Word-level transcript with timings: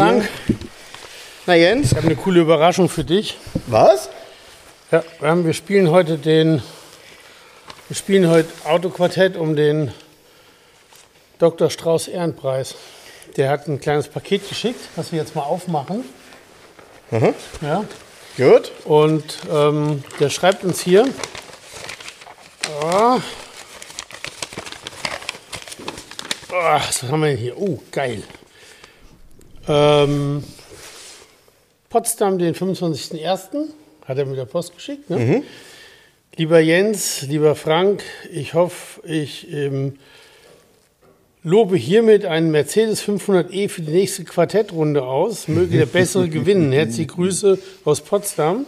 Frank, 0.00 0.26
Na 1.44 1.54
Jens? 1.54 1.90
ich 1.92 1.96
habe 1.98 2.06
eine 2.06 2.16
coole 2.16 2.40
Überraschung 2.40 2.88
für 2.88 3.04
dich. 3.04 3.36
Was? 3.66 4.08
Ja, 4.90 5.04
wir, 5.18 5.28
haben, 5.28 5.44
wir 5.44 5.52
spielen 5.52 5.90
heute 5.90 6.16
den, 6.16 6.62
wir 7.88 7.94
spielen 7.94 8.30
heute 8.30 8.48
Autoquartett 8.64 9.36
um 9.36 9.56
den 9.56 9.92
Dr. 11.38 11.68
Strauß 11.68 12.08
Ehrenpreis. 12.08 12.76
Der 13.36 13.50
hat 13.50 13.68
ein 13.68 13.78
kleines 13.78 14.08
Paket 14.08 14.48
geschickt, 14.48 14.80
was 14.96 15.12
wir 15.12 15.18
jetzt 15.18 15.36
mal 15.36 15.42
aufmachen. 15.42 16.02
Ja, 17.60 17.84
Gut. 18.38 18.72
und 18.86 19.36
ähm, 19.52 20.02
der 20.18 20.30
schreibt 20.30 20.64
uns 20.64 20.80
hier. 20.80 21.06
Ah. 22.82 23.18
Ah, 26.50 26.80
was 26.86 27.02
haben 27.02 27.20
wir 27.20 27.28
denn 27.28 27.36
hier? 27.36 27.58
Oh, 27.58 27.82
geil. 27.92 28.22
Ähm, 29.70 30.42
Potsdam, 31.88 32.38
den 32.38 32.54
25.01. 32.54 33.68
hat 34.04 34.18
er 34.18 34.26
mit 34.26 34.36
der 34.36 34.44
Post 34.44 34.74
geschickt. 34.74 35.08
Ne? 35.10 35.42
Lieber 36.36 36.58
Jens, 36.58 37.22
lieber 37.22 37.54
Frank, 37.54 38.02
ich 38.32 38.54
hoffe, 38.54 39.00
ich 39.06 39.52
ähm, 39.52 39.94
lobe 41.42 41.76
hiermit 41.76 42.24
einen 42.24 42.50
Mercedes 42.50 43.02
500e 43.02 43.68
für 43.68 43.82
die 43.82 43.92
nächste 43.92 44.24
Quartettrunde 44.24 45.02
aus. 45.02 45.46
Möge 45.46 45.78
der 45.78 45.86
Bessere 45.86 46.28
gewinnen. 46.28 46.72
Herzliche 46.72 47.06
Grüße 47.06 47.58
aus 47.84 48.00
Potsdam. 48.00 48.66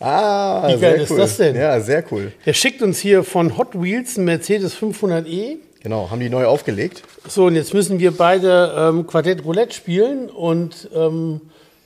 Ah, 0.00 0.66
Wie 0.68 0.72
geil 0.72 0.78
sehr 0.80 0.94
ist 1.02 1.10
cool. 1.10 1.18
das 1.18 1.36
denn? 1.36 1.56
Ja, 1.56 1.80
sehr 1.80 2.04
cool. 2.10 2.32
Der 2.46 2.54
schickt 2.54 2.82
uns 2.82 2.98
hier 2.98 3.22
von 3.22 3.56
Hot 3.58 3.80
Wheels 3.80 4.16
einen 4.16 4.24
Mercedes 4.24 4.74
500e. 4.76 5.58
Genau, 5.82 6.10
haben 6.10 6.20
die 6.20 6.28
neu 6.28 6.44
aufgelegt. 6.46 7.02
So, 7.26 7.46
und 7.46 7.56
jetzt 7.56 7.72
müssen 7.72 7.98
wir 7.98 8.10
beide 8.10 8.74
ähm, 8.76 9.06
Quartett 9.06 9.44
Roulette 9.44 9.74
spielen. 9.74 10.28
Und 10.28 10.88
ähm, 10.94 11.40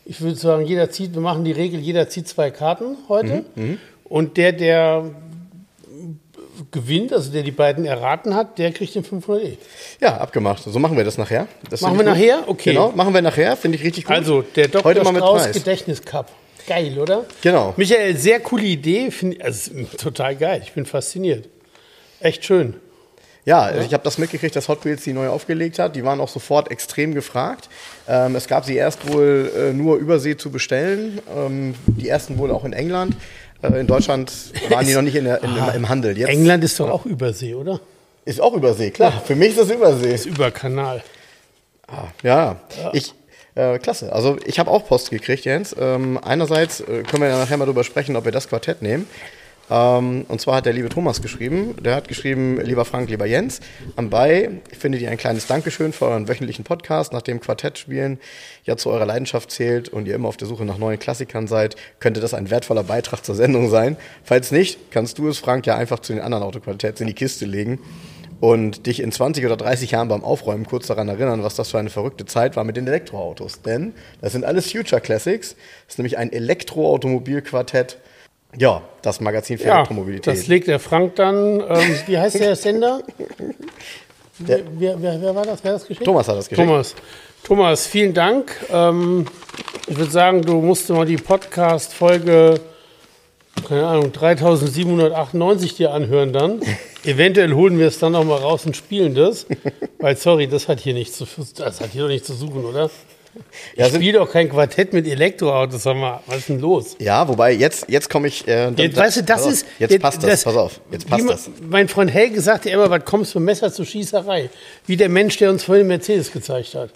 ich 0.05 0.21
würde 0.21 0.37
sagen, 0.37 0.67
jeder 0.67 0.91
zieht, 0.91 1.15
wir 1.15 1.21
machen 1.21 1.45
die 1.45 1.53
Regel, 1.53 1.79
jeder 1.81 2.09
zieht 2.09 2.27
zwei 2.29 2.51
Karten 2.51 2.97
heute. 3.09 3.45
Und 4.05 4.37
der, 4.37 4.53
der 4.53 5.11
gewinnt, 6.71 7.13
also 7.13 7.33
der 7.33 7.43
die 7.43 7.51
beiden 7.51 7.85
erraten 7.85 8.35
hat, 8.35 8.59
der 8.59 8.73
kriegt 8.73 8.95
den 8.95 9.05
500e. 9.05 9.57
Ja, 10.01 10.17
abgemacht. 10.19 10.63
So 10.63 10.79
machen 10.79 10.97
wir 10.97 11.05
das 11.05 11.19
nachher. 11.19 11.47
Das 11.71 11.81
Machen 11.81 11.99
wir 11.99 12.05
gut. 12.05 12.15
nachher? 12.15 12.45
Okay. 12.47 12.71
Genau, 12.71 12.93
machen 12.93 13.15
wir 13.15 13.23
nachher. 13.23 13.57
Finde 13.57 13.79
ich 13.79 13.85
richtig 13.85 14.05
gut. 14.05 14.15
Also, 14.15 14.43
der 14.43 14.69
Dr. 14.69 14.85
Heute 14.85 15.03
mal 15.03 15.13
mit 15.13 15.23
Strauß 15.23 15.43
Preis. 15.45 15.57
Gedächtniscup. 15.57 16.27
Geil, 16.67 16.99
oder? 16.99 17.27
Genau. 17.43 17.75
Michael, 17.77 18.17
sehr 18.17 18.41
coole 18.41 18.65
Idee. 18.65 19.11
Find, 19.11 19.43
also, 19.43 19.71
total 19.99 20.37
geil. 20.37 20.63
Ich 20.65 20.73
bin 20.73 20.87
fasziniert. 20.87 21.49
Echt 22.21 22.45
schön. 22.45 22.75
Ja, 23.45 23.75
ich 23.75 23.93
habe 23.93 24.03
das 24.03 24.17
mitgekriegt, 24.17 24.57
dass 24.57 24.69
Hot 24.69 24.85
Wheels 24.85 25.05
die 25.05 25.13
neu 25.13 25.29
aufgelegt 25.29 25.79
hat. 25.79 25.97
Die 25.97 26.05
waren 26.05 26.21
auch 26.21 26.29
sofort 26.29 26.71
extrem 26.71 27.15
gefragt. 27.15 27.69
Ähm, 28.09 28.37
es 28.37 28.47
gab 28.47 28.65
sie 28.65 28.75
erst 28.75 29.13
wohl 29.13 29.53
äh, 29.55 29.73
nur 29.75 29.97
übersee 29.97 30.37
zu 30.37 30.51
bestellen. 30.51 31.21
Ähm, 31.37 31.75
die 31.87 32.09
ersten 32.09 32.39
wohl 32.39 32.51
auch 32.51 32.65
in 32.65 32.73
England. 32.73 33.17
Äh, 33.63 33.81
in 33.81 33.87
Deutschland 33.87 34.33
waren 34.71 34.87
die 34.87 34.95
noch 34.95 35.03
nicht 35.03 35.17
in 35.17 35.25
der, 35.25 35.43
in, 35.43 35.55
im, 35.57 35.65
im 35.75 35.89
Handel. 35.89 36.17
Jetzt 36.17 36.31
England 36.31 36.65
ist 36.65 36.81
doch 36.81 36.91
auch 36.91 37.05
Übersee, 37.05 37.55
oder? 37.55 37.81
ist 38.25 38.41
auch 38.41 38.55
Übersee, 38.55 38.91
klar. 38.91 39.13
Für 39.25 39.35
mich 39.35 39.51
ist 39.51 39.59
das 39.59 39.71
Übersee. 39.71 40.15
Ist 40.15 40.27
über 40.27 40.51
Kanal. 40.51 41.03
Ja, 42.23 42.57
ich. 42.93 43.15
Äh, 43.57 43.79
klasse. 43.79 44.13
Also 44.13 44.37
ich 44.47 44.59
habe 44.59 44.69
auch 44.69 44.85
Post 44.89 45.11
gekriegt, 45.11 45.45
Jens. 45.45 45.77
Ähm, 45.79 46.19
einerseits 46.21 46.81
äh, 46.81 47.05
können 47.05 47.23
wir 47.23 47.29
ja 47.29 47.39
nachher 47.39 47.57
mal 47.57 47.67
drüber 47.67 47.85
sprechen, 47.85 48.17
ob 48.17 48.25
wir 48.25 48.33
das 48.33 48.49
Quartett 48.49 48.83
nehmen. 48.83 49.07
Ähm, 49.71 50.25
und 50.29 50.41
zwar 50.41 50.57
hat 50.57 50.67
der 50.67 50.73
liebe 50.73 50.89
Thomas 50.89 51.23
geschrieben. 51.23 51.77
Der 51.83 51.95
hat 51.95 52.09
geschrieben, 52.09 52.61
lieber 52.61 52.85
Frank, 52.85 53.09
lieber 53.09 53.27
Jens, 53.27 53.61
anbei 53.97 54.51
findet 54.79 55.01
ihr 55.01 55.11
ein 55.11 55.17
kleines 55.17 55.47
Dankeschön 55.47 55.93
für 55.93 56.07
euren 56.07 56.29
wöchentlichen 56.29 56.65
Podcast, 56.65 57.13
nachdem 57.13 57.41
Quartettspielen 57.41 58.19
ja 58.65 58.77
zu 58.77 58.91
eurer 58.91 59.07
Leidenschaft 59.07 59.51
zählt 59.51 59.89
und 59.89 60.07
ihr 60.07 60.15
immer 60.15 60.29
auf 60.29 60.37
der 60.37 60.49
Suche 60.49 60.65
nach 60.65 60.79
neuen 60.79 60.99
Klassikern 60.99 61.47
seid, 61.47 61.77
könnte 62.01 62.21
das 62.21 62.35
ein 62.35 62.51
wertvoller 62.51 62.85
Beitrag 62.85 63.25
zur 63.25 63.35
Sendung 63.35 63.71
sein. 63.71 63.97
Falls 64.23 64.53
nicht, 64.53 64.91
kannst 64.91 65.19
du 65.19 65.29
es, 65.29 65.39
Frank, 65.39 65.67
ja 65.67 65.77
einfach 65.77 66.01
zu 66.01 66.13
den 66.13 66.23
anderen 66.23 66.45
Autoquartetts 66.45 67.01
in 67.01 67.07
die 67.07 67.15
Kiste 67.15 67.47
legen 67.47 67.81
und 68.41 68.87
dich 68.87 69.01
in 69.01 69.11
20 69.11 69.47
oder 69.47 69.57
30 69.57 69.93
Jahren 69.93 70.09
beim 70.09 70.23
Aufräumen 70.23 70.67
kurz 70.67 70.87
daran 70.87 71.09
erinnern, 71.09 71.43
was 71.43 71.55
das 71.55 71.71
für 71.71 71.79
eine 71.79 71.89
verrückte 71.89 72.27
Zeit 72.27 72.57
war 72.57 72.65
mit 72.65 72.77
den 72.77 72.87
Elektroautos. 72.87 73.63
Denn 73.63 73.95
das 74.21 74.33
sind 74.33 74.45
alles 74.45 74.71
Future 74.71 75.01
Classics. 75.01 75.57
Das 75.87 75.95
ist 75.95 75.99
nämlich 75.99 76.19
ein 76.19 76.31
Elektroautomobilquartett. 76.31 77.99
Ja, 78.57 78.83
das 79.03 79.21
Magazin 79.21 79.59
für 79.59 79.65
Ja, 79.67 79.77
Elektromobilität. 79.79 80.27
das 80.27 80.47
legt 80.47 80.69
der 80.69 80.79
Frank 80.79 81.17
dann. 81.17 81.61
Ähm, 81.61 81.97
wie 82.07 82.19
heißt 82.19 82.39
der 82.39 82.57
Sender? 82.57 83.03
Wer, 84.39 84.63
wer, 84.79 85.01
wer, 85.01 85.23
wer 85.23 85.35
war 85.37 85.45
das? 85.45 85.63
Wer 85.63 85.75
hat 85.75 85.81
das 85.81 85.87
geschickt? 85.87 86.05
Thomas 86.05 86.27
hat 86.27 86.37
das 86.37 86.49
geschickt. 86.49 86.67
Thomas. 86.67 86.95
Thomas, 87.45 87.87
vielen 87.87 88.13
Dank. 88.15 88.51
Ähm, 88.73 89.27
ich 89.87 89.97
würde 89.97 90.11
sagen, 90.11 90.43
du 90.43 90.61
musst 90.61 90.89
mal 90.91 91.07
die 91.07 91.19
Podcast-Folge, 91.19 92.61
keine 93.69 93.87
Ahnung, 93.87 94.11
3798 94.13 95.77
dir 95.77 95.93
anhören 95.93 96.33
dann. 96.33 96.61
Eventuell 97.05 97.53
holen 97.53 97.79
wir 97.79 97.87
es 97.87 98.01
dann 98.01 98.13
noch 98.13 98.25
mal 98.25 98.39
raus 98.39 98.67
und 98.67 98.77
spielen 98.77 99.15
das. 99.15 99.47
Weil, 100.01 100.17
sorry, 100.17 100.49
das 100.49 100.67
hat 100.67 100.81
hier 100.81 100.95
nichts 100.95 101.17
zu, 101.17 101.27
das 101.57 101.81
hat 101.81 101.91
hier 101.93 102.03
doch 102.03 102.09
nichts 102.09 102.27
zu 102.27 102.35
suchen, 102.35 102.65
oder? 102.65 102.91
Ja, 103.77 103.87
Ich 103.87 103.95
spiele 103.95 104.19
doch 104.19 104.31
kein 104.31 104.49
Quartett 104.49 104.93
mit 104.93 105.07
Elektroautos, 105.07 105.83
sag 105.83 105.97
mal, 105.97 106.21
was 106.27 106.39
ist 106.39 106.49
denn 106.49 106.61
los? 106.61 106.97
ja, 106.99 107.27
wobei 107.29 107.53
jetzt, 107.53 107.87
jetzt 107.89 108.09
komme 108.11 108.29
ich. 108.29 108.47
Äh, 108.47 108.71
Jetzt, 108.77 108.97
weißt 108.97 109.17
du, 109.19 109.23
das 109.23 109.37
pass 109.37 109.47
auf, 109.47 109.53
ist. 109.53 109.67
Jetzt 109.79 110.01
passt 110.01 110.23
das, 110.23 110.45
pass 110.45 110.57
auf. 110.57 110.81
Jetzt 110.91 111.09
passt 111.09 111.29
das. 111.29 111.51
Mein 111.69 111.89
Freund 111.89 112.13
Helge 112.13 112.41
sagte 112.41 112.71
immer, 112.71 112.89
was 112.91 113.05
kommst 113.05 113.35
du 113.35 113.41
Messer 113.41 113.73
zur 113.73 113.85
Schießerei? 113.87 114.51
Wie 114.87 114.97
der 114.97 115.09
Mensch, 115.09 115.37
der 115.39 115.51
uns 115.51 115.65
vorhin 115.65 115.87
Mercedes 115.87 116.31
gezeigt 116.33 116.75
hat. 116.75 116.91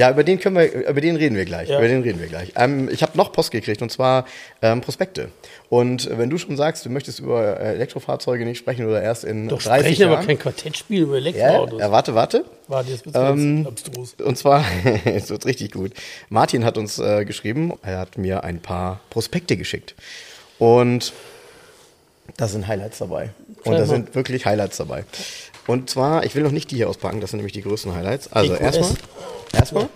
Ja, 0.00 0.10
über 0.10 0.24
den 0.24 0.40
können 0.40 0.56
wir, 0.56 0.88
über 0.88 1.00
den 1.02 1.16
reden 1.16 1.36
wir 1.36 1.44
gleich. 1.44 1.68
Ja. 1.68 1.76
Über 1.76 1.86
den 1.86 2.00
reden 2.02 2.20
wir 2.20 2.26
gleich. 2.28 2.52
Ähm, 2.56 2.88
ich 2.90 3.02
habe 3.02 3.18
noch 3.18 3.32
Post 3.32 3.50
gekriegt 3.50 3.82
und 3.82 3.92
zwar 3.92 4.24
ähm, 4.62 4.80
Prospekte. 4.80 5.28
Und 5.68 6.08
wenn 6.16 6.30
du 6.30 6.38
schon 6.38 6.56
sagst, 6.56 6.86
du 6.86 6.88
möchtest 6.88 7.20
über 7.20 7.60
äh, 7.60 7.74
Elektrofahrzeuge 7.74 8.46
nicht 8.46 8.56
sprechen 8.56 8.86
oder 8.86 9.02
erst 9.02 9.24
in 9.24 9.48
Doch 9.48 9.60
30 9.60 9.86
sprechen 9.88 10.04
aber 10.04 10.14
Jahren. 10.14 10.26
kein 10.26 10.38
Quartettspiel 10.38 11.02
über 11.02 11.18
ja, 11.18 11.26
Elektroautos. 11.28 11.80
ja, 11.80 11.92
warte, 11.92 12.14
warte. 12.14 12.44
Warte, 12.66 12.90
jetzt 12.92 13.04
wird's 13.04 13.18
Ähm, 13.18 13.66
abstrus. 13.68 14.14
Und 14.14 14.38
zwar, 14.38 14.64
es 15.04 15.28
wird 15.28 15.44
richtig 15.44 15.72
gut. 15.72 15.92
Martin 16.30 16.64
hat 16.64 16.78
uns 16.78 16.98
äh, 16.98 17.26
geschrieben, 17.26 17.74
er 17.82 17.98
hat 17.98 18.16
mir 18.16 18.42
ein 18.42 18.60
paar 18.60 19.00
Prospekte 19.10 19.58
geschickt. 19.58 19.94
Und 20.58 21.12
da 22.38 22.48
sind 22.48 22.66
Highlights 22.68 22.96
dabei. 22.96 23.30
Und 23.64 23.74
da 23.74 23.84
sind 23.84 24.14
wirklich 24.14 24.46
Highlights 24.46 24.78
dabei. 24.78 25.04
Und 25.70 25.88
zwar, 25.88 26.24
ich 26.24 26.34
will 26.34 26.42
noch 26.42 26.50
nicht 26.50 26.72
die 26.72 26.76
hier 26.76 26.88
auspacken, 26.88 27.20
das 27.20 27.30
sind 27.30 27.38
nämlich 27.38 27.52
die 27.52 27.62
größten 27.62 27.94
Highlights. 27.94 28.32
Also 28.32 28.54
EQS. 28.54 28.60
erstmal, 28.60 28.90
erstmal 29.52 29.88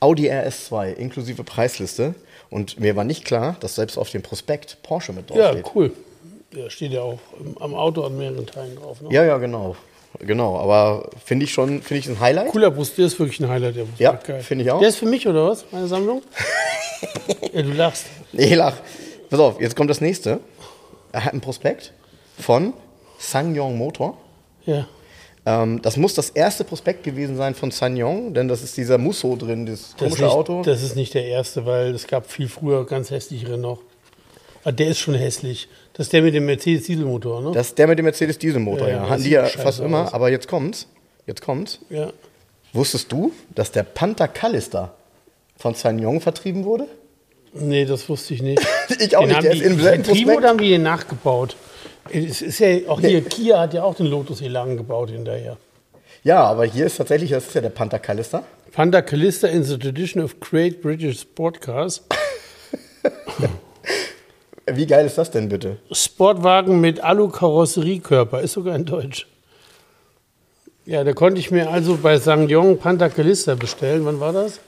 Audi 0.00 0.30
RS2 0.30 0.94
inklusive 0.94 1.44
Preisliste. 1.44 2.14
Und 2.48 2.80
mir 2.80 2.96
war 2.96 3.04
nicht 3.04 3.26
klar, 3.26 3.56
dass 3.60 3.74
selbst 3.74 3.98
auf 3.98 4.08
dem 4.08 4.22
Prospekt 4.22 4.78
Porsche 4.82 5.12
mit 5.12 5.28
Ja, 5.30 5.52
draufsteht. 5.52 5.66
cool. 5.74 5.92
Der 6.56 6.70
steht 6.70 6.92
ja 6.92 7.02
auch 7.02 7.18
am 7.60 7.74
Auto 7.74 8.02
an 8.02 8.16
mehreren 8.16 8.46
Teilen 8.46 8.76
drauf. 8.76 9.02
Ne? 9.02 9.08
Ja, 9.12 9.24
ja, 9.24 9.36
genau. 9.36 9.76
Genau, 10.20 10.58
aber 10.58 11.10
finde 11.22 11.44
ich 11.44 11.52
schon, 11.52 11.82
finde 11.82 11.98
ich 11.98 12.08
ein 12.08 12.18
Highlight. 12.18 12.48
Cooler 12.48 12.70
Bus, 12.70 12.94
der 12.94 13.04
ist 13.04 13.18
wirklich 13.18 13.40
ein 13.40 13.48
Highlight. 13.50 13.76
Der 13.76 13.84
Bus 13.84 13.98
Ja, 13.98 14.18
finde 14.40 14.64
ich 14.64 14.70
auch. 14.70 14.80
Der 14.80 14.88
ist 14.88 14.96
für 14.96 15.04
mich, 15.04 15.28
oder 15.28 15.48
was? 15.48 15.66
Meine 15.70 15.86
Sammlung? 15.86 16.22
ja, 17.52 17.60
du 17.60 17.72
lachst. 17.72 18.06
Ich 18.32 18.54
lach. 18.54 18.76
Pass 19.28 19.38
auf, 19.38 19.60
jetzt 19.60 19.76
kommt 19.76 19.90
das 19.90 20.00
nächste. 20.00 20.40
Er 21.12 21.26
hat 21.26 21.34
ein 21.34 21.42
Prospekt 21.42 21.92
von 22.38 22.72
Ssangyong 23.20 23.76
Motor. 23.76 24.16
Ja. 24.66 24.86
Ähm, 25.46 25.80
das 25.82 25.96
muss 25.96 26.14
das 26.14 26.30
erste 26.30 26.64
Prospekt 26.64 27.04
gewesen 27.04 27.36
sein 27.36 27.54
von 27.54 27.70
Ssangyong, 27.72 28.34
denn 28.34 28.48
das 28.48 28.62
ist 28.62 28.76
dieser 28.76 28.98
Musso 28.98 29.36
drin, 29.36 29.66
das 29.66 29.90
Das 29.92 29.96
komische 29.98 30.22
nicht, 30.24 30.32
Auto. 30.32 30.62
das 30.62 30.82
ist 30.82 30.96
nicht 30.96 31.14
der 31.14 31.24
erste, 31.26 31.64
weil 31.64 31.94
es 31.94 32.06
gab 32.06 32.30
viel 32.30 32.48
früher 32.48 32.84
ganz 32.86 33.10
hässlichere 33.10 33.56
noch. 33.56 33.78
Ah, 34.64 34.72
der 34.72 34.88
ist 34.88 34.98
schon 34.98 35.14
hässlich. 35.14 35.68
Das 35.94 36.06
ist 36.06 36.12
der 36.12 36.22
mit 36.22 36.34
dem 36.34 36.44
Mercedes-Dieselmotor, 36.46 37.40
ne? 37.40 37.52
Das 37.52 37.68
ist 37.68 37.78
der 37.78 37.86
mit 37.86 37.98
dem 37.98 38.04
Mercedes 38.04 38.38
Dieselmotor, 38.38 38.88
Ja, 38.88 38.94
ja. 38.94 38.96
ja, 38.96 39.02
Hatten 39.04 39.12
das 39.14 39.22
die 39.22 39.30
ja 39.30 39.44
fast 39.46 39.80
immer, 39.80 40.04
aus. 40.08 40.12
aber 40.14 40.30
jetzt 40.30 40.48
kommt's. 40.48 40.86
Jetzt 41.26 41.42
kommt's. 41.42 41.78
ja. 41.90 42.10
Wusstest 42.74 43.10
du, 43.10 43.32
dass 43.54 43.72
der 43.72 43.82
Panther 43.82 44.28
Callister 44.28 44.92
von 45.56 45.74
Ssangyong 45.74 46.20
vertrieben 46.20 46.64
wurde? 46.64 46.86
Nee, 47.54 47.86
das 47.86 48.06
wusste 48.10 48.34
ich 48.34 48.42
nicht. 48.42 48.60
Ich 49.00 49.16
auch 49.16 49.20
Den 49.22 49.28
nicht, 49.28 49.36
haben 49.36 49.42
der 49.44 49.52
die, 49.54 49.60
ist 49.60 49.78
Tribo 49.78 50.02
Prospekt. 50.02 50.36
oder 50.38 50.48
haben 50.48 50.58
die 50.58 50.68
den 50.68 50.82
nachgebaut? 50.82 51.56
Es 52.12 52.42
ist 52.42 52.58
ja 52.58 52.88
auch 52.88 53.00
hier, 53.00 53.22
Kia 53.22 53.60
hat 53.60 53.74
ja 53.74 53.82
auch 53.82 53.94
den 53.94 54.06
Lotus 54.06 54.40
Elan 54.40 54.76
gebaut 54.76 55.10
hinterher. 55.10 55.56
Ja, 56.24 56.42
aber 56.44 56.64
hier 56.64 56.86
ist 56.86 56.96
tatsächlich, 56.96 57.30
das 57.30 57.46
ist 57.46 57.54
ja 57.54 57.60
der 57.60 57.70
Panther 57.70 57.98
Callister. 57.98 58.44
Panda 58.72 59.02
Callista 59.02 59.48
in 59.48 59.64
the 59.64 59.78
tradition 59.78 60.22
of 60.22 60.38
great 60.40 60.80
British 60.82 61.20
sport 61.20 61.60
cars. 61.60 62.02
Wie 64.66 64.86
geil 64.86 65.06
ist 65.06 65.16
das 65.16 65.30
denn 65.30 65.48
bitte? 65.48 65.78
Sportwagen 65.90 66.80
mit 66.80 67.00
Alu-Karosseriekörper, 67.00 68.40
ist 68.40 68.52
sogar 68.52 68.76
in 68.76 68.84
Deutsch. 68.84 69.26
Ja, 70.84 71.04
da 71.04 71.12
konnte 71.12 71.40
ich 71.40 71.50
mir 71.50 71.70
also 71.70 71.96
bei 71.96 72.18
Sangyong 72.18 72.78
Panther 72.78 73.10
Callista 73.10 73.54
bestellen. 73.54 74.04
Wann 74.04 74.20
war 74.20 74.32
das? 74.32 74.60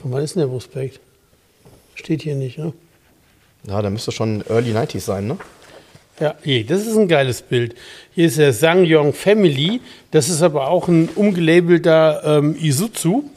Von 0.00 0.12
wann 0.12 0.22
ist 0.22 0.34
denn 0.34 0.40
der 0.40 0.48
Prospekt? 0.48 1.00
Steht 1.94 2.22
hier 2.22 2.34
nicht, 2.34 2.58
ne? 2.58 2.72
Ja, 3.66 3.80
da 3.80 3.90
müsste 3.90 4.12
schon 4.12 4.44
Early 4.48 4.72
90s 4.72 5.00
sein, 5.00 5.26
ne? 5.26 5.38
Ja, 6.20 6.34
je, 6.44 6.62
das 6.64 6.86
ist 6.86 6.96
ein 6.96 7.08
geiles 7.08 7.42
Bild. 7.42 7.74
Hier 8.14 8.26
ist 8.26 8.38
der 8.38 8.52
Sangyong 8.52 9.12
Family. 9.12 9.80
Das 10.10 10.28
ist 10.28 10.42
aber 10.42 10.68
auch 10.68 10.88
ein 10.88 11.08
umgelabelter 11.14 12.22
ähm, 12.24 12.56
Isuzu. 12.60 13.30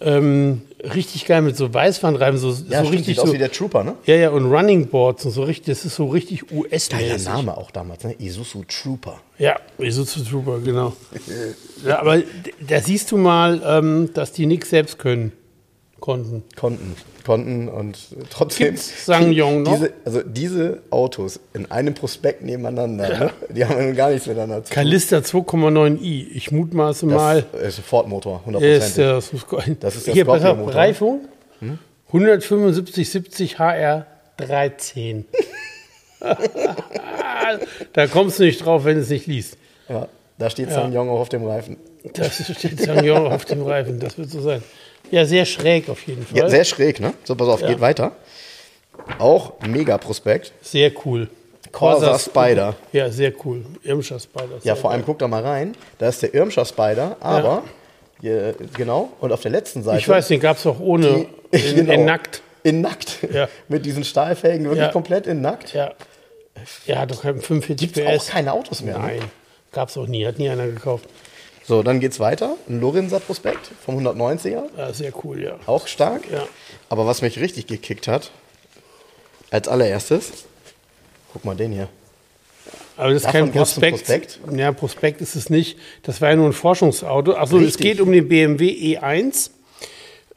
Ähm, 0.00 0.62
richtig 0.94 1.26
geil 1.26 1.42
mit 1.42 1.56
so 1.56 1.72
Weißwandreifen, 1.72 2.38
so, 2.38 2.48
Ja, 2.48 2.54
so 2.54 2.66
stimmt, 2.66 2.90
richtig 2.90 3.06
sieht 3.06 3.16
so. 3.16 3.22
aus 3.22 3.32
wie 3.32 3.38
der 3.38 3.52
Trooper, 3.52 3.84
ne? 3.84 3.94
ja, 4.06 4.16
ja, 4.16 4.30
und 4.30 4.50
Running 4.52 4.88
Boards 4.88 5.24
und 5.24 5.30
so 5.30 5.44
richtig, 5.44 5.66
das 5.66 5.84
ist 5.84 5.94
so 5.94 6.06
richtig 6.06 6.48
Geiler 6.48 6.60
US-mäßig. 6.62 7.24
Name 7.24 7.56
auch 7.56 7.70
damals, 7.70 8.02
ne? 8.04 8.16
Isuzu 8.18 8.64
Trooper. 8.66 9.20
Ja, 9.38 9.56
Isuzu 9.78 10.24
Trooper, 10.24 10.58
genau. 10.58 10.92
ja, 11.86 12.00
aber 12.00 12.22
da 12.66 12.80
siehst 12.80 13.12
du 13.12 13.16
mal, 13.16 13.62
ähm, 13.64 14.10
dass 14.14 14.32
die 14.32 14.46
nichts 14.46 14.70
selbst 14.70 14.98
können, 14.98 15.30
konnten. 16.02 16.44
Konnten. 16.56 16.94
Konnten 17.24 17.68
und 17.68 17.96
trotzdem. 18.28 18.66
Gibt's 18.66 19.06
Sangyong 19.06 19.62
noch? 19.62 19.72
Diese, 19.76 19.92
also 20.04 20.20
diese 20.22 20.82
Autos 20.90 21.40
in 21.54 21.70
einem 21.70 21.94
Prospekt 21.94 22.42
nebeneinander, 22.42 23.08
ne? 23.08 23.30
die 23.48 23.64
haben 23.64 23.78
ja 23.80 23.92
gar 23.92 24.10
nichts 24.10 24.26
miteinander 24.26 24.62
zu 24.64 24.68
tun. 24.70 24.74
Kalista 24.74 25.18
2,9i. 25.18 26.26
Ich 26.34 26.50
mutmaße 26.50 27.06
mal. 27.06 27.44
Das 27.52 27.62
ist 27.62 27.78
ein 27.78 27.84
Ford-Motor, 27.84 28.42
Ist, 28.60 28.96
100%. 28.96 28.96
der- 28.96 29.12
das, 29.14 29.32
muss, 29.32 29.46
Das 29.80 29.96
ist 29.96 30.06
der 30.08 30.14
hier, 30.14 30.24
Scorpio-Motor. 30.24 30.74
Reifung. 30.74 31.20
175 32.08 33.08
70 33.08 33.58
HR 33.58 34.06
13. 34.36 35.24
da 37.92 38.06
kommst 38.06 38.38
du 38.38 38.44
nicht 38.44 38.64
drauf, 38.64 38.84
wenn 38.84 38.96
du 38.96 39.02
es 39.02 39.10
nicht 39.10 39.26
liest. 39.26 39.56
ja, 39.88 40.08
da 40.38 40.50
steht 40.50 40.70
Sangyong 40.70 41.08
auch 41.08 41.20
auf 41.20 41.28
dem 41.28 41.44
Reifen. 41.46 41.76
Das 42.14 42.34
steht 42.56 42.80
Sangyong 42.80 43.26
auf 43.28 43.44
dem 43.44 43.62
Reifen, 43.62 44.00
das 44.00 44.18
wird 44.18 44.30
so 44.30 44.40
sein. 44.40 44.62
Ja, 45.12 45.24
sehr 45.24 45.44
schräg 45.44 45.88
auf 45.88 46.02
jeden 46.08 46.26
Fall. 46.26 46.36
Ja, 46.38 46.48
sehr 46.48 46.64
schräg, 46.64 46.98
ne? 46.98 47.14
So, 47.22 47.36
pass 47.36 47.46
auf, 47.48 47.60
Ja. 47.60 47.68
geht 47.68 47.80
weiter. 47.80 48.10
Auch 49.20 49.52
mega 49.66 49.96
Prospekt. 49.98 50.52
Sehr 50.62 50.90
cool. 51.04 51.28
Corsa 51.70 52.18
Spider. 52.18 52.74
Ja, 52.92 53.08
sehr 53.10 53.32
cool. 53.44 53.64
Irmscher 53.82 54.18
Spider. 54.20 54.58
Ja, 54.64 54.74
vor 54.74 54.90
allem 54.90 55.00
geil. 55.00 55.06
guck 55.06 55.18
da 55.20 55.28
mal 55.28 55.42
rein. 55.42 55.74
Da 55.98 56.08
ist 56.08 56.22
der 56.22 56.34
Irmscher 56.34 56.64
Spider, 56.64 57.16
aber 57.20 57.62
hier, 58.20 58.54
genau. 58.76 59.10
Und 59.20 59.32
auf 59.32 59.40
der 59.42 59.50
letzten 59.52 59.82
Seite. 59.82 59.98
Ich 59.98 60.08
weiß, 60.08 60.28
den 60.28 60.40
gab 60.40 60.56
es 60.58 60.66
auch 60.66 60.80
ohne, 60.80 61.26
die- 61.52 61.56
in, 61.56 61.76
genau, 61.86 61.92
in 61.92 62.04
nackt. 62.04 62.42
In 62.62 62.80
nackt. 62.80 63.18
Ja. 63.32 63.48
Mit 63.68 63.84
diesen 63.86 64.04
Stahlfelgen 64.04 64.64
wirklich 64.66 64.84
Ja. 64.86 64.92
komplett 64.92 65.26
in 65.26 65.40
nackt. 65.40 65.72
Ja. 65.74 65.92
Ja, 66.86 67.00
hat 67.00 67.10
doch 67.10 67.22
kein 67.22 67.40
45 67.40 67.76
Gibt's 67.92 68.06
auch 68.08 68.18
PS. 68.26 68.30
keine 68.30 68.52
Autos 68.52 68.82
mehr. 68.82 68.98
Ne? 68.98 69.04
Nein, 69.06 69.20
gab 69.72 69.88
es 69.88 69.96
auch 69.96 70.06
nie. 70.06 70.26
Hat 70.26 70.38
nie 70.38 70.48
einer 70.50 70.66
gekauft. 70.66 71.06
So, 71.64 71.82
dann 71.82 72.00
geht's 72.00 72.18
weiter. 72.18 72.56
Ein 72.68 72.80
Lorenzer 72.80 73.20
Prospekt 73.20 73.70
vom 73.84 73.98
190er. 73.98 74.64
Ja, 74.76 74.92
sehr 74.92 75.12
cool, 75.24 75.42
ja. 75.42 75.56
Auch 75.66 75.86
stark. 75.86 76.22
Ja. 76.30 76.46
Aber 76.88 77.06
was 77.06 77.22
mich 77.22 77.38
richtig 77.38 77.66
gekickt 77.66 78.08
hat, 78.08 78.32
als 79.50 79.68
allererstes, 79.68 80.44
guck 81.32 81.44
mal 81.44 81.54
den 81.54 81.72
hier. 81.72 81.88
Aber 82.96 83.08
das 83.08 83.18
ist 83.18 83.26
Davon 83.26 83.52
kein 83.52 83.62
ein 83.62 83.90
Prospekt. 83.90 84.40
Ja, 84.54 84.72
Prospekt 84.72 85.20
ist 85.20 85.34
es 85.34 85.50
nicht. 85.50 85.78
Das 86.02 86.20
war 86.20 86.30
ja 86.30 86.36
nur 86.36 86.46
ein 86.46 86.52
Forschungsauto. 86.52 87.34
Achso, 87.34 87.58
es 87.58 87.78
geht 87.78 88.00
um 88.00 88.12
den 88.12 88.28
BMW 88.28 88.98
E1. 88.98 89.50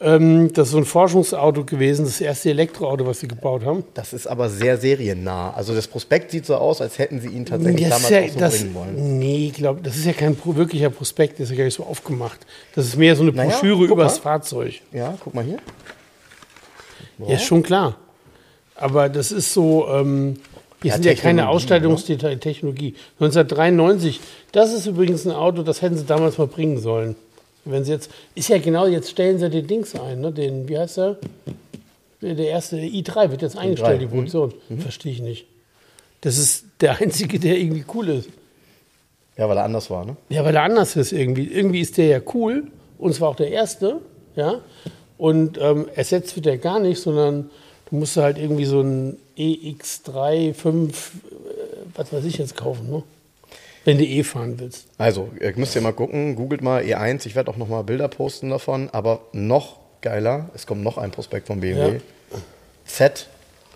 Ähm, 0.02 0.52
das 0.52 0.68
ist 0.68 0.72
so 0.74 0.78
ein 0.78 0.86
Forschungsauto 0.86 1.64
gewesen, 1.64 2.04
das 2.04 2.20
erste 2.20 2.50
Elektroauto, 2.50 3.06
was 3.06 3.22
sie 3.22 3.30
gebaut 3.30 3.64
haben. 3.64 3.86
Das 3.94 4.12
ist 4.12 4.28
aber 4.28 4.50
sehr 4.50 4.78
seriennah. 4.78 5.54
Also 5.54 5.74
das 5.74 5.88
Prospekt 5.88 6.32
sieht 6.32 6.46
so 6.46 6.56
aus, 6.56 6.82
als 6.82 7.00
hätten 7.00 7.22
sie 7.22 7.30
ihn 7.30 7.46
tatsächlich 7.46 7.88
Das 7.88 8.04
damals 8.04 8.10
ja, 8.10 8.22
auch 8.24 8.34
so 8.34 8.40
das, 8.40 8.60
bringen 8.60 8.74
wollen. 8.76 9.20
nee, 9.20 9.46
ich 9.48 9.54
glaube, 9.54 9.82
das 9.82 9.96
ist 9.96 10.06
ja 10.06 10.12
kein 10.12 10.36
wirklicher 10.44 10.90
Prospekt, 10.90 11.40
das 11.40 11.46
ist 11.46 11.52
ja 11.52 11.58
gar 11.58 11.64
nicht 11.66 11.76
so 11.76 11.84
aufgemacht. 11.84 12.40
Das 12.76 12.86
ist 12.88 12.98
mehr 12.98 13.16
so 13.16 13.24
eine 13.24 13.32
Naja, 13.32 13.50
Broschüre 13.52 13.88
guck 13.88 13.92
übers 13.92 14.16
mal. 14.18 14.22
Fahrzeug. 14.22 14.82
Ja, 14.92 15.18
guck 15.24 15.34
mal 15.34 15.46
hier. 15.46 15.60
Ja, 17.20 17.36
ist 17.36 17.46
schon 17.46 17.64
klar. 17.64 17.96
Aber 18.76 19.08
das 19.08 19.32
ist 19.32 19.54
so, 19.54 19.88
ähm, 19.88 20.36
hier 20.82 20.90
Ja, 20.90 20.94
sind 20.96 21.06
ja 21.06 21.14
keine 21.14 21.44
Technologie, 21.44 21.56
Ausstattungstechnologie. 21.56 22.96
1993, 23.22 24.20
das 24.52 24.74
ist 24.74 24.86
übrigens 24.88 25.26
ein 25.26 25.32
Auto, 25.32 25.64
das 25.64 25.82
hätten 25.82 25.98
sie 25.98 26.04
damals 26.06 26.38
mal 26.38 26.48
bringen 26.48 26.80
sollen. 26.80 27.16
Wenn 27.66 27.84
sie 27.84 27.92
jetzt, 27.92 28.12
ist 28.36 28.50
ja 28.50 28.60
genau, 28.60 28.86
jetzt 28.86 29.10
stellen 29.10 29.40
sie 29.40 29.50
den 29.50 29.66
Dings 29.66 29.96
ein, 29.96 30.22
ne? 30.22 30.32
den, 30.32 30.70
wie 30.70 30.78
heißt 30.78 30.98
der? 30.98 31.18
Der 32.22 32.36
der 32.36 32.48
erste 32.48 32.78
i3 32.78 33.32
wird 33.32 33.42
jetzt 33.42 33.58
eingestellt, 33.58 34.02
die 34.02 34.06
mhm. 34.06 34.12
Produktion. 34.12 34.54
Verstehe 34.80 35.12
ich 35.12 35.22
nicht. 35.22 35.46
Das 36.22 36.38
ist 36.38 36.66
der 36.82 37.00
einzige, 37.00 37.40
der 37.40 37.58
irgendwie 37.58 37.86
cool 37.94 38.10
ist. 38.10 38.30
Ja, 39.38 39.50
weil 39.50 39.58
er 39.58 39.66
anders 39.66 39.90
war, 39.90 40.06
ne? 40.06 40.16
Ja, 40.30 40.46
weil 40.46 40.56
er 40.56 40.64
anders 40.64 40.96
ist 40.96 41.12
irgendwie. 41.12 41.48
Irgendwie 41.48 41.82
ist 41.82 41.98
der 41.98 42.06
ja 42.06 42.22
cool 42.34 42.68
und 42.98 43.14
zwar 43.14 43.30
auch 43.30 43.36
der 43.36 43.52
erste, 43.52 44.00
ja. 44.36 44.62
Und 45.18 45.58
ähm, 45.60 45.88
ersetzt 45.94 46.36
wird 46.36 46.48
er 46.48 46.58
gar 46.58 46.80
nicht, 46.80 47.00
sondern 47.00 47.50
du 47.90 47.96
musst 47.96 48.18
halt 48.18 48.38
irgendwie 48.38 48.66
so 48.66 48.82
ein 48.82 49.18
EX3, 49.38 50.54
5, 50.54 51.12
äh, 51.14 51.30
was 51.96 52.14
weiß 52.14 52.26
ich 52.26 52.38
jetzt 52.38 52.56
kaufen, 52.56 52.90
ne? 52.90 53.04
Wenn 53.86 53.98
du 53.98 54.04
E 54.04 54.24
fahren 54.24 54.56
willst. 54.60 54.88
Also, 54.98 55.30
ihr 55.40 55.54
müsst 55.56 55.76
ihr 55.76 55.82
mal 55.82 55.94
gucken, 55.94 56.36
googelt 56.36 56.62
mal 56.62 56.82
E1, 56.84 57.26
ich 57.28 57.36
werde 57.36 57.50
auch 57.52 57.58
noch 57.58 57.70
mal 57.70 57.84
Bilder 57.84 58.08
posten 58.10 58.50
davon, 58.50 58.90
aber 58.92 59.22
noch 59.32 59.78
geiler, 60.02 60.50
es 60.54 60.66
kommt 60.68 60.84
noch 60.84 60.98
ein 60.98 61.12
Prospekt 61.12 61.48
von 61.48 61.62
BMW. 61.62 62.00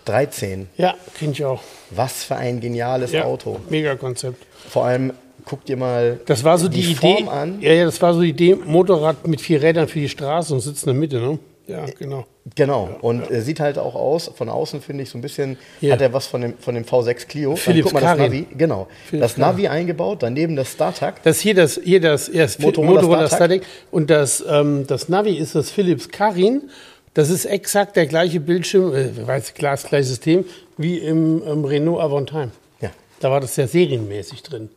Z13. 0.06 0.66
Ja, 0.76 0.94
kenn 1.18 1.32
ich 1.32 1.44
auch. 1.44 1.62
Was 1.90 2.24
für 2.24 2.36
ein 2.36 2.60
geniales 2.60 3.12
Ja, 3.12 3.24
Auto. 3.24 3.58
Mega 3.68 3.94
Konzept. 3.96 4.44
Vor 4.68 4.84
allem, 4.84 5.12
guck 5.44 5.64
dir 5.64 5.76
mal 5.76 6.20
Das 6.26 6.44
war 6.44 6.58
so 6.58 6.68
die, 6.68 6.80
Idee. 6.80 6.94
Form 6.94 7.28
an. 7.28 7.60
Ja, 7.60 7.72
ja, 7.72 7.84
das 7.84 8.00
war 8.02 8.14
so 8.14 8.20
die 8.20 8.30
Idee, 8.30 8.54
Motorrad 8.56 9.26
mit 9.26 9.40
vier 9.40 9.62
Rädern 9.62 9.88
für 9.88 9.98
die 10.00 10.08
Straße 10.08 10.52
und 10.54 10.60
sitzt 10.60 10.84
in 10.84 10.92
der 10.92 11.00
Mitte, 11.00 11.20
ne? 11.20 11.38
Ja, 11.70 11.86
genau. 11.98 12.26
Genau, 12.56 12.88
und 13.02 13.30
äh, 13.30 13.42
sieht 13.42 13.60
halt 13.60 13.78
auch 13.78 13.94
aus, 13.94 14.30
von 14.34 14.48
außen 14.48 14.80
finde 14.80 15.04
ich 15.04 15.10
so 15.10 15.18
ein 15.18 15.20
bisschen, 15.20 15.56
Hier. 15.78 15.92
hat 15.92 16.00
er 16.00 16.12
was 16.12 16.26
von 16.26 16.40
dem, 16.40 16.58
von 16.58 16.74
dem 16.74 16.84
V6 16.84 17.26
Clio. 17.26 17.50
Dann 17.50 17.58
Philips 17.58 17.84
guck 17.84 17.92
mal 17.94 18.00
das 18.00 18.16
Karin. 18.16 18.24
Navi, 18.24 18.46
genau. 18.56 18.88
Philips 19.08 19.34
das 19.34 19.36
Navi 19.36 19.68
eingebaut, 19.68 20.22
daneben 20.22 20.56
das 20.56 20.72
StarTAC. 20.72 21.22
Das 21.22 21.38
hier 21.38 21.54
das, 21.54 21.78
hier 21.82 22.00
das, 22.00 22.28
ja, 22.28 22.42
das 22.42 22.58
Motorola 22.58 23.02
Motorola, 23.02 23.26
StarTAC. 23.28 23.62
Und 23.90 24.10
das, 24.10 24.44
ähm, 24.48 24.86
das 24.86 25.08
Navi 25.08 25.36
ist 25.36 25.54
das 25.54 25.70
Philips 25.70 26.08
Karin. 26.08 26.70
Das 27.14 27.28
ist 27.28 27.44
exakt 27.44 27.96
der 27.96 28.06
gleiche 28.06 28.40
Bildschirm, 28.40 28.94
äh, 28.94 29.26
weiß 29.26 29.54
klar, 29.54 29.72
das 29.72 29.84
gleiche 29.84 30.04
System 30.04 30.44
wie 30.76 30.98
im, 30.98 31.42
im 31.42 31.64
Renault 31.64 32.00
Avantime. 32.00 32.50
Ja. 32.80 32.90
Da 33.20 33.30
war 33.30 33.40
das 33.40 33.56
ja 33.56 33.66
serienmäßig 33.66 34.42
drin. 34.42 34.70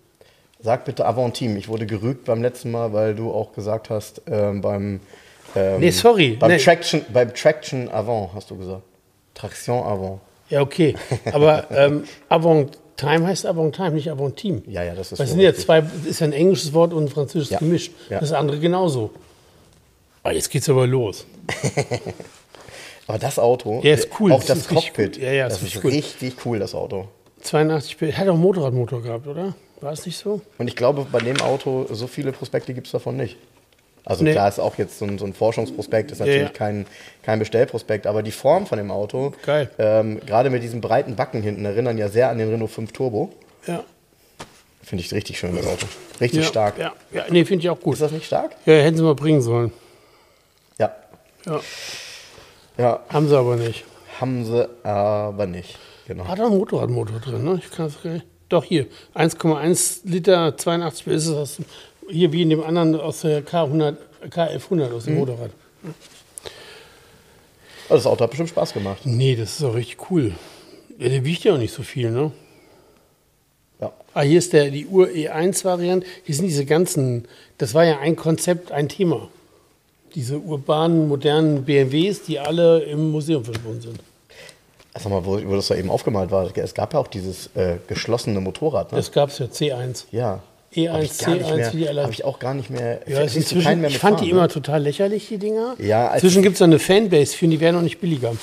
Sag 0.64 0.86
bitte 0.86 1.06
Avantim. 1.06 1.58
Ich 1.58 1.68
wurde 1.68 1.86
gerügt 1.86 2.26
beim 2.26 2.42
letzten 2.42 2.72
Mal, 2.72 2.94
weil 2.94 3.16
du 3.16 3.32
auch 3.32 3.54
gesagt 3.54 3.90
hast, 3.90 4.22
ähm, 4.28 4.62
beim, 4.62 5.02
ähm, 5.56 5.80
Nee, 5.80 5.92
sorry. 5.92 6.36
Beim, 6.40 6.52
Nee. 6.52 6.58
Traction, 6.58 7.06
beim 7.12 7.34
Traction 7.34 7.90
Avant, 7.90 8.32
hast 8.34 8.50
du 8.52 8.58
gesagt. 8.58 8.82
Traction 9.34 9.84
Avant. 9.84 10.20
Ja, 10.50 10.62
okay. 10.62 10.96
Aber 11.32 11.66
ähm, 11.72 12.04
Avantime 12.30 13.26
heißt 13.28 13.46
Avantime, 13.46 13.92
nicht 13.92 14.10
Avantime. 14.12 14.62
Ja, 14.68 14.84
ja, 14.84 14.94
das 14.96 15.12
ist 15.12 15.20
Das 15.20 15.30
sind 15.32 15.40
ja 15.40 15.54
zwei, 15.54 15.84
ist 16.06 16.20
ja 16.20 16.28
ein 16.28 16.34
englisches 16.34 16.74
Wort 16.74 16.94
und 16.94 17.06
ein 17.06 17.10
französisches 17.10 17.52
Ja. 17.52 17.60
gemischt. 17.60 17.92
Ja. 18.10 18.20
Das 18.20 18.32
andere 18.34 18.60
genauso. 18.60 19.12
Ah, 20.24 20.32
jetzt 20.32 20.50
geht's 20.50 20.70
aber 20.70 20.88
los. 20.88 21.26
Aber 23.08 23.18
das 23.20 23.38
Auto, 23.38 23.82
Ja, 23.84 23.94
ist 23.96 24.08
cool. 24.20 24.32
auch 24.32 24.38
Das 24.40 24.48
das, 24.48 24.58
ist 24.60 24.68
Cockpit. 24.70 25.18
Ja, 25.18 25.32
ja, 25.32 25.50
das 25.50 25.62
ist 25.62 25.76
ist 25.76 25.84
richtig 25.84 26.36
cool, 26.46 26.60
das 26.60 26.74
Auto. 26.74 27.10
82 27.42 27.98
Bild. 27.98 28.18
Hat 28.18 28.28
auch 28.30 28.34
einen 28.34 28.42
Motorradmotor 28.42 29.02
gehabt, 29.02 29.28
oder? 29.28 29.54
War 29.82 29.92
es 29.92 30.06
nicht 30.06 30.18
so? 30.18 30.40
Und 30.58 30.68
ich 30.70 30.78
glaube, 30.78 31.06
bei 31.12 31.20
dem 31.20 31.42
Auto, 31.42 31.86
so 31.92 32.08
viele 32.08 32.32
Prospekte 32.32 32.74
gibt 32.74 32.88
es 32.88 32.94
davon 32.94 33.18
nicht. 33.18 33.36
Also 34.06 34.24
Nee. 34.24 34.34
klar 34.34 34.50
ist 34.50 34.60
auch 34.60 34.78
jetzt 34.78 35.00
so 35.00 35.06
ein, 35.06 35.18
so 35.18 35.26
ein 35.26 35.34
Forschungsprospekt, 35.34 36.12
ist 36.12 36.20
natürlich 36.20 36.42
ja. 36.44 36.50
Kein, 36.50 36.86
kein 37.24 37.40
Bestellprospekt, 37.40 38.06
aber 38.06 38.22
die 38.22 38.32
Form 38.32 38.66
von 38.66 38.78
dem 38.78 38.92
Auto, 38.92 39.34
Geil. 39.46 39.70
Ähm, 39.80 40.20
gerade 40.26 40.50
mit 40.50 40.62
diesem 40.62 40.82
breiten 40.82 41.16
Backen 41.16 41.42
hinten, 41.42 41.64
erinnern 41.64 41.98
ja 41.98 42.10
sehr 42.10 42.30
an 42.30 42.38
den 42.38 42.50
Renault 42.50 42.72
5 42.72 42.92
Turbo. 42.92 43.32
Ja. 43.66 43.84
Finde 44.84 45.04
ich 45.06 45.14
richtig 45.14 45.40
schön, 45.40 45.56
das 45.56 45.66
Auto. 45.66 45.86
Richtig 46.20 46.42
ja, 46.44 46.46
stark. 46.50 46.78
Ja, 46.78 46.92
ja 47.14 47.24
nee, 47.30 47.46
finde 47.46 47.64
ich 47.64 47.70
auch 47.70 47.80
gut. 47.80 47.94
Ist 47.94 48.02
das 48.02 48.12
nicht 48.12 48.26
stark? 48.26 48.52
Ja, 48.66 48.74
hätten 48.74 48.98
sie 48.98 49.04
mal 49.04 49.16
bringen 49.16 49.42
sollen. 49.42 49.72
Ja. 50.78 50.92
Ja, 51.46 51.62
Ja, 52.78 53.00
haben 53.10 53.30
sie 53.30 53.38
aber 53.38 53.56
nicht. 53.56 53.86
haben 54.20 54.44
sie 54.46 54.68
aber 54.84 55.46
nicht. 55.48 55.78
Genau. 56.08 56.28
Hat 56.28 56.42
auch 56.42 56.48
einen 56.48 56.58
Motorradmotor 56.58 57.20
drin, 57.22 57.46
ne? 57.46 57.62
Ich 57.64 57.72
kann 57.72 57.86
es. 57.86 57.94
Doch, 58.50 58.66
hier. 58.66 58.88
1,1 59.16 60.02
Liter, 60.04 60.58
82 60.58 61.08
ist 61.08 61.28
es 61.28 61.36
aus, 61.36 61.56
dem- 61.56 61.66
hier 62.10 62.32
wie 62.32 62.42
in 62.42 62.50
dem 62.50 62.64
anderen 62.64 63.00
aus 63.00 63.22
der 63.22 63.44
K100, 63.46 63.96
K1100 64.30 64.92
aus 64.94 65.06
Mhm. 65.06 65.10
dem 65.12 65.18
Motorrad. 65.20 65.52
Also 67.90 67.96
das 67.96 68.06
Auto 68.08 68.24
hat 68.24 68.30
bestimmt 68.32 68.50
Spaß 68.50 68.74
gemacht. 68.74 69.02
Nee, 69.06 69.36
das 69.36 69.56
ist 69.60 69.64
auch 69.64 69.76
richtig 69.76 70.10
cool. 70.10 70.34
Ja, 70.98 71.10
der 71.10 71.26
wiegt 71.26 71.44
ja 71.44 71.54
auch 71.54 71.58
nicht 71.58 71.74
so 71.74 71.84
viel, 71.84 72.12
ne? 72.12 72.32
Ja. 73.82 73.92
Ah, 74.14 74.22
hier 74.22 74.40
ist 74.40 74.54
der, 74.54 74.70
die 74.72 74.86
Ur 74.88 75.08
E1-Variante. 75.08 76.08
Hier 76.24 76.36
sind 76.36 76.46
diese 76.48 76.66
ganzen, 76.66 77.28
das 77.58 77.74
war 77.74 77.84
ja 77.84 78.00
ein 78.00 78.16
Konzept, 78.16 78.72
ein 78.72 78.88
Thema. 78.88 79.28
Diese 80.16 80.38
urbanen, 80.40 81.08
modernen 81.08 81.66
BMWs, 81.66 82.24
die 82.24 82.40
alle 82.40 82.84
im 82.84 83.12
Museum 83.12 83.44
verschwunden 83.44 83.82
sind. 83.82 84.00
Sag 84.96 85.10
mal, 85.10 85.26
wo, 85.26 85.44
wo 85.44 85.56
das 85.56 85.68
da 85.68 85.76
eben 85.76 85.90
aufgemalt 85.90 86.30
war, 86.30 86.56
es 86.56 86.74
gab 86.76 86.94
ja 86.94 87.00
auch 87.00 87.08
dieses 87.08 87.48
äh, 87.56 87.78
geschlossene 87.88 88.40
Motorrad. 88.40 88.92
Ne? 88.92 88.98
Das 89.00 89.12
gab 89.12 89.30
es 89.30 89.40
ja, 89.40 89.48
C1. 89.48 90.06
ja. 90.12 90.42
E1, 90.76 90.90
Hab 90.92 91.02
ich 91.04 91.18
gar 91.18 91.34
nicht 91.36 91.46
C1, 91.46 91.56
mehr- 91.56 91.74
wie 91.74 91.78
die 91.78 91.88
alle- 91.90 92.02
Habe 92.04 92.14
ich 92.14 92.24
auch 92.26 92.40
gar 92.40 92.54
nicht 92.54 92.70
mehr. 92.70 93.00
Ja, 93.08 93.22
es 93.22 93.32
ist 93.36 93.52
inzwischen, 93.52 93.82
mehr 93.82 93.90
ich 93.90 93.98
fand 94.00 94.16
fahren, 94.18 94.26
die 94.26 94.32
ne? 94.32 94.38
immer 94.40 94.48
total 94.50 94.82
lächerlich, 94.84 95.28
die 95.28 95.38
Dinger. 95.38 95.76
Ja, 95.80 96.14
Inzwischen 96.14 96.42
gibt 96.44 96.56
es 96.56 96.62
eine 96.62 96.80
Fanbase 96.80 97.36
für, 97.36 97.46
und 97.46 97.52
die 97.52 97.60
werden 97.60 97.76
auch 97.78 97.82
nicht 97.82 98.00
billiger. 98.02 98.34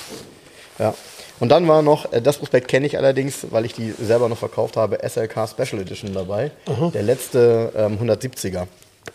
Ja. 0.79 0.93
Und 1.39 1.49
dann 1.49 1.67
war 1.67 1.81
noch, 1.81 2.11
äh, 2.13 2.21
das 2.21 2.37
Prospekt 2.37 2.67
kenne 2.67 2.85
ich 2.85 2.97
allerdings, 2.97 3.47
weil 3.49 3.65
ich 3.65 3.73
die 3.73 3.93
selber 3.99 4.29
noch 4.29 4.37
verkauft 4.37 4.77
habe, 4.77 4.99
SLK 5.03 5.47
Special 5.47 5.81
Edition 5.81 6.13
dabei. 6.13 6.51
Der 6.93 7.01
letzte 7.03 7.71
ähm, 7.75 7.97
170er. 7.99 8.67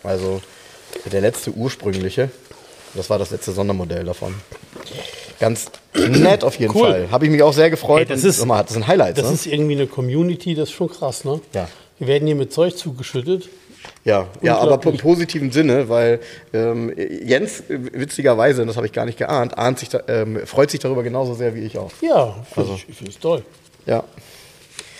Also 0.03 0.41
der 1.13 1.21
letzte 1.21 1.53
ursprüngliche. 1.53 2.31
Das 2.95 3.11
war 3.11 3.19
das 3.19 3.31
letzte 3.31 3.53
Sondermodell 3.53 4.05
davon. 4.05 4.35
Ganz 5.39 5.67
nett 5.95 6.43
auf 6.45 6.59
jeden 6.59 6.75
Cool. 6.75 6.89
Fall. 6.91 7.09
Habe 7.11 7.27
ich 7.27 7.31
mich 7.31 7.43
auch 7.43 7.53
sehr 7.53 7.69
gefreut. 7.71 8.01
Ey, 8.09 8.15
das 8.17 8.25
ist- 8.25 8.45
mal, 8.47 8.63
das 8.63 8.73
sind 8.73 8.87
Highlights, 8.87 9.19
Das 9.21 9.29
ne? 9.29 9.35
ist 9.35 9.47
irgendwie 9.47 9.75
eine 9.75 9.87
Community, 9.87 10.55
das 10.55 10.71
ist 10.71 10.75
schon 10.75 10.89
krass, 10.89 11.25
ne? 11.25 11.41
Ja. 11.53 11.69
Wir 11.99 12.07
werden 12.09 12.27
hier 12.27 12.37
mit 12.37 12.53
Zeug 12.53 12.77
zugeschüttet. 12.77 13.49
Ja, 14.05 14.27
ja 14.43 14.59
aber 14.59 14.83
im 14.91 14.99
positiven 14.99 15.51
Sinne, 15.53 15.89
weil 15.89 16.21
ähm, 16.53 16.93
Jens, 16.97 17.63
witzigerweise, 17.69 18.63
und 18.63 18.69
das 18.69 18.77
habe 18.77 18.87
ich 18.87 18.93
gar 18.93 19.05
nicht 19.07 19.19
geahnt, 19.19 19.57
ahnt 19.57 19.79
sich 19.79 19.89
da, 19.89 20.03
ähm, 20.09 20.45
freut 20.47 20.71
sich 20.71 20.81
darüber 20.81 21.03
genauso 21.03 21.35
sehr 21.35 21.55
wie 21.55 21.61
ich 21.61 21.79
auch. 21.79 21.91
Ja, 22.01 22.37
Also- 22.57 22.75
ich, 22.75 22.89
ich 22.89 22.97
finde 22.97 23.13
es 23.13 23.19
toll. 23.19 23.43
Ja. 23.87 24.05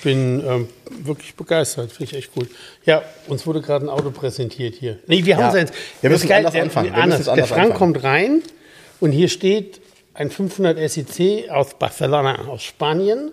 Bin 0.05 0.43
ähm, 0.47 0.69
wirklich 1.03 1.35
begeistert, 1.35 1.91
finde 1.91 2.13
ich 2.13 2.17
echt 2.19 2.31
cool. 2.37 2.47
Ja, 2.85 3.03
uns 3.27 3.47
wurde 3.47 3.61
gerade 3.61 3.87
ein 3.87 3.89
Auto 3.89 4.11
präsentiert 4.11 4.75
hier. 4.77 4.99
Nee, 5.07 5.25
wir 5.25 5.37
haben 5.37 5.43
Ja, 5.43 5.49
es 5.49 5.55
jetzt. 5.71 5.75
wir 6.01 6.11
müssen 6.11 6.31
anders 6.31 6.53
der, 6.53 6.63
anfangen. 6.63 6.93
Wir 6.95 7.03
anders. 7.03 7.21
es 7.21 7.25
der 7.25 7.33
anders 7.33 7.49
Frank 7.49 7.73
anfangen. 7.73 7.79
kommt 7.95 8.05
rein 8.05 8.43
und 9.01 9.11
hier 9.11 9.29
steht 9.29 9.81
ein 10.15 10.31
500 10.31 10.79
SEC 10.91 11.51
aus 11.51 11.75
Barcelona, 11.79 12.47
aus 12.47 12.63
Spanien. 12.63 13.33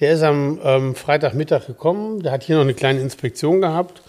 Der 0.00 0.12
ist 0.12 0.22
am 0.22 0.60
ähm, 0.62 0.94
Freitagmittag 0.94 1.66
gekommen. 1.66 2.22
Der 2.22 2.32
hat 2.32 2.42
hier 2.42 2.56
noch 2.56 2.62
eine 2.62 2.74
kleine 2.74 3.00
Inspektion 3.00 3.60
gehabt. 3.60 4.02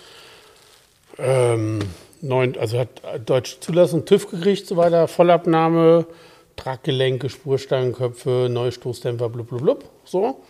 Ähm, 1.17 1.79
neun, 2.21 2.57
also 2.59 2.79
hat 2.79 2.89
deutsche 3.25 3.59
Zulassung, 3.59 4.05
TÜV 4.05 4.29
gekriegt, 4.29 4.67
so 4.67 4.77
weiter, 4.77 5.07
Vollabnahme, 5.07 6.05
Traggelenke, 6.55 7.29
Spurstangenköpfe, 7.29 8.47
Neustoßdämpfer, 8.49 9.29
blub, 9.29 9.47
blub, 9.49 9.61
blub. 9.61 9.83
So. 10.05 10.41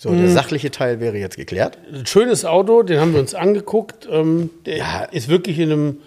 So, 0.00 0.10
Mhm. 0.10 0.18
der 0.18 0.28
sachliche 0.30 0.70
Teil 0.70 1.00
wäre 1.00 1.16
jetzt 1.18 1.36
geklärt. 1.36 1.76
Ein 1.92 2.06
schönes 2.06 2.44
Auto, 2.44 2.84
den 2.84 3.00
haben 3.00 3.12
wir 3.12 3.20
uns 3.20 3.34
angeguckt. 3.34 4.08
Ähm, 4.10 4.50
der 4.64 4.76
Ja. 4.76 5.02
ist 5.04 5.28
wirklich 5.28 5.58
in 5.58 5.72
einem. 5.72 6.00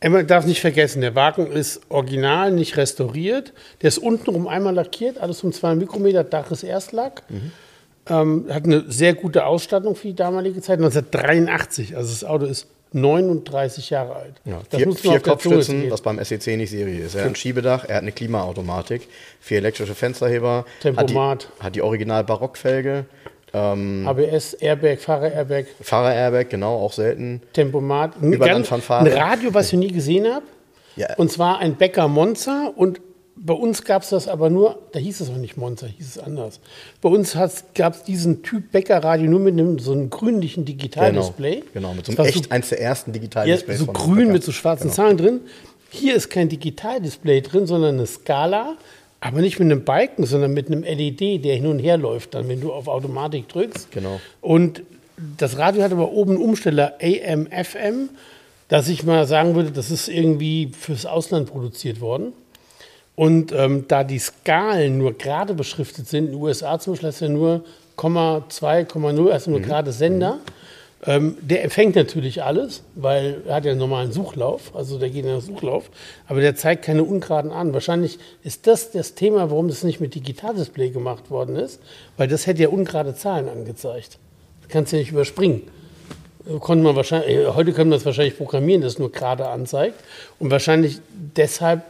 Man 0.00 0.26
darf 0.28 0.44
nicht 0.46 0.60
vergessen, 0.60 1.00
der 1.00 1.14
Wagen 1.16 1.50
ist 1.50 1.80
original, 1.88 2.50
nicht 2.52 2.76
restauriert. 2.76 3.52
Der 3.82 3.88
ist 3.88 3.98
untenrum 3.98 4.46
einmal 4.46 4.72
lackiert, 4.74 5.18
alles 5.18 5.42
um 5.42 5.52
zwei 5.52 5.74
Mikrometer, 5.74 6.22
Dach 6.24 6.50
ist 6.52 6.62
Erstlack. 6.62 7.22
Mhm. 7.28 7.50
Ähm, 8.10 8.46
hat 8.50 8.64
eine 8.64 8.84
sehr 8.88 9.14
gute 9.14 9.46
Ausstattung 9.46 9.94
für 9.94 10.08
die 10.08 10.14
damalige 10.14 10.60
Zeit, 10.60 10.78
1983. 10.78 11.96
Also 11.96 12.10
das 12.10 12.24
Auto 12.24 12.46
ist 12.46 12.66
39 12.92 13.90
Jahre 13.90 14.16
alt. 14.16 14.34
Ja, 14.44 14.60
Das 14.70 14.78
vier 14.78 14.86
muss 14.86 15.04
man 15.04 15.12
vier 15.12 15.20
Kopfstützen, 15.20 15.90
was 15.90 16.00
beim 16.00 16.22
SEC 16.22 16.56
nicht 16.56 16.70
Serie 16.70 17.04
ist. 17.04 17.14
Er 17.14 17.22
hat 17.22 17.28
ein 17.28 17.34
Schiebedach, 17.34 17.84
er 17.86 17.96
hat 17.96 18.02
eine 18.02 18.12
Klimaautomatik, 18.12 19.08
vier 19.40 19.58
elektrische 19.58 19.94
Fensterheber, 19.94 20.64
Tempomat. 20.80 21.44
hat 21.44 21.60
die, 21.60 21.64
hat 21.64 21.74
die 21.76 21.82
original 21.82 22.24
Barockfelge, 22.24 23.04
ähm, 23.52 24.06
ABS, 24.06 24.54
Airbag, 24.54 24.98
Fahrer-Airbag, 24.98 25.66
Fahrer-Airbag, 25.80 26.50
genau, 26.50 26.76
auch 26.76 26.92
selten. 26.92 27.42
Tempomat. 27.52 28.12
Ein, 28.20 28.32
Überlandfanfare. 28.32 29.06
ein 29.10 29.16
Radio, 29.18 29.52
was 29.54 29.72
ich 29.72 29.78
nie 29.78 29.92
gesehen 29.92 30.26
habe. 30.26 30.44
Ja. 30.96 31.14
Und 31.16 31.30
zwar 31.30 31.58
ein 31.58 31.76
Becker 31.76 32.08
Monza. 32.08 32.72
Und 32.74 33.00
bei 33.40 33.54
uns 33.54 33.84
gab 33.84 34.02
es 34.02 34.10
das 34.10 34.28
aber 34.28 34.50
nur, 34.50 34.78
da 34.92 34.98
hieß 34.98 35.20
es 35.20 35.30
auch 35.30 35.36
nicht 35.36 35.56
Monza, 35.56 35.86
hieß 35.86 36.16
es 36.16 36.18
anders. 36.18 36.60
Bei 37.00 37.08
uns 37.08 37.36
gab 37.74 37.94
es 37.94 38.02
diesen 38.02 38.42
Typ 38.42 38.72
Becker 38.72 39.02
Radio 39.02 39.30
nur 39.30 39.40
mit 39.40 39.54
einem, 39.54 39.78
so 39.78 39.92
einem 39.92 40.10
grünlichen 40.10 40.64
Digitaldisplay. 40.64 41.62
Genau, 41.72 41.94
mit 41.94 42.06
so 42.06 42.12
einem 42.12 42.26
echt 42.26 42.50
eins 42.50 42.68
der 42.70 42.80
ersten 42.80 43.10
ja, 43.10 43.14
Digitaldisplays 43.14 43.78
so 43.78 43.84
von 43.86 43.94
grün 43.94 44.32
mit 44.32 44.42
so 44.42 44.52
schwarzen 44.52 44.84
Genau. 44.84 44.94
Zahlen 44.94 45.16
drin. 45.16 45.40
Hier 45.90 46.14
ist 46.14 46.28
kein 46.30 46.48
Digitaldisplay 46.48 47.40
drin, 47.40 47.66
sondern 47.66 47.94
eine 47.94 48.06
Skala, 48.06 48.76
aber 49.20 49.40
nicht 49.40 49.58
mit 49.58 49.66
einem 49.66 49.84
Balken, 49.84 50.26
sondern 50.26 50.52
mit 50.52 50.66
einem 50.66 50.82
LED, 50.82 51.44
der 51.44 51.56
hin 51.56 51.66
und 51.66 51.78
her 51.78 51.96
läuft, 51.96 52.34
dann, 52.34 52.48
wenn 52.48 52.60
du 52.60 52.72
auf 52.72 52.88
Automatik 52.88 53.48
drückst. 53.48 53.90
Genau. 53.90 54.20
Und 54.40 54.82
das 55.36 55.58
Radio 55.58 55.82
hat 55.82 55.92
aber 55.92 56.12
oben 56.12 56.32
einen 56.32 56.42
Umsteller 56.42 56.94
AM, 57.00 57.46
FM, 57.46 58.10
dass 58.68 58.88
ich 58.88 59.02
mal 59.02 59.26
sagen 59.26 59.54
würde, 59.54 59.70
das 59.70 59.90
ist 59.90 60.08
irgendwie 60.08 60.70
fürs 60.78 61.06
Ausland 61.06 61.48
produziert 61.48 62.00
worden. 62.00 62.32
Und 63.18 63.50
ähm, 63.50 63.86
da 63.88 64.04
die 64.04 64.20
Skalen 64.20 64.96
nur 64.96 65.12
gerade 65.12 65.52
beschriftet 65.52 66.06
sind, 66.06 66.26
in 66.26 66.30
den 66.34 66.40
USA 66.40 66.78
zum 66.78 66.92
Beispiel 66.92 67.08
hast 67.08 67.20
du 67.20 67.24
ja 67.24 67.30
nur 67.32 67.64
0,2, 67.96 68.86
0,0, 68.86 69.30
also 69.30 69.50
nur 69.50 69.58
gerade 69.58 69.90
Sender. 69.90 70.38
Ähm, 71.04 71.36
der 71.40 71.64
empfängt 71.64 71.96
natürlich 71.96 72.44
alles, 72.44 72.84
weil 72.94 73.42
er 73.44 73.56
hat 73.56 73.64
ja 73.64 73.72
einen 73.72 73.80
normalen 73.80 74.12
Suchlauf, 74.12 74.70
also 74.72 75.00
der 75.00 75.10
geht 75.10 75.24
in 75.24 75.32
den 75.32 75.40
Suchlauf, 75.40 75.90
aber 76.28 76.40
der 76.40 76.54
zeigt 76.54 76.84
keine 76.84 77.02
Ungeraden 77.02 77.50
an. 77.50 77.74
Wahrscheinlich 77.74 78.20
ist 78.44 78.68
das 78.68 78.92
das 78.92 79.16
Thema, 79.16 79.50
warum 79.50 79.66
das 79.66 79.82
nicht 79.82 79.98
mit 79.98 80.14
Digitaldisplay 80.14 80.90
gemacht 80.90 81.28
worden 81.28 81.56
ist, 81.56 81.80
weil 82.18 82.28
das 82.28 82.46
hätte 82.46 82.62
ja 82.62 82.68
ungerade 82.68 83.16
Zahlen 83.16 83.48
angezeigt. 83.48 84.18
Das 84.60 84.68
kannst 84.68 84.92
du 84.92 84.96
ja 84.96 85.00
nicht 85.00 85.10
überspringen. 85.10 85.62
Konnte 86.60 86.84
man 86.84 86.94
wahrscheinlich, 86.94 87.30
äh, 87.30 87.46
heute 87.48 87.72
können 87.72 87.90
wir 87.90 87.96
es 87.96 88.06
wahrscheinlich 88.06 88.38
programmieren, 88.38 88.80
dass 88.80 88.92
es 88.92 88.98
nur 89.00 89.10
gerade 89.10 89.48
anzeigt. 89.48 89.96
Und 90.38 90.52
wahrscheinlich 90.52 91.00
deshalb, 91.36 91.82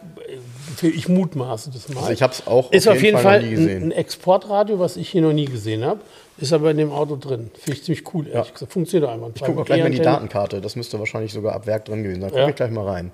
ich 0.87 1.09
mutmaße 1.09 1.71
das 1.73 1.89
mal. 1.89 2.01
Also 2.01 2.13
ich 2.13 2.23
habe 2.23 2.33
es 2.33 2.47
auch 2.47 2.71
ist 2.73 2.89
auf 2.89 3.03
jeden 3.03 3.19
Fall 3.19 3.41
noch 3.43 3.49
nie 3.49 3.55
gesehen. 3.55 3.83
ein 3.85 3.93
Exportradio, 3.93 4.79
was 4.79 4.97
ich 4.97 5.09
hier 5.09 5.23
noch 5.23 5.33
nie 5.33 5.47
gesehen 5.47 5.85
habe. 5.85 6.01
Ist 6.41 6.53
aber 6.53 6.71
in 6.71 6.77
dem 6.77 6.93
Auto 6.93 7.17
drin. 7.17 7.51
Finde 7.59 7.79
ich 7.79 7.85
ziemlich 7.85 8.15
cool, 8.15 8.29
ehrlich 8.29 8.53
gesagt. 8.53 8.73
Funktioniert 8.73 9.11
einmal. 9.11 9.33
Ich 9.35 9.43
gucke 9.43 9.61
auch 9.61 9.65
gleich 9.65 9.81
mal 9.81 9.87
in 9.87 9.93
die 9.93 9.99
Datenkarte. 10.01 10.61
Das 10.61 10.77
müsste 10.77 10.99
wahrscheinlich 11.01 11.33
sogar 11.33 11.55
ab 11.55 11.67
Werk 11.67 11.87
drin 11.87 12.05
gewesen 12.05 12.21
sein. 12.21 12.31
Gucke 12.31 12.43
Ja. 12.43 12.49
ich 12.49 12.55
gleich 12.55 12.71
mal 12.71 12.87
rein. 12.87 13.11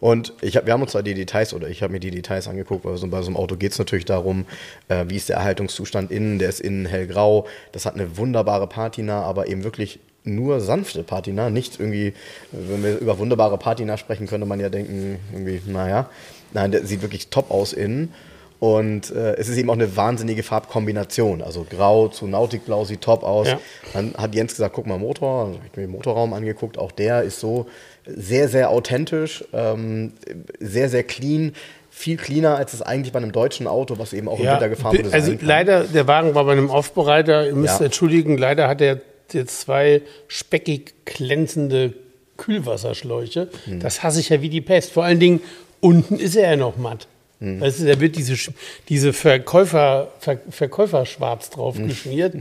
Und 0.00 0.32
ich 0.42 0.56
hab, 0.56 0.66
wir 0.66 0.72
haben 0.74 0.82
uns 0.82 0.92
da 0.92 1.02
die 1.02 1.14
Details, 1.14 1.52
oder 1.54 1.68
ich 1.68 1.82
habe 1.82 1.92
mir 1.92 1.98
die 1.98 2.12
Details 2.12 2.46
angeguckt, 2.46 2.84
weil 2.84 2.96
so, 2.96 3.08
bei 3.08 3.20
so 3.20 3.26
einem 3.26 3.36
Auto 3.36 3.56
geht 3.56 3.72
es 3.72 3.78
natürlich 3.80 4.04
darum, 4.04 4.44
äh, 4.86 5.04
wie 5.08 5.16
ist 5.16 5.28
der 5.28 5.38
Erhaltungszustand 5.38 6.12
innen, 6.12 6.38
der 6.38 6.50
ist 6.50 6.60
innen 6.60 6.86
hellgrau, 6.86 7.48
das 7.72 7.84
hat 7.84 7.94
eine 7.96 8.16
wunderbare 8.16 8.68
Patina, 8.68 9.22
aber 9.22 9.48
eben 9.48 9.64
wirklich 9.64 9.98
nur 10.22 10.60
sanfte 10.60 11.02
Patina, 11.02 11.50
nicht 11.50 11.80
irgendwie, 11.80 12.12
wenn 12.52 12.84
wir 12.84 12.98
über 12.98 13.18
wunderbare 13.18 13.58
Patina 13.58 13.96
sprechen, 13.96 14.28
könnte 14.28 14.46
man 14.46 14.60
ja 14.60 14.68
denken, 14.68 15.18
irgendwie, 15.32 15.60
naja, 15.66 16.08
nein, 16.52 16.70
der 16.72 16.84
sieht 16.84 17.02
wirklich 17.02 17.28
top 17.28 17.50
aus 17.50 17.72
innen. 17.72 18.12
Und 18.60 19.12
äh, 19.12 19.36
es 19.36 19.48
ist 19.48 19.56
eben 19.56 19.70
auch 19.70 19.74
eine 19.74 19.96
wahnsinnige 19.96 20.42
Farbkombination. 20.42 21.42
Also 21.42 21.64
grau 21.68 22.08
zu 22.08 22.26
Nautikblau 22.26 22.84
sieht 22.84 23.02
top 23.02 23.22
aus. 23.22 23.46
Ja. 23.46 23.60
Dann 23.92 24.14
hat 24.16 24.34
Jens 24.34 24.52
gesagt, 24.52 24.74
guck 24.74 24.86
mal 24.86 24.98
Motor. 24.98 25.44
Dann 25.44 25.54
habe 25.54 25.66
ich 25.70 25.76
mir 25.76 25.82
den 25.84 25.92
Motorraum 25.92 26.32
angeguckt. 26.32 26.76
Auch 26.76 26.90
der 26.90 27.22
ist 27.22 27.38
so 27.38 27.66
sehr, 28.04 28.48
sehr 28.48 28.70
authentisch, 28.70 29.44
ähm, 29.52 30.12
sehr, 30.58 30.88
sehr 30.88 31.04
clean. 31.04 31.52
Viel 31.90 32.16
cleaner 32.16 32.56
als 32.56 32.74
es 32.74 32.82
eigentlich 32.82 33.12
bei 33.12 33.18
einem 33.18 33.30
deutschen 33.32 33.68
Auto, 33.68 33.98
was 33.98 34.12
eben 34.12 34.28
auch 34.28 34.40
im 34.40 34.46
Winter 34.46 34.68
gefahren 34.68 34.98
wurde. 34.98 35.12
Also 35.12 35.34
leider, 35.40 35.84
der 35.84 36.08
Wagen 36.08 36.34
war 36.34 36.44
bei 36.44 36.52
einem 36.52 36.70
Aufbereiter, 36.70 37.46
ihr 37.46 37.54
müsst 37.54 37.78
Ja. 37.78 37.86
entschuldigen, 37.86 38.38
leider 38.38 38.66
hat 38.66 38.80
er 38.80 39.00
jetzt 39.32 39.60
zwei 39.60 40.02
speckig 40.26 40.94
glänzende 41.04 41.94
Kühlwasserschläuche. 42.36 43.48
Hm. 43.66 43.80
Das 43.80 44.02
hasse 44.02 44.20
ich 44.20 44.28
ja 44.30 44.40
wie 44.42 44.48
die 44.48 44.60
Pest. 44.60 44.92
Vor 44.92 45.04
allen 45.04 45.20
Dingen, 45.20 45.40
unten 45.80 46.16
ist 46.18 46.36
er 46.36 46.50
ja 46.50 46.56
noch 46.56 46.76
matt. 46.76 47.06
Hm. 47.40 47.60
Weißt 47.60 47.80
du, 47.80 47.86
da 47.86 48.00
wird 48.00 48.16
diese, 48.16 48.34
diese 48.88 49.12
Verkäufer, 49.12 50.08
Ver, 50.18 50.38
Verkäuferschwarz 50.50 51.50
drauf 51.50 51.76
Hm. 51.76 51.86
geschmiert. 51.88 52.34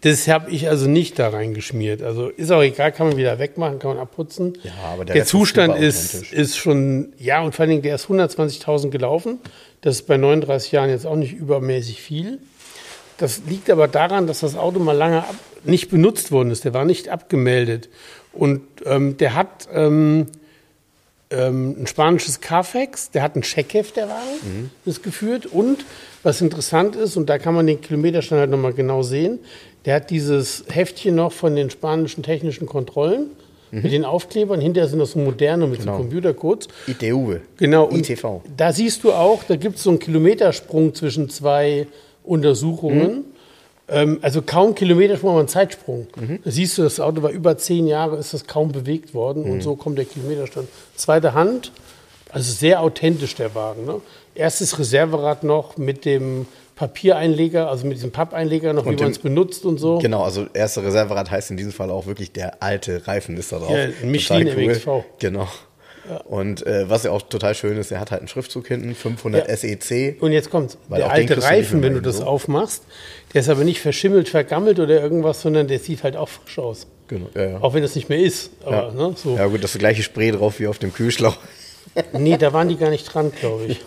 Das 0.00 0.26
habe 0.26 0.50
ich 0.50 0.68
also 0.70 0.88
nicht 0.88 1.18
da 1.18 1.28
reingeschmiert. 1.28 2.02
Also 2.02 2.28
ist 2.28 2.50
auch 2.50 2.62
egal, 2.62 2.92
kann 2.92 3.08
man 3.08 3.16
wieder 3.18 3.38
wegmachen, 3.38 3.78
kann 3.78 3.90
man 3.90 3.98
abputzen. 3.98 4.56
Ja, 4.62 4.72
aber 4.94 5.04
der 5.04 5.16
der 5.16 5.24
Zustand 5.26 5.76
ist, 5.76 6.32
ist 6.32 6.56
schon, 6.56 7.12
ja, 7.18 7.42
und 7.42 7.54
vor 7.54 7.64
allen 7.64 7.70
Dingen, 7.70 7.82
der 7.82 7.94
ist 7.94 8.06
120.000 8.06 8.88
gelaufen. 8.88 9.38
Das 9.82 9.96
ist 9.96 10.06
bei 10.06 10.16
39 10.16 10.72
Jahren 10.72 10.88
jetzt 10.88 11.06
auch 11.06 11.16
nicht 11.16 11.34
übermäßig 11.34 12.00
viel. 12.00 12.38
Das 13.18 13.42
liegt 13.46 13.68
aber 13.68 13.86
daran, 13.86 14.26
dass 14.26 14.40
das 14.40 14.56
Auto 14.56 14.78
mal 14.78 14.96
lange 14.96 15.18
ab, 15.18 15.34
nicht 15.64 15.90
benutzt 15.90 16.32
worden 16.32 16.50
ist. 16.50 16.64
Der 16.64 16.72
war 16.72 16.86
nicht 16.86 17.10
abgemeldet. 17.10 17.90
Und 18.32 18.62
ähm, 18.86 19.18
der 19.18 19.34
hat 19.34 19.68
ähm, 19.74 20.26
ähm, 21.32 21.76
ein 21.80 21.86
spanisches 21.86 22.40
Carfax, 22.40 23.10
der 23.10 23.22
hat 23.22 23.34
ein 23.36 23.42
Checkheft, 23.42 23.96
der 23.96 24.08
Wagen, 24.08 24.70
ist 24.84 25.02
geführt. 25.02 25.46
Und 25.46 25.84
was 26.22 26.40
interessant 26.40 26.94
ist, 26.96 27.16
und 27.16 27.28
da 27.28 27.38
kann 27.38 27.54
man 27.54 27.66
den 27.66 27.80
Kilometerstand 27.80 28.40
halt 28.40 28.50
nochmal 28.50 28.72
genau 28.74 29.02
sehen, 29.02 29.38
der 29.84 29.96
hat 29.96 30.10
dieses 30.10 30.64
Heftchen 30.68 31.14
noch 31.16 31.32
von 31.32 31.56
den 31.56 31.70
spanischen 31.70 32.22
technischen 32.22 32.66
Kontrollen 32.66 33.26
mit 33.72 33.90
den 33.90 34.04
Aufklebern. 34.04 34.60
Hinterher 34.60 34.88
sind 34.88 34.98
das 34.98 35.12
so 35.12 35.18
moderne 35.18 35.66
mit 35.66 35.80
Genau. 35.80 35.92
so 35.96 35.98
Computercodes. 36.02 36.68
ITV. 36.86 37.40
Genau. 37.56 37.86
und 37.86 37.98
ITV. 38.08 38.42
Da 38.56 38.70
siehst 38.72 39.02
du 39.02 39.12
auch, 39.12 39.42
da 39.44 39.56
gibt 39.56 39.76
es 39.78 39.82
so 39.84 39.90
einen 39.90 39.98
Kilometersprung 39.98 40.94
zwischen 40.94 41.30
zwei 41.30 41.86
Untersuchungen. 42.22 43.10
Ähm, 43.10 43.24
also 43.88 44.42
kaum 44.42 44.74
Kilometer 44.74 45.16
schon 45.16 45.34
mal 45.34 45.40
ein 45.40 45.48
Zeitsprung. 45.48 46.06
Da 46.44 46.50
siehst 46.50 46.78
du, 46.78 46.82
das 46.82 46.98
Auto 47.00 47.22
war 47.22 47.30
über 47.30 47.58
zehn 47.58 47.86
Jahre, 47.86 48.16
ist 48.16 48.32
das 48.32 48.46
kaum 48.46 48.72
bewegt 48.72 49.12
worden 49.14 49.44
und 49.44 49.62
so 49.62 49.76
kommt 49.76 49.98
der 49.98 50.04
Kilometerstand. 50.06 50.68
Zweite 50.96 51.34
Hand, 51.34 51.72
also 52.30 52.50
sehr 52.52 52.80
authentisch 52.80 53.34
der 53.34 53.54
Wagen. 53.54 53.84
Ne? 53.84 54.00
Erstes 54.34 54.78
Reserverad 54.78 55.44
noch 55.44 55.76
mit 55.76 56.04
dem 56.06 56.46
Papiereinleger, 56.76 57.68
also 57.68 57.86
mit 57.86 57.96
diesem 57.98 58.10
Pappeinleger 58.12 58.72
noch, 58.72 58.84
wie 58.86 58.90
Und 58.90 58.94
man 59.00 59.08
dem- 59.08 59.12
es 59.12 59.18
benutzt 59.18 59.64
und 59.66 59.78
so. 59.78 59.98
Genau, 59.98 60.22
also 60.22 60.46
erste 60.54 60.82
Reserverad 60.82 61.30
heißt 61.30 61.50
in 61.50 61.56
diesem 61.58 61.72
Fall 61.72 61.90
auch 61.90 62.06
wirklich 62.06 62.32
der 62.32 62.62
alte 62.62 63.06
Reifen 63.06 63.36
ist 63.36 63.52
da 63.52 63.58
drauf. 63.58 63.70
Ja, 63.70 63.84
ein 64.02 64.10
Michelin 64.10 64.46
Total 64.48 64.64
MXV. 64.64 65.04
Genau. 65.18 65.48
Und 66.24 66.66
äh, 66.66 66.88
was 66.90 67.04
ja 67.04 67.10
auch 67.12 67.22
total 67.22 67.54
schön 67.54 67.76
ist, 67.78 67.90
er 67.92 68.00
hat 68.00 68.10
halt 68.10 68.20
einen 68.22 68.28
Schriftzug 68.28 68.66
hinten, 68.66 68.94
500 68.94 69.48
Ja. 69.48 69.56
SEC. 69.56 70.16
Und 70.20 70.32
jetzt 70.32 70.50
kommt 70.50 70.76
der 70.90 71.10
alte 71.10 71.40
Reifen, 71.42 71.82
wenn 71.82 71.94
du 71.94 72.00
das 72.02 72.16
so. 72.18 72.24
aufmachst, 72.24 72.82
der 73.34 73.40
ist 73.42 73.48
aber 73.48 73.62
nicht 73.64 73.80
verschimmelt, 73.80 74.28
vergammelt 74.28 74.80
oder 74.80 75.00
irgendwas, 75.00 75.42
sondern 75.42 75.68
der 75.68 75.78
sieht 75.78 76.02
halt 76.02 76.16
auch 76.16 76.28
frisch 76.28 76.58
aus. 76.58 76.86
Genau, 77.08 77.28
ja. 77.34 77.58
Auch 77.60 77.74
wenn 77.74 77.82
das 77.82 77.94
nicht 77.94 78.08
mehr 78.08 78.18
ist. 78.18 78.50
Aber, 78.64 78.92
Ja. 78.96 79.08
ne, 79.08 79.14
so. 79.16 79.36
ja 79.36 79.46
gut, 79.46 79.62
das 79.62 79.74
ist 79.74 79.78
gleiche 79.78 80.02
Spray 80.02 80.32
drauf 80.32 80.58
wie 80.58 80.66
auf 80.66 80.78
dem 80.78 80.92
Kühlschlauch. 80.92 81.36
Nee, 82.12 82.36
da 82.36 82.52
waren 82.52 82.68
die 82.68 82.76
gar 82.76 82.90
nicht 82.90 83.04
dran, 83.04 83.30
glaube 83.38 83.64
ich. 83.66 83.80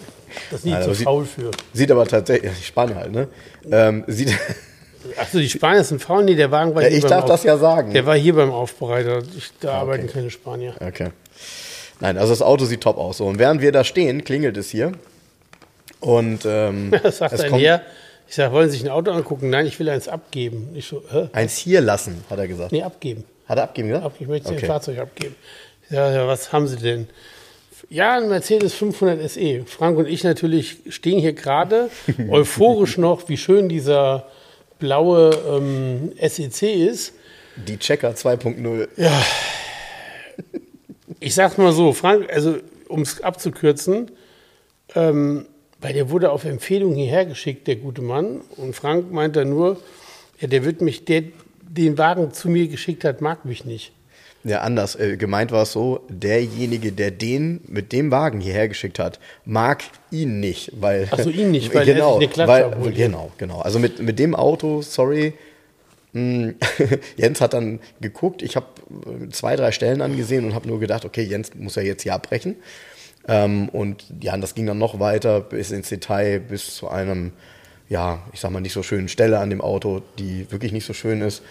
Das 0.52 0.60
ist 0.60 0.66
nicht 0.66 0.74
Nein, 0.74 0.84
so 0.84 0.94
faul 0.94 1.26
für. 1.26 1.52
Sieht 1.74 1.92
aber 1.92 2.06
tatsächlich, 2.06 2.52
die 2.60 2.64
Spanier 2.64 2.96
halt, 2.98 3.12
ne? 3.12 3.28
Ähm, 3.72 4.04
sieht, 4.08 4.38
Achso, 5.18 5.38
die 5.40 5.50
Spanier 5.50 5.84
sind 5.84 6.02
faul? 6.02 6.24
Nee, 6.24 6.36
der 6.36 6.52
Wagen 6.52 6.76
war 6.76 6.82
Ja, 6.84 6.90
hier 6.90 6.98
ich 6.98 7.06
darf 7.06 7.26
das 7.26 7.44
ja 7.44 7.58
sagen. 7.58 7.94
Der 7.94 8.06
war 8.06 8.16
hier 8.18 8.36
beim 8.36 8.52
Aufbereiter. 8.52 9.22
Ich, 9.38 9.52
da 9.60 9.74
Ah, 9.76 9.80
arbeiten 9.82 10.04
okay. 10.06 10.14
keine 10.14 10.30
Spanier. 10.30 10.76
Okay. 10.80 11.10
Nein, 12.00 12.18
also 12.18 12.32
das 12.34 12.42
Auto 12.42 12.66
sieht 12.66 12.82
top 12.82 12.98
aus. 12.98 13.18
So, 13.18 13.26
und 13.26 13.40
während 13.40 13.62
wir 13.62 13.72
da 13.72 13.84
stehen, 13.84 14.24
klingelt 14.24 14.58
es 14.58 14.70
hier. 14.70 14.92
Und 16.00 16.46
ähm, 16.46 16.92
Das 17.04 17.18
sagt 17.18 17.34
es 17.34 17.42
ein 17.42 17.50
kommt 17.52 17.62
Herr. 17.64 17.82
Ich 18.28 18.36
sage, 18.36 18.52
wollen 18.54 18.70
Sie 18.70 18.78
sich 18.78 18.86
ein 18.86 18.92
Auto 18.92 19.12
angucken? 19.12 19.50
Nein, 19.50 19.66
ich 19.68 19.80
will 19.80 19.88
eins 19.90 20.08
abgeben. 20.08 20.70
Ich 20.74 20.88
so, 20.88 21.04
hä? 21.12 21.30
eins 21.32 21.58
hier 21.58 21.80
lassen, 21.82 22.24
hat 22.30 22.40
er 22.40 22.48
gesagt. 22.48 22.72
Nee, 22.72 22.82
abgeben. 22.82 23.24
Hat 23.48 23.58
er 23.58 23.64
abgeben 23.66 23.90
gesagt? 23.90 24.16
Ich 24.20 24.28
möchte 24.28 24.50
Okay. 24.50 24.62
ein 24.62 24.66
Fahrzeug 24.66 24.98
abgeben. 25.00 25.36
Ja, 25.92 26.12
ja, 26.12 26.28
was 26.28 26.52
haben 26.52 26.68
Sie 26.68 26.78
denn? 26.78 27.08
Ja, 27.90 28.18
ein 28.18 28.28
Mercedes 28.30 28.74
500 28.74 29.30
SE. 29.30 29.64
Frank 29.68 29.98
und 30.00 30.08
ich 30.08 30.24
natürlich 30.24 30.78
stehen 30.90 31.20
hier 31.20 31.34
gerade 31.34 31.90
euphorisch 32.32 32.98
noch, 32.98 33.30
wie 33.30 33.38
schön 33.38 33.70
dieser 33.70 34.26
blaue 34.80 35.30
ähm, 35.48 36.12
SEC 36.20 36.64
ist. 36.64 37.14
Die 37.68 37.78
Checker 37.78 38.10
2.0. 38.12 38.88
Ich 41.20 41.36
sag's 41.36 41.58
mal 41.58 41.72
so, 41.72 41.94
Frank, 41.94 42.32
also 42.32 42.58
um 42.88 43.02
es 43.02 43.22
abzukürzen, 43.22 44.12
ähm, 44.96 45.46
weil 45.80 45.94
der 45.94 46.10
wurde 46.10 46.32
auf 46.32 46.46
Empfehlung 46.46 46.96
hierher 46.96 47.26
geschickt, 47.26 47.68
der 47.68 47.76
gute 47.76 48.02
Mann. 48.02 48.42
Und 48.58 48.76
Frank 48.76 49.12
meint 49.12 49.36
dann 49.36 49.50
nur, 49.50 49.82
ja, 50.40 50.48
der 50.48 50.66
wird 50.66 50.82
mich, 50.82 51.06
der 51.06 51.24
den 51.62 51.98
Wagen 51.98 52.32
zu 52.34 52.50
mir 52.50 52.68
geschickt 52.68 53.04
hat, 53.04 53.22
mag 53.22 53.46
mich 53.46 53.66
nicht. 53.66 53.92
Ja, 54.46 54.62
anders. 54.62 54.96
Äh, 54.96 55.18
gemeint 55.18 55.52
war 55.52 55.64
es 55.64 55.72
so, 55.72 56.02
derjenige, 56.08 56.92
der 56.92 57.10
den 57.10 57.62
mit 57.68 57.92
dem 57.92 58.12
Wagen 58.12 58.40
hierher 58.40 58.68
geschickt 58.68 59.00
hat, 59.00 59.20
mag 59.44 59.84
ihn 60.12 60.40
nicht, 60.40 60.72
weil. 60.80 61.08
Ach 61.10 61.20
so, 61.20 61.32
ihn 61.32 61.50
nicht, 61.50 61.74
weil 61.74 61.88
er 61.88 61.96
genau, 61.96 62.20
sich 62.20 62.28
eine 62.28 62.34
Klatsche 62.34 62.52
weil, 62.52 62.64
abholt. 62.66 62.96
Genau, 62.96 63.32
genau. 63.40 63.62
Also 63.62 63.80
mit, 63.80 64.00
mit 64.00 64.20
dem 64.20 64.36
Auto, 64.36 64.84
sorry. 64.84 65.34
Mh, 66.16 66.54
Jens 67.18 67.42
hat 67.42 67.54
dann 67.54 67.80
geguckt, 68.02 68.42
ich 68.42 68.56
habe 68.56 68.66
zwei, 69.32 69.56
drei 69.56 69.72
Stellen 69.72 70.02
angesehen 70.02 70.46
und 70.46 70.56
habe 70.56 70.68
nur 70.68 70.80
gedacht, 70.80 71.06
okay, 71.06 71.22
Jens 71.24 71.54
muss 71.56 71.76
ja 71.76 71.84
jetzt 71.84 72.04
hier 72.04 72.14
abbrechen. 72.14 72.56
Ähm, 73.28 73.70
und 73.70 74.06
ja, 74.22 74.36
das 74.38 74.56
ging 74.56 74.66
dann 74.66 74.78
noch 74.78 75.00
weiter 75.00 75.42
bis 75.42 75.72
ins 75.72 75.90
Detail, 75.90 76.40
bis 76.40 76.76
zu 76.76 76.90
einem, 76.90 77.32
ja, 77.90 78.20
ich 78.34 78.40
sag 78.40 78.52
mal, 78.52 78.60
nicht 78.62 78.74
so 78.74 78.84
schönen 78.84 79.08
Stelle 79.08 79.40
an 79.40 79.50
dem 79.50 79.62
Auto, 79.62 80.02
die 80.20 80.52
wirklich 80.52 80.72
nicht 80.72 80.86
so 80.86 80.94
schön 80.94 81.22
ist. 81.22 81.42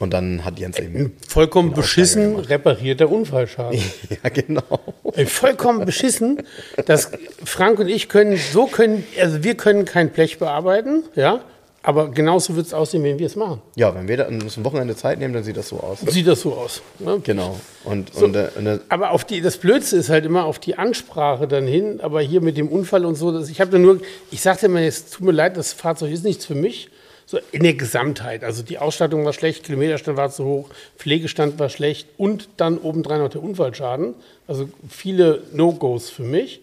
Und 0.00 0.12
dann 0.14 0.44
hat 0.44 0.60
Jens 0.60 0.78
eben. 0.78 1.12
Vollkommen 1.26 1.70
Genau, 1.70 1.80
beschissen 1.82 2.36
reparierter 2.36 3.10
Unfallschaden. 3.10 3.80
Ja, 4.22 4.30
genau. 4.30 4.80
Ey, 5.14 5.26
vollkommen 5.26 5.84
beschissen. 5.84 6.42
dass 6.86 7.10
Frank 7.44 7.80
und 7.80 7.88
ich 7.88 8.08
können, 8.08 8.36
so 8.36 8.66
können, 8.66 9.04
also 9.20 9.42
wir 9.42 9.56
können 9.56 9.84
kein 9.84 10.10
Blech 10.10 10.38
bearbeiten, 10.38 11.02
ja, 11.16 11.40
aber 11.88 12.10
genauso 12.10 12.54
wird 12.54 12.66
es 12.66 12.74
aussehen, 12.74 13.02
wenn 13.02 13.18
wir 13.18 13.24
es 13.24 13.34
machen. 13.34 13.62
Ja, 13.74 13.94
wenn 13.94 14.08
wir 14.08 14.18
da 14.18 14.26
uns 14.28 14.58
ein 14.58 14.64
Wochenende 14.66 14.94
Zeit 14.94 15.18
nehmen, 15.18 15.32
dann 15.32 15.42
sieht 15.42 15.56
das 15.56 15.70
so 15.70 15.80
aus. 15.80 16.00
Sieht 16.00 16.26
das 16.26 16.42
so 16.42 16.52
aus. 16.52 16.82
Ne? 16.98 17.18
Genau. 17.24 17.58
Und, 17.82 18.14
und, 18.14 18.36
äh, 18.36 18.50
und 18.56 18.66
äh, 18.66 18.78
Aber 18.90 19.12
auf 19.12 19.24
die, 19.24 19.40
das 19.40 19.56
Blödste 19.56 19.96
ist 19.96 20.10
halt 20.10 20.26
immer 20.26 20.44
auf 20.44 20.58
die 20.58 20.76
Ansprache 20.76 21.48
dann 21.48 21.66
hin, 21.66 22.00
aber 22.02 22.20
hier 22.20 22.42
mit 22.42 22.58
dem 22.58 22.68
Unfall 22.68 23.06
und 23.06 23.14
so, 23.14 23.32
dass 23.32 23.48
ich 23.48 23.62
habe 23.62 23.78
nur, 23.78 24.02
ich 24.30 24.42
sagte 24.42 24.66
immer, 24.66 24.82
es 24.82 25.08
tut 25.08 25.24
mir 25.24 25.32
leid, 25.32 25.56
das 25.56 25.72
Fahrzeug 25.72 26.12
ist 26.12 26.24
nichts 26.24 26.44
für 26.44 26.54
mich. 26.54 26.90
So 27.24 27.38
in 27.52 27.62
der 27.62 27.72
Gesamtheit. 27.72 28.44
Also 28.44 28.62
die 28.62 28.76
Ausstattung 28.76 29.24
war 29.24 29.32
schlecht, 29.32 29.64
Kilometerstand 29.64 30.18
war 30.18 30.28
zu 30.30 30.44
hoch, 30.44 30.68
Pflegestand 30.98 31.58
war 31.58 31.70
schlecht 31.70 32.06
und 32.18 32.50
dann 32.58 32.76
obendrein 32.76 33.20
noch 33.20 33.30
der 33.30 33.42
Unfallschaden. 33.42 34.12
Also 34.46 34.68
viele 34.90 35.42
No-Gos 35.54 36.10
für 36.10 36.22
mich. 36.22 36.60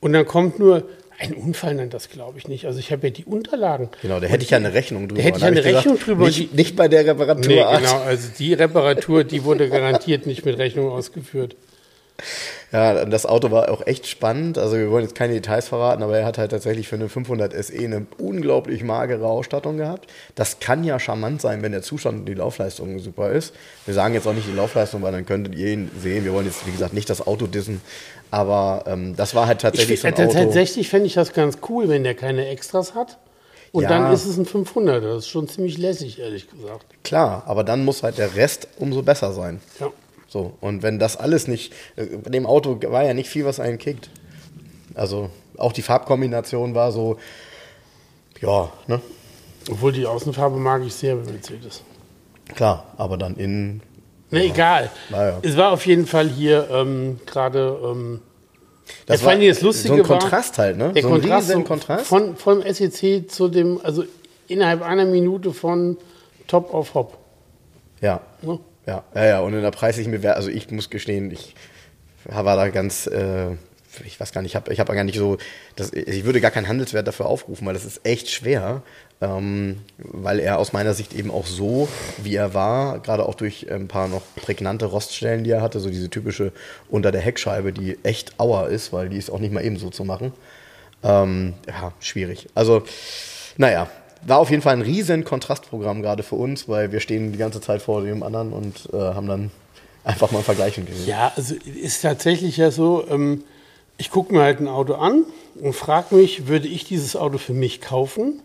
Und 0.00 0.12
dann 0.12 0.26
kommt 0.26 0.58
nur, 0.58 0.82
ein 1.18 1.34
Unfall 1.34 1.74
nennt 1.74 1.94
das, 1.94 2.10
glaube 2.10 2.38
ich, 2.38 2.48
nicht. 2.48 2.66
Also 2.66 2.78
ich 2.78 2.92
habe 2.92 3.06
ja 3.06 3.12
die 3.12 3.24
Unterlagen. 3.24 3.88
genau, 4.02 4.20
da 4.20 4.26
hätte 4.26 4.44
ich 4.44 4.50
ja 4.50 4.58
eine 4.58 4.74
Rechnung 4.74 5.08
drüber. 5.08 5.20
Da 5.20 5.26
hätte 5.26 5.38
ich 5.38 5.42
ja 5.42 5.48
eine 5.48 5.64
Rechnung 5.64 5.94
gesagt, 5.94 6.08
drüber. 6.08 6.26
Nicht, 6.26 6.54
nicht 6.54 6.76
bei 6.76 6.88
der 6.88 7.06
Reparatur. 7.06 7.46
Nee, 7.46 7.64
genau. 7.78 8.00
Also 8.00 8.28
die 8.38 8.54
Reparatur, 8.54 9.24
die 9.24 9.44
wurde 9.44 9.68
garantiert 9.68 10.26
nicht 10.26 10.44
mit 10.44 10.58
Rechnung 10.58 10.90
ausgeführt. 10.90 11.56
Ja, 12.72 13.04
das 13.04 13.24
Auto 13.24 13.50
war 13.52 13.70
auch 13.70 13.86
echt 13.86 14.06
spannend. 14.06 14.58
Also 14.58 14.76
wir 14.76 14.90
wollen 14.90 15.04
jetzt 15.04 15.14
keine 15.14 15.34
Details 15.34 15.68
verraten, 15.68 16.02
aber 16.02 16.18
er 16.18 16.26
hat 16.26 16.38
halt 16.38 16.50
tatsächlich 16.50 16.88
für 16.88 16.96
eine 16.96 17.08
500 17.08 17.52
SE 17.64 17.78
eine 17.78 18.06
unglaublich 18.18 18.82
magere 18.82 19.26
Ausstattung 19.26 19.76
gehabt. 19.76 20.10
Das 20.34 20.58
kann 20.58 20.82
ja 20.82 20.98
charmant 20.98 21.40
sein, 21.40 21.62
wenn 21.62 21.72
der 21.72 21.82
Zustand 21.82 22.20
und 22.20 22.26
die 22.26 22.34
Laufleistung 22.34 22.98
super 22.98 23.30
ist. 23.30 23.54
Wir 23.84 23.94
sagen 23.94 24.14
jetzt 24.14 24.26
auch 24.26 24.32
nicht 24.32 24.48
die 24.48 24.56
Laufleistung, 24.56 25.02
weil 25.02 25.12
dann 25.12 25.26
könntet 25.26 25.54
ihr 25.54 25.68
ihn 25.68 25.90
sehen. 26.00 26.24
Wir 26.24 26.32
wollen 26.32 26.46
jetzt, 26.46 26.66
wie 26.66 26.72
gesagt, 26.72 26.94
nicht 26.94 27.08
das 27.10 27.24
Auto 27.24 27.46
dissen. 27.46 27.80
Aber 28.34 28.84
ähm, 28.86 29.14
das 29.16 29.34
war 29.34 29.46
halt 29.46 29.58
Ich, 29.58 29.62
tatsächlich 29.62 30.00
so 30.00 30.08
ein 30.08 30.14
äh, 30.14 30.22
Auto. 30.24 30.32
tatsächlich 30.32 30.88
fände 30.88 31.06
ich 31.06 31.14
das 31.14 31.32
ganz 31.32 31.58
cool, 31.68 31.88
wenn 31.88 32.02
der 32.02 32.14
keine 32.14 32.48
Extras 32.48 32.94
hat. 32.94 33.18
Und 33.70 33.84
Ja. 33.84 33.88
dann 33.88 34.12
ist 34.12 34.24
es 34.26 34.36
ein 34.36 34.46
500er. 34.46 35.00
Das 35.00 35.18
ist 35.18 35.28
schon 35.28 35.46
ziemlich 35.48 35.78
lässig, 35.78 36.18
ehrlich 36.20 36.48
gesagt. 36.50 36.84
Klar, 37.04 37.44
aber 37.46 37.62
dann 37.64 37.84
muss 37.84 38.02
halt 38.02 38.18
der 38.18 38.34
Rest 38.34 38.66
umso 38.78 39.02
besser 39.02 39.32
sein. 39.32 39.60
Ja. 39.78 39.90
So, 40.28 40.54
und 40.60 40.82
wenn 40.82 40.98
das 40.98 41.16
alles 41.16 41.46
nicht, 41.46 41.72
äh, 41.96 42.06
bei 42.06 42.30
dem 42.30 42.46
Auto 42.46 42.78
war 42.88 43.04
ja 43.04 43.14
nicht 43.14 43.28
viel, 43.28 43.44
was 43.44 43.60
einen 43.60 43.78
kickt. 43.78 44.10
Also 44.94 45.30
auch 45.56 45.72
die 45.72 45.82
Farbkombination 45.82 46.74
war 46.74 46.90
so, 46.90 47.18
ja, 48.40 48.72
ne? 48.88 49.00
Obwohl 49.70 49.92
die 49.92 50.06
Außenfarbe 50.06 50.56
mag 50.58 50.82
ich 50.84 50.92
sehr 50.94 51.14
bei 51.16 51.30
Mercedes. 51.30 51.82
Klar, 52.54 52.92
aber 52.96 53.16
dann 53.16 53.36
innen, 53.36 53.80
Ne, 54.34 54.44
egal. 54.44 54.90
Naja. 55.10 55.38
Es 55.42 55.56
war 55.56 55.72
auf 55.72 55.86
jeden 55.86 56.06
Fall 56.06 56.28
hier 56.28 56.68
ähm, 56.70 57.20
gerade. 57.26 57.78
Ähm, 57.84 58.20
das 59.06 59.22
Dingen 59.22 59.48
das 59.48 59.62
Lustige 59.62 59.88
so 59.88 60.02
ein 60.02 60.08
war- 60.08 60.18
Kontrast 60.18 60.58
halt, 60.58 60.76
ne? 60.76 60.92
der 60.92 61.02
so 61.02 61.08
Kontrast, 61.08 61.48
so 61.48 61.62
Kontrast. 61.62 62.06
Von, 62.06 62.36
vom 62.36 62.62
SEC 62.62 63.30
zu 63.30 63.48
dem, 63.48 63.80
also 63.82 64.04
innerhalb 64.48 64.82
einer 64.82 65.06
Minute 65.06 65.52
von 65.52 65.96
Top 66.46 66.72
auf 66.74 66.94
Hop. 66.94 67.16
ja. 68.00 68.20
Ne? 68.42 68.58
ja, 68.86 69.02
ja, 69.14 69.24
ja, 69.24 69.40
und 69.40 69.54
in 69.54 69.62
der 69.62 69.70
preislichen 69.70 70.12
Bewertung, 70.12 70.36
also 70.36 70.50
ich 70.50 70.70
muss 70.70 70.90
gestehen, 70.90 71.30
ich 71.30 71.54
war 72.26 72.44
da 72.56 72.68
ganz, 72.68 73.06
äh, 73.06 73.52
ich 74.04 74.20
weiß 74.20 74.32
gar 74.32 74.42
nicht, 74.42 74.52
ich 74.52 74.56
habe 74.56 74.70
ich 74.72 74.80
hab 74.80 74.88
gar 74.88 75.04
nicht 75.04 75.16
so, 75.18 75.38
das, 75.76 75.92
ich 75.92 76.24
würde 76.24 76.42
gar 76.42 76.50
keinen 76.50 76.68
Handelswert 76.68 77.06
dafür 77.06 77.26
aufrufen, 77.26 77.66
weil 77.66 77.74
das 77.74 77.86
ist 77.86 78.00
echt 78.04 78.30
schwer, 78.30 78.82
ähm, 79.24 79.80
weil 79.98 80.38
er 80.38 80.58
aus 80.58 80.72
meiner 80.72 80.94
Sicht 80.94 81.14
eben 81.14 81.30
auch 81.30 81.46
so, 81.46 81.88
wie 82.22 82.34
er 82.34 82.54
war, 82.54 82.98
gerade 82.98 83.26
auch 83.26 83.34
durch 83.34 83.70
ein 83.70 83.88
paar 83.88 84.08
noch 84.08 84.22
prägnante 84.36 84.86
Roststellen, 84.86 85.44
die 85.44 85.50
er 85.50 85.62
hatte, 85.62 85.80
so 85.80 85.88
diese 85.88 86.10
typische 86.10 86.52
unter 86.88 87.12
der 87.12 87.20
Heckscheibe, 87.20 87.72
die 87.72 87.98
echt 88.02 88.38
Auer 88.38 88.68
ist, 88.68 88.92
weil 88.92 89.08
die 89.08 89.16
ist 89.16 89.30
auch 89.30 89.38
nicht 89.38 89.52
mal 89.52 89.64
eben 89.64 89.78
so 89.78 89.90
zu 89.90 90.04
machen. 90.04 90.32
Ähm, 91.02 91.54
ja, 91.66 91.92
schwierig. 92.00 92.48
Also, 92.54 92.82
naja, 93.56 93.88
war 94.26 94.38
auf 94.38 94.50
jeden 94.50 94.62
Fall 94.62 94.74
ein 94.74 94.82
riesen 94.82 95.24
Kontrastprogramm 95.24 96.02
gerade 96.02 96.22
für 96.22 96.36
uns, 96.36 96.68
weil 96.68 96.92
wir 96.92 97.00
stehen 97.00 97.32
die 97.32 97.38
ganze 97.38 97.60
Zeit 97.60 97.82
vor 97.82 98.02
dem 98.02 98.22
anderen 98.22 98.52
und 98.52 98.88
äh, 98.92 98.96
haben 98.96 99.26
dann 99.26 99.50
einfach 100.02 100.30
mal 100.30 100.42
vergleichen 100.42 100.86
gesehen. 100.86 101.06
Ja, 101.06 101.32
also 101.36 101.54
ist 101.54 102.02
tatsächlich 102.02 102.56
ja 102.56 102.70
so, 102.70 103.06
ähm, 103.08 103.44
ich 103.96 104.10
gucke 104.10 104.34
mir 104.34 104.42
halt 104.42 104.60
ein 104.60 104.68
Auto 104.68 104.94
an 104.94 105.24
und 105.60 105.74
frage 105.74 106.14
mich, 106.14 106.46
würde 106.46 106.68
ich 106.68 106.84
dieses 106.84 107.16
Auto 107.16 107.38
für 107.38 107.52
mich 107.52 107.80
kaufen? 107.80 108.42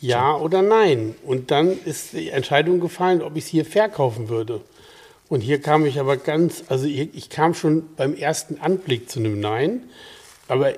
Ja 0.00 0.36
oder 0.36 0.62
nein? 0.62 1.14
Und 1.24 1.50
dann 1.50 1.76
ist 1.84 2.12
die 2.12 2.30
Entscheidung 2.30 2.80
gefallen, 2.80 3.22
ob 3.22 3.36
ich 3.36 3.44
es 3.44 3.50
hier 3.50 3.64
verkaufen 3.64 4.28
würde. 4.28 4.60
Und 5.28 5.40
hier 5.40 5.60
kam 5.60 5.86
ich 5.86 5.98
aber 5.98 6.16
ganz, 6.16 6.64
also 6.68 6.86
ich, 6.86 7.14
ich 7.14 7.30
kam 7.30 7.54
schon 7.54 7.84
beim 7.96 8.14
ersten 8.14 8.60
Anblick 8.60 9.10
zu 9.10 9.18
einem 9.18 9.40
Nein, 9.40 9.82
aber 10.46 10.74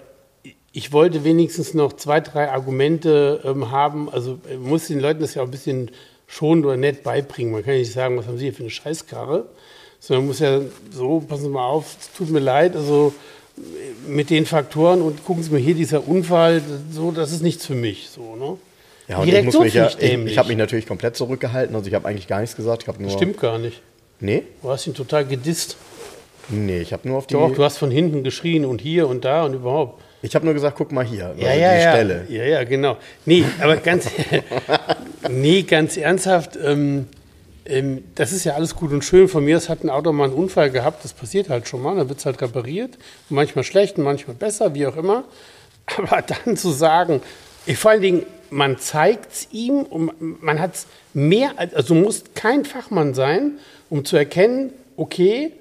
ich 0.73 0.93
wollte 0.93 1.25
wenigstens 1.25 1.75
noch 1.75 1.95
zwei, 1.95 2.21
drei 2.21 2.51
Argumente 2.51 3.41
ähm, 3.45 3.71
haben. 3.71 4.09
Also 4.09 4.39
äh, 4.49 4.57
muss 4.57 4.87
den 4.87 5.01
Leuten 5.01 5.21
das 5.21 5.35
ja 5.35 5.43
auch 5.43 5.47
ein 5.47 5.51
bisschen 5.51 5.91
schonend 6.27 6.65
oder 6.67 6.77
nett 6.77 7.03
beibringen. 7.03 7.53
Man 7.53 7.65
kann 7.65 7.75
nicht 7.75 7.93
sagen, 7.93 8.17
was 8.17 8.27
haben 8.27 8.39
Sie 8.39 8.45
hier 8.45 8.55
für 8.55 8.63
eine 8.63 8.71
Scheißkarre, 8.71 9.49
sondern 9.99 10.25
man 10.25 10.29
muss 10.29 10.39
ja 10.39 10.61
so, 10.91 11.21
passen 11.21 11.45
Sie 11.45 11.49
mal 11.49 11.67
auf, 11.67 11.97
es 12.01 12.13
tut 12.13 12.31
mir 12.31 12.39
leid, 12.39 12.77
also 12.77 13.13
äh, 13.57 14.09
mit 14.09 14.31
den 14.31 14.47
Faktoren 14.47 15.03
und 15.03 15.25
gucken 15.25 15.43
Sie 15.43 15.51
mal 15.51 15.61
hier, 15.61 15.75
dieser 15.75 16.07
Unfall, 16.07 16.63
so, 16.91 17.11
das 17.11 17.33
ist 17.33 17.43
nichts 17.43 17.67
für 17.67 17.75
mich. 17.75 18.09
So, 18.11 18.37
ne? 18.37 18.57
Ja, 19.09 19.19
und 19.19 19.27
Die 19.27 19.35
ich 19.35 19.45
mich 19.45 19.75
ja, 19.75 19.89
ich 19.89 20.03
ich, 20.03 20.39
habe 20.39 20.49
mich 20.49 20.59
natürlich 20.59 20.87
komplett 20.87 21.17
zurückgehalten. 21.17 21.75
Also 21.75 21.89
ich 21.89 21.95
habe 21.95 22.07
eigentlich 22.07 22.29
gar 22.29 22.41
nichts 22.41 22.57
gesagt. 22.57 22.87
Ich 22.87 22.99
nur. 22.99 23.11
Stimmt 23.11 23.41
gar 23.41 23.59
nicht. 23.59 23.81
Nee? 24.21 24.43
Du 24.63 24.71
hast 24.71 24.87
ihn 24.87 24.95
total 24.95 25.25
gedisst. 25.25 25.77
Nee, 26.51 26.81
ich 26.81 26.93
habe 26.93 27.09
nur 27.09 27.19
auf 27.19 27.27
die. 27.27 27.35
Doch, 27.35 27.53
du 27.53 27.65
hast 27.65 27.79
von 27.79 27.91
hinten 27.91 28.23
geschrien 28.23 28.65
und 28.65 28.81
hier 28.81 29.09
und 29.09 29.25
da 29.25 29.45
und 29.45 29.55
überhaupt. 29.55 30.03
ich 30.23 30.35
habe 30.35 30.45
nur 30.45 30.55
gesagt, 30.55 30.77
guck 30.77 30.93
mal 30.93 31.05
hier. 31.05 31.35
Ja, 31.37 31.49
also 31.49 31.61
ja, 31.61 31.75
die 31.75 31.83
ja. 31.83 31.93
Stelle. 31.93 32.27
Ja, 32.29 32.45
ja, 32.45 32.65
genau. 32.65 32.97
Nee, 33.25 33.45
aber 33.61 33.77
ganz, 33.77 34.09
nee, 35.31 35.63
ganz 35.63 35.97
ernsthaft, 35.97 36.59
ähm, 36.63 37.07
ähm, 37.67 38.05
das 38.15 38.33
ist 38.33 38.45
ja 38.45 38.55
alles 38.55 38.75
gut 38.75 38.93
und 38.93 39.05
schön. 39.05 39.29
Von 39.29 39.45
mir 39.45 39.59
aus 39.59 39.69
hat 39.69 39.85
ein 39.85 39.91
Auto 39.91 40.11
mal 40.13 40.25
einen 40.25 40.33
Unfall 40.33 40.71
gehabt, 40.71 41.05
das 41.05 41.13
passiert 41.13 41.51
halt 41.51 41.69
schon 41.69 41.83
mal, 41.83 41.97
dann 41.97 42.09
wird 42.09 42.19
es 42.19 42.27
halt 42.27 42.41
repariert. 42.41 42.99
Manchmal 43.29 43.65
schlecht 43.65 43.99
und 43.99 44.05
manchmal 44.05 44.35
besser, 44.35 44.75
wie 44.75 44.87
auch 44.87 44.97
immer. 44.97 45.25
Aber 45.97 46.23
dann 46.23 46.57
zu 46.57 46.71
sagen, 46.71 47.21
ich, 47.67 47.77
vor 47.77 47.91
allen 47.91 48.03
Dingen, 48.03 48.23
man 48.51 48.79
zeigt 48.79 49.33
es 49.33 49.49
ihm 49.53 49.81
und 49.83 50.43
man 50.43 50.59
hat 50.61 50.75
es 50.75 50.87
mehr, 51.15 51.53
als- 51.57 51.75
also 51.75 51.95
du 51.95 52.01
musst 52.01 52.35
kein 52.35 52.65
Fachmann 52.65 53.15
sein, 53.15 53.53
um 53.91 54.05
zu 54.05 54.17
erkennen, 54.17 54.73
okay, 54.97 55.53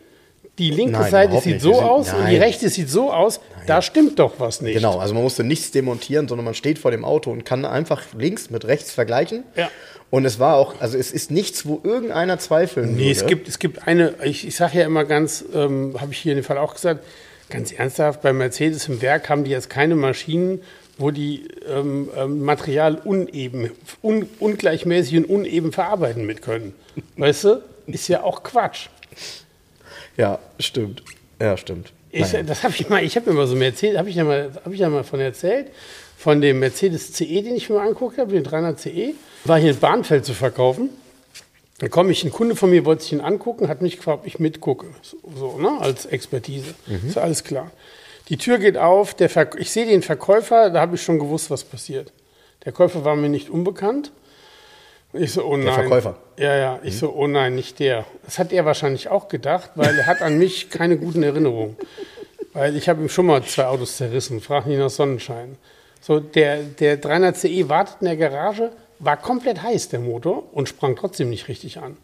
die 0.57 0.71
linke 0.71 0.93
Nein, 0.93 1.11
Seite 1.11 1.33
sieht 1.39 1.53
nicht. 1.53 1.61
so 1.61 1.73
sind- 1.75 1.83
aus 1.83 2.13
und 2.13 2.19
die 2.27 2.33
nein. 2.33 2.41
rechte 2.41 2.69
sieht 2.69 2.89
so 2.89 3.11
aus, 3.13 3.39
da 3.67 3.81
stimmt 3.81 4.17
doch 4.17 4.39
was 4.39 4.61
nicht. 4.61 4.73
Genau, 4.75 4.97
also 4.97 5.13
man 5.13 5.21
musste 5.23 5.43
nichts 5.43 5.69
demontieren, 5.71 6.27
sondern 6.27 6.45
man 6.45 6.55
steht 6.55 6.79
vor 6.79 6.89
dem 6.91 7.05
Auto 7.05 7.29
und 7.31 7.45
kann 7.45 7.63
einfach 7.65 8.01
links 8.17 8.49
mit 8.49 8.65
rechts 8.65 8.91
vergleichen. 8.91 9.43
Ja. 9.55 9.69
Und 10.09 10.25
es 10.25 10.39
war 10.39 10.55
auch, 10.55 10.79
also 10.79 10.97
es 10.97 11.11
ist 11.11 11.31
nichts, 11.31 11.65
wo 11.67 11.81
irgendeiner 11.83 12.39
zweifeln 12.39 12.95
Nee, 12.95 13.11
es 13.11 13.19
würde. 13.19 13.35
gibt, 13.35 13.47
es 13.49 13.59
gibt 13.59 13.87
eine, 13.87 14.13
ich, 14.23 14.47
ich 14.47 14.55
sage 14.55 14.79
ja 14.79 14.85
immer 14.85 15.03
ganz, 15.03 15.43
ähm, 15.53 15.95
habe 15.99 16.13
ich 16.13 16.19
hier 16.19 16.31
in 16.31 16.37
dem 16.39 16.45
Fall 16.45 16.57
auch 16.57 16.73
gesagt, 16.73 17.03
ganz 17.49 17.71
ernsthaft, 17.73 18.21
bei 18.21 18.33
Mercedes 18.33 18.87
im 18.87 19.01
Werk 19.01 19.29
haben 19.29 19.43
die 19.43 19.51
jetzt 19.51 19.69
keine 19.69 19.95
Maschinen, 19.95 20.61
wo 20.97 21.11
die 21.11 21.47
ähm, 21.67 22.09
ähm, 22.15 22.41
Material 22.41 22.95
uneben, 22.95 23.71
un, 24.01 24.27
ungleichmäßig 24.39 25.17
und 25.17 25.25
uneben 25.25 25.71
verarbeiten 25.71 26.25
mit 26.25 26.41
können. 26.41 26.73
Weißt 27.17 27.43
du? 27.45 27.61
Ist 27.87 28.07
ja 28.07 28.23
auch 28.23 28.43
Quatsch. 28.43 28.87
Ja, 30.17 30.39
stimmt. 30.59 31.03
Ja, 31.39 31.55
stimmt. 31.57 31.93
Ich. 32.09 32.31
Das 32.45 32.63
habe 32.63 32.73
ich 32.73 32.89
mal, 32.89 33.03
ich 33.03 33.15
habe 33.15 33.29
mir 33.29 33.35
mal 33.35 33.47
so 33.47 33.55
Mercedes, 33.55 33.97
habe 33.97 34.09
ich 34.09 34.15
ja 34.15 34.23
mal, 34.23 34.51
habe 34.63 34.73
ich 34.73 34.79
ja 34.79 34.89
mal 34.89 35.03
von 35.03 35.19
erzählt, 35.19 35.67
von 36.17 36.41
dem 36.41 36.59
Mercedes 36.59 37.13
CE, 37.13 37.43
den 37.43 37.55
ich 37.55 37.69
mir 37.69 37.75
mal 37.75 37.87
angeguckt 37.87 38.17
habe, 38.17 38.31
den 38.31 38.43
300 38.43 38.79
CE, 38.79 39.13
war 39.45 39.59
hier 39.59 39.71
in 39.71 39.77
Bahnfeld 39.77 40.25
zu 40.25 40.33
verkaufen. 40.33 40.89
Dann 41.79 41.91
komme 41.91 42.11
ich, 42.11 42.23
ein 42.23 42.31
Kunde 42.31 42.55
von 42.55 42.71
mir 42.71 42.85
wollte 42.85 43.03
sich 43.03 43.13
ihn 43.13 43.21
angucken, 43.21 43.67
hat 43.67 43.83
mich 43.83 43.97
gefragt, 43.97 44.21
ob 44.21 44.27
ich 44.27 44.39
mitgucke, 44.39 44.87
so, 45.03 45.17
so 45.35 45.57
ne, 45.59 45.79
als 45.79 46.07
Expertise. 46.07 46.73
Ist 47.05 47.15
ja 47.15 47.21
alles 47.21 47.43
klar. 47.43 47.71
Die 48.29 48.37
Tür 48.37 48.57
geht 48.57 48.77
auf, 48.77 49.13
der 49.13 49.29
ich 49.57 49.71
sehe 49.71 49.85
den 49.85 50.01
Verkäufer, 50.01 50.69
da 50.69 50.81
habe 50.81 50.95
ich 50.95 51.01
schon 51.01 51.19
gewusst, 51.19 51.49
was 51.49 51.63
passiert. 51.63 52.11
Der 52.65 52.73
Käufer 52.73 53.05
war 53.05 53.15
mir 53.15 53.29
nicht 53.29 53.49
unbekannt. 53.49 54.11
Ich 55.13 55.31
so, 55.31 55.45
oh 55.45 55.55
nein. 55.55 55.73
Verkäufer? 55.73 56.17
Ja, 56.37 56.55
ja. 56.55 56.79
Ich 56.83 56.97
so, 56.97 57.13
oh 57.13 57.27
nein, 57.27 57.55
nicht 57.55 57.79
der. 57.79 58.05
Das 58.25 58.37
hat 58.39 58.51
er 58.51 58.65
wahrscheinlich 58.65 59.07
auch 59.07 59.29
gedacht, 59.29 59.71
weil 59.75 59.97
er 59.97 60.05
hat 60.05 60.21
an 60.21 60.37
mich 60.37 60.69
keine 60.69 60.97
guten 60.97 61.23
Erinnerungen. 61.23 61.77
Weil 62.53 62.75
ich 62.75 62.89
habe 62.89 63.01
ihm 63.01 63.09
schon 63.09 63.27
mal 63.27 63.41
zwei 63.43 63.65
Autos 63.65 63.97
zerrissen, 63.97 64.41
frag 64.41 64.65
nicht 64.67 64.79
nach 64.79 64.89
Sonnenschein. 64.89 65.57
So, 66.01 66.19
der, 66.19 66.63
der 66.63 66.97
300 66.97 67.37
CE 67.37 67.69
wartet 67.69 67.97
in 68.01 68.07
der 68.07 68.17
Garage, 68.17 68.71
war 68.99 69.17
komplett 69.17 69.61
heiß, 69.61 69.89
der 69.89 69.99
Motor, 69.99 70.43
und 70.53 70.67
sprang 70.67 70.95
trotzdem 70.95 71.29
nicht 71.29 71.47
richtig 71.47 71.79
an. 71.79 71.97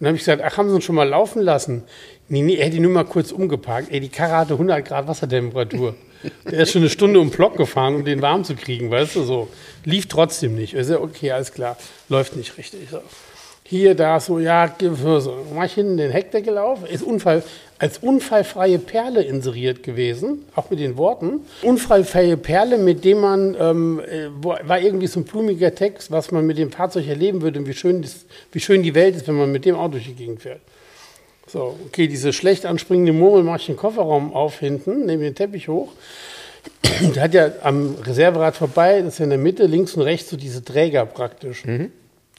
Dann 0.00 0.08
habe 0.08 0.16
ich 0.16 0.22
gesagt, 0.22 0.42
ach, 0.44 0.56
haben 0.56 0.68
Sie 0.68 0.76
ihn 0.76 0.82
schon 0.82 0.94
mal 0.94 1.08
laufen 1.08 1.42
lassen? 1.42 1.82
Nee, 2.28 2.42
nee, 2.42 2.54
er 2.54 2.66
hätte 2.66 2.78
nur 2.80 2.92
mal 2.92 3.04
kurz 3.04 3.32
umgeparkt. 3.32 3.90
Ey, 3.90 4.00
die 4.00 4.08
Karre 4.08 4.36
hatte 4.36 4.52
100 4.52 4.84
Grad 4.84 5.08
Wassertemperatur. 5.08 5.94
Der 6.50 6.60
ist 6.60 6.72
schon 6.72 6.82
eine 6.82 6.90
Stunde 6.90 7.20
um 7.20 7.30
den 7.30 7.36
Block 7.36 7.56
gefahren, 7.56 7.96
um 7.96 8.04
den 8.04 8.22
warm 8.22 8.44
zu 8.44 8.54
kriegen, 8.54 8.90
weißt 8.90 9.16
du, 9.16 9.22
so. 9.22 9.48
Lief 9.84 10.06
trotzdem 10.06 10.54
nicht. 10.54 10.74
Ich 10.74 10.86
so, 10.86 11.00
okay, 11.00 11.32
alles 11.32 11.52
klar, 11.52 11.76
läuft 12.08 12.36
nicht 12.36 12.56
richtig. 12.58 12.88
So. 12.90 13.00
Hier, 13.64 13.94
da, 13.94 14.18
so, 14.18 14.38
ja, 14.38 14.74
so. 14.80 15.46
Mach 15.54 15.64
ich 15.64 15.74
hinten 15.74 15.96
den 15.96 16.10
Heckdeckel 16.10 16.58
auf, 16.58 16.88
ist 16.88 17.02
Unfall, 17.02 17.42
als 17.78 17.98
unfallfreie 17.98 18.78
Perle 18.78 19.22
inseriert 19.22 19.82
gewesen, 19.82 20.44
auch 20.54 20.70
mit 20.70 20.80
den 20.80 20.96
Worten. 20.96 21.40
Unfallfreie 21.62 22.36
Perle, 22.36 22.76
mit 22.76 23.04
dem 23.04 23.20
man, 23.20 23.56
ähm, 23.58 24.00
äh, 24.00 24.28
war 24.42 24.80
irgendwie 24.80 25.06
so 25.06 25.20
ein 25.20 25.24
blumiger 25.24 25.74
Text, 25.74 26.10
was 26.10 26.32
man 26.32 26.44
mit 26.46 26.58
dem 26.58 26.72
Fahrzeug 26.72 27.06
erleben 27.06 27.42
würde 27.42 27.60
und 27.60 27.66
wie 27.66 27.74
schön, 27.74 28.02
das, 28.02 28.26
wie 28.52 28.60
schön 28.60 28.82
die 28.82 28.94
Welt 28.94 29.14
ist, 29.14 29.28
wenn 29.28 29.36
man 29.36 29.52
mit 29.52 29.64
dem 29.64 29.76
Auto 29.76 29.92
durch 29.92 30.06
die 30.06 30.14
Gegend 30.14 30.42
fährt. 30.42 30.60
So, 31.46 31.78
okay, 31.86 32.08
diese 32.08 32.32
schlecht 32.32 32.66
anspringende 32.66 33.12
Murmel 33.12 33.42
mache 33.42 33.58
ich 33.60 33.66
den 33.66 33.76
Kofferraum 33.76 34.34
auf 34.34 34.58
hinten, 34.58 35.06
nehme 35.06 35.24
den 35.24 35.34
Teppich 35.34 35.68
hoch. 35.68 35.92
Der 37.14 37.22
hat 37.22 37.34
ja 37.34 37.50
am 37.62 37.94
Reserverad 38.04 38.56
vorbei, 38.56 39.00
das 39.00 39.14
ist 39.14 39.18
ja 39.20 39.24
in 39.24 39.30
der 39.30 39.38
Mitte, 39.38 39.66
links 39.66 39.94
und 39.94 40.02
rechts 40.02 40.30
so 40.30 40.36
diese 40.36 40.64
Träger 40.64 41.06
praktisch. 41.06 41.64
Nee, 41.64 41.90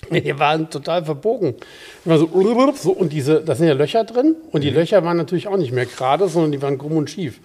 Die 0.11 0.39
waren 0.39 0.69
total 0.69 1.05
verbogen. 1.05 1.55
Immer 2.05 2.17
so, 2.17 2.73
so, 2.75 2.91
und 2.91 3.11
diese, 3.13 3.41
da 3.41 3.55
sind 3.55 3.67
ja 3.67 3.73
Löcher 3.73 4.03
drin 4.03 4.35
und 4.51 4.63
die 4.63 4.69
Löcher 4.69 5.03
waren 5.03 5.17
natürlich 5.17 5.47
auch 5.47 5.57
nicht 5.57 5.71
mehr 5.71 5.85
gerade, 5.85 6.27
sondern 6.27 6.51
die 6.51 6.61
waren 6.61 6.77
krumm 6.77 6.97
und 6.97 7.09
schief. 7.09 7.39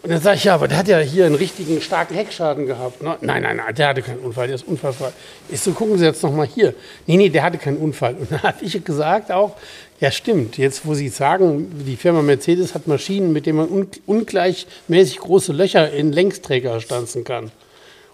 Und 0.00 0.10
dann 0.10 0.20
sage 0.20 0.36
ich, 0.36 0.44
ja, 0.44 0.54
aber 0.54 0.68
der 0.68 0.78
hat 0.78 0.88
ja 0.88 0.98
hier 1.00 1.26
einen 1.26 1.34
richtigen 1.34 1.80
starken 1.80 2.14
Heckschaden 2.14 2.66
gehabt. 2.66 3.02
Ne? 3.02 3.16
Nein, 3.20 3.42
nein, 3.42 3.56
nein, 3.56 3.74
der 3.74 3.88
hatte 3.88 4.02
keinen 4.02 4.20
Unfall, 4.20 4.46
der 4.46 4.54
ist 4.54 4.66
unfallfrei. 4.66 5.10
Ich 5.48 5.60
so, 5.60 5.72
gucken 5.72 5.98
Sie 5.98 6.04
jetzt 6.04 6.22
noch 6.22 6.32
mal 6.32 6.46
hier. 6.46 6.72
Nee, 7.06 7.16
nee, 7.16 7.28
der 7.28 7.42
hatte 7.42 7.58
keinen 7.58 7.78
Unfall. 7.78 8.14
Und 8.14 8.30
dann 8.30 8.42
habe 8.44 8.64
ich 8.64 8.84
gesagt 8.84 9.32
auch, 9.32 9.56
ja 9.98 10.12
stimmt, 10.12 10.56
jetzt 10.56 10.86
wo 10.86 10.94
Sie 10.94 11.08
sagen, 11.08 11.84
die 11.84 11.96
Firma 11.96 12.22
Mercedes 12.22 12.74
hat 12.74 12.86
Maschinen, 12.86 13.32
mit 13.32 13.46
denen 13.46 13.58
man 13.58 13.68
un 13.68 13.88
ungleichmäßig 14.06 15.18
große 15.18 15.52
Löcher 15.52 15.92
in 15.92 16.12
Längsträger 16.12 16.80
stanzen 16.80 17.24
kann. 17.24 17.50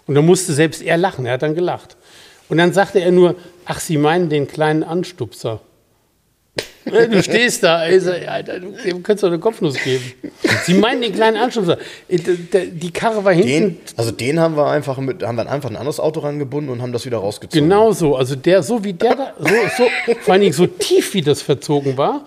Und 0.07 0.15
da 0.15 0.23
musste 0.23 0.53
selbst 0.53 0.81
er 0.81 0.97
lachen, 0.97 1.27
er 1.27 1.33
hat 1.33 1.43
dann 1.43 1.53
gelacht. 1.53 1.97
Und 2.49 2.57
dann 2.57 2.73
sagte 2.73 2.99
er 2.99 3.11
nur, 3.11 3.35
ach, 3.65 3.79
Sie 3.79 3.97
meinen 3.97 4.29
den 4.29 4.47
kleinen 4.47 4.83
Anstupser. 4.83 5.61
Du 6.85 7.23
stehst 7.23 7.63
da, 7.63 7.77
Alter, 7.77 8.59
du 8.59 8.71
dem 8.71 9.01
könntest 9.01 9.23
du 9.23 9.27
eine 9.27 9.39
Kopfnuss 9.39 9.73
geben. 9.83 10.03
Sie 10.65 10.75
meinen 10.75 11.01
den 11.01 11.13
kleinen 11.13 11.35
Anstupser. 11.35 11.79
Äh, 12.07 12.19
Die 12.19 12.91
Karre 12.91 13.25
war 13.25 13.33
hinten 13.33 13.49
Den, 13.49 13.77
also 13.97 14.11
den 14.11 14.39
haben 14.39 14.55
wir 14.55 14.67
einfach 14.67 14.97
mit, 14.99 15.23
haben 15.23 15.35
wir 15.35 15.49
einfach 15.49 15.71
ein 15.71 15.77
anderes 15.77 15.99
Auto 15.99 16.19
rangebunden 16.19 16.71
und 16.71 16.83
haben 16.83 16.93
das 16.93 17.05
wieder 17.07 17.17
rausgezogen. 17.17 17.67
genau 17.67 17.91
so. 17.91 18.15
Also 18.15 18.35
der, 18.35 18.61
so 18.61 18.83
wie 18.83 18.93
der 18.93 19.15
da, 19.15 19.33
so, 19.39 19.47
so, 19.77 20.13
vor 20.21 20.33
allen 20.33 20.41
Dingen 20.41 20.53
so 20.53 20.67
tief, 20.67 21.15
wie 21.15 21.21
das 21.23 21.41
verzogen 21.41 21.97
war, 21.97 22.23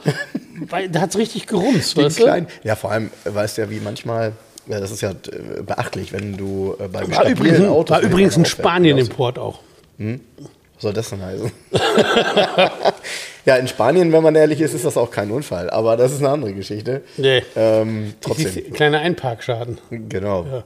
weil 0.68 0.88
da 0.88 1.02
hat 1.02 1.11
es 1.11 1.18
richtig 1.18 1.46
gerumst, 1.46 1.96
Den 1.96 2.07
weißt 2.07 2.18
du? 2.18 2.46
ja, 2.64 2.74
vor 2.74 2.90
allem, 2.90 3.11
äh, 3.24 3.33
weißt 3.33 3.59
du 3.59 3.62
ja, 3.62 3.70
wie 3.70 3.78
manchmal, 3.78 4.33
ja, 4.66 4.81
das 4.81 4.90
ist 4.90 5.02
ja 5.02 5.11
äh, 5.12 5.62
beachtlich, 5.62 6.12
wenn 6.12 6.37
du 6.37 6.76
bei 6.92 7.09
War 7.09 7.28
übrigens, 7.28 7.61
Autos... 7.64 7.96
war 7.96 8.02
übrigens 8.02 8.37
ein 8.37 8.44
Spanien-Import 8.44 9.38
auch. 9.38 9.61
Was 9.98 10.82
soll 10.82 10.92
das 10.92 11.11
denn 11.11 11.22
heißen? 11.22 11.50
ja, 13.44 13.56
in 13.56 13.68
Spanien, 13.68 14.12
wenn 14.12 14.22
man 14.22 14.34
ehrlich 14.34 14.61
ist, 14.61 14.74
ist 14.74 14.84
das 14.84 14.96
auch 14.96 15.11
kein 15.11 15.30
Unfall. 15.30 15.70
Aber 15.70 15.96
das 15.96 16.12
ist 16.12 16.18
eine 16.20 16.30
andere 16.30 16.52
Geschichte. 16.54 17.02
Nee. 17.16 17.42
Ähm, 17.56 18.14
trotzdem. 18.20 18.72
Kleiner 18.72 19.00
Einparkschaden. 19.00 19.78
Genau. 19.90 20.44
Ja. 20.44 20.64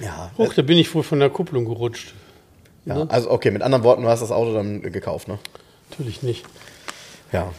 Ja. 0.00 0.30
Hoch, 0.38 0.54
da 0.54 0.62
bin 0.62 0.78
ich 0.78 0.92
wohl 0.94 1.02
von 1.02 1.20
der 1.20 1.30
Kupplung 1.30 1.64
gerutscht. 1.66 2.14
ja. 2.86 3.04
Also, 3.08 3.30
okay, 3.30 3.50
mit 3.50 3.62
anderen 3.62 3.84
Worten, 3.84 4.02
du 4.02 4.08
hast 4.08 4.20
das 4.22 4.30
Auto 4.32 4.54
dann 4.54 4.80
gekauft, 4.82 5.28
ne? 5.28 5.38
Natürlich 5.90 6.22
nicht. 6.22 6.44
Ja. 7.30 7.52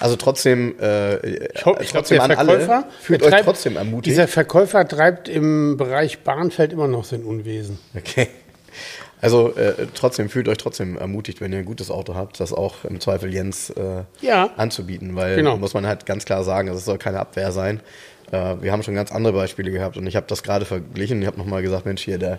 Also 0.00 0.16
trotzdem, 0.16 0.74
äh, 0.80 1.16
Ich, 1.54 1.64
ho- 1.64 1.76
ich 1.80 1.92
trotzdem 1.92 2.16
der 2.16 2.24
an 2.24 2.32
Verkäufer 2.32 2.74
alle, 2.74 2.84
fühlt 3.00 3.20
der 3.20 3.28
euch 3.28 3.34
treibt- 3.34 3.44
trotzdem 3.44 3.76
ermutigt. 3.76 4.06
Dieser 4.06 4.26
Verkäufer 4.28 4.86
treibt 4.86 5.28
im 5.28 5.76
Bereich 5.76 6.18
Bahnfeld 6.24 6.72
immer 6.72 6.88
noch 6.88 7.04
sein 7.04 7.22
Unwesen. 7.22 7.78
Okay. 7.96 8.28
Also 9.20 9.54
äh, 9.56 9.86
trotzdem 9.94 10.28
fühlt 10.28 10.48
euch 10.48 10.58
trotzdem 10.58 10.96
ermutigt, 10.98 11.40
wenn 11.40 11.52
ihr 11.52 11.58
ein 11.60 11.64
gutes 11.64 11.90
Auto 11.90 12.14
habt, 12.14 12.38
das 12.38 12.52
auch 12.52 12.84
im 12.84 13.00
Zweifel 13.00 13.32
Jens 13.32 13.70
äh, 13.70 14.02
Ja. 14.20 14.50
anzubieten, 14.56 15.16
weil 15.16 15.36
Genau. 15.36 15.56
muss 15.56 15.74
man 15.74 15.86
halt 15.86 16.04
ganz 16.06 16.24
klar 16.24 16.44
sagen, 16.44 16.68
es 16.68 16.84
soll 16.84 16.98
keine 16.98 17.18
Abwehr 17.20 17.50
sein. 17.52 17.80
Äh, 18.30 18.56
wir 18.60 18.72
haben 18.72 18.82
schon 18.82 18.94
ganz 18.94 19.12
andere 19.12 19.32
Beispiele 19.32 19.70
gehabt 19.70 19.96
und 19.96 20.06
ich 20.06 20.16
habe 20.16 20.26
das 20.28 20.42
gerade 20.42 20.64
verglichen. 20.66 21.20
Ich 21.22 21.26
habe 21.26 21.38
nochmal 21.38 21.62
gesagt, 21.62 21.86
Mensch, 21.86 22.02
hier 22.02 22.18
der, 22.18 22.38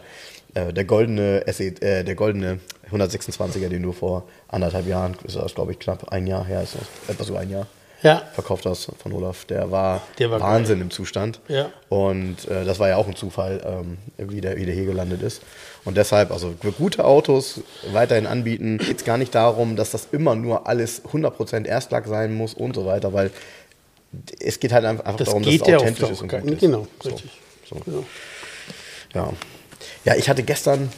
äh, 0.53 0.71
der 0.71 0.85
goldene 0.85 1.43
SE, 1.51 1.63
äh, 1.81 2.03
der 2.03 2.15
goldene 2.15 2.59
126er, 2.91 3.69
den 3.69 3.83
du 3.83 3.91
vor 3.91 4.23
anderthalb 4.47 4.87
Jahren, 4.87 5.15
ist 5.25 5.35
das 5.35 5.55
glaube 5.55 5.71
ich 5.71 5.79
knapp 5.79 6.09
ein 6.11 6.27
Jahr 6.27 6.45
her, 6.45 6.61
ist 6.61 6.75
das 6.75 7.15
etwa 7.15 7.23
so 7.23 7.35
ein 7.35 7.49
Jahr 7.49 7.67
Ja. 8.03 8.21
verkauft 8.33 8.65
hast 8.65 8.91
von 9.01 9.11
Olaf, 9.13 9.45
der 9.45 9.71
war, 9.71 10.01
Der 10.19 10.29
war 10.31 10.39
Wahnsinn 10.39 10.79
im 10.81 10.91
Zustand. 10.91 11.39
Ja. 11.47 11.69
Und 11.89 12.47
äh, 12.47 12.63
das 12.63 12.79
war 12.79 12.87
ja 12.89 12.95
auch 12.97 13.07
ein 13.07 13.15
Zufall, 13.15 13.61
ähm, 13.65 13.97
wie, 14.29 14.39
der, 14.41 14.55
wie 14.57 14.65
der 14.65 14.75
hier 14.75 14.85
gelandet 14.85 15.21
ist. 15.21 15.41
Und 15.87 15.95
deshalb, 15.95 16.31
also 16.31 16.53
für 16.59 16.73
gute 16.73 17.05
Autos 17.05 17.61
weiterhin 17.93 18.27
anbieten, 18.27 18.77
geht 18.77 18.97
es 18.97 19.05
gar 19.05 19.17
nicht 19.17 19.33
darum, 19.33 19.77
dass 19.77 19.91
das 19.91 20.09
immer 20.11 20.35
nur 20.35 20.67
alles 20.67 21.01
100% 21.05 21.65
Erstlack 21.65 22.07
sein 22.07 22.33
muss 22.35 22.53
und 22.53 22.75
so 22.75 22.85
weiter, 22.85 23.13
weil 23.13 23.31
es 24.41 24.59
geht 24.59 24.73
halt 24.73 24.83
einfach 24.83 25.15
Das 25.15 25.27
darum, 25.27 25.43
dass 25.43 25.55
ja 25.55 25.61
es 25.77 25.81
authentisch 25.81 26.03
auch 26.03 26.11
ist 26.11 26.21
und 26.23 26.27
gut 26.29 26.51
ist. 26.51 26.59
Genau, 26.59 26.87
So, 27.01 27.09
richtig. 27.11 27.31
so. 27.69 27.75
Genau. 27.85 28.03
Ja. 29.13 29.29
ja, 30.03 30.15
ich 30.15 30.27
hatte 30.27 30.43
gestern 30.43 30.91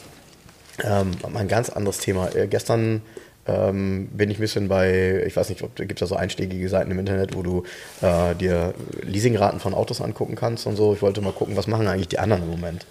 ähm, 0.82 1.12
mal 1.28 1.38
ein 1.38 1.46
ganz 1.46 1.70
anderes 1.70 1.98
Thema. 1.98 2.34
Äh, 2.34 2.48
gestern 2.48 3.02
ähm, 3.46 4.08
bin 4.08 4.28
ich 4.28 4.38
ein 4.38 4.40
bisschen 4.40 4.66
bei, 4.66 5.22
ich 5.24 5.36
weiß 5.36 5.50
nicht, 5.50 5.62
ob 5.62 5.76
gibt 5.76 5.92
es 5.92 6.00
da 6.00 6.06
so 6.06 6.16
einschlägige 6.16 6.68
Seiten 6.68 6.90
im 6.90 6.98
Internet, 6.98 7.36
wo 7.36 7.42
du 7.44 7.62
äh, 8.02 8.34
dir 8.34 8.74
Leasingraten 9.02 9.60
von 9.60 9.72
Autos 9.72 10.00
angucken 10.00 10.34
kannst 10.34 10.66
und 10.66 10.74
so. 10.74 10.94
Ich 10.94 11.00
wollte 11.00 11.20
mal 11.20 11.32
gucken, 11.32 11.56
was 11.56 11.68
machen 11.68 11.86
eigentlich 11.86 12.08
die 12.08 12.18
anderen 12.18 12.42
im 12.42 12.50
Moment. 12.50 12.86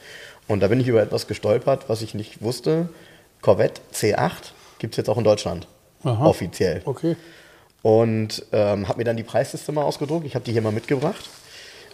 Und 0.49 0.61
da 0.61 0.67
bin 0.67 0.81
ich 0.81 0.87
über 0.87 1.01
etwas 1.01 1.27
gestolpert, 1.27 1.85
was 1.87 2.01
ich 2.01 2.15
nicht 2.15 2.41
wusste. 2.41 2.89
Corvette 3.41 3.81
C8 3.93 4.51
gibt 4.79 4.95
es 4.95 4.97
jetzt 4.97 5.07
auch 5.07 5.17
in 5.17 5.23
Deutschland. 5.23 5.67
Aha. 6.03 6.25
Offiziell. 6.25 6.81
Okay. 6.85 7.15
Und 7.83 8.43
ähm, 8.51 8.87
habe 8.87 8.97
mir 8.97 9.03
dann 9.03 9.15
die 9.15 9.23
Preisliste 9.23 9.71
mal 9.71 9.83
ausgedruckt. 9.83 10.25
Ich 10.25 10.33
habe 10.33 10.43
die 10.43 10.51
hier 10.51 10.63
mal 10.63 10.71
mitgebracht 10.71 11.29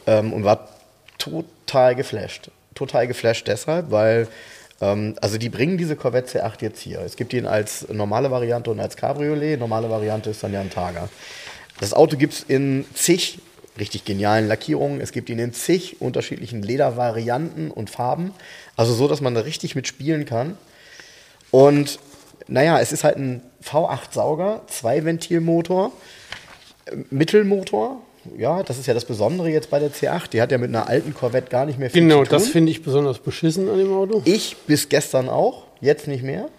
ähm, 0.08 0.32
und 0.32 0.46
war 0.46 0.70
total 1.18 1.96
geflasht. 1.96 2.50
Total 2.76 3.08
geflasht 3.08 3.46
deshalb, 3.50 3.91
weil 3.91 4.30
ähm, 4.80 5.15
also 5.20 5.38
die 5.38 5.50
bringen 5.50 5.78
diese 5.78 5.98
Corvette 5.98 6.39
C8 6.39 6.62
jetzt 6.62 6.80
hier. 6.80 7.02
Es 7.02 7.18
gibt 7.18 7.34
ihn 7.34 7.46
als 7.46 7.89
normale 7.89 8.32
Variante 8.32 8.72
und 8.72 8.80
als 8.80 8.96
Cabriolet. 8.96 9.60
Normale 9.60 9.89
Variante 9.89 10.30
ist 10.30 10.41
dann 10.41 10.54
ja 10.54 10.62
ein 10.62 10.70
Targa. 10.70 11.10
Das 11.82 11.94
Auto 11.94 12.15
gibt 12.15 12.34
es 12.34 12.44
in 12.44 12.86
zig 12.94 13.39
richtig 13.77 14.05
genialen 14.05 14.47
Lackierungen. 14.47 15.01
Es 15.01 15.11
gibt 15.11 15.29
ihn 15.29 15.39
in 15.39 15.53
zig 15.53 16.01
unterschiedlichen 16.01 16.61
Ledervarianten 16.61 17.71
und 17.71 17.89
Farben. 17.89 18.31
Also 18.75 18.93
so, 18.93 19.07
dass 19.07 19.21
man 19.21 19.35
da 19.35 19.41
richtig 19.41 19.75
mitspielen 19.75 20.25
kann. 20.25 20.57
Und 21.51 21.99
naja, 22.47 22.79
es 22.79 22.91
ist 22.91 23.03
halt 23.03 23.17
ein 23.17 23.41
V8-Sauger, 23.63 24.61
Zwei-Ventilmotor, 24.67 25.91
äh, 26.85 26.95
Mittelmotor. 27.09 28.01
Ja, 28.38 28.63
das 28.63 28.79
ist 28.79 28.88
ja 28.88 28.93
das 28.95 29.05
Besondere 29.05 29.49
jetzt 29.49 29.69
bei 29.69 29.79
der 29.79 29.91
C8. 29.91 30.29
Die 30.31 30.41
hat 30.41 30.51
ja 30.51 30.57
mit 30.57 30.69
einer 30.69 30.88
alten 30.89 31.13
Corvette 31.13 31.49
gar 31.49 31.65
nicht 31.65 31.77
mehr 31.77 31.89
viel 31.91 32.01
Genau, 32.01 32.23
zu 32.23 32.29
tun. 32.29 32.39
das 32.39 32.47
finde 32.47 32.71
ich 32.71 32.81
besonders 32.81 33.19
beschissen 33.19 33.69
an 33.69 33.77
dem 33.77 33.93
Auto. 33.93 34.21
Ich 34.25 34.57
bis 34.65 34.89
gestern 34.89 35.29
auch, 35.29 35.65
jetzt 35.79 36.07
nicht 36.07 36.23
mehr. 36.23 36.49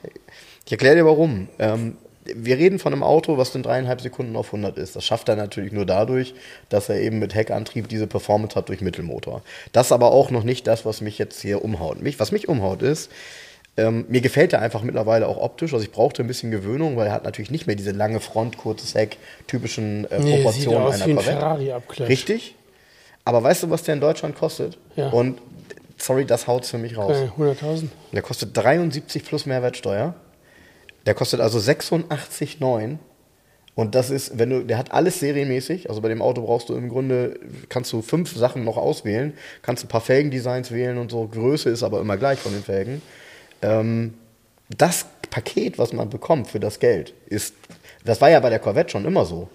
Ich 0.64 0.70
erkläre 0.72 0.94
dir 0.96 1.04
warum. 1.06 1.48
Ähm, 1.58 1.96
wir 2.34 2.58
reden 2.58 2.78
von 2.78 2.92
einem 2.92 3.02
Auto, 3.02 3.38
was 3.38 3.54
in 3.54 3.62
dreieinhalb 3.62 4.00
Sekunden 4.00 4.36
auf 4.36 4.46
100 4.46 4.76
ist. 4.78 4.96
Das 4.96 5.04
schafft 5.04 5.28
er 5.28 5.36
natürlich 5.36 5.72
nur 5.72 5.86
dadurch, 5.86 6.34
dass 6.68 6.88
er 6.88 7.00
eben 7.00 7.18
mit 7.18 7.34
Heckantrieb 7.34 7.88
diese 7.88 8.06
Performance 8.06 8.56
hat 8.56 8.68
durch 8.68 8.80
Mittelmotor. 8.80 9.42
Das 9.72 9.86
ist 9.86 9.92
aber 9.92 10.12
auch 10.12 10.30
noch 10.30 10.44
nicht 10.44 10.66
das, 10.66 10.84
was 10.84 11.00
mich 11.00 11.18
jetzt 11.18 11.40
hier 11.40 11.64
umhaut. 11.64 12.02
Mich, 12.02 12.18
was 12.20 12.32
mich 12.32 12.48
umhaut 12.48 12.82
ist, 12.82 13.10
ähm, 13.76 14.06
mir 14.08 14.20
gefällt 14.20 14.52
er 14.52 14.62
einfach 14.62 14.82
mittlerweile 14.82 15.28
auch 15.28 15.36
optisch. 15.36 15.72
Also 15.74 15.84
ich 15.84 15.92
brauchte 15.92 16.22
ein 16.22 16.26
bisschen 16.26 16.50
Gewöhnung, 16.50 16.96
weil 16.96 17.08
er 17.08 17.12
hat 17.12 17.24
natürlich 17.24 17.50
nicht 17.50 17.66
mehr 17.66 17.76
diese 17.76 17.90
lange 17.90 18.20
Front, 18.20 18.56
kurzes 18.56 18.94
Heck, 18.94 19.18
typischen 19.46 20.10
äh, 20.10 20.18
Nee, 20.18 20.24
sieht 20.24 20.42
Proportionen 20.42 20.82
aus 20.82 20.94
einer 20.94 21.06
wie 21.06 21.10
ein 21.10 21.16
Corvette. 21.16 21.38
Ferrari-Abklatsch. 21.38 22.08
Richtig. 22.08 22.54
Aber 23.24 23.42
weißt 23.42 23.64
du, 23.64 23.70
was 23.70 23.82
der 23.82 23.94
in 23.94 24.00
Deutschland 24.00 24.36
kostet? 24.36 24.78
Ja. 24.94 25.10
Und 25.10 25.38
sorry, 25.98 26.24
das 26.24 26.46
haut's 26.46 26.70
für 26.70 26.78
mich 26.78 26.96
raus. 26.96 27.16
Äh, 27.16 27.40
100.000. 27.40 27.88
Der 28.12 28.22
kostet 28.22 28.56
73 28.56 29.24
plus 29.24 29.46
Mehrwertsteuer. 29.46 30.14
Der 31.06 31.14
kostet 31.14 31.40
also 31.40 31.58
86,9. 31.58 32.98
Und 33.74 33.94
das 33.94 34.10
ist, 34.10 34.38
wenn 34.38 34.50
du, 34.50 34.64
der 34.64 34.78
hat 34.78 34.92
alles 34.92 35.20
serienmäßig. 35.20 35.88
Also 35.88 36.00
bei 36.00 36.08
dem 36.08 36.22
Auto 36.22 36.42
brauchst 36.42 36.68
du 36.68 36.74
im 36.74 36.88
Grunde, 36.88 37.38
kannst 37.68 37.92
du 37.92 38.02
fünf 38.02 38.34
Sachen 38.34 38.64
noch 38.64 38.76
auswählen. 38.76 39.34
Kannst 39.62 39.84
ein 39.84 39.88
paar 39.88 40.00
Felgendesigns 40.00 40.70
wählen 40.72 40.98
und 40.98 41.10
so. 41.10 41.28
Größe 41.28 41.70
ist 41.70 41.82
aber 41.82 42.00
immer 42.00 42.16
gleich 42.16 42.38
von 42.38 42.52
den 42.52 42.62
Felgen. 42.62 43.02
Ähm, 43.62 44.14
das 44.76 45.06
Paket, 45.30 45.78
was 45.78 45.92
man 45.92 46.08
bekommt 46.08 46.48
für 46.48 46.58
das 46.58 46.80
Geld, 46.80 47.12
ist, 47.26 47.54
das 48.04 48.20
war 48.20 48.30
ja 48.30 48.40
bei 48.40 48.50
der 48.50 48.58
Corvette 48.58 48.90
schon 48.90 49.04
immer 49.04 49.26
so. 49.26 49.48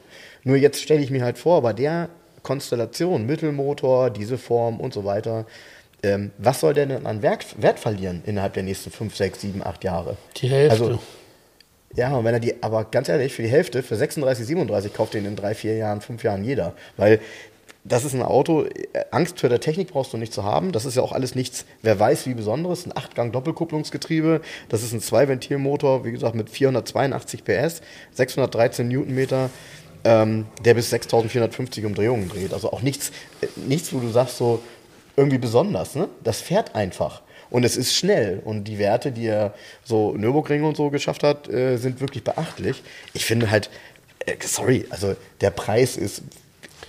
Nur 0.44 0.56
jetzt 0.56 0.82
stelle 0.82 1.02
ich 1.02 1.12
mir 1.12 1.24
halt 1.24 1.38
vor, 1.38 1.62
bei 1.62 1.74
der 1.74 2.10
Konstellation, 2.44 3.26
Mittelmotor, 3.26 4.10
diese 4.10 4.38
Form 4.38 4.80
und 4.80 4.94
so 4.94 5.04
weiter, 5.04 5.46
ähm, 6.04 6.32
was 6.38 6.60
soll 6.60 6.74
der 6.74 6.88
denn 6.88 7.06
an 7.06 7.22
Wert, 7.22 7.62
Wert 7.62 7.80
verlieren 7.80 8.24
innerhalb 8.26 8.54
der 8.54 8.64
nächsten 8.64 8.92
5, 8.92 9.16
6, 9.16 9.42
7, 9.42 9.66
8 9.66 9.84
Jahre? 9.84 10.18
Die 10.38 10.48
Hälfte. 10.48 10.84
Also, 10.84 11.00
ja, 11.96 12.16
und 12.16 12.26
wenn 12.26 12.34
er 12.34 12.40
die, 12.40 12.62
aber 12.62 12.86
ganz 12.86 13.10
ehrlich, 13.10 13.34
für 13.34 13.42
die 13.42 13.50
Hälfte, 13.50 13.84
für 13.84 13.96
36, 13.96 14.46
37 14.46 14.94
kauft 14.94 15.14
den 15.14 15.26
in 15.26 15.36
drei, 15.36 15.54
vier 15.54 15.76
Jahren, 15.76 16.02
fünf 16.02 16.24
Jahren 16.24 16.44
jeder. 16.44 16.74
Weil 16.98 17.20
das 17.84 18.06
ist 18.06 18.14
ein 18.14 18.22
Auto, 18.22 18.64
äh, 18.64 19.06
Angst 19.12 19.40
vor 19.40 19.50
der 19.50 19.60
Technik 19.60 19.90
brauchst 19.90 20.14
du 20.14 20.18
nicht 20.18 20.34
zu 20.34 20.44
haben. 20.44 20.72
Das 20.72 20.86
ist 20.86 20.96
ja 20.96 21.02
auch 21.02 21.12
alles 21.12 21.36
nichts, 21.36 21.66
wer 21.82 22.00
weiß 22.00 22.28
wie 22.28 22.34
besonderes. 22.34 22.86
Ein 22.86 22.94
8-Gang-Doppelkupplungsgetriebe, 22.94 24.42
das 24.70 24.84
ist 24.84 24.94
ein 24.94 25.02
Zwei-Ventil-Motor, 25.02 26.06
wie 26.06 26.12
gesagt, 26.12 26.36
mit 26.36 26.50
482 26.50 27.44
PS, 27.44 27.82
613 28.14 28.88
Newtonmeter, 28.88 29.50
ähm, 30.04 30.46
der 30.64 30.76
bis 30.76 30.90
6450 30.92 31.86
Umdrehungen 31.86 32.30
dreht. 32.30 32.54
Also 32.54 32.72
auch 32.72 32.82
nichts, 32.82 33.12
äh, 33.42 33.48
nichts, 33.68 33.94
wo 33.94 34.00
du 34.00 34.10
sagst 34.10 34.38
so, 34.38 34.62
irgendwie 35.18 35.40
besonders. 35.40 35.96
Ne? 35.96 36.08
Das 36.24 36.40
fährt 36.42 36.76
einfach. 36.76 37.22
Und 37.52 37.64
es 37.64 37.78
ist 37.78 37.96
schnell. 37.96 38.42
Und 38.44 38.64
die 38.64 38.80
Werte, 38.80 39.12
die 39.12 39.28
er 39.28 39.54
so 39.84 40.14
Nürburgring 40.14 40.64
und 40.64 40.76
so 40.76 40.90
geschafft 40.90 41.22
hat, 41.22 41.48
äh, 41.50 41.78
sind 41.78 42.02
wirklich 42.02 42.24
beachtlich. 42.24 42.82
Ich 43.14 43.26
finde 43.26 43.52
halt, 43.52 43.70
äh, 44.26 44.36
sorry, 44.44 44.86
also 44.90 45.16
der 45.42 45.52
Preis 45.52 45.98
ist, 45.98 46.24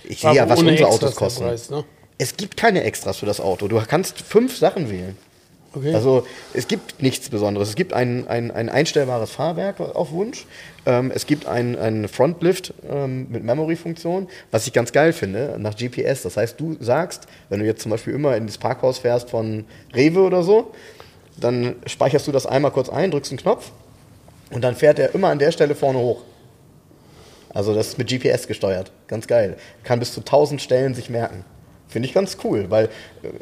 ich 0.03 0.21
sehe 0.21 0.33
ja, 0.33 0.49
was 0.49 0.59
unsere 0.59 0.77
Extras 0.77 0.95
Autos 0.95 1.15
kosten. 1.15 1.43
Preis, 1.43 1.69
ne? 1.69 1.83
Es 2.17 2.37
gibt 2.37 2.57
keine 2.57 2.83
Extras 2.83 3.17
für 3.17 3.25
das 3.25 3.39
Auto. 3.39 3.67
Du 3.67 3.79
kannst 3.85 4.21
fünf 4.21 4.57
Sachen 4.57 4.89
wählen. 4.89 5.17
Okay. 5.75 5.93
Also 5.93 6.25
es 6.53 6.67
gibt 6.67 7.01
nichts 7.01 7.29
Besonderes. 7.29 7.69
Es 7.69 7.75
gibt 7.75 7.93
ein, 7.93 8.27
ein, 8.27 8.51
ein 8.51 8.69
einstellbares 8.69 9.31
Fahrwerk 9.31 9.79
auf 9.79 10.11
Wunsch. 10.11 10.45
Ähm, 10.85 11.11
es 11.13 11.25
gibt 11.25 11.45
ein, 11.45 11.77
ein 11.77 12.07
Frontlift 12.07 12.73
ähm, 12.89 13.27
mit 13.29 13.43
Memory-Funktion, 13.43 14.27
was 14.51 14.67
ich 14.67 14.73
ganz 14.73 14.91
geil 14.91 15.13
finde, 15.13 15.55
nach 15.57 15.75
GPS. 15.75 16.23
Das 16.23 16.35
heißt, 16.37 16.59
du 16.59 16.75
sagst, 16.79 17.27
wenn 17.49 17.59
du 17.59 17.65
jetzt 17.65 17.81
zum 17.81 17.91
Beispiel 17.91 18.13
immer 18.13 18.35
in 18.35 18.47
das 18.47 18.57
Parkhaus 18.57 18.99
fährst 18.99 19.29
von 19.29 19.65
Rewe 19.95 20.21
oder 20.21 20.43
so, 20.43 20.71
dann 21.39 21.75
speicherst 21.85 22.27
du 22.27 22.31
das 22.31 22.45
einmal 22.45 22.71
kurz 22.71 22.89
ein, 22.89 23.11
drückst 23.11 23.31
einen 23.31 23.39
Knopf 23.39 23.71
und 24.51 24.61
dann 24.63 24.75
fährt 24.75 24.99
er 24.99 25.15
immer 25.15 25.29
an 25.29 25.39
der 25.39 25.51
Stelle 25.51 25.73
vorne 25.75 25.99
hoch. 25.99 26.21
Also 27.53 27.73
das 27.73 27.89
ist 27.89 27.97
mit 27.97 28.07
GPS 28.09 28.47
gesteuert. 28.47 28.91
Ganz 29.07 29.27
geil. 29.27 29.57
Kann 29.83 29.99
bis 29.99 30.13
zu 30.13 30.19
1000 30.21 30.61
Stellen 30.61 30.95
sich 30.95 31.09
merken. 31.09 31.45
Finde 31.87 32.07
ich 32.07 32.13
ganz 32.13 32.37
cool, 32.43 32.65
weil 32.69 32.89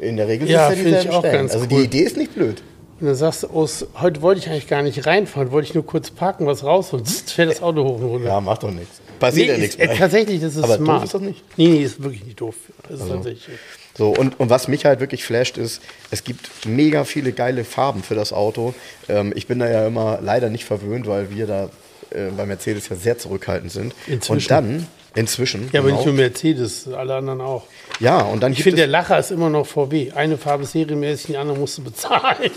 äh, 0.00 0.08
in 0.08 0.16
der 0.16 0.28
Regel 0.28 0.48
Ja, 0.48 0.68
sind 0.70 0.80
es 0.80 0.92
ja 0.92 1.00
dieselben 1.00 1.18
Stellen. 1.18 1.50
also 1.50 1.60
cool. 1.60 1.66
die 1.68 1.84
Idee 1.84 2.00
ist 2.02 2.16
nicht 2.16 2.34
blöd. 2.34 2.62
Und 3.02 3.08
dann 3.08 3.16
sagst 3.16 3.42
du, 3.42 3.48
aus, 3.48 3.84
heute 4.00 4.22
wollte 4.22 4.38
ich 4.38 4.48
eigentlich 4.48 4.68
gar 4.68 4.80
nicht 4.82 5.04
reinfahren, 5.06 5.50
wollte 5.50 5.66
ich 5.66 5.74
nur 5.74 5.84
kurz 5.84 6.12
parken, 6.12 6.46
was 6.46 6.62
raus 6.62 6.92
und 6.92 7.08
fährt 7.26 7.50
das 7.50 7.60
Auto 7.60 7.82
hoch 7.82 7.96
und 7.96 8.04
runter. 8.04 8.28
Ja, 8.28 8.40
macht 8.40 8.62
doch 8.62 8.70
nichts. 8.70 9.00
Passiert 9.18 9.48
ja 9.48 9.54
ist, 9.54 9.60
nichts 9.60 9.74
äh, 9.74 9.88
bei. 9.88 9.96
tatsächlich, 9.96 10.40
das 10.40 10.54
ist 10.54 10.62
Aber 10.62 10.76
smart. 10.76 10.98
doof 10.98 11.04
ist 11.06 11.14
das 11.14 11.20
nicht. 11.22 11.44
Nee, 11.56 11.66
nee, 11.66 11.82
ist 11.82 12.00
wirklich 12.00 12.24
nicht 12.24 12.40
doof. 12.40 12.54
Das 12.88 13.00
ist 13.00 13.08
tatsächlich. 13.08 13.58
So, 13.98 14.10
und, 14.10 14.38
und 14.38 14.50
was 14.50 14.68
mich 14.68 14.84
halt 14.84 15.00
wirklich 15.00 15.24
flasht, 15.24 15.58
ist, 15.58 15.82
es 16.12 16.22
gibt 16.22 16.48
mega 16.64 17.02
viele 17.02 17.32
geile 17.32 17.64
Farben 17.64 18.04
für 18.04 18.14
das 18.14 18.32
Auto. 18.32 18.72
Ähm, 19.08 19.32
ich 19.34 19.48
bin 19.48 19.58
da 19.58 19.68
ja 19.68 19.84
immer 19.88 20.20
leider 20.22 20.48
nicht 20.48 20.64
verwöhnt, 20.64 21.08
weil 21.08 21.34
wir 21.34 21.48
da 21.48 21.70
äh, 22.10 22.30
bei 22.36 22.46
Mercedes 22.46 22.88
ja 22.88 22.94
sehr 22.94 23.18
zurückhaltend 23.18 23.72
sind. 23.72 23.96
Inzwischen. 24.06 24.32
Und 24.32 24.50
dann, 24.52 24.86
inzwischen. 25.14 25.68
Ja, 25.72 25.80
aber 25.80 25.88
genau. 25.88 25.98
nicht 25.98 26.06
nur 26.06 26.14
Mercedes, 26.14 26.88
alle 26.88 27.14
anderen 27.16 27.40
auch. 27.40 27.64
Ja, 28.00 28.22
und 28.22 28.42
dann 28.42 28.52
Ich 28.52 28.62
finde, 28.62 28.78
der 28.78 28.86
Lacher 28.86 29.18
ist 29.18 29.30
immer 29.30 29.50
noch 29.50 29.66
VW. 29.66 30.12
Eine 30.12 30.38
Farbe 30.38 30.64
serienmäßig, 30.64 31.26
die 31.26 31.36
andere 31.36 31.58
musst 31.58 31.78
du 31.78 31.84
bezahlen. 31.84 32.50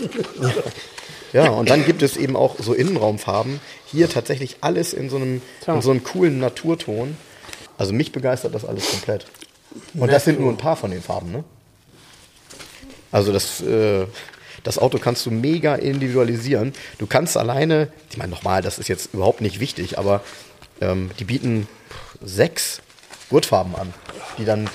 ja, 1.32 1.50
und 1.50 1.70
dann 1.70 1.84
gibt 1.84 2.02
es 2.02 2.16
eben 2.16 2.36
auch 2.36 2.56
so 2.58 2.72
Innenraumfarben. 2.72 3.60
Hier 3.86 4.08
tatsächlich 4.08 4.56
alles 4.60 4.92
in 4.92 5.08
so 5.10 5.16
einem, 5.16 5.42
Tja. 5.64 5.74
in 5.74 5.82
so 5.82 5.90
einem 5.90 6.02
coolen 6.02 6.38
Naturton. 6.38 7.16
Also 7.78 7.92
mich 7.92 8.12
begeistert 8.12 8.54
das 8.54 8.64
alles 8.64 8.90
komplett. 8.90 9.26
Und 9.94 10.10
das 10.10 10.24
sind 10.24 10.40
nur 10.40 10.50
ein 10.50 10.56
paar 10.56 10.76
von 10.76 10.90
den 10.90 11.02
Farben, 11.02 11.32
ne? 11.32 11.44
Also 13.12 13.32
das, 13.32 13.60
äh, 13.60 14.06
das 14.62 14.78
Auto 14.78 14.98
kannst 14.98 15.24
du 15.26 15.30
mega 15.30 15.74
individualisieren. 15.76 16.72
Du 16.98 17.06
kannst 17.06 17.36
alleine, 17.36 17.88
ich 18.10 18.16
meine 18.16 18.30
nochmal, 18.30 18.62
das 18.62 18.78
ist 18.78 18.88
jetzt 18.88 19.14
überhaupt 19.14 19.40
nicht 19.40 19.60
wichtig, 19.60 19.98
aber 19.98 20.22
ähm, 20.80 21.10
die 21.18 21.24
bieten 21.24 21.68
sechs 22.26 22.80
Gurtfarben 23.30 23.74
an, 23.74 23.94
die 24.38 24.44
dann 24.44 24.68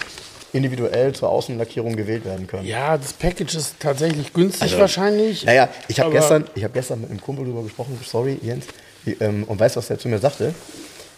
individuell 0.53 1.13
zur 1.13 1.29
Außenlackierung 1.29 1.95
gewählt 1.95 2.25
werden 2.25 2.47
können. 2.47 2.65
Ja, 2.65 2.97
das 2.97 3.13
Package 3.13 3.55
ist 3.55 3.79
tatsächlich 3.79 4.33
günstig 4.33 4.63
Also, 4.63 4.79
wahrscheinlich. 4.79 5.45
Naja, 5.45 5.69
ich 5.87 5.99
habe 5.99 6.11
gestern, 6.11 6.45
ich 6.55 6.63
hab 6.63 6.73
gestern 6.73 7.01
mit 7.01 7.09
einem 7.09 7.21
Kumpel 7.21 7.45
drüber 7.45 7.63
gesprochen, 7.63 7.99
sorry 8.05 8.37
Jens, 8.41 8.65
wie, 9.05 9.13
ähm, 9.13 9.45
und 9.45 9.59
weißt 9.59 9.75
du, 9.75 9.79
was 9.79 9.87
der 9.87 9.99
zu 9.99 10.09
mir 10.09 10.19
sagte? 10.19 10.53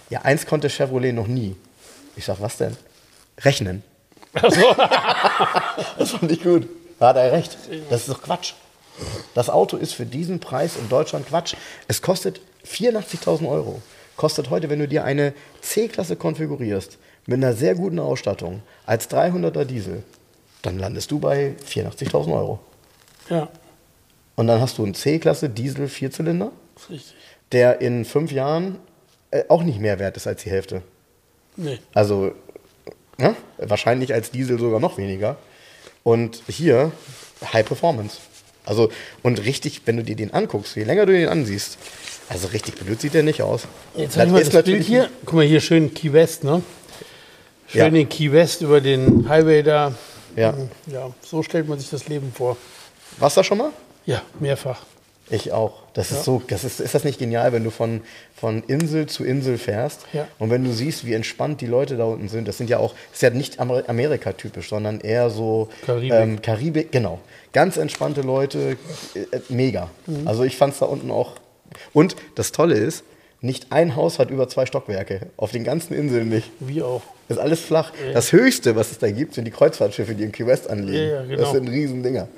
Ja, 0.09 0.21
eins 0.21 0.45
konnte 0.45 0.69
Chevrolet 0.69 1.13
noch 1.13 1.27
nie. 1.27 1.55
Ich 2.15 2.25
sag, 2.25 2.39
was 2.41 2.57
denn? 2.57 2.77
Rechnen. 3.39 3.83
das 4.33 6.11
fand 6.11 6.31
ich 6.31 6.43
gut. 6.43 6.67
Da 6.99 7.09
hat 7.09 7.17
er 7.17 7.31
recht. 7.31 7.57
Das 7.89 8.01
ist 8.01 8.09
doch 8.09 8.21
Quatsch. 8.21 8.53
Das 9.33 9.49
Auto 9.49 9.77
ist 9.77 9.93
für 9.93 10.05
diesen 10.05 10.39
Preis 10.39 10.75
in 10.77 10.89
Deutschland 10.89 11.27
Quatsch. 11.27 11.55
Es 11.87 12.01
kostet 12.01 12.41
84.000 12.67 13.49
Euro. 13.49 13.81
Kostet 14.15 14.49
heute, 14.49 14.69
wenn 14.69 14.79
du 14.79 14.87
dir 14.87 15.03
eine 15.03 15.33
C-Klasse 15.61 16.15
konfigurierst, 16.15 16.97
mit 17.25 17.37
einer 17.37 17.53
sehr 17.53 17.75
guten 17.75 17.99
Ausstattung, 17.99 18.61
als 18.85 19.09
300er 19.09 19.65
Diesel, 19.65 20.03
dann 20.61 20.77
landest 20.77 21.11
du 21.11 21.19
bei 21.19 21.55
84.000 21.67 22.33
Euro. 22.33 22.59
Ja, 23.29 23.49
Und 24.35 24.47
dann 24.47 24.59
hast 24.59 24.77
du 24.77 24.83
einen 24.83 24.93
C-Klasse 24.93 25.49
Diesel 25.49 25.87
Vierzylinder, 25.87 26.51
richtig. 26.89 27.15
der 27.51 27.81
in 27.81 28.05
fünf 28.05 28.31
Jahren 28.31 28.77
äh, 29.31 29.43
auch 29.47 29.63
nicht 29.63 29.79
mehr 29.79 29.99
wert 29.99 30.17
ist 30.17 30.27
als 30.27 30.43
die 30.43 30.49
Hälfte. 30.49 30.81
Nee. 31.55 31.79
Also 31.93 32.33
ne? 33.17 33.35
wahrscheinlich 33.57 34.13
als 34.13 34.31
Diesel 34.31 34.59
sogar 34.59 34.79
noch 34.79 34.97
weniger. 34.97 35.37
Und 36.03 36.43
hier 36.47 36.91
High 37.53 37.65
Performance. 37.65 38.17
Also 38.65 38.89
und 39.21 39.43
richtig, 39.45 39.81
wenn 39.85 39.97
du 39.97 40.03
dir 40.03 40.15
den 40.15 40.33
anguckst, 40.33 40.75
je 40.75 40.83
länger 40.83 41.05
du 41.05 41.13
den 41.13 41.29
ansiehst, 41.29 41.77
also 42.33 42.47
richtig 42.47 42.75
blöd 42.75 42.99
sieht 42.99 43.13
der 43.13 43.23
nicht 43.23 43.41
aus. 43.41 43.63
Jetzt 43.95 44.13
zeig 44.13 44.27
ich 44.27 44.31
mal 44.33 44.39
ist 44.41 44.47
das 44.53 44.63
Bild 44.63 44.67
natürlich- 44.79 44.87
hier. 44.87 45.09
Guck 45.25 45.35
mal, 45.35 45.45
hier 45.45 45.61
schön 45.61 45.93
Key 45.93 46.11
West, 46.13 46.43
ne? 46.43 46.61
Schön 47.67 47.79
Ja. 47.81 47.89
den 47.89 48.09
Key 48.09 48.31
West 48.31 48.61
über 48.61 48.81
den 48.81 49.27
Highway 49.29 49.63
da. 49.63 49.93
Ja. 50.35 50.53
Ja, 50.87 51.11
so 51.23 51.43
stellt 51.43 51.67
man 51.67 51.79
sich 51.79 51.89
das 51.89 52.07
Leben 52.07 52.31
vor. 52.35 52.57
Warst 53.19 53.37
du 53.37 53.39
da 53.39 53.43
schon 53.43 53.57
mal? 53.59 53.69
Ja, 54.05 54.21
mehrfach. 54.39 54.81
Ich 55.29 55.51
auch. 55.53 55.83
Das 55.93 56.11
ist 56.11 56.25
so, 56.25 56.41
das 56.47 56.63
ist, 56.63 56.79
ist 56.81 56.93
das 56.93 57.03
nicht 57.05 57.17
genial, 57.17 57.53
wenn 57.53 57.63
du 57.63 57.69
von, 57.69 58.01
von 58.35 58.61
Insel 58.67 59.05
zu 59.05 59.23
Insel 59.23 59.57
fährst 59.57 60.01
Ja. 60.11 60.27
und 60.37 60.49
wenn 60.49 60.63
du 60.65 60.73
siehst, 60.73 61.05
wie 61.05 61.13
entspannt 61.13 61.61
die 61.61 61.65
Leute 61.67 61.95
da 61.95 62.03
unten 62.03 62.27
sind. 62.27 62.47
Das 62.47 62.57
sind 62.57 62.69
ja 62.69 62.79
auch, 62.79 62.93
das 63.11 63.17
ist 63.17 63.21
ja 63.21 63.29
nicht 63.29 63.59
Amer- 63.59 63.83
Amerika-typisch, 63.87 64.69
sondern 64.69 64.99
eher 64.99 65.29
so 65.29 65.69
Karibik. 65.85 66.11
Ähm, 66.11 66.41
Karibik, 66.41 66.91
genau. 66.91 67.19
Ganz 67.53 67.77
entspannte 67.77 68.21
Leute, 68.21 68.75
äh, 69.15 69.25
mega. 69.49 69.89
Mhm. 70.07 70.27
Also 70.27 70.43
ich 70.43 70.57
fand 70.57 70.73
es 70.73 70.79
da 70.79 70.87
unten 70.87 71.09
auch. 71.09 71.33
Und 71.93 72.15
das 72.35 72.51
Tolle 72.51 72.75
ist, 72.75 73.03
nicht 73.41 73.71
ein 73.71 73.95
Haus 73.95 74.19
hat 74.19 74.29
über 74.29 74.47
zwei 74.47 74.65
Stockwerke. 74.65 75.27
Auf 75.35 75.51
den 75.51 75.63
ganzen 75.65 75.93
Inseln 75.93 76.29
nicht. 76.29 76.49
Wie 76.59 76.81
auch. 76.81 77.01
Ist 77.27 77.39
alles 77.39 77.59
flach. 77.59 77.91
Das 78.13 78.31
Höchste, 78.31 78.75
was 78.75 78.91
es 78.91 78.99
da 78.99 79.11
gibt, 79.11 79.33
sind 79.33 79.45
die 79.45 79.51
Kreuzfahrtschiffe, 79.51 80.15
die 80.15 80.23
in 80.23 80.31
Key 80.31 80.47
West 80.47 80.69
anlegen. 80.69 81.09
Ja, 81.09 81.15
ja, 81.15 81.21
genau. 81.23 81.41
Das 81.41 81.51
sind 81.51 81.67
riesen 81.67 82.03
Dinger. 82.03 82.29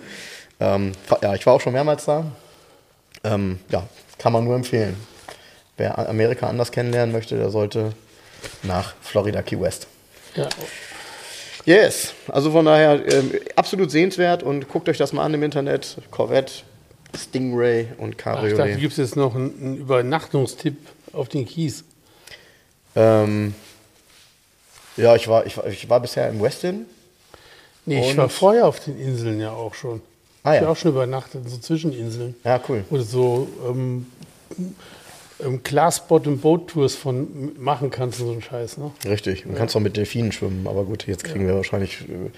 Ähm, 0.60 0.94
ja, 1.22 1.36
ich 1.36 1.46
war 1.46 1.54
auch 1.54 1.62
schon 1.62 1.74
mehrmals 1.74 2.06
da. 2.06 2.26
Ähm, 3.24 3.60
ja, 3.70 3.88
kann 4.18 4.34
man 4.34 4.44
nur 4.46 4.56
empfehlen. 4.56 4.96
Wer 5.78 6.10
Amerika 6.10 6.48
anders 6.48 6.72
kennenlernen 6.72 7.12
möchte, 7.14 7.38
der 7.38 7.50
sollte 7.50 7.92
nach 8.64 8.96
Florida 9.02 9.42
Key 9.42 9.60
West. 9.60 9.88
Ja. 10.36 10.48
Yes, 11.66 12.14
also 12.28 12.52
von 12.52 12.66
daher 12.66 13.02
ähm, 13.12 13.32
absolut 13.56 13.90
sehenswert 13.90 14.44
und 14.44 14.70
guckt 14.70 14.88
euch 14.88 14.98
das 14.98 15.14
mal 15.14 15.24
an 15.24 15.34
im 15.34 15.44
Internet. 15.44 15.98
Corvette, 16.12 16.64
Stingray 17.18 17.88
und 17.98 18.16
Ach, 18.24 18.44
ich 18.44 18.52
dachte, 18.52 18.56
Cabriolet. 18.56 18.80
gibt 18.80 18.92
es 18.94 18.98
jetzt 18.98 19.16
noch 19.16 19.36
einen, 19.36 19.54
einen 19.62 19.78
Übernachtungstipp 19.78 20.78
auf 21.14 21.30
den 21.30 21.46
Kies. 21.46 21.84
ähm, 22.96 23.54
ja, 24.98 25.16
ich 25.16 25.28
war, 25.28 25.46
ich, 25.46 25.58
war, 25.58 25.68
ich 25.68 25.90
war 25.90 26.00
bisher 26.00 26.30
im 26.30 26.42
Westin. 26.42 26.86
Nee, 27.86 28.10
ich 28.10 28.18
war 28.18 28.30
vorher 28.30 28.66
auf 28.66 28.80
den 28.80 29.00
Inseln 29.00 29.40
ja 29.40 29.52
auch 29.52 29.74
schon. 29.74 30.02
Ah, 30.44 30.54
ich 30.54 30.62
ja. 30.62 30.66
war 30.66 30.72
auch 30.72 30.78
schon 30.78 30.92
übernachtet, 30.92 31.44
in 31.44 31.50
so 31.50 31.58
Zwischeninseln. 31.58 32.36
Ja, 32.44 32.62
cool. 32.70 32.84
Wo 32.90 32.98
du 32.98 33.04
so 33.04 33.48
ähm, 33.68 34.06
ähm, 35.44 35.62
Glass-Bottom-Boat-Tours 35.64 36.96
von 36.96 37.52
machen 37.58 37.90
kannst 37.90 38.22
und 38.22 38.28
so 38.28 38.34
ein 38.34 38.42
Scheiß, 38.42 38.78
ne? 38.78 38.92
Richtig, 39.06 39.44
du 39.44 39.54
kannst 39.54 39.76
auch 39.76 39.82
mit 39.82 39.98
Delfinen 39.98 40.32
schwimmen, 40.32 40.68
aber 40.68 40.86
gut, 40.86 41.08
jetzt 41.08 41.24
kriegen 41.24 41.48
wir 41.48 41.56
wahrscheinlich 41.56 42.02
äh, 42.02 42.30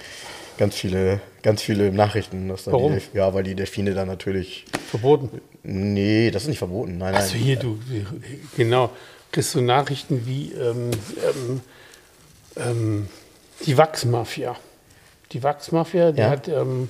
ganz 0.57 0.75
viele, 0.75 1.21
ganz 1.47 1.61
viele 1.61 1.93
Nachrichten. 1.93 2.49
Dass 2.49 2.65
da 2.65 2.73
Warum? 2.73 2.93
Die 2.93 3.17
ja, 3.17 3.33
weil 3.33 3.43
die 3.43 3.55
Delfine 3.55 3.93
dann 3.93 4.09
natürlich. 4.09 4.65
Verboten. 4.89 5.41
Nee, 5.63 6.29
das 6.29 6.43
ist 6.43 6.49
nicht 6.49 6.57
verboten. 6.57 6.97
Nein, 6.97 7.13
nein. 7.13 7.21
Also 7.21 7.35
hier, 7.35 7.55
du, 7.55 7.79
genau, 8.57 8.89
kriegst 9.31 9.55
du 9.55 9.61
Nachrichten 9.61 10.25
wie 10.25 10.51
ähm, 10.51 10.91
ähm, 11.25 11.61
ähm, 12.57 13.07
die 13.65 13.77
Wachsmafia. 13.77 14.57
Die 15.31 15.41
Wachsmafia, 15.41 16.11
die 16.11 16.19
Ja. 16.19 16.29
hat 16.29 16.49
ähm, 16.49 16.89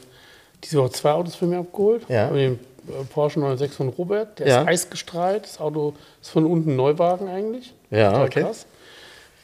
diese 0.64 0.80
Woche 0.80 0.92
zwei 0.92 1.12
Autos 1.12 1.36
für 1.36 1.46
mich 1.46 1.60
abgeholt. 1.60 2.06
Ja. 2.10 2.30
Den 2.32 2.54
äh, 2.88 3.04
Porsche 3.14 3.40
906 3.40 3.76
von 3.76 3.90
Robert, 3.90 4.40
der 4.40 4.48
Ja. 4.48 4.62
ist 4.62 4.68
eisgestrahlt. 4.68 5.44
Das 5.44 5.60
Auto 5.60 5.94
ist 6.20 6.32
von 6.32 6.46
unten 6.46 6.76
Neuwagen 6.76 7.28
eigentlich. 7.28 7.74
Ja, 7.92 8.24
okay. 8.24 8.42
krass. 8.42 8.66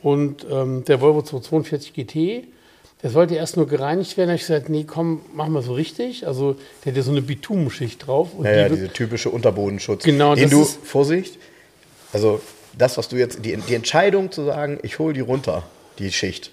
Und 0.01 0.45
ähm, 0.49 0.83
der 0.85 1.01
Volvo 1.01 1.21
242 1.21 1.93
GT, 1.93 2.47
der 3.03 3.09
sollte 3.11 3.35
erst 3.35 3.57
nur 3.57 3.67
gereinigt 3.67 4.15
werden. 4.17 4.29
Da 4.29 4.31
habe 4.33 4.41
ich 4.41 4.47
gesagt, 4.47 4.69
nee, 4.69 4.85
komm, 4.85 5.21
machen 5.33 5.53
wir 5.53 5.61
so 5.61 5.73
richtig. 5.73 6.25
Also 6.25 6.55
der 6.83 6.91
hat 6.93 6.97
ja 6.97 7.03
so 7.03 7.11
eine 7.11 7.21
Bitumenschicht 7.21 8.07
drauf. 8.07 8.29
Und 8.35 8.45
Ja, 8.45 8.51
ja, 8.53 8.69
die 8.69 8.75
diese 8.75 8.89
typische 8.93 9.29
Unterbodenschutz. 9.29 10.03
Genau, 10.03 10.33
den 10.35 10.43
das 10.45 10.51
du, 10.51 10.61
ist- 10.61 10.79
Vorsicht, 10.85 11.37
also 12.13 12.41
das, 12.77 12.97
was 12.97 13.09
du 13.09 13.17
jetzt, 13.17 13.43
die, 13.45 13.55
die 13.57 13.75
Entscheidung 13.75 14.31
zu 14.31 14.45
sagen, 14.45 14.79
ich 14.83 14.97
hole 14.99 15.13
die 15.13 15.19
runter, 15.19 15.63
die 15.99 16.11
Schicht, 16.11 16.51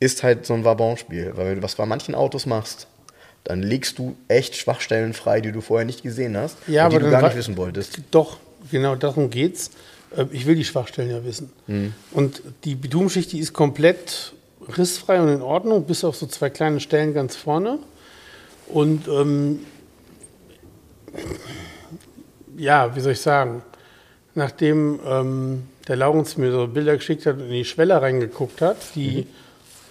ist 0.00 0.22
halt 0.22 0.44
so 0.46 0.54
ein 0.54 0.64
Wabonspiel. 0.64 1.32
Weil 1.36 1.46
wenn 1.50 1.56
du 1.56 1.62
was 1.62 1.76
bei 1.76 1.86
manchen 1.86 2.14
Autos 2.14 2.44
machst, 2.46 2.86
dann 3.44 3.62
legst 3.62 3.98
du 3.98 4.16
echt 4.28 4.56
Schwachstellen 4.56 5.14
frei, 5.14 5.40
die 5.40 5.52
du 5.52 5.60
vorher 5.60 5.84
nicht 5.86 6.02
gesehen 6.02 6.36
hast 6.36 6.56
Ja, 6.66 6.86
und 6.86 6.92
die 6.92 6.98
du 6.98 7.10
gar 7.10 7.22
nicht 7.22 7.36
wissen 7.36 7.56
wolltest. 7.56 7.98
Doch, 8.10 8.36
genau 8.70 8.94
darum 8.96 9.30
geht's. 9.30 9.70
Äh, 10.16 10.26
Ich 10.32 10.46
will 10.46 10.54
die 10.56 10.64
Schwachstellen 10.64 11.10
ja 11.10 11.24
wissen. 11.24 11.50
Mhm. 11.66 11.94
Und 12.12 12.42
die 12.64 12.74
Bitumenschicht, 12.74 13.32
die 13.32 13.38
ist 13.38 13.52
komplett 13.52 14.32
rissfrei 14.78 15.20
und 15.20 15.28
in 15.28 15.42
Ordnung, 15.42 15.84
bis 15.84 16.04
auf 16.04 16.16
so 16.16 16.26
zwei 16.26 16.50
kleine 16.50 16.80
Stellen 16.80 17.14
ganz 17.14 17.36
vorne. 17.36 17.78
Und 18.66 19.08
ähm, 19.08 19.60
ja, 22.56 22.94
wie 22.96 23.00
soll 23.00 23.12
ich 23.12 23.20
sagen, 23.20 23.62
nachdem 24.34 25.00
ähm, 25.06 25.62
der 25.88 25.96
Laurens 25.96 26.36
mir 26.36 26.52
so 26.52 26.66
Bilder 26.66 26.96
geschickt 26.96 27.26
hat 27.26 27.36
und 27.36 27.46
in 27.46 27.50
die 27.50 27.64
Schwelle 27.64 28.00
reingeguckt 28.00 28.60
hat, 28.60 28.76
die 28.94 29.26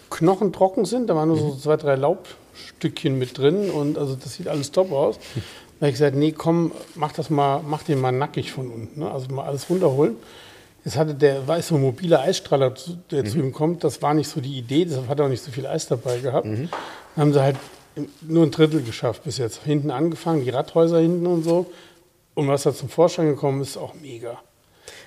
Knochen 0.10 0.52
trocken 0.54 0.86
sind, 0.86 1.10
da 1.10 1.16
waren 1.16 1.30
nur 1.30 1.38
so 1.38 1.56
zwei, 1.56 1.78
drei 1.78 1.96
Laubstückchen 1.96 3.18
mit 3.18 3.38
drin 3.38 3.70
und 3.70 3.98
also 3.98 4.16
das 4.16 4.34
sieht 4.36 4.48
alles 4.48 4.72
top 4.72 4.92
aus. 4.92 5.18
Da 5.80 5.86
habe 5.86 5.90
ich 5.90 5.96
gesagt, 5.96 6.16
nee, 6.16 6.32
komm, 6.32 6.72
mach 6.96 7.12
das 7.12 7.30
mal, 7.30 7.62
mach 7.66 7.84
den 7.84 8.00
mal 8.00 8.12
nackig 8.12 8.52
von 8.52 8.70
unten, 8.70 9.00
ne? 9.00 9.10
also 9.10 9.34
mal 9.34 9.46
alles 9.46 9.70
runterholen. 9.70 10.16
Jetzt 10.84 10.98
hatte 10.98 11.14
der, 11.14 11.42
ein 11.48 11.82
mobiler 11.82 12.22
Eisstrahler, 12.22 12.74
zu- 12.76 12.98
der 13.12 13.24
zu 13.26 13.38
ihm 13.38 13.52
kommt, 13.54 13.84
das 13.84 14.02
war 14.02 14.14
nicht 14.16 14.28
so 14.30 14.42
die 14.42 14.58
Idee, 14.58 14.86
deshalb 14.86 15.08
hat 15.08 15.20
er 15.20 15.26
auch 15.26 15.30
nicht 15.30 15.44
so 15.44 15.52
viel 15.52 15.68
Eis 15.68 15.88
dabei 15.88 16.18
gehabt. 16.20 16.46
Dann 16.48 16.70
haben 17.16 17.34
sie 17.34 17.42
halt 17.42 17.58
nur 18.22 18.44
ein 18.46 18.52
Drittel 18.52 18.82
geschafft 18.82 19.24
bis 19.24 19.38
jetzt. 19.38 19.62
Hinten 19.64 19.92
angefangen, 19.92 20.44
die 20.44 20.50
Radhäuser 20.50 21.00
hinten 21.00 21.28
und 21.28 21.44
so. 21.44 21.68
Und 22.34 22.48
was 22.48 22.64
da 22.64 22.74
zum 22.74 22.90
Vorschein 22.90 23.28
gekommen 23.28 23.62
ist, 23.62 23.78
auch 23.78 23.94
mega. 24.02 24.40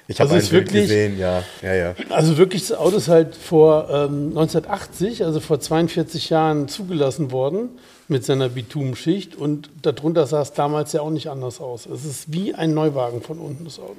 Ich 0.06 0.20
habe 0.20 0.30
Also 0.34 0.46
ein 0.46 0.50
Bild 0.50 0.66
wirklich- 0.66 0.82
gesehen, 0.82 1.18
ja, 1.18 1.42
ja, 1.62 1.74
ja. 1.74 1.94
Also 2.10 2.36
wirklich, 2.36 2.68
das 2.68 2.76
Auto 2.76 2.98
ist 2.98 3.08
halt 3.08 3.34
vor 3.34 3.88
ähm, 3.90 4.28
1980, 4.28 5.24
also 5.24 5.40
vor 5.40 5.58
42 5.60 6.28
Jahren 6.28 6.68
zugelassen 6.68 7.32
worden 7.32 7.70
mit 8.06 8.22
seiner 8.24 8.50
Bitumenschicht 8.50 9.34
und 9.34 9.70
darunter 9.80 10.26
sah 10.26 10.42
es 10.42 10.52
damals 10.52 10.92
ja 10.92 11.00
auch 11.00 11.08
nicht 11.10 11.28
anders 11.30 11.58
aus. 11.60 11.86
Es 11.86 12.04
ist 12.04 12.30
wie 12.32 12.54
ein 12.54 12.74
Neuwagen 12.74 13.22
von 13.22 13.38
unten, 13.38 13.64
das 13.64 13.78
Auto. 13.80 13.96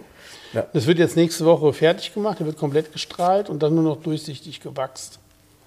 Ja. 0.55 0.65
Das 0.73 0.87
wird 0.87 0.97
jetzt 0.99 1.15
nächste 1.15 1.45
Woche 1.45 1.71
fertig 1.73 2.13
gemacht, 2.13 2.39
der 2.39 2.45
wird 2.47 2.57
komplett 2.57 2.91
gestrahlt 2.93 3.49
und 3.49 3.61
dann 3.61 3.75
nur 3.75 3.83
noch 3.83 4.01
durchsichtig 4.01 4.61
gewachst. 4.61 5.19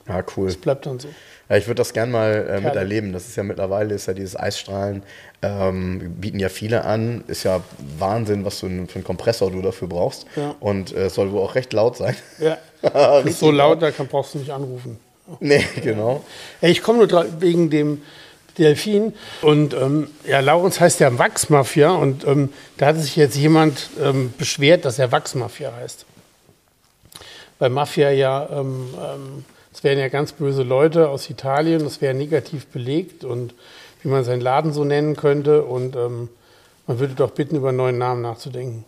Ja, 0.09 0.25
cool. 0.37 0.47
Das 0.47 0.57
bleibt 0.57 0.87
dann 0.87 0.99
so. 0.99 1.09
Ja, 1.51 1.57
ich 1.57 1.67
würde 1.67 1.77
das 1.77 1.93
gern 1.93 2.11
mal 2.11 2.47
äh, 2.49 2.61
miterleben. 2.63 3.13
Das 3.13 3.29
ist 3.29 3.37
ja 3.37 3.43
mittlerweile 3.43 3.95
ist 3.95 4.07
ja 4.07 4.15
dieses 4.15 4.37
Eisstrahlen, 4.37 5.03
ähm, 5.43 6.15
bieten 6.19 6.41
ja 6.41 6.49
viele 6.49 6.85
an. 6.87 7.25
Ist 7.27 7.43
ja 7.45 7.61
Wahnsinn, 7.99 8.45
was 8.45 8.61
du 8.61 8.67
n- 8.67 8.89
für 8.89 8.97
einen 8.97 9.05
Kompressor 9.05 9.51
du 9.51 9.61
dafür 9.61 9.87
brauchst. 9.89 10.25
Ja. 10.37 10.55
Und 10.61 10.93
äh, 10.95 11.07
es 11.07 11.15
soll 11.15 11.31
wohl 11.33 11.43
auch 11.43 11.55
recht 11.55 11.73
laut 11.75 11.97
sein. 11.99 12.17
Ja. 12.39 12.57
Ist 13.25 13.41
so 13.41 13.51
laut, 13.51 13.83
da 13.83 13.91
kann, 13.91 14.07
brauchst 14.07 14.35
du 14.35 14.39
nicht 14.39 14.51
anrufen. 14.51 14.99
nee, 15.41 15.63
genau. 15.83 16.25
Ja, 16.63 16.69
ich 16.71 16.83
komme 16.83 17.07
nur 17.07 17.27
wegen 17.41 17.69
dem 17.69 18.01
Delfin. 18.59 19.15
Und 19.43 19.75
ähm, 19.75 20.09
ja, 20.27 20.41
Laurens 20.41 20.81
heißt 20.81 21.01
ja 21.01 21.19
Wachsmafia. 21.19 21.91
Und 21.91 22.27
ähm, 22.27 22.51
da 22.77 22.87
hat 22.87 22.97
sich 22.99 23.17
jetzt 23.17 23.37
jemand 23.37 23.91
ähm, 24.03 24.33
beschwert, 24.37 24.85
dass 24.85 24.99
er 24.99 25.13
Wachsmafia 25.13 25.73
heißt. 25.75 26.05
Weil 27.59 27.71
Mafia 27.71 28.11
ja, 28.11 28.49
ähm, 28.51 28.89
ähm, 28.95 29.45
es 29.73 29.83
wären 29.85 29.99
ja 29.99 30.09
ganz 30.09 30.33
böse 30.33 30.63
Leute 30.63 31.09
aus 31.09 31.29
Italien, 31.29 31.83
das 31.83 32.01
wäre 32.01 32.15
negativ 32.15 32.67
belegt 32.67 33.25
und 33.25 33.55
wie 34.03 34.09
man 34.09 34.25
seinen 34.25 34.41
Laden 34.41 34.73
so 34.73 34.85
nennen 34.85 35.17
könnte. 35.17 35.65
Und 35.65 35.97
ähm, 35.97 36.29
man 36.87 36.99
würde 36.99 37.15
doch 37.15 37.31
bitten, 37.31 37.57
über 37.57 37.69
einen 37.69 37.79
neuen 37.79 37.99
Namen 37.99 38.23
nachzudenken. 38.23 38.85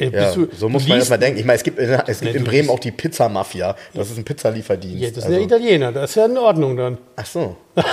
Äh, 0.00 0.10
Ja, 0.10 0.32
du- 0.34 0.48
so 0.56 0.68
muss 0.68 0.86
man 0.88 0.98
erstmal 0.98 1.18
denken. 1.18 1.38
Ich 1.38 1.44
meine, 1.44 1.56
es 1.56 1.62
gibt, 1.62 1.78
in- 1.78 1.90
es 1.90 2.20
gibt 2.20 2.34
in 2.34 2.44
Bremen 2.44 2.62
liest- 2.62 2.70
auch 2.70 2.78
die 2.78 2.90
Pizzamafia. 2.90 3.76
Das 3.94 4.10
ist 4.10 4.16
ein 4.18 4.24
Pizzalieferdienst. 4.24 4.98
Ja, 5.02 5.08
das 5.08 5.18
ist 5.18 5.24
Also- 5.24 5.36
der 5.36 5.44
Italiener, 5.44 5.92
das 5.92 6.10
ist 6.10 6.16
ja 6.16 6.24
in 6.26 6.38
Ordnung 6.38 6.76
dann. 6.76 6.98
Ach 7.16 7.26
so. 7.26 7.56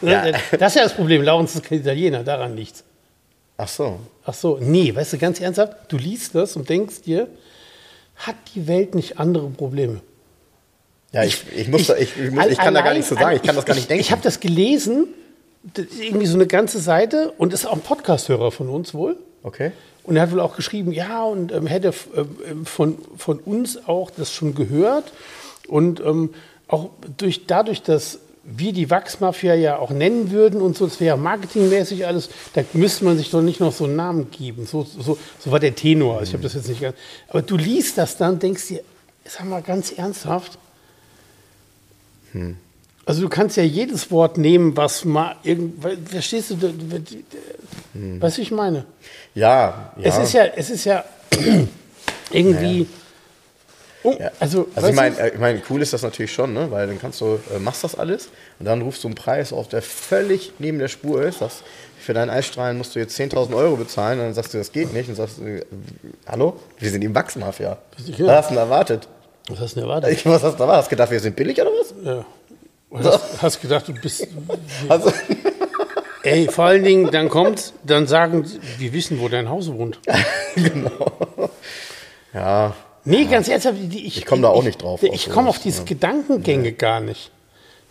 Das 0.00 0.72
ist 0.72 0.76
ja 0.76 0.82
das 0.84 0.94
Problem. 0.94 1.22
Laurens 1.22 1.54
ist 1.54 1.64
kein 1.64 1.78
Italiener, 1.80 2.22
daran 2.22 2.54
liegt's. 2.54 2.84
Ach 3.56 3.68
so. 3.68 3.98
Ach 4.24 4.34
so, 4.34 4.58
nee, 4.60 4.94
weißt 4.94 5.14
du, 5.14 5.18
ganz 5.18 5.40
ernsthaft, 5.40 5.72
du 5.88 5.96
liest 5.96 6.34
das 6.34 6.56
und 6.56 6.68
denkst 6.68 7.00
dir, 7.02 7.28
hat 8.16 8.34
die 8.54 8.66
Welt 8.68 8.94
nicht 8.94 9.18
andere 9.18 9.48
Probleme? 9.48 10.00
Ja, 11.12 11.22
ich, 11.24 11.42
ich, 11.56 11.68
muss, 11.68 11.88
ich, 11.88 12.10
ich, 12.18 12.30
muss, 12.30 12.46
ich 12.46 12.58
kann 12.58 12.74
da 12.74 12.82
gar 12.82 12.92
nichts 12.92 13.08
zu 13.08 13.14
sagen. 13.14 13.36
Ich 13.36 13.42
kann 13.42 13.56
das 13.56 13.64
gar 13.64 13.74
nicht 13.74 13.88
denken. 13.88 14.02
Ich 14.02 14.10
habe 14.12 14.20
das 14.22 14.40
gelesen, 14.40 15.06
irgendwie 15.98 16.26
so 16.26 16.34
eine 16.34 16.46
ganze 16.46 16.78
Seite 16.80 17.32
und 17.38 17.54
ist 17.54 17.64
auch 17.66 17.72
ein 17.72 17.80
Podcast-Hörer 17.80 18.50
von 18.52 18.68
uns 18.68 18.92
wohl. 18.92 19.16
okay. 19.42 19.72
Und 20.06 20.16
er 20.16 20.22
hat 20.22 20.32
wohl 20.32 20.40
auch 20.40 20.56
geschrieben, 20.56 20.92
ja, 20.92 21.24
und 21.24 21.52
ähm, 21.52 21.66
hätte 21.66 21.88
f- 21.88 22.08
ähm, 22.16 22.64
von, 22.64 22.96
von 23.16 23.38
uns 23.40 23.86
auch 23.88 24.10
das 24.10 24.32
schon 24.32 24.54
gehört. 24.54 25.12
Und 25.66 26.00
ähm, 26.00 26.30
auch 26.68 26.90
durch, 27.16 27.46
dadurch, 27.46 27.82
dass 27.82 28.20
wir 28.44 28.72
die 28.72 28.88
Wachsmafia 28.88 29.54
ja 29.56 29.78
auch 29.78 29.90
nennen 29.90 30.30
würden 30.30 30.60
und 30.62 30.76
so, 30.76 30.86
das 30.86 31.00
wäre 31.00 31.16
ja 31.16 31.16
marketingmäßig 31.16 32.06
alles, 32.06 32.28
da 32.54 32.62
müsste 32.74 33.04
man 33.04 33.18
sich 33.18 33.30
doch 33.30 33.42
nicht 33.42 33.58
noch 33.58 33.72
so 33.72 33.84
einen 33.84 33.96
Namen 33.96 34.30
geben. 34.30 34.66
So, 34.66 34.84
so, 34.84 35.18
so 35.40 35.50
war 35.50 35.58
der 35.58 35.74
Tenor. 35.74 36.18
Also 36.18 36.28
ich 36.30 36.32
habe 36.34 36.44
das 36.44 36.54
jetzt 36.54 36.68
nicht 36.68 36.80
ganz. 36.80 36.94
Aber 37.26 37.42
du 37.42 37.56
liest 37.56 37.98
das 37.98 38.16
dann, 38.16 38.38
denkst 38.38 38.68
dir, 38.68 38.82
sag 39.24 39.46
mal 39.46 39.60
ganz 39.62 39.90
ernsthaft. 39.90 40.56
Also 43.04 43.22
du 43.22 43.28
kannst 43.28 43.56
ja 43.56 43.64
jedes 43.64 44.10
Wort 44.12 44.38
nehmen, 44.38 44.76
was 44.76 45.04
mal 45.04 45.34
irgend, 45.42 45.82
weil- 45.82 45.98
verstehst 46.04 46.50
du, 46.52 46.56
du, 47.96 48.36
wie 48.38 48.42
ich 48.42 48.50
meine? 48.50 48.84
Ja, 49.34 49.92
ja. 49.96 50.02
Es 50.04 50.18
ist 50.18 50.32
ja, 50.32 50.44
es 50.56 50.70
ist 50.70 50.84
ja 50.84 51.04
irgendwie 52.30 52.86
Oh, 54.02 54.14
Ja. 54.20 54.30
also, 54.38 54.68
Also, 54.76 54.88
ich 54.88 54.94
meine, 54.94 55.30
ich 55.30 55.38
mein, 55.38 55.60
cool 55.68 55.82
ist 55.82 55.92
das 55.92 56.02
natürlich 56.02 56.32
schon, 56.32 56.52
ne? 56.52 56.70
weil 56.70 56.86
dann 56.86 57.00
kannst 57.00 57.20
du, 57.20 57.40
äh, 57.52 57.58
machst 57.58 57.82
das 57.82 57.96
alles 57.98 58.28
und 58.60 58.66
dann 58.66 58.80
rufst 58.82 59.02
du 59.02 59.08
einen 59.08 59.16
Preis 59.16 59.52
auf, 59.52 59.66
der 59.68 59.82
völlig 59.82 60.52
neben 60.60 60.78
der 60.78 60.86
Spur 60.86 61.22
ist. 61.24 61.40
Sagst, 61.40 61.64
für 61.98 62.14
deinen 62.14 62.30
Eisstrahlen 62.30 62.78
musst 62.78 62.94
du 62.94 63.00
jetzt 63.00 63.18
10.000 63.18 63.52
Euro 63.56 63.74
bezahlen. 63.74 64.20
Und 64.20 64.26
dann 64.26 64.34
sagst 64.34 64.54
du, 64.54 64.58
das 64.58 64.70
geht 64.70 64.92
nicht. 64.92 65.08
Und 65.08 65.16
sagst 65.16 65.38
du, 65.38 65.42
äh, 65.56 65.62
hallo? 66.28 66.60
Wir 66.78 66.88
sind 66.90 67.02
im 67.02 67.12
Wachsmafia. 67.16 67.78
Ja. 68.16 68.26
Was 68.26 68.36
hast 68.36 68.50
du 68.50 68.54
denn 68.54 68.58
erwartet? 68.62 69.08
Was 69.48 69.58
hast 69.58 69.70
du 69.74 69.80
denn 69.80 69.88
erwartet? 69.88 70.12
Ich- 70.12 70.24
Was 70.26 70.42
hast 70.44 70.56
du 70.56 70.62
erwartet? 70.62 70.78
Hast 70.82 70.86
du 70.86 70.90
gedacht, 70.90 71.10
wir 71.10 71.20
sind 71.20 71.34
billig 71.34 71.60
oder 71.60 71.70
was? 71.70 71.94
Ja. 72.04 72.24
Hast, 73.10 73.42
hast 73.42 73.60
gedacht, 73.60 73.88
du 73.88 73.92
bist. 73.94 74.28
Also, 74.88 75.10
Ey, 76.26 76.48
vor 76.48 76.66
allen 76.66 76.84
Dingen, 76.84 77.10
dann 77.10 77.28
kommt, 77.28 77.72
dann 77.84 78.06
sagen, 78.06 78.44
sie, 78.44 78.60
wir 78.78 78.92
wissen, 78.92 79.20
wo 79.20 79.28
dein 79.28 79.48
Haus 79.48 79.72
wohnt. 79.72 79.98
ja, 82.34 82.74
Nee, 83.06 83.24
ganz 83.26 83.48
ernsthaft, 83.48 83.78
ich, 83.92 84.18
Ich 84.18 84.26
komm 84.26 84.42
da 84.42 84.48
auch 84.48 84.64
nicht 84.64 84.82
drauf, 84.82 85.02
Ich, 85.04 85.12
ich 85.12 85.30
komme 85.30 85.48
auf 85.48 85.60
diese 85.60 85.78
ja. 85.78 85.84
Gedankengänge 85.84 86.72
gar 86.72 87.00
nicht. 87.00 87.30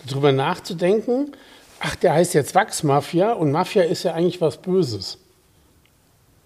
Darüber 0.06 0.34
nachzudenken, 0.34 1.32
ach, 1.80 1.96
der 1.96 2.14
heißt 2.14 2.34
jetzt 2.34 2.54
Wachsmafia 2.54 3.32
und 3.32 3.52
Mafia 3.52 3.84
ist 3.84 4.04
ja 4.04 4.14
eigentlich 4.14 4.42
was 4.42 4.58
Böses. 4.58 5.18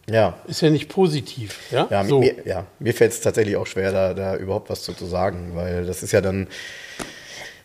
ja. 0.08 0.38
Ist 0.48 0.62
ja 0.62 0.70
nicht 0.70 0.88
positiv. 0.88 1.60
Ja, 1.72 1.88
Ja, 1.90 2.06
so. 2.06 2.20
mir, 2.20 2.36
ja, 2.46 2.66
mir 2.78 2.94
fällt 2.94 3.12
es 3.12 3.22
tatsächlich 3.22 3.58
auch 3.58 3.66
schwer, 3.66 3.92
da, 3.92 4.14
da 4.14 4.36
überhaupt 4.36 4.70
was 4.70 4.84
zu, 4.84 4.94
zu 4.94 5.08
sagen, 5.08 5.54
weil 5.56 5.88
das 5.88 6.04
ist 6.04 6.12
ja 6.12 6.22
dann, 6.22 6.48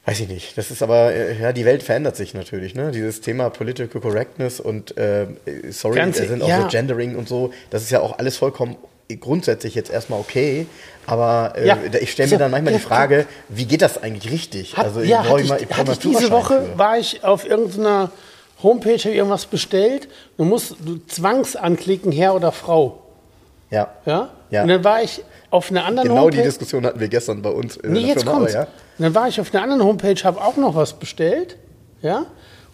weiß 0.06 0.20
ich 0.20 0.28
nicht, 0.28 0.58
das 0.58 0.70
ist 0.70 0.82
aber, 0.82 1.12
äh, 1.12 1.40
ja, 1.40 1.52
die 1.52 1.64
Welt 1.64 1.82
verändert 1.82 2.16
sich 2.16 2.34
natürlich, 2.34 2.74
ne? 2.74 2.90
Dieses 2.90 3.20
Thema 3.20 3.48
Political 3.50 4.00
Correctness 4.00 4.60
und, 4.60 4.96
äh, 4.98 5.26
sorry, 5.70 5.96
Ganz- 5.96 6.18
da 6.18 6.24
sind 6.24 6.42
auch 6.42 6.48
ja. 6.48 6.62
so 6.62 6.68
Gendering 6.68 7.16
und 7.16 7.28
so, 7.28 7.52
das 7.70 7.82
ist 7.82 7.90
ja 7.90 8.00
auch 8.00 8.18
alles 8.18 8.36
vollkommen 8.36 8.76
grundsätzlich 9.20 9.74
jetzt 9.74 9.90
erstmal 9.90 10.18
okay, 10.18 10.66
aber 11.06 11.52
äh, 11.56 11.66
Ja. 11.66 11.78
ich 12.00 12.10
stelle 12.12 12.30
mir 12.30 12.38
dann 12.38 12.50
manchmal 12.50 12.74
die 12.74 12.80
Ja. 12.80 12.86
Frage, 12.86 13.26
wie 13.50 13.66
geht 13.66 13.82
das 13.82 14.02
eigentlich 14.02 14.32
richtig? 14.32 14.76
Hat, 14.76 14.86
also 14.86 15.00
ja, 15.02 15.20
brauch 15.22 15.30
hatte 15.32 15.42
ich, 15.42 15.48
mal- 15.48 15.58
brauch 15.58 15.76
hatte 15.78 15.86
mal 15.86 15.92
ich 15.92 15.98
diese 15.98 16.30
Woche, 16.30 16.62
für. 16.72 16.78
war 16.78 16.98
ich 16.98 17.22
auf 17.24 17.46
irgendeiner 17.46 18.10
Homepage, 18.62 18.96
habe 18.98 19.14
irgendwas 19.14 19.44
bestellt. 19.46 20.08
Du 20.38 20.44
musst 20.44 20.76
du 20.84 20.96
zwangsanklicken, 21.06 22.12
Herr 22.12 22.34
oder 22.34 22.50
Frau. 22.50 23.02
Ja, 23.70 23.92
Ja? 24.06 24.30
Ja. 24.50 24.62
Und 24.62 24.68
dann 24.68 24.84
war 24.84 25.02
ich 25.02 25.22
auf 25.50 25.70
einer 25.70 25.84
anderen 25.84 26.08
genau 26.08 26.30
die 26.30 26.38
Homepage. 26.38 26.48
Diskussion 26.48 26.86
hatten 26.86 27.00
wir 27.00 27.08
gestern 27.08 27.42
bei 27.42 27.50
uns 27.50 27.76
in 27.76 27.92
Nee, 27.92 28.00
der 28.00 28.08
jetzt 28.10 28.22
Firma, 28.22 28.38
kommt's. 28.38 28.54
aber 28.54 28.64
ja. 28.64 28.70
Und 28.98 29.02
dann 29.02 29.14
war 29.14 29.28
ich 29.28 29.40
auf 29.40 29.52
einer 29.52 29.62
anderen 29.62 29.84
Homepage, 29.84 30.22
habe 30.24 30.40
auch 30.40 30.56
noch 30.56 30.74
was 30.74 30.94
bestellt. 30.94 31.56
Ja? 32.02 32.26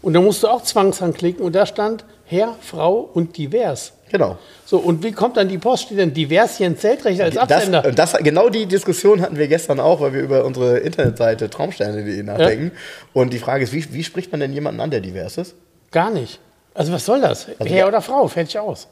Und 0.02 0.14
da 0.14 0.20
musst 0.20 0.42
du 0.42 0.48
auch 0.48 0.62
zwangsanklicken 0.62 1.44
und 1.44 1.54
da 1.54 1.66
stand 1.66 2.04
Herr, 2.24 2.56
Frau 2.60 3.10
und 3.12 3.36
divers. 3.36 3.92
Genau. 4.10 4.38
So, 4.64 4.78
und 4.78 5.02
wie 5.02 5.12
kommt 5.12 5.36
dann 5.36 5.48
die 5.48 5.58
Post? 5.58 5.84
Steht 5.84 5.98
dann 5.98 6.12
divers 6.12 6.58
Jens 6.58 6.80
Zeltrecht 6.80 7.20
als 7.20 7.34
Das, 7.34 7.50
Absender? 7.50 7.84
und 7.84 7.98
das, 7.98 8.12
genau 8.18 8.48
die 8.48 8.66
Diskussion 8.66 9.20
hatten 9.20 9.36
wir 9.36 9.48
gestern 9.48 9.80
auch, 9.80 10.00
weil 10.00 10.12
wir 10.12 10.20
über 10.20 10.44
unsere 10.44 10.78
Internetseite 10.78 11.50
traumsterne.de 11.50 12.22
nachdenken. 12.22 12.72
Und 13.12 13.32
die 13.32 13.38
Frage 13.38 13.64
ist, 13.64 13.72
wie, 13.72 13.92
wie 13.92 14.04
spricht 14.04 14.30
man 14.30 14.40
denn 14.40 14.52
jemanden 14.52 14.80
an, 14.80 14.90
der 14.90 15.00
divers 15.00 15.38
ist? 15.38 15.54
Gar 15.90 16.10
nicht. 16.10 16.40
Also 16.74 16.92
was 16.92 17.04
soll 17.04 17.20
das? 17.20 17.46
Also 17.58 17.64
Herr 17.72 17.80
ja. 17.80 17.88
oder 17.88 18.00
Frau? 18.00 18.26
Fertig 18.28 18.58
aus. 18.58 18.86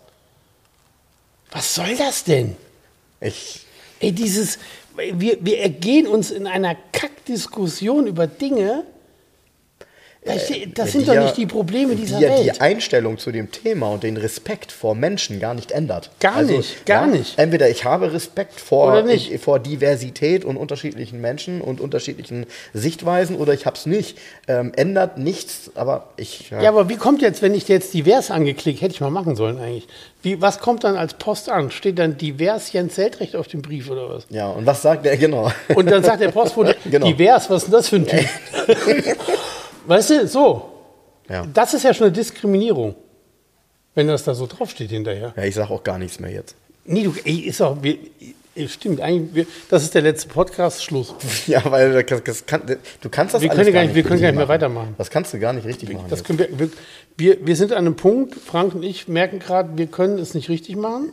Was 1.52 1.74
soll 1.74 1.96
das 1.96 2.24
denn? 2.24 2.56
Ich, 3.20 3.66
Ey, 4.00 4.12
dieses, 4.12 4.58
wir, 4.99 5.38
wir 5.40 5.59
ergehen 5.61 6.07
uns 6.07 6.30
in 6.30 6.46
einer 6.46 6.76
Kackdiskussion 6.92 8.07
über 8.07 8.26
Dinge. 8.26 8.84
Das, 10.28 10.50
das 10.74 10.92
sind 10.92 11.08
doch 11.08 11.14
ja- 11.14 11.22
nicht 11.24 11.36
die 11.36 11.46
Probleme 11.46 11.94
dieser 11.96 12.18
die 12.18 12.24
ja 12.24 12.30
Welt. 12.30 12.44
die 12.56 12.60
Einstellung 12.60 13.18
zu 13.18 13.32
dem 13.32 13.50
Thema 13.50 13.88
und 13.90 14.02
den 14.02 14.16
Respekt 14.16 14.70
vor 14.72 14.94
Menschen 14.94 15.40
gar 15.40 15.54
nicht 15.54 15.72
ändert. 15.72 16.10
Gar 16.20 16.42
nicht, 16.42 16.86
gar 16.86 17.06
nicht. 17.06 17.38
Entweder 17.38 17.68
ich 17.68 17.84
habe 17.84 18.12
Respekt 18.12 18.60
vor. 18.60 19.06
Ich, 19.08 19.38
vor 19.40 19.58
Diversität 19.58 20.44
und 20.44 20.56
unterschiedlichen 20.56 21.20
Menschen 21.20 21.60
und 21.60 21.80
unterschiedlichen 21.80 22.46
Sichtweisen 22.74 23.36
oder 23.36 23.54
ich 23.54 23.66
habe 23.66 23.76
es 23.76 23.86
nicht. 23.86 24.18
Ähm, 24.46 24.72
ändert 24.76 25.18
nichts, 25.18 25.70
aber 25.74 26.08
ich. 26.16 26.50
Ja, 26.50 26.68
aber 26.68 26.88
wie 26.88 26.96
kommt 26.96 27.22
jetzt, 27.22 27.42
wenn 27.42 27.54
ich 27.54 27.68
jetzt 27.68 27.94
divers 27.94 28.30
angeklickt, 28.30 28.80
hätte 28.82 28.92
ich 28.94 29.00
mal 29.00 29.10
machen 29.10 29.36
sollen 29.36 29.58
eigentlich. 29.58 29.88
Wie, 30.22 30.40
was 30.42 30.58
kommt 30.58 30.82
dann 30.84 30.96
als 30.96 31.14
Post 31.14 31.48
an? 31.48 31.70
Steht 31.70 31.98
dann 31.98 32.18
divers 32.18 32.72
Jens 32.72 32.94
Zeltrecht 32.94 33.36
auf 33.36 33.46
dem 33.46 33.62
Brief 33.62 33.88
oder 33.88 34.10
was? 34.10 34.26
ja, 34.30 34.48
und 34.48 34.66
was 34.66 34.82
sagt 34.82 35.04
der 35.04 35.16
genau? 35.18 35.50
Und 35.74 35.90
dann 35.90 36.02
sagt 36.02 36.20
der 36.20 36.30
Postbote, 36.32 36.76
Genau. 36.90 37.06
divers, 37.06 37.48
was 37.48 37.62
ist 37.64 37.66
denn 37.66 37.72
das 37.72 37.88
für 37.88 37.96
ein 37.96 38.06
Typ? 38.06 38.26
weißt 39.89 40.11
du, 40.11 40.26
so. 40.28 40.70
Ja. 41.28 41.47
Das 41.53 41.74
ist 41.74 41.82
ja 41.84 41.93
schon 41.93 42.07
eine 42.07 42.12
Diskriminierung. 42.16 42.95
Wenn 43.95 44.07
das 44.07 44.22
da 44.24 44.34
so 44.34 44.47
draufsteht 44.47 44.91
hinterher. 44.91 45.34
Ja, 45.36 45.43
ich 45.43 45.55
sage 45.55 45.70
auch 45.72 45.82
gar 45.82 45.99
nichts 45.99 46.20
mehr 46.20 46.30
jetzt. 46.30 46.55
Nee, 46.84 47.03
du, 47.03 47.14
ey, 47.24 47.41
ist 47.41 47.61
auch, 47.61 47.76
wir, 47.82 47.99
stimmt, 48.68 49.01
eigentlich, 49.01 49.34
wir, 49.34 49.47
das 49.68 49.82
ist 49.82 49.95
der 49.95 50.03
letzte 50.03 50.28
Podcast, 50.28 50.82
Schluss. 50.84 51.14
Ja, 51.47 51.62
weil 51.70 52.03
das, 52.05 52.22
das 52.22 52.47
kann, 52.47 52.62
du 53.01 53.09
kannst 53.11 53.34
das 53.34 53.43
Wir 53.43 53.49
können 53.51 53.72
gar 53.72 53.82
nicht- 53.82 53.95
wir 53.95 54.03
können 54.05 54.20
gar 54.20 54.28
nicht 54.28 54.36
mehr 54.36 54.47
machen. 54.47 54.49
weitermachen. 54.49 54.95
Das 54.97 55.11
kannst 55.11 55.34
du 55.34 55.39
gar 55.39 55.53
nicht 55.53 55.66
richtig 55.66 55.93
machen. 55.93 56.07
Das 56.09 56.22
können 56.24 56.39
wir, 56.39 56.49
wir, 56.59 56.70
wir, 57.16 57.47
wir 57.47 57.57
sind 57.57 57.72
an 57.72 57.78
einem 57.78 57.97
Punkt, 57.97 58.34
Frank 58.36 58.74
und 58.74 58.82
ich 58.84 59.09
merken 59.09 59.39
gerade, 59.41 59.76
wir 59.76 59.86
können 59.89 60.18
es 60.18 60.32
nicht 60.34 60.49
richtig 60.49 60.76
machen. 60.76 61.11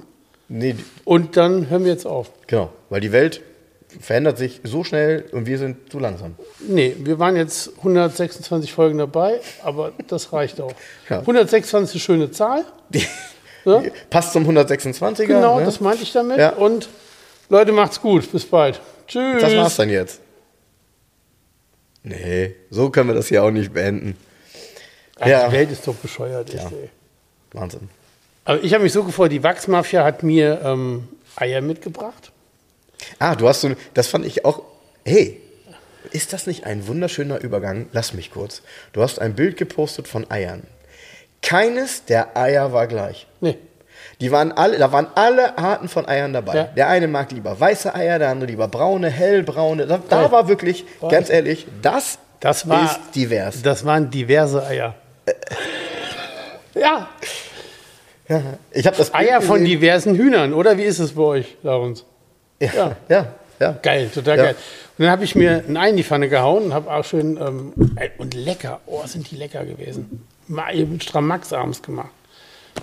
Nee, 0.47 0.75
Und 1.05 1.37
dann 1.37 1.69
hören 1.71 1.85
wir 1.85 1.91
jetzt 1.91 2.05
auf. 2.05 2.29
genau, 2.47 2.69
weil 2.91 3.01
die 3.01 3.11
Welt 3.11 3.41
verändert 3.99 4.37
sich 4.37 4.61
so 4.63 4.83
schnell 4.83 5.25
und 5.31 5.45
wir 5.45 5.57
sind 5.57 5.91
zu 5.91 5.99
langsam. 5.99 6.35
Nee, 6.67 6.95
wir 6.99 7.19
waren 7.19 7.35
jetzt 7.35 7.71
126 7.77 8.73
Folgen 8.73 8.97
dabei, 8.97 9.39
aber 9.63 9.91
das 10.07 10.33
reicht 10.33 10.59
auch. 10.61 10.73
Ja. 11.09 11.19
126 11.19 11.95
ist 12.01 12.09
eine 12.09 12.19
schöne 12.19 12.31
Zahl. 12.31 12.65
Ja? 13.65 13.83
Passt 14.09 14.33
zum 14.33 14.47
126er. 14.49 15.25
Genau, 15.25 15.59
ne? 15.59 15.65
das 15.65 15.79
meinte 15.79 16.03
ich 16.03 16.11
damit. 16.11 16.37
Ja. 16.37 16.53
Und 16.53 16.87
Leute, 17.49 17.71
macht's 17.71 18.01
gut. 18.01 18.31
Bis 18.31 18.45
bald. 18.45 18.79
Tschüss. 19.07 19.41
Das 19.41 19.55
war's 19.55 19.75
dann 19.75 19.89
jetzt. 19.89 20.19
Nee, 22.03 22.55
so 22.69 22.89
können 22.89 23.09
wir 23.09 23.15
das 23.15 23.27
hier 23.27 23.43
auch 23.43 23.51
nicht 23.51 23.73
beenden. 23.73 24.15
Ach, 25.19 25.27
Ja. 25.27 25.47
Die 25.47 25.53
Welt 25.53 25.71
ist 25.71 25.87
doch 25.87 25.95
bescheuert. 25.95 26.53
Echt, 26.53 26.63
Ja. 26.63 26.69
ey. 26.69 26.89
Wahnsinn. 27.53 27.89
Aber 28.45 28.63
ich 28.63 28.73
habe 28.73 28.83
mich 28.83 28.93
so 28.93 29.03
gefreut, 29.03 29.31
die 29.31 29.41
Wachsmafia 29.43 30.03
hat 30.03 30.21
mir 30.21 30.61
ähm, 30.63 31.07
Eier 31.35 31.61
mitgebracht. 31.61 32.31
Ah, 33.19 33.35
du 33.35 33.47
hast 33.47 33.61
so, 33.61 33.71
das 33.93 34.07
fand 34.07 34.25
ich 34.25 34.45
auch, 34.45 34.61
hey, 35.05 35.41
ist 36.11 36.33
das 36.33 36.47
nicht 36.47 36.65
ein 36.65 36.87
wunderschöner 36.87 37.39
Übergang? 37.41 37.87
Lass 37.91 38.13
mich 38.13 38.31
kurz. 38.31 38.61
Du 38.93 39.01
hast 39.01 39.19
ein 39.19 39.33
Bild 39.35 39.57
gepostet 39.57 40.07
von 40.07 40.29
Eiern. 40.29 40.63
Keines 41.41 42.05
der 42.05 42.35
Eier 42.37 42.73
war 42.73 42.87
gleich. 42.87 43.27
Nee. 43.41 43.57
Die 44.21 44.31
waren 44.31 44.51
alle, 44.51 44.77
da 44.77 44.91
waren 44.91 45.07
alle 45.15 45.57
Arten 45.57 45.89
von 45.89 46.07
Eiern 46.07 46.31
dabei. 46.31 46.55
Ja. 46.55 46.63
Der 46.63 46.87
eine 46.89 47.07
mag 47.07 47.31
lieber 47.31 47.59
weiße 47.59 47.93
Eier, 47.93 48.17
der 48.19 48.29
andere 48.29 48.49
lieber 48.49 48.67
braune, 48.67 49.09
hellbraune. 49.09 49.87
Da, 49.87 49.99
da 50.09 50.31
war 50.31 50.47
wirklich, 50.47 50.85
Geil. 51.01 51.09
ganz 51.11 51.29
ehrlich, 51.29 51.67
das, 51.81 52.17
Das 52.39 52.69
war, 52.69 52.85
ist 52.85 52.99
divers. 53.15 53.61
Das 53.61 53.83
waren 53.85 54.09
diverse 54.09 54.65
Eier. 54.65 54.95
Ja, 56.73 57.09
Ja, 58.27 58.41
ich 58.71 58.85
habe 58.87 58.97
das 58.97 59.11
Bild 59.11 59.29
Eier 59.29 59.41
von 59.41 59.59
gesehen. 59.59 59.65
diversen 59.79 60.15
Hühnern, 60.15 60.53
oder? 60.53 60.77
Wie 60.77 60.83
ist 60.83 60.99
es 60.99 61.13
bei 61.13 61.21
euch, 61.23 61.57
Laurens? 61.63 62.05
Ja, 62.59 62.95
ja, 63.09 63.27
ja. 63.59 63.71
Geil, 63.81 64.09
total 64.13 64.37
Ja. 64.37 64.43
geil. 64.45 64.55
Und 64.97 65.03
dann 65.03 65.11
habe 65.11 65.23
ich 65.25 65.35
mir 65.35 65.63
ein 65.67 65.75
Ei 65.77 65.89
in 65.89 65.97
die 65.97 66.03
Pfanne 66.03 66.29
gehauen 66.29 66.65
und 66.65 66.73
habe 66.73 66.91
auch 66.93 67.03
schön, 67.03 67.37
ähm, 67.37 67.73
ey, 67.97 68.11
und 68.17 68.33
lecker, 68.33 68.79
oh, 68.85 69.01
sind 69.05 69.29
die 69.29 69.35
lecker 69.35 69.65
gewesen. 69.65 70.25
Mal 70.47 70.73
eben 70.75 71.01
Stramax 71.01 71.51
abends 71.53 71.81
gemacht. 71.81 72.09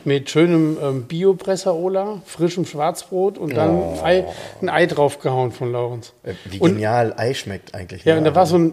Mit 0.05 0.31
schönem 0.31 0.79
ähm, 0.83 1.03
Bio-Pressaola, 1.05 2.23
frischem 2.25 2.65
Schwarzbrot 2.65 3.37
und 3.39 3.55
dann 3.55 3.83
ein, 3.95 4.01
Ei, 4.03 4.25
ein 4.63 4.69
Ei 4.71 4.87
draufgehauen 4.87 5.53
von 5.53 5.71
Laurens. 5.71 6.13
Äh, 6.23 6.33
Wie 6.47 6.59
Und- 6.59 6.73
genial 6.73 7.13
Ei 7.17 7.35
schmeckt 7.35 7.75
eigentlich. 7.75 8.05
Ja, 8.05 8.15
ne? 8.15 8.19
und 8.21 8.25
da 8.25 8.35
war 8.35 8.47
so 8.47 8.57
ein, 8.59 8.73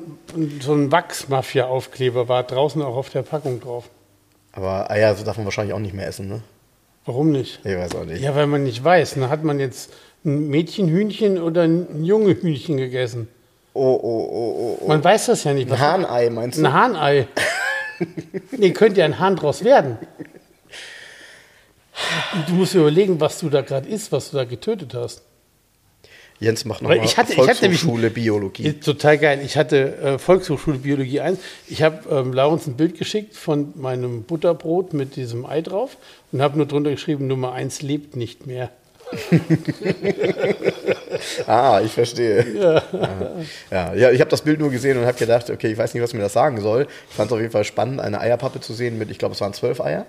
so 0.61 0.73
ein 0.73 0.91
Wachs-Mafia-Aufkleber, 0.91 2.27
war 2.29 2.43
draußen 2.43 2.81
auch 2.81 2.95
auf 2.95 3.09
der 3.09 3.23
Packung 3.23 3.59
drauf. 3.59 3.89
Aber 4.53 4.89
Eier 4.89 5.13
darf 5.13 5.37
man 5.37 5.45
wahrscheinlich 5.45 5.73
auch 5.73 5.79
nicht 5.79 5.93
mehr 5.93 6.07
essen, 6.07 6.27
ne? 6.29 6.41
Warum 7.05 7.31
nicht? 7.31 7.59
Ich 7.63 7.75
weiß 7.75 7.95
auch 7.95 8.05
nicht. 8.05 8.21
Ja, 8.21 8.35
weil 8.35 8.47
man 8.47 8.63
nicht 8.63 8.83
weiß. 8.83 9.15
Dann 9.15 9.29
hat 9.29 9.43
man 9.43 9.59
jetzt 9.59 9.91
ein 10.25 10.49
Mädchenhühnchen 10.49 11.41
oder 11.41 11.63
ein 11.63 12.03
junge 12.03 12.33
Hühnchen 12.39 12.77
gegessen. 12.77 13.27
Oh, 13.73 13.81
oh, 13.81 14.29
oh, 14.31 14.55
oh, 14.57 14.77
oh. 14.81 14.87
Man 14.87 15.03
weiß 15.03 15.27
das 15.27 15.43
ja 15.43 15.53
nicht. 15.53 15.71
Ein 15.71 15.79
Hahnei 15.79 16.29
meinst 16.29 16.57
du? 16.57 16.65
Ein 16.65 16.73
Hahnei. 16.73 17.27
nee, 18.51 18.71
könnte 18.71 18.99
ja 18.99 19.05
ein 19.05 19.19
Hahn 19.19 19.35
draus 19.35 19.63
werden. 19.63 19.97
Du 22.47 22.53
musst 22.53 22.73
dir 22.73 22.79
überlegen, 22.79 23.19
was 23.19 23.39
du 23.39 23.49
da 23.49 23.61
gerade 23.61 23.87
isst, 23.87 24.11
was 24.11 24.31
du 24.31 24.37
da 24.37 24.45
getötet 24.45 24.93
hast. 24.93 25.23
Jens 26.41 26.63
macht 26.65 26.81
Weil 26.83 26.89
nochmal 26.97 27.05
ich 27.05 27.17
hatte- 27.17 27.33
ich 27.33 27.39
hatte 27.39 27.61
nämlich- 27.63 27.81
Volkshochschule 27.81 28.09
Biologie. 28.11 28.63
Ist 28.67 28.83
total 28.83 29.17
geil. 29.17 29.41
Ich 29.43 29.57
hatte 29.57 29.97
äh, 29.97 30.17
Volkshochschule 30.19 30.77
Biologie 30.77 31.19
1. 31.19 31.37
Ich 31.67 31.81
habe 31.83 31.97
ähm, 32.09 32.31
Laurens 32.33 32.65
ein 32.67 32.75
Bild 32.77 32.97
geschickt 32.97 33.35
von 33.35 33.73
meinem 33.75 34.23
Butterbrot 34.23 34.93
mit 34.93 35.15
diesem 35.17 35.45
Ei 35.45 35.61
drauf 35.61 35.97
und 36.31 36.41
habe 36.41 36.57
nur 36.57 36.65
drunter 36.65 36.91
geschrieben, 36.91 37.27
Nummer 37.27 37.51
1 37.53 37.81
lebt 37.81 38.15
nicht 38.15 38.47
mehr. 38.47 38.69
Ah, 41.47 41.81
ich 41.83 41.91
verstehe. 41.91 42.45
Ja, 42.55 42.83
ja, 43.71 43.93
ja 43.95 44.11
ich 44.11 44.21
habe 44.21 44.29
das 44.29 44.41
Bild 44.41 44.59
nur 44.59 44.69
gesehen 44.69 44.97
und 44.97 45.05
habe 45.05 45.17
gedacht, 45.17 45.49
okay, 45.49 45.71
ich 45.71 45.77
weiß 45.77 45.93
nicht, 45.93 46.03
was 46.03 46.13
mir 46.13 46.21
das 46.21 46.33
sagen 46.33 46.61
soll. 46.61 46.87
Ich 47.09 47.15
fand 47.15 47.29
es 47.29 47.33
auf 47.33 47.39
jeden 47.39 47.51
Fall 47.51 47.63
spannend, 47.63 47.99
eine 47.99 48.19
Eierpappe 48.21 48.59
zu 48.61 48.73
sehen 48.73 48.97
mit, 48.97 49.09
ich 49.11 49.17
glaube, 49.17 49.33
es 49.35 49.41
waren 49.41 49.53
zwölf 49.53 49.81
Eier. 49.81 50.05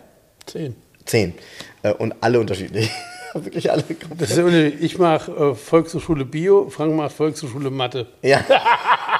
Zehn. 0.47 0.77
Zehn. 1.07 1.35
Äh, 1.83 1.93
Und 1.95 2.15
alle 2.21 2.39
unterschiedlich. 2.41 2.91
wirklich 3.45 3.71
alle 3.71 3.85
Das 4.19 4.31
ist 4.31 4.39
unnötig. 4.39 4.81
ich 4.83 4.99
mache 4.99 5.31
äh, 5.33 5.55
Volkshochschule 5.55 6.25
Bio, 6.25 6.69
Frank 6.71 6.95
macht 6.95 7.13
Volkshochschule 7.13 7.71
Mathe. 7.71 8.07
Ja. 8.23 8.45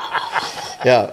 ja. 0.85 1.13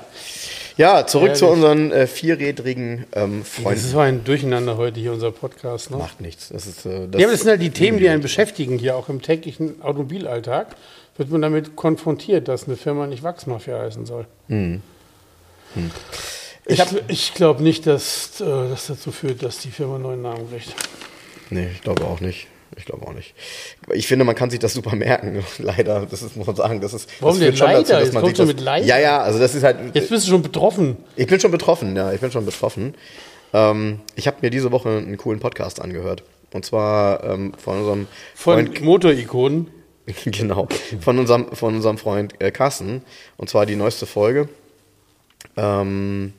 Ja, 0.77 1.07
zurück 1.07 1.29
Ehrlich. 1.29 1.39
zu 1.39 1.47
unseren 1.47 1.91
äh, 1.91 2.05
vierrädrigen 2.05 3.05
ähm, 3.13 3.39
Das 3.41 3.49
Freunden. 3.63 3.79
ist 3.79 3.89
so 3.91 3.99
ein 3.99 4.23
Durcheinander 4.23 4.77
heute 4.77 4.99
hier, 4.99 5.11
unser 5.11 5.31
Podcast. 5.31 5.89
Ne? 5.89 5.97
Macht 5.97 6.21
nichts. 6.21 6.49
Das 6.49 6.67
ist, 6.67 6.85
äh, 6.85 7.07
Ja, 7.17 7.25
aber 7.25 7.31
das 7.31 7.39
sind 7.41 7.49
halt 7.49 7.61
die 7.63 7.71
Themen, 7.71 7.97
die 7.97 8.07
einen 8.07 8.21
beschäftigen 8.21 8.77
hier, 8.77 8.95
auch 8.95 9.09
im 9.09 9.23
täglichen 9.23 9.81
Automobilalltag. 9.81 10.75
Wird 11.17 11.31
man 11.31 11.41
damit 11.41 11.75
konfrontiert, 11.75 12.47
dass 12.47 12.67
eine 12.67 12.77
Firma 12.77 13.07
nicht 13.07 13.23
Wachsmafia 13.23 13.79
heißen 13.79 14.05
soll. 14.05 14.27
Ich, 16.67 16.83
ich 17.07 17.33
glaube 17.33 17.63
nicht, 17.63 17.87
dass 17.87 18.39
äh, 18.39 18.45
das 18.45 18.85
dazu 18.85 19.11
führt, 19.11 19.41
dass 19.41 19.57
die 19.57 19.71
Firma 19.71 19.95
einen 19.95 20.03
neuen 20.03 20.21
Namen 20.21 20.47
kriegt. 20.51 20.75
Nee, 21.49 21.69
ich 21.73 21.81
glaube 21.81 22.05
auch 22.05 22.19
nicht. 22.19 22.45
Ich 22.77 22.85
glaube 22.85 23.05
auch 23.07 23.13
nicht. 23.13 23.33
Ich 23.91 24.07
finde, 24.07 24.23
man 24.23 24.35
kann 24.35 24.49
sich 24.49 24.59
das 24.59 24.73
super 24.73 24.95
merken. 24.95 25.43
Leider, 25.57 26.05
das 26.05 26.21
ist, 26.21 26.35
muss 26.35 26.47
man 26.47 26.55
sagen. 26.55 26.79
Das 26.79 26.93
ist, 26.93 27.09
Warum 27.19 27.39
das 27.39 27.49
denn 27.49 27.57
leider? 27.57 27.99
Jetzt 27.99 28.13
man 28.13 28.21
kommst 28.23 28.37
sich 28.37 28.45
du 28.45 28.53
das, 28.53 28.55
mit 28.55 28.63
leider? 28.63 28.85
Ja, 28.85 28.99
ja, 28.99 29.21
also 29.21 29.39
das 29.39 29.55
ist 29.55 29.63
halt. 29.63 29.77
Jetzt 29.93 30.09
bist 30.09 30.27
du 30.27 30.31
schon 30.31 30.43
betroffen. 30.43 30.97
Ich 31.15 31.27
bin 31.27 31.39
schon 31.39 31.51
betroffen, 31.51 31.95
ja, 31.95 32.13
ich 32.13 32.21
bin 32.21 32.31
schon 32.31 32.45
betroffen. 32.45 32.95
Ähm, 33.53 33.99
ich 34.15 34.27
habe 34.27 34.37
mir 34.41 34.49
diese 34.49 34.71
Woche 34.71 34.89
einen 34.89 35.17
coolen 35.17 35.39
Podcast 35.39 35.81
angehört. 35.81 36.23
Und 36.53 36.65
zwar 36.65 37.23
ähm, 37.23 37.53
von 37.57 37.79
unserem 37.79 38.07
Von 38.35 38.65
Freund, 38.65 38.81
Motorikonen. 38.81 39.71
genau, 40.25 40.67
von 41.01 41.19
unserem, 41.19 41.51
von 41.53 41.75
unserem 41.75 41.97
Freund 41.97 42.39
äh, 42.39 42.51
Carsten. 42.51 43.01
Und 43.35 43.49
zwar 43.49 43.65
die 43.65 43.75
neueste 43.75 44.05
Folge. 44.05 44.47
Ähm, 45.57 46.33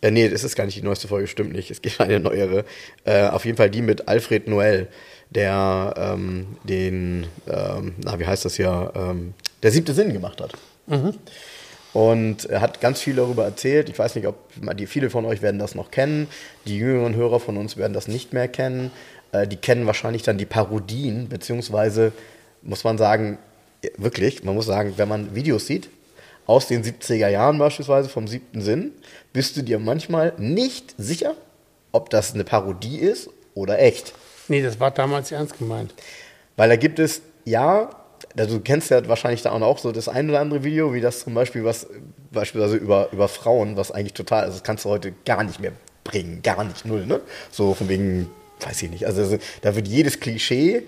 äh, 0.00 0.10
nee, 0.10 0.28
das 0.28 0.44
ist 0.44 0.54
gar 0.54 0.66
nicht 0.66 0.76
die 0.76 0.82
neueste 0.82 1.08
Folge, 1.08 1.26
stimmt 1.26 1.52
nicht. 1.52 1.70
Es 1.70 1.82
gibt 1.82 2.00
eine 2.00 2.20
neuere. 2.20 2.64
Äh, 3.04 3.28
auf 3.28 3.44
jeden 3.44 3.56
Fall 3.56 3.70
die 3.70 3.82
mit 3.82 4.08
Alfred 4.08 4.48
Noel, 4.48 4.88
der 5.30 5.94
ähm, 5.96 6.56
den, 6.64 7.26
ähm, 7.48 7.94
na, 8.02 8.18
wie 8.18 8.26
heißt 8.26 8.44
das 8.44 8.56
hier, 8.56 8.92
ähm, 8.94 9.34
der 9.62 9.70
siebte 9.70 9.94
Sinn 9.94 10.12
gemacht 10.12 10.40
hat. 10.40 10.52
Und 11.92 12.46
er 12.46 12.60
hat 12.60 12.80
ganz 12.80 13.00
viel 13.00 13.14
darüber 13.14 13.44
erzählt. 13.44 13.88
Ich 13.88 13.98
weiß 13.98 14.16
nicht, 14.16 14.26
ob 14.26 14.36
die, 14.76 14.86
viele 14.86 15.10
von 15.10 15.24
euch 15.24 15.42
werden 15.42 15.60
das 15.60 15.76
noch 15.76 15.92
kennen. 15.92 16.26
Die 16.66 16.76
jüngeren 16.76 17.14
Hörer 17.14 17.38
von 17.38 17.56
uns 17.56 17.76
werden 17.76 17.92
das 17.92 18.08
nicht 18.08 18.32
mehr 18.32 18.48
kennen. 18.48 18.90
Äh, 19.30 19.46
die 19.46 19.56
kennen 19.56 19.86
wahrscheinlich 19.86 20.22
dann 20.22 20.36
die 20.36 20.44
Parodien, 20.44 21.28
beziehungsweise 21.28 22.12
muss 22.62 22.82
man 22.82 22.98
sagen, 22.98 23.38
wirklich, 23.96 24.42
man 24.42 24.54
muss 24.54 24.66
sagen, 24.66 24.94
wenn 24.96 25.08
man 25.08 25.34
Videos 25.34 25.66
sieht, 25.66 25.88
aus 26.46 26.66
den 26.66 26.82
70er 26.82 27.28
Jahren 27.28 27.58
beispielsweise 27.58 28.08
vom 28.08 28.28
siebten 28.28 28.60
Sinn, 28.60 28.92
bist 29.32 29.56
du 29.56 29.62
dir 29.62 29.78
manchmal 29.78 30.34
nicht 30.36 30.94
sicher, 30.98 31.34
ob 31.92 32.10
das 32.10 32.34
eine 32.34 32.44
Parodie 32.44 32.98
ist 32.98 33.30
oder 33.54 33.78
echt. 33.78 34.14
Nee, 34.48 34.62
das 34.62 34.78
war 34.80 34.90
damals 34.90 35.32
ernst 35.32 35.58
gemeint. 35.58 35.94
Weil 36.56 36.68
da 36.68 36.76
gibt 36.76 36.98
es, 36.98 37.22
ja, 37.44 37.90
also 38.36 38.56
du 38.56 38.62
kennst 38.62 38.90
ja 38.90 39.06
wahrscheinlich 39.08 39.42
da 39.42 39.52
auch 39.52 39.78
so 39.78 39.92
das 39.92 40.08
ein 40.08 40.28
oder 40.28 40.40
andere 40.40 40.64
Video, 40.64 40.92
wie 40.92 41.00
das 41.00 41.20
zum 41.20 41.34
Beispiel 41.34 41.64
was, 41.64 41.86
beispielsweise 42.32 42.76
über, 42.76 43.08
über 43.12 43.28
Frauen, 43.28 43.76
was 43.76 43.90
eigentlich 43.90 44.14
total, 44.14 44.44
also 44.44 44.52
das 44.52 44.64
kannst 44.64 44.84
du 44.84 44.88
heute 44.88 45.12
gar 45.24 45.44
nicht 45.44 45.60
mehr 45.60 45.72
bringen, 46.04 46.40
gar 46.42 46.64
nicht, 46.64 46.84
null, 46.84 47.06
ne? 47.06 47.20
So 47.50 47.74
von 47.74 47.88
wegen, 47.88 48.30
weiß 48.60 48.82
ich 48.82 48.90
nicht, 48.90 49.06
also 49.06 49.22
also 49.22 49.38
da 49.62 49.74
wird 49.74 49.88
jedes 49.88 50.20
Klischee, 50.20 50.82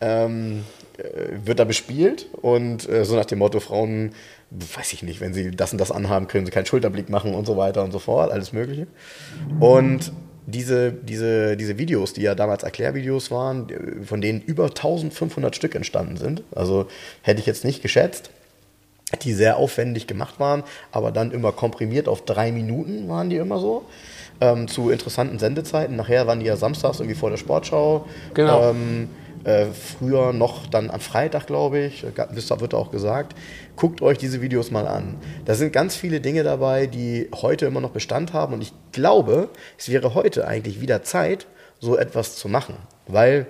ähm, 0.00 0.64
äh, 0.96 1.44
wird 1.44 1.58
da 1.58 1.64
bespielt 1.64 2.26
und 2.40 2.88
äh, 2.88 3.04
so 3.04 3.16
nach 3.16 3.26
dem 3.26 3.38
Motto, 3.40 3.60
Frauen, 3.60 4.12
weiß 4.50 4.92
ich 4.92 5.02
nicht, 5.02 5.20
wenn 5.20 5.34
sie 5.34 5.50
das 5.50 5.72
und 5.72 5.78
das 5.78 5.90
anhaben, 5.90 6.28
können 6.28 6.46
sie 6.46 6.52
keinen 6.52 6.66
Schulterblick 6.66 7.08
machen 7.10 7.34
und 7.34 7.46
so 7.46 7.56
weiter 7.56 7.84
und 7.84 7.92
so 7.92 7.98
fort, 7.98 8.32
alles 8.32 8.52
Mögliche. 8.52 8.86
Und 9.60 10.12
diese, 10.50 10.92
diese, 10.92 11.58
diese 11.58 11.76
Videos, 11.76 12.14
die 12.14 12.22
ja 12.22 12.34
damals 12.34 12.62
Erklärvideos 12.62 13.30
waren, 13.30 13.66
von 14.04 14.22
denen 14.22 14.40
über 14.40 14.64
1500 14.64 15.54
Stück 15.54 15.74
entstanden 15.74 16.16
sind, 16.16 16.42
also 16.54 16.86
hätte 17.20 17.40
ich 17.40 17.46
jetzt 17.46 17.66
nicht 17.66 17.82
geschätzt, 17.82 18.30
die 19.22 19.34
sehr 19.34 19.58
aufwendig 19.58 20.06
gemacht 20.06 20.40
waren, 20.40 20.62
aber 20.90 21.12
dann 21.12 21.32
immer 21.32 21.52
komprimiert 21.52 22.08
auf 22.08 22.24
drei 22.24 22.50
Minuten 22.50 23.08
waren 23.08 23.28
die 23.28 23.36
immer 23.36 23.58
so. 23.58 23.84
Ähm, 24.40 24.68
zu 24.68 24.90
interessanten 24.90 25.38
Sendezeiten. 25.38 25.96
Nachher 25.96 26.28
waren 26.28 26.38
die 26.38 26.46
ja 26.46 26.56
samstags 26.56 27.00
irgendwie 27.00 27.18
vor 27.18 27.30
der 27.30 27.38
Sportschau. 27.38 28.06
Genau. 28.34 28.70
Ähm, 28.70 29.08
äh, 29.48 29.72
früher 29.72 30.34
noch 30.34 30.66
dann 30.66 30.90
am 30.90 31.00
Freitag, 31.00 31.46
glaube 31.46 31.78
ich, 31.78 32.04
äh, 32.04 32.60
wird 32.60 32.74
auch 32.74 32.90
gesagt. 32.90 33.34
Guckt 33.76 34.02
euch 34.02 34.18
diese 34.18 34.42
Videos 34.42 34.70
mal 34.70 34.86
an. 34.86 35.16
Da 35.46 35.54
sind 35.54 35.72
ganz 35.72 35.96
viele 35.96 36.20
Dinge 36.20 36.42
dabei, 36.42 36.86
die 36.86 37.30
heute 37.34 37.64
immer 37.64 37.80
noch 37.80 37.92
Bestand 37.92 38.34
haben. 38.34 38.52
Und 38.52 38.60
ich 38.60 38.74
glaube, 38.92 39.48
es 39.78 39.88
wäre 39.88 40.12
heute 40.12 40.46
eigentlich 40.46 40.82
wieder 40.82 41.02
Zeit, 41.02 41.46
so 41.80 41.96
etwas 41.96 42.36
zu 42.36 42.48
machen. 42.48 42.74
Weil, 43.06 43.46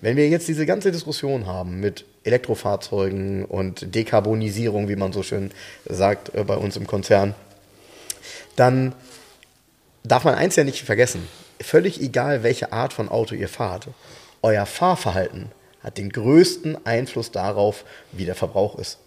wenn 0.00 0.16
wir 0.16 0.26
jetzt 0.30 0.48
diese 0.48 0.64
ganze 0.64 0.90
Diskussion 0.90 1.46
haben 1.46 1.80
mit 1.80 2.06
Elektrofahrzeugen 2.24 3.44
und 3.44 3.94
Dekarbonisierung, 3.94 4.88
wie 4.88 4.96
man 4.96 5.12
so 5.12 5.22
schön 5.22 5.50
sagt 5.84 6.34
äh, 6.34 6.44
bei 6.44 6.56
uns 6.56 6.78
im 6.78 6.86
Konzern, 6.86 7.34
dann 8.56 8.94
darf 10.02 10.24
man 10.24 10.34
eins 10.34 10.56
ja 10.56 10.64
nicht 10.64 10.82
vergessen. 10.82 11.28
Völlig 11.60 12.00
egal, 12.00 12.42
welche 12.42 12.72
Art 12.72 12.94
von 12.94 13.10
Auto 13.10 13.34
ihr 13.34 13.48
fahrt, 13.50 13.88
euer 14.42 14.66
Fahrverhalten 14.66 15.50
hat 15.82 15.98
den 15.98 16.10
größten 16.10 16.86
Einfluss 16.86 17.30
darauf, 17.30 17.84
wie 18.12 18.24
der 18.24 18.34
Verbrauch 18.34 18.78
ist. 18.78 18.98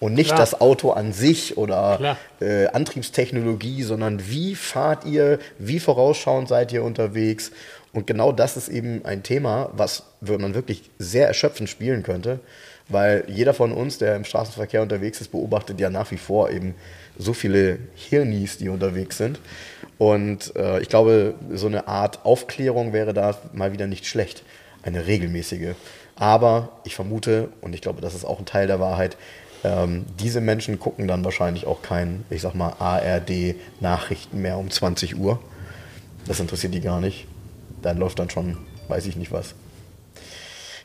Und 0.00 0.14
nicht 0.14 0.28
Klar. 0.28 0.40
das 0.40 0.60
Auto 0.62 0.92
an 0.92 1.12
sich 1.12 1.58
oder 1.58 2.16
äh, 2.40 2.68
Antriebstechnologie, 2.68 3.82
sondern 3.82 4.26
wie 4.30 4.54
fahrt 4.54 5.04
ihr, 5.04 5.38
wie 5.58 5.78
vorausschauend 5.78 6.48
seid 6.48 6.72
ihr 6.72 6.82
unterwegs. 6.82 7.50
Und 7.92 8.06
genau 8.06 8.32
das 8.32 8.56
ist 8.56 8.68
eben 8.68 9.04
ein 9.04 9.22
Thema, 9.22 9.70
was 9.74 10.04
man 10.22 10.54
wirklich 10.54 10.90
sehr 10.98 11.26
erschöpfend 11.26 11.68
spielen 11.68 12.02
könnte, 12.02 12.40
weil 12.88 13.24
jeder 13.28 13.52
von 13.52 13.72
uns, 13.72 13.98
der 13.98 14.16
im 14.16 14.24
Straßenverkehr 14.24 14.80
unterwegs 14.80 15.20
ist, 15.20 15.32
beobachtet 15.32 15.78
ja 15.80 15.90
nach 15.90 16.10
wie 16.10 16.16
vor 16.16 16.50
eben 16.50 16.74
so 17.18 17.34
viele 17.34 17.78
Hirnis, 17.94 18.56
die 18.56 18.70
unterwegs 18.70 19.18
sind. 19.18 19.38
Und 19.98 20.56
äh, 20.56 20.80
ich 20.80 20.88
glaube, 20.88 21.34
so 21.52 21.66
eine 21.66 21.88
Art 21.88 22.24
Aufklärung 22.24 22.94
wäre 22.94 23.12
da 23.12 23.36
mal 23.52 23.72
wieder 23.72 23.86
nicht 23.86 24.06
schlecht, 24.06 24.44
eine 24.82 25.06
regelmäßige. 25.06 25.74
Aber 26.16 26.70
ich 26.84 26.94
vermute, 26.94 27.48
und 27.60 27.74
ich 27.74 27.80
glaube, 27.80 28.00
das 28.00 28.14
ist 28.14 28.24
auch 28.24 28.38
ein 28.38 28.46
Teil 28.46 28.66
der 28.66 28.80
Wahrheit, 28.80 29.16
ähm, 29.62 30.06
diese 30.18 30.40
Menschen 30.40 30.78
gucken 30.78 31.06
dann 31.06 31.24
wahrscheinlich 31.24 31.66
auch 31.66 31.82
kein, 31.82 32.24
ich 32.30 32.40
sag 32.42 32.54
mal, 32.54 32.74
ARD-Nachrichten 32.78 34.40
mehr 34.40 34.56
um 34.56 34.70
20 34.70 35.18
Uhr. 35.18 35.38
Das 36.26 36.40
interessiert 36.40 36.74
die 36.74 36.80
gar 36.80 37.00
nicht. 37.00 37.26
Dann 37.82 37.98
läuft 37.98 38.18
dann 38.18 38.30
schon, 38.30 38.58
weiß 38.88 39.06
ich 39.06 39.16
nicht 39.16 39.32
was. 39.32 39.54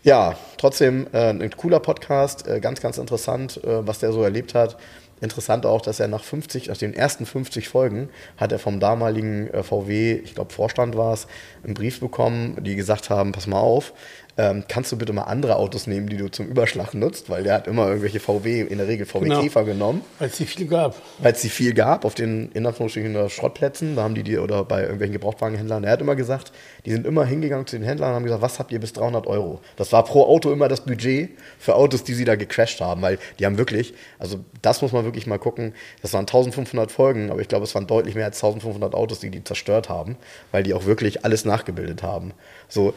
Ja, 0.03 0.37
trotzdem 0.57 1.07
äh, 1.13 1.29
ein 1.29 1.49
cooler 1.51 1.79
Podcast, 1.79 2.47
äh, 2.47 2.59
ganz, 2.59 2.79
ganz 2.79 2.97
interessant, 2.97 3.63
äh, 3.63 3.87
was 3.87 3.99
der 3.99 4.11
so 4.11 4.23
erlebt 4.23 4.53
hat. 4.53 4.77
Interessant 5.21 5.65
auch, 5.65 5.81
dass 5.81 6.01
er 6.01 6.09
nach 6.09 6.23
50, 6.23 6.67
nach 6.67 6.77
den 6.77 6.93
ersten 6.93 7.25
50 7.25 7.69
Folgen, 7.69 8.09
hat 8.37 8.51
er 8.51 8.59
vom 8.59 8.79
damaligen 8.79 9.47
äh, 9.47 9.63
VW, 9.63 10.19
ich 10.23 10.35
glaube 10.35 10.53
Vorstand 10.53 10.97
war 10.97 11.13
es, 11.13 11.27
einen 11.63 11.73
Brief 11.73 12.01
bekommen, 12.01 12.61
die 12.63 12.75
gesagt 12.75 13.09
haben, 13.09 13.31
pass 13.31 13.47
mal 13.47 13.59
auf, 13.59 13.93
ähm, 14.37 14.65
kannst 14.67 14.91
du 14.91 14.97
bitte 14.97 15.13
mal 15.13 15.23
andere 15.23 15.55
Autos 15.55 15.87
nehmen, 15.87 16.07
die 16.09 16.17
du 16.17 16.29
zum 16.29 16.47
Überschlag 16.47 16.93
nutzt, 16.93 17.29
weil 17.29 17.43
der 17.43 17.53
hat 17.53 17.67
immer 17.67 17.87
irgendwelche 17.87 18.19
VW, 18.19 18.61
in 18.61 18.77
der 18.79 18.87
Regel 18.87 19.05
VW 19.05 19.23
Genau. 19.25 19.41
Käfer 19.41 19.63
genommen 19.63 20.01
Weil 20.19 20.27
es 20.27 20.35
die 20.37 20.45
viel 20.45 20.67
gab. 20.67 20.95
weil 21.19 21.31
es 21.31 21.41
die 21.41 21.49
viel 21.49 21.73
gab 21.73 22.03
auf 22.03 22.15
den 22.15 22.51
in 22.51 22.65
Anführungsstrichen 22.65 23.29
Schrottplätzen, 23.29 23.95
da 23.95 24.03
haben 24.03 24.13
die 24.13 24.23
die 24.23 24.37
oder 24.37 24.65
bei 24.65 24.81
irgendwelchen 24.81 25.13
Gebrauchtwagenhändlern. 25.13 25.85
Er 25.85 25.91
hat 25.93 26.01
immer 26.01 26.15
gesagt, 26.15 26.51
die 26.85 26.91
sind 26.91 27.07
immer 27.07 27.23
hingegangen 27.25 27.65
zu 27.65 27.77
den 27.77 27.85
Händlern 27.85 28.09
und 28.09 28.15
haben 28.15 28.23
gesagt, 28.25 28.41
was 28.41 28.59
habt 28.59 28.73
ihr 28.73 28.79
bis 28.81 28.91
300 28.93 29.25
Euro? 29.27 29.61
Das 29.77 29.93
war 29.93 30.03
pro 30.03 30.23
Auto 30.25 30.51
immer 30.51 30.67
das 30.67 30.81
Budget 30.81 31.29
für 31.57 31.75
Autos, 31.75 32.03
die 32.03 32.13
sie 32.13 32.25
da 32.25 32.35
gecrashed 32.35 32.81
haben, 32.81 33.01
weil 33.01 33.17
die 33.39 33.45
haben 33.45 33.57
wirklich, 33.57 33.93
also 34.19 34.39
das 34.61 34.81
muss 34.81 34.91
man 34.91 35.05
wirklich 35.05 35.27
mal 35.27 35.39
gucken. 35.39 35.73
Das 36.01 36.11
waren 36.11 36.21
1500 36.23 36.91
Folgen, 36.91 37.31
aber 37.31 37.39
ich 37.39 37.47
glaube, 37.47 37.63
es 37.63 37.73
waren 37.73 37.87
deutlich 37.87 38.15
mehr 38.15 38.25
als 38.25 38.43
1500 38.43 38.93
Autos, 38.95 39.19
die 39.21 39.29
die 39.29 39.43
zerstört 39.45 39.87
haben, 39.87 40.17
weil 40.51 40.63
die 40.63 40.73
auch 40.73 40.85
wirklich 40.85 41.23
alles 41.23 41.45
nachgebildet 41.45 42.03
haben. 42.03 42.33
So 42.67 42.93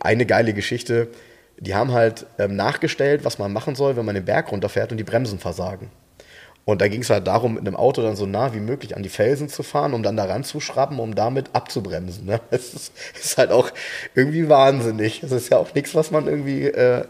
eine 0.00 0.26
geile 0.26 0.52
Geschichte. 0.52 1.08
Die 1.58 1.74
haben 1.74 1.92
halt 1.92 2.26
ähm, 2.38 2.56
nachgestellt, 2.56 3.24
was 3.24 3.38
man 3.38 3.52
machen 3.52 3.74
soll, 3.74 3.96
wenn 3.96 4.04
man 4.04 4.14
den 4.14 4.24
Berg 4.24 4.50
runterfährt 4.50 4.90
und 4.90 4.98
die 4.98 5.04
Bremsen 5.04 5.38
versagen. 5.38 5.90
Und 6.64 6.80
da 6.80 6.86
ging 6.86 7.02
es 7.02 7.10
halt 7.10 7.26
darum, 7.26 7.54
mit 7.54 7.66
einem 7.66 7.74
Auto 7.74 8.02
dann 8.02 8.14
so 8.14 8.24
nah 8.24 8.54
wie 8.54 8.60
möglich 8.60 8.96
an 8.96 9.02
die 9.02 9.08
Felsen 9.08 9.48
zu 9.48 9.64
fahren, 9.64 9.94
um 9.94 10.02
dann 10.04 10.16
da 10.16 10.24
ranzuschrappen, 10.24 11.00
um 11.00 11.14
damit 11.14 11.50
abzubremsen. 11.54 12.24
Ne? 12.24 12.40
Das 12.50 12.72
ist, 12.72 12.92
ist 13.20 13.38
halt 13.38 13.50
auch 13.50 13.70
irgendwie 14.14 14.48
wahnsinnig. 14.48 15.20
Das 15.20 15.32
ist 15.32 15.50
ja 15.50 15.58
auch 15.58 15.74
nichts, 15.74 15.94
was 15.94 16.10
man 16.12 16.26
irgendwie 16.26 16.66
äh, 16.66 17.04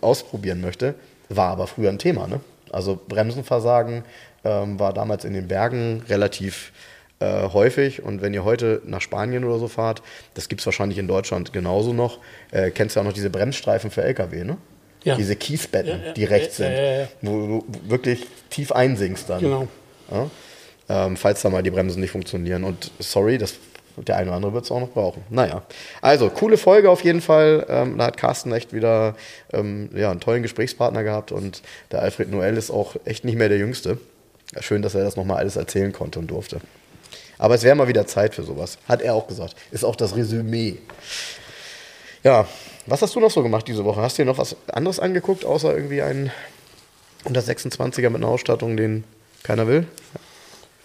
ausprobieren 0.00 0.62
möchte. 0.62 0.94
War 1.28 1.50
aber 1.50 1.66
früher 1.66 1.90
ein 1.90 1.98
Thema. 1.98 2.26
Ne? 2.26 2.40
Also 2.72 2.98
Bremsenversagen 3.08 4.04
ähm, 4.42 4.78
war 4.78 4.94
damals 4.94 5.24
in 5.24 5.34
den 5.34 5.48
Bergen 5.48 6.02
relativ 6.08 6.72
äh, 7.20 7.48
häufig. 7.48 8.02
Und 8.02 8.22
wenn 8.22 8.34
ihr 8.34 8.44
heute 8.44 8.82
nach 8.84 9.00
Spanien 9.00 9.44
oder 9.44 9.58
so 9.58 9.68
fahrt, 9.68 10.02
das 10.34 10.48
gibt 10.48 10.60
es 10.60 10.66
wahrscheinlich 10.66 10.98
in 10.98 11.08
Deutschland 11.08 11.52
genauso 11.52 11.92
noch, 11.92 12.18
äh, 12.50 12.70
kennst 12.70 12.96
du 12.96 13.00
ja 13.00 13.02
auch 13.02 13.08
noch 13.08 13.14
diese 13.14 13.30
Bremsstreifen 13.30 13.90
für 13.90 14.02
LKW, 14.02 14.44
ne? 14.44 14.56
Ja. 15.04 15.16
Diese 15.16 15.36
Kiesbetten, 15.36 16.00
Ja, 16.00 16.06
ja, 16.06 16.12
die 16.12 16.24
rechts 16.24 16.56
sind, 16.56 16.72
wo 17.20 17.46
du 17.46 17.64
wirklich 17.88 18.26
tief 18.48 18.72
einsinkst 18.72 19.28
dann. 19.28 19.40
Genau. 19.40 19.68
Ähm, 20.88 21.16
falls 21.18 21.42
da 21.42 21.50
mal 21.50 21.62
die 21.62 21.70
Bremsen 21.70 22.00
nicht 22.00 22.10
funktionieren. 22.10 22.64
Und 22.64 22.90
sorry, 23.00 23.36
das 23.36 23.54
der 23.96 24.16
eine 24.16 24.28
oder 24.28 24.36
andere 24.36 24.52
wird 24.54 24.64
es 24.64 24.70
auch 24.70 24.80
noch 24.80 24.90
brauchen. 24.90 25.22
Naja. 25.30 25.62
Also, 26.00 26.30
coole 26.30 26.56
Folge 26.56 26.90
auf 26.90 27.04
jeden 27.04 27.20
Fall. 27.20 27.66
Ähm, 27.68 27.98
da 27.98 28.06
hat 28.06 28.16
Carsten 28.16 28.52
echt 28.52 28.72
wieder 28.72 29.14
ähm, 29.52 29.90
ja, 29.94 30.10
einen 30.10 30.20
tollen 30.20 30.42
Gesprächspartner 30.42 31.04
gehabt 31.04 31.32
und 31.32 31.62
der 31.92 32.02
Alfred 32.02 32.30
Noel 32.30 32.56
ist 32.56 32.70
auch 32.70 32.96
echt 33.04 33.24
nicht 33.24 33.36
mehr 33.36 33.48
der 33.48 33.58
Jüngste. 33.58 33.98
Schön, 34.60 34.82
dass 34.82 34.94
er 34.94 35.04
das 35.04 35.16
nochmal 35.16 35.38
alles 35.38 35.56
erzählen 35.56 35.92
konnte 35.92 36.18
und 36.18 36.30
durfte. 36.30 36.60
Aber 37.44 37.56
es 37.56 37.62
wäre 37.62 37.74
mal 37.76 37.88
wieder 37.88 38.06
Zeit 38.06 38.34
für 38.34 38.42
sowas. 38.42 38.78
Hat 38.88 39.02
er 39.02 39.14
auch 39.14 39.26
gesagt. 39.28 39.54
Ist 39.70 39.84
auch 39.84 39.96
das 39.96 40.16
Resümee. 40.16 40.78
Ja, 42.22 42.48
was 42.86 43.02
hast 43.02 43.14
du 43.14 43.20
noch 43.20 43.30
so 43.30 43.42
gemacht 43.42 43.68
diese 43.68 43.84
Woche? 43.84 44.00
Hast 44.00 44.16
du 44.16 44.22
dir 44.22 44.30
noch 44.30 44.38
was 44.38 44.56
anderes 44.72 44.98
angeguckt, 44.98 45.44
außer 45.44 45.74
irgendwie 45.76 46.00
einen 46.00 46.32
126er 47.26 48.08
mit 48.08 48.16
einer 48.22 48.28
Ausstattung, 48.28 48.78
den 48.78 49.04
keiner 49.42 49.66
will? 49.66 49.86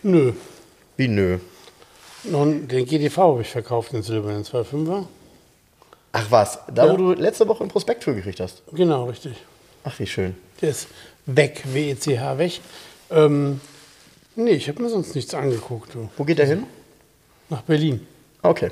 Nö. 0.03 0.33
Wie 0.97 1.07
nö? 1.07 1.37
Nun, 2.25 2.67
den 2.67 2.85
GTV 2.85 3.15
habe 3.21 3.41
ich 3.43 3.47
verkauft, 3.49 3.93
den 3.93 4.03
silbernen 4.03 4.43
2.5er. 4.43 5.05
Ach 6.11 6.25
was, 6.29 6.59
da 6.75 6.87
Ja. 6.87 6.91
wo 6.91 6.97
du 6.97 7.13
letzte 7.13 7.47
Woche 7.47 7.63
ein 7.63 7.69
Prospekt 7.69 8.03
für 8.03 8.13
gekriegt 8.13 8.41
hast. 8.41 8.63
Genau, 8.73 9.05
richtig. 9.05 9.37
Ach, 9.85 9.97
wie 9.97 10.07
schön. 10.07 10.35
Der 10.59 10.71
ist 10.71 10.87
weg, 11.25 11.63
WECH 11.71 12.07
weg. 12.37 12.59
Ähm, 13.11 13.61
nee, 14.39 14.51
ich 14.51 14.67
habe 14.67 14.81
mir 14.81 14.89
sonst 14.89 15.15
nichts 15.15 15.33
angeguckt. 15.33 15.93
Du. 15.93 16.09
Wo 16.17 16.23
geht 16.23 16.39
der 16.39 16.47
hin? 16.47 16.63
Nach 17.49 17.61
Berlin. 17.61 18.05
Okay. 18.41 18.69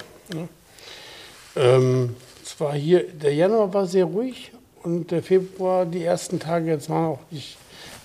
Ähm, 1.56 2.16
es 2.44 2.60
war 2.60 2.74
hier, 2.74 3.04
der 3.04 3.34
Januar 3.34 3.74
war 3.74 3.86
sehr 3.88 4.06
ruhig 4.06 4.52
und 4.84 5.12
der 5.12 5.24
Februar, 5.24 5.86
die 5.86 6.04
ersten 6.04 6.40
Tage 6.40 6.68
jetzt 6.70 6.90
waren 6.90 7.06
auch 7.06 7.20
nicht, 7.32 7.58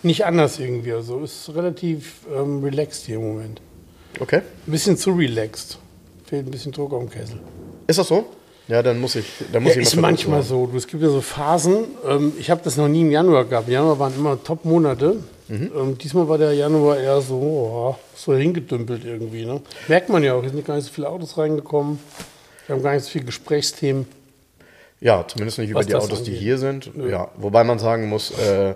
nicht 0.02 0.24
anders 0.24 0.58
irgendwie. 0.58 0.92
Also 0.92 1.20
ist 1.20 1.50
relativ 1.54 2.20
ähm, 2.34 2.62
relaxed 2.64 3.06
hier 3.06 3.16
im 3.16 3.22
Moment. 3.34 3.60
Okay. 4.20 4.42
Ein 4.66 4.70
bisschen 4.70 4.96
zu 4.96 5.12
relaxed. 5.12 5.78
Fehlt 6.26 6.46
ein 6.46 6.50
bisschen 6.50 6.72
Druck 6.72 6.92
auf 6.92 7.00
dem 7.00 7.10
Kessel. 7.10 7.40
Ist 7.86 7.98
das 7.98 8.08
so? 8.08 8.24
Ja, 8.68 8.82
dann 8.82 9.00
muss 9.00 9.16
ich. 9.16 9.26
Dann 9.52 9.62
muss 9.64 9.74
Ja, 9.74 9.80
ich 9.82 9.88
ist 9.88 9.96
mal 9.96 10.02
manchmal 10.02 10.42
so. 10.42 10.66
Du, 10.66 10.76
Es 10.76 10.86
gibt 10.86 11.02
ja 11.02 11.08
so 11.08 11.20
Phasen. 11.20 11.84
Ähm, 12.08 12.32
ich 12.38 12.50
habe 12.50 12.60
das 12.64 12.76
noch 12.76 12.88
nie 12.88 13.02
im 13.02 13.10
Januar 13.10 13.44
gehabt. 13.44 13.66
Im 13.68 13.74
Januar 13.74 13.98
waren 13.98 14.14
immer 14.14 14.42
Top-Monate. 14.42 15.22
Ähm, 15.52 15.98
diesmal 15.98 16.28
war 16.28 16.38
der 16.38 16.54
Januar 16.54 16.98
eher 16.98 17.20
so, 17.20 17.34
oh, 17.34 17.96
so 18.14 18.34
hingedümpelt 18.34 19.04
irgendwie. 19.04 19.44
Ne? 19.44 19.60
Merkt 19.88 20.08
man 20.08 20.22
ja 20.24 20.34
auch. 20.34 20.42
Es 20.42 20.52
sind 20.52 20.64
gar 20.64 20.76
nicht 20.76 20.86
so 20.86 20.92
viele 20.92 21.08
Autos 21.08 21.36
reingekommen. 21.36 21.98
Wir 22.66 22.76
haben 22.76 22.82
gar 22.82 22.94
nicht 22.94 23.04
so 23.04 23.10
viele 23.10 23.26
Gesprächsthemen. 23.26 24.06
Ja, 25.00 25.26
zumindest 25.26 25.58
nicht 25.58 25.70
über 25.70 25.84
die 25.84 25.94
Autos, 25.94 26.22
die 26.22 26.30
angeht. 26.30 26.42
hier 26.42 26.58
sind. 26.58 26.90
Ja, 26.96 27.28
wobei 27.36 27.64
man 27.64 27.78
sagen 27.78 28.08
muss, 28.08 28.30
äh, 28.38 28.70
äh, 28.70 28.74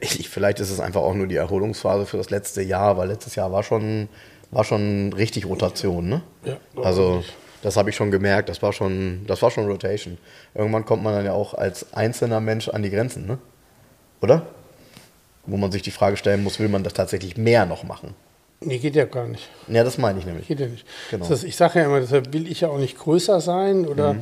ich, 0.00 0.28
vielleicht 0.28 0.60
ist 0.60 0.70
es 0.70 0.80
einfach 0.80 1.00
auch 1.00 1.14
nur 1.14 1.26
die 1.26 1.36
Erholungsphase 1.36 2.06
für 2.06 2.16
das 2.16 2.28
letzte 2.30 2.60
Jahr, 2.62 2.98
weil 2.98 3.08
letztes 3.08 3.34
Jahr 3.36 3.52
war 3.52 3.62
schon, 3.62 4.08
war 4.50 4.64
schon 4.64 5.12
richtig 5.12 5.46
Rotation, 5.46 6.08
ne? 6.08 6.22
Ja, 6.44 6.56
Also 6.82 7.24
das 7.62 7.76
habe 7.76 7.90
ich 7.90 7.96
schon 7.96 8.10
gemerkt, 8.10 8.48
das 8.48 8.62
war 8.62 8.72
schon, 8.72 9.24
das 9.26 9.42
war 9.42 9.50
schon 9.50 9.66
Rotation. 9.66 10.18
Irgendwann 10.54 10.84
kommt 10.84 11.02
man 11.02 11.14
dann 11.14 11.24
ja 11.24 11.32
auch 11.32 11.54
als 11.54 11.94
einzelner 11.94 12.40
Mensch 12.40 12.68
an 12.68 12.82
die 12.82 12.90
Grenzen, 12.90 13.26
ne? 13.26 13.38
Oder? 14.20 14.46
Wo 15.46 15.56
man 15.56 15.70
sich 15.72 15.82
die 15.82 15.90
Frage 15.90 16.16
stellen 16.16 16.42
muss, 16.42 16.58
will 16.58 16.68
man 16.68 16.82
das 16.82 16.92
tatsächlich 16.94 17.36
mehr 17.36 17.66
noch 17.66 17.84
machen? 17.84 18.14
Nee, 18.60 18.78
geht 18.78 18.96
ja 18.96 19.04
gar 19.04 19.26
nicht. 19.28 19.48
Ja, 19.68 19.84
das 19.84 19.98
meine 19.98 20.18
ich 20.18 20.24
nämlich. 20.26 20.48
Geht 20.48 20.60
ja 20.60 20.66
nicht. 20.66 20.84
Genau. 21.10 21.24
Das 21.24 21.30
heißt, 21.38 21.44
ich 21.44 21.56
sage 21.56 21.78
ja 21.80 21.84
immer, 21.86 22.00
deshalb 22.00 22.32
will 22.32 22.50
ich 22.50 22.62
ja 22.62 22.68
auch 22.68 22.78
nicht 22.78 22.98
größer 22.98 23.40
sein 23.40 23.86
oder 23.86 24.14
Mhm. 24.14 24.20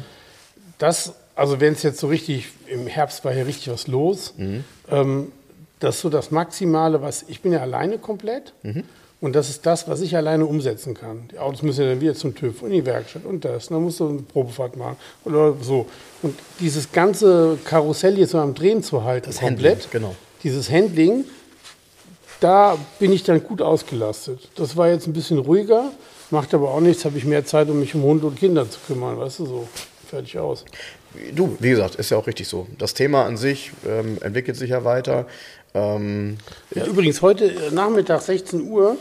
das, 0.78 1.12
also 1.36 1.60
wenn 1.60 1.72
es 1.74 1.82
jetzt 1.82 1.98
so 2.00 2.08
richtig, 2.08 2.48
im 2.66 2.86
Herbst 2.86 3.24
war 3.24 3.32
hier 3.32 3.46
richtig 3.46 3.72
was 3.72 3.86
los, 3.86 4.34
Mhm. 4.36 4.64
ähm, 4.90 5.32
das 5.80 5.96
ist 5.96 6.00
so 6.02 6.08
das 6.10 6.30
Maximale, 6.30 7.00
was, 7.02 7.24
ich 7.28 7.42
bin 7.42 7.52
ja 7.52 7.60
alleine 7.60 7.98
komplett 7.98 8.52
Mhm. 8.64 8.84
und 9.20 9.34
das 9.36 9.48
ist 9.50 9.66
das, 9.66 9.86
was 9.88 10.00
ich 10.00 10.16
alleine 10.16 10.46
umsetzen 10.46 10.94
kann. 10.94 11.28
Die 11.32 11.38
Autos 11.38 11.62
müssen 11.62 11.82
ja 11.82 11.90
dann 11.90 12.00
wieder 12.00 12.14
zum 12.14 12.34
TÜV 12.34 12.62
und 12.62 12.70
in 12.70 12.76
die 12.80 12.86
Werkstatt 12.86 13.24
und 13.24 13.44
das, 13.44 13.68
und 13.68 13.74
dann 13.76 13.82
musst 13.84 14.00
du 14.00 14.08
eine 14.08 14.18
Probefahrt 14.22 14.76
machen 14.76 14.96
oder 15.24 15.54
so. 15.60 15.86
Und 16.22 16.36
dieses 16.60 16.90
ganze 16.90 17.56
Karussell 17.64 18.18
jetzt 18.18 18.30
so 18.30 18.38
am 18.38 18.54
Drehen 18.54 18.82
zu 18.82 19.04
halten, 19.04 19.26
Das 19.26 19.38
komplett, 19.38 19.84
Handling, 19.84 19.90
genau. 19.92 20.16
Dieses 20.44 20.70
Handling, 20.70 21.24
da 22.40 22.76
bin 22.98 23.12
ich 23.12 23.22
dann 23.22 23.42
gut 23.42 23.62
ausgelastet. 23.62 24.48
Das 24.54 24.76
war 24.76 24.88
jetzt 24.88 25.06
ein 25.06 25.12
bisschen 25.12 25.38
ruhiger, 25.38 25.90
macht 26.30 26.54
aber 26.54 26.70
auch 26.70 26.80
nichts, 26.80 27.04
habe 27.04 27.18
ich 27.18 27.24
mehr 27.24 27.44
Zeit, 27.44 27.68
um 27.70 27.80
mich 27.80 27.94
um 27.94 28.02
Hunde 28.02 28.26
und 28.26 28.38
Kinder 28.38 28.68
zu 28.70 28.78
kümmern, 28.86 29.18
weißt 29.18 29.40
du, 29.40 29.46
so 29.46 29.68
fertig 30.08 30.38
aus. 30.38 30.64
Du, 31.34 31.56
wie 31.60 31.70
gesagt, 31.70 31.94
ist 31.94 32.10
ja 32.10 32.18
auch 32.18 32.26
richtig 32.26 32.48
so. 32.48 32.66
Das 32.78 32.92
Thema 32.94 33.24
an 33.24 33.36
sich 33.36 33.72
ähm, 33.86 34.18
entwickelt 34.20 34.56
sich 34.56 34.70
ja 34.70 34.84
weiter. 34.84 35.26
Ähm, 35.72 36.36
Ja, 36.74 36.84
übrigens, 36.86 37.22
heute 37.22 37.46
äh, 37.46 37.70
Nachmittag 37.70 38.20
16 38.20 38.68
Uhr 38.68 38.96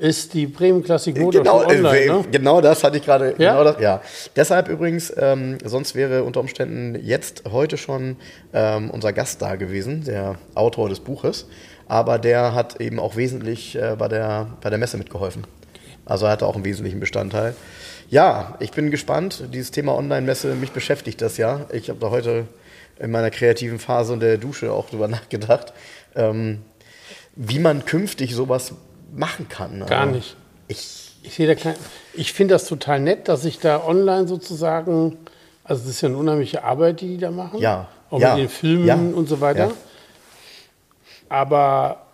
ist 0.00 0.34
die 0.34 0.46
Bremen 0.46 0.82
Classic 0.82 1.16
Motor 1.16 1.42
genau, 1.42 1.60
online. 1.60 1.98
äh, 1.98 2.06
ne? 2.08 2.24
genau 2.30 2.60
das 2.60 2.82
hatte 2.82 2.96
ich 2.96 3.04
gerade. 3.04 3.34
Ja? 3.38 3.52
Genau 3.52 3.64
das, 3.64 3.80
ja. 3.80 4.02
Deshalb 4.34 4.68
übrigens, 4.68 5.12
ähm, 5.16 5.58
sonst 5.64 5.94
wäre 5.94 6.24
unter 6.24 6.40
Umständen 6.40 6.98
jetzt 7.02 7.44
heute 7.50 7.76
schon 7.76 8.16
ähm, 8.52 8.90
unser 8.90 9.12
Gast 9.12 9.42
da 9.42 9.56
gewesen, 9.56 10.04
der 10.04 10.36
Autor 10.54 10.88
des 10.88 11.00
Buches. 11.00 11.46
Aber 11.86 12.18
der 12.18 12.54
hat 12.54 12.80
eben 12.80 12.98
auch 12.98 13.16
wesentlich 13.16 13.76
äh, 13.76 13.96
bei, 13.98 14.08
der, 14.08 14.46
bei 14.60 14.70
der 14.70 14.78
Messe 14.78 14.96
mitgeholfen. 14.96 15.44
Also 16.06 16.26
er 16.26 16.32
hatte 16.32 16.46
auch 16.46 16.54
einen 16.54 16.64
wesentlichen 16.64 17.00
Bestandteil. 17.00 17.54
Ja, 18.08 18.56
ich 18.60 18.72
bin 18.72 18.90
gespannt. 18.90 19.44
Dieses 19.52 19.70
Thema 19.70 19.96
Online-Messe, 19.96 20.54
mich 20.54 20.72
beschäftigt 20.72 21.20
das 21.20 21.36
ja. 21.36 21.66
Ich 21.72 21.88
habe 21.90 22.00
da 22.00 22.10
heute 22.10 22.46
in 22.98 23.10
meiner 23.10 23.30
kreativen 23.30 23.78
Phase 23.78 24.14
in 24.14 24.20
der 24.20 24.38
Dusche 24.38 24.72
auch 24.72 24.88
drüber 24.88 25.08
nachgedacht, 25.08 25.72
ähm, 26.14 26.62
wie 27.36 27.58
man 27.58 27.84
künftig 27.84 28.34
sowas 28.34 28.74
machen 29.14 29.48
kann. 29.48 29.84
Gar 29.86 30.00
Also, 30.02 30.14
nicht. 30.14 30.36
Ich, 30.68 31.12
Ich, 31.22 31.34
sehe 31.34 31.46
da 31.46 31.54
kein, 31.54 31.74
ich 32.14 32.32
finde 32.32 32.54
das 32.54 32.66
total 32.66 33.00
nett, 33.00 33.28
dass 33.28 33.44
ich 33.44 33.58
da 33.58 33.84
online 33.84 34.26
sozusagen, 34.28 35.18
also 35.64 35.82
das 35.82 35.90
ist 35.90 36.00
ja 36.00 36.08
eine 36.08 36.16
unheimliche 36.18 36.64
Arbeit, 36.64 37.00
die 37.00 37.08
die 37.08 37.18
da 37.18 37.30
machen. 37.30 37.58
Ja, 37.60 37.88
Auch 38.10 38.20
ja, 38.20 38.34
mit 38.34 38.44
den 38.44 38.48
Filmen 38.48 38.86
ja, 38.86 38.94
und 38.94 39.28
so 39.28 39.40
weiter. 39.40 39.66
ja. 39.68 39.72
Aber, 41.28 42.06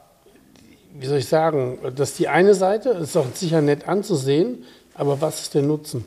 wie 0.99 1.07
soll 1.07 1.19
ich 1.19 1.29
sagen, 1.29 1.79
das 1.95 2.11
ist 2.11 2.19
die 2.19 2.29
eine 2.29 2.55
Seite, 2.55 2.91
ist 2.91 3.17
auch 3.17 3.27
sicher 3.35 3.63
nett 3.63 3.89
anzusehen, 3.89 4.65
aber 4.95 5.21
was 5.21 5.41
ist 5.43 5.55
der 5.55 5.63
Nutzen? 5.63 6.05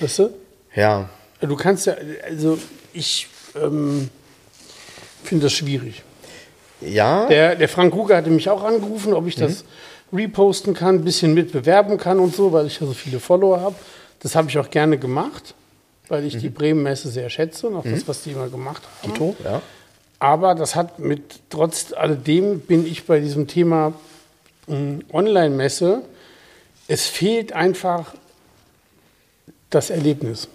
Weißt 0.00 0.18
du? 0.20 0.30
ja, 0.74 1.08
Du 1.40 1.54
kannst 1.54 1.86
ja, 1.86 1.94
also 2.26 2.58
ich 2.94 3.28
ähm, 3.60 4.08
finde 5.22 5.44
das 5.44 5.52
schwierig. 5.52 6.02
Ja, 6.80 7.26
Der, 7.26 7.56
der 7.56 7.68
Frank 7.68 7.94
Ruger 7.94 8.16
hatte 8.16 8.30
mich 8.30 8.48
auch 8.50 8.62
angerufen, 8.62 9.14
ob 9.14 9.26
ich 9.26 9.34
das 9.36 9.64
reposten 10.12 10.74
kann, 10.74 10.96
ein 10.96 11.04
bisschen 11.04 11.34
mitbewerben 11.34 11.98
kann 11.98 12.18
und 12.20 12.34
so, 12.34 12.52
weil 12.52 12.66
ich 12.66 12.80
ja 12.80 12.86
so 12.86 12.92
viele 12.92 13.18
Follower 13.20 13.60
habe. 13.60 13.74
Das 14.20 14.34
habe 14.36 14.48
ich 14.48 14.58
auch 14.58 14.70
gerne 14.70 14.98
gemacht, 14.98 15.54
weil 16.08 16.24
ich 16.24 16.36
die 16.36 16.48
Bremen-Messe 16.48 17.10
sehr 17.10 17.28
schätze 17.30 17.68
und 17.68 17.76
auch 17.76 17.84
das, 17.84 18.06
was 18.06 18.22
die 18.22 18.30
immer 18.32 18.48
gemacht 18.48 18.82
haben. 19.02 19.12
Tito, 19.12 19.36
ja. 19.44 19.62
Aber 20.18 20.54
das 20.54 20.74
hat 20.74 20.98
mit, 20.98 21.40
trotz 21.50 21.92
alledem 21.92 22.60
bin 22.60 22.86
ich 22.86 23.04
bei 23.04 23.20
diesem 23.20 23.46
Thema 23.48 23.92
mh, 24.66 25.00
Online-Messe, 25.12 26.02
es 26.88 27.06
fehlt 27.06 27.52
einfach 27.52 28.14
das 29.70 29.90
Erlebnis. 29.90 30.48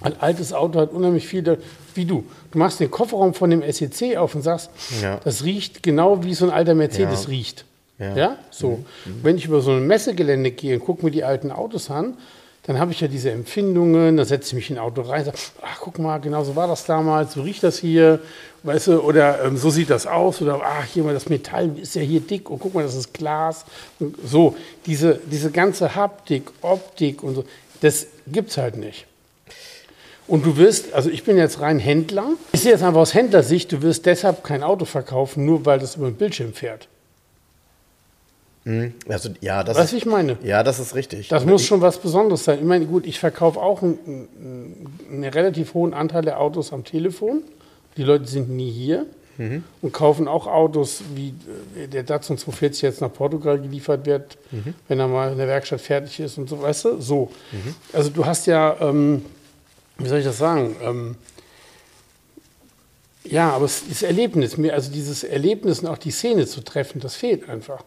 Ein 0.00 0.20
altes 0.20 0.52
Auto 0.52 0.80
hat 0.80 0.92
unheimlich 0.92 1.26
viel, 1.26 1.58
wie 1.94 2.04
du. 2.04 2.24
Du 2.50 2.58
machst 2.58 2.80
den 2.80 2.90
Kofferraum 2.90 3.34
von 3.34 3.50
dem 3.50 3.62
SEC 3.70 4.16
auf 4.16 4.34
und 4.34 4.42
sagst, 4.42 4.70
Ja. 5.02 5.20
das 5.22 5.44
riecht 5.44 5.82
genau 5.82 6.24
wie 6.24 6.34
so 6.34 6.46
ein 6.46 6.50
alter 6.50 6.74
Mercedes 6.74 7.24
Ja. 7.24 7.28
riecht. 7.28 7.64
Ja. 7.98 8.16
Ja, 8.16 8.36
so. 8.50 8.84
Wenn 9.22 9.36
ich 9.36 9.44
über 9.46 9.60
so 9.60 9.72
ein 9.72 9.86
Messegelände 9.86 10.52
gehe 10.52 10.76
und 10.78 10.84
gucke 10.84 11.04
mir 11.04 11.10
die 11.10 11.24
alten 11.24 11.50
Autos 11.50 11.90
an, 11.90 12.14
dann 12.62 12.78
habe 12.78 12.92
ich 12.92 13.00
ja 13.00 13.08
diese 13.08 13.30
Empfindungen, 13.30 14.16
da 14.18 14.24
setze 14.24 14.48
ich 14.48 14.54
mich 14.54 14.70
in 14.70 14.76
ein 14.76 14.82
Auto 14.84 15.00
rein, 15.02 15.24
sage, 15.24 15.38
ach, 15.62 15.78
guck 15.80 15.98
mal, 15.98 16.18
genau 16.18 16.44
so 16.44 16.54
war 16.54 16.68
das 16.68 16.84
damals, 16.84 17.32
so 17.32 17.42
riecht 17.42 17.62
das 17.64 17.78
hier, 17.78 18.20
weißt 18.62 18.88
du, 18.88 19.00
oder 19.00 19.42
ähm, 19.44 19.56
so 19.56 19.70
sieht 19.70 19.88
das 19.90 20.06
aus, 20.06 20.40
oder 20.42 20.60
ach, 20.62 20.84
hier 20.84 21.02
mal 21.02 21.14
das 21.14 21.28
Metall 21.30 21.70
ist 21.78 21.94
ja 21.94 22.02
hier 22.02 22.20
dick 22.20 22.50
und 22.50 22.58
guck 22.60 22.74
mal, 22.74 22.82
das 22.84 22.94
ist 22.94 23.14
Glas. 23.14 23.64
Und 23.98 24.16
so, 24.24 24.54
diese, 24.86 25.18
diese 25.30 25.50
ganze 25.50 25.94
Haptik, 25.94 26.50
Optik 26.60 27.22
und 27.22 27.36
so, 27.36 27.44
das 27.80 28.06
gibt 28.26 28.50
es 28.50 28.58
halt 28.58 28.76
nicht. 28.76 29.06
Und 30.28 30.44
du 30.44 30.56
wirst, 30.56 30.92
also 30.92 31.10
ich 31.10 31.24
bin 31.24 31.36
jetzt 31.36 31.60
rein 31.60 31.78
Händler, 31.78 32.28
ich 32.52 32.60
sehe 32.60 32.72
jetzt 32.72 32.82
einfach 32.82 33.00
aus 33.00 33.14
Händlersicht, 33.14 33.72
du 33.72 33.82
wirst 33.82 34.06
deshalb 34.06 34.44
kein 34.44 34.62
Auto 34.62 34.84
verkaufen, 34.84 35.44
nur 35.44 35.66
weil 35.66 35.78
das 35.78 35.96
über 35.96 36.06
den 36.06 36.16
Bildschirm 36.16 36.52
fährt. 36.52 36.86
Also, 39.08 39.30
ja, 39.40 39.64
das 39.64 39.78
Weißt 39.78 39.92
ist, 39.94 39.98
ich 39.98 40.06
meine? 40.06 40.36
ja, 40.42 40.62
das 40.62 40.78
ist 40.78 40.94
richtig. 40.94 41.28
Das 41.28 41.46
muss 41.46 41.64
schon 41.64 41.80
was 41.80 41.98
Besonderes 41.98 42.44
sein. 42.44 42.58
Ich 42.58 42.66
meine, 42.66 42.84
gut, 42.84 43.06
ich 43.06 43.18
verkaufe 43.18 43.58
auch 43.58 43.82
einen, 43.82 44.28
einen, 45.10 45.24
relativ 45.24 45.72
hohen 45.72 45.94
Anteil 45.94 46.22
der 46.22 46.38
Autos 46.38 46.72
am 46.72 46.84
Telefon. 46.84 47.42
Die 47.96 48.02
Leute 48.02 48.26
sind 48.26 48.50
nie 48.50 48.70
hier 48.70 49.06
und 49.82 49.92
kaufen 49.92 50.26
auch 50.26 50.48
Autos, 50.48 51.02
wie 51.14 51.32
äh, 51.76 51.86
der 51.86 52.02
Datsun 52.02 52.38
240 52.38 52.82
jetzt 52.82 53.00
nach 53.00 53.12
Portugal 53.12 53.58
geliefert 53.60 54.04
wird, 54.04 54.36
wenn 54.88 54.98
er 54.98 55.06
mal 55.06 55.30
in 55.30 55.38
der 55.38 55.46
Werkstatt 55.46 55.80
fertig 55.80 56.18
ist 56.18 56.38
und 56.38 56.48
so, 56.48 56.60
weißt 56.60 56.84
du? 56.86 57.00
So. 57.00 57.30
Also 57.92 58.10
du 58.10 58.26
hast 58.26 58.46
ja, 58.48 58.76
ähm, 58.80 59.24
wie 59.98 60.08
soll 60.08 60.20
ich 60.20 60.24
das 60.24 60.38
sagen? 60.38 60.76
Ähm, 60.82 61.16
ja, 63.24 63.50
aber 63.50 63.66
das 63.66 64.02
Erlebnis, 64.02 64.56
mir, 64.56 64.72
also 64.74 64.90
dieses 64.90 65.22
Erlebnis 65.22 65.80
und 65.80 65.88
auch 65.88 65.98
die 65.98 66.10
Szene 66.10 66.46
zu 66.46 66.62
treffen, 66.62 67.00
das 67.00 67.14
fehlt 67.14 67.48
einfach. 67.48 67.84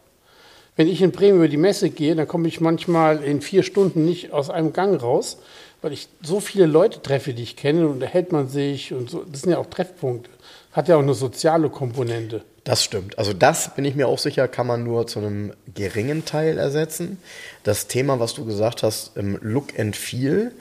wenn 0.75 0.87
ich 0.87 1.01
in 1.01 1.11
Bremen 1.11 1.37
über 1.37 1.47
die 1.47 1.57
Messe 1.57 1.89
gehe, 1.89 2.15
dann 2.15 2.27
komme 2.27 2.47
ich 2.47 2.61
manchmal 2.61 3.23
in 3.23 3.41
vier 3.41 3.63
Stunden 3.63 4.05
nicht 4.05 4.31
aus 4.31 4.49
einem 4.49 4.71
Gang 4.73 5.01
raus, 5.01 5.37
weil 5.81 5.93
ich 5.93 6.07
so 6.21 6.39
viele 6.39 6.65
Leute 6.65 7.01
treffe, 7.01 7.33
die 7.33 7.43
ich 7.43 7.55
kenne 7.55 7.87
und 7.87 7.99
da 7.99 8.05
hält 8.05 8.31
man 8.31 8.47
sich 8.47 8.93
und 8.93 9.09
so. 9.09 9.23
Das 9.29 9.41
sind 9.41 9.51
ja 9.51 9.57
auch 9.57 9.65
Treffpunkte. 9.65 10.29
Hat 10.71 10.87
ja 10.87 10.95
auch 10.95 11.01
eine 11.01 11.13
soziale 11.13 11.69
Komponente. 11.69 12.43
Das 12.63 12.83
stimmt. 12.83 13.17
Also 13.17 13.33
das 13.33 13.75
bin 13.75 13.83
ich 13.83 13.95
mir 13.95 14.07
auch 14.07 14.19
sicher, 14.19 14.47
kann 14.47 14.67
man 14.67 14.83
nur 14.83 15.07
zu 15.07 15.19
einem 15.19 15.53
geringen 15.73 16.23
Teil 16.25 16.57
ersetzen. 16.57 17.17
Das 17.63 17.87
Thema, 17.87 18.19
was 18.19 18.35
du 18.35 18.45
gesagt 18.45 18.83
hast, 18.83 19.17
im 19.17 19.37
Look 19.41 19.77
and 19.79 19.95
Feel, 19.95 20.53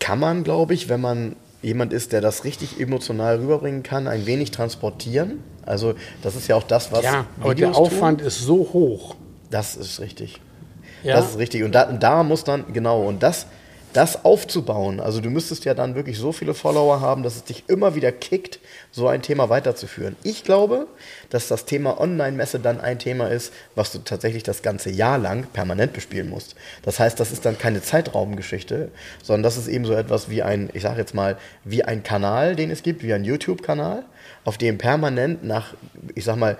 kann 0.00 0.18
man, 0.18 0.42
glaube 0.42 0.74
ich, 0.74 0.88
wenn 0.88 1.00
man 1.00 1.36
jemand 1.62 1.92
ist, 1.92 2.12
der 2.12 2.20
das 2.20 2.44
richtig 2.44 2.80
emotional 2.80 3.38
rüberbringen 3.38 3.82
kann, 3.82 4.08
ein 4.08 4.26
wenig 4.26 4.50
transportieren. 4.50 5.44
Also 5.64 5.94
das 6.22 6.34
ist 6.34 6.48
ja 6.48 6.56
auch 6.56 6.62
das, 6.64 6.90
was 6.90 7.04
Ja, 7.04 7.26
aber 7.40 7.54
der 7.54 7.76
Aufwand 7.76 8.18
tun. 8.18 8.26
ist 8.26 8.40
so 8.40 8.56
hoch. 8.72 9.14
Das 9.50 9.76
ist 9.76 10.00
richtig. 10.00 10.40
Ja? 11.02 11.16
Das 11.16 11.30
ist 11.30 11.38
richtig. 11.38 11.62
Und 11.62 11.74
da, 11.74 11.84
da 11.92 12.22
muss 12.22 12.44
dann, 12.44 12.72
genau, 12.72 13.02
und 13.06 13.22
das 13.22 13.46
das 13.92 14.24
aufzubauen. 14.24 15.00
Also 15.00 15.20
du 15.20 15.30
müsstest 15.30 15.64
ja 15.64 15.74
dann 15.74 15.94
wirklich 15.94 16.18
so 16.18 16.32
viele 16.32 16.54
Follower 16.54 17.00
haben, 17.00 17.22
dass 17.22 17.36
es 17.36 17.44
dich 17.44 17.64
immer 17.66 17.94
wieder 17.94 18.12
kickt, 18.12 18.60
so 18.92 19.08
ein 19.08 19.22
Thema 19.22 19.48
weiterzuführen. 19.48 20.16
Ich 20.22 20.44
glaube, 20.44 20.86
dass 21.28 21.48
das 21.48 21.64
Thema 21.64 22.00
Online-Messe 22.00 22.60
dann 22.60 22.80
ein 22.80 22.98
Thema 22.98 23.28
ist, 23.28 23.52
was 23.74 23.92
du 23.92 23.98
tatsächlich 23.98 24.42
das 24.42 24.62
ganze 24.62 24.90
Jahr 24.90 25.18
lang 25.18 25.46
permanent 25.52 25.92
bespielen 25.92 26.28
musst. 26.28 26.54
Das 26.82 27.00
heißt, 27.00 27.18
das 27.18 27.32
ist 27.32 27.44
dann 27.44 27.58
keine 27.58 27.82
Zeitraumgeschichte, 27.82 28.90
sondern 29.22 29.42
das 29.42 29.56
ist 29.56 29.68
eben 29.68 29.84
so 29.84 29.94
etwas 29.94 30.30
wie 30.30 30.42
ein, 30.42 30.70
ich 30.72 30.82
sage 30.82 31.00
jetzt 31.00 31.14
mal, 31.14 31.36
wie 31.64 31.82
ein 31.82 32.02
Kanal, 32.02 32.56
den 32.56 32.70
es 32.70 32.82
gibt, 32.82 33.02
wie 33.02 33.12
ein 33.12 33.24
YouTube-Kanal, 33.24 34.04
auf 34.44 34.56
dem 34.56 34.78
permanent 34.78 35.44
nach, 35.44 35.74
ich 36.14 36.24
sag 36.24 36.36
mal, 36.36 36.56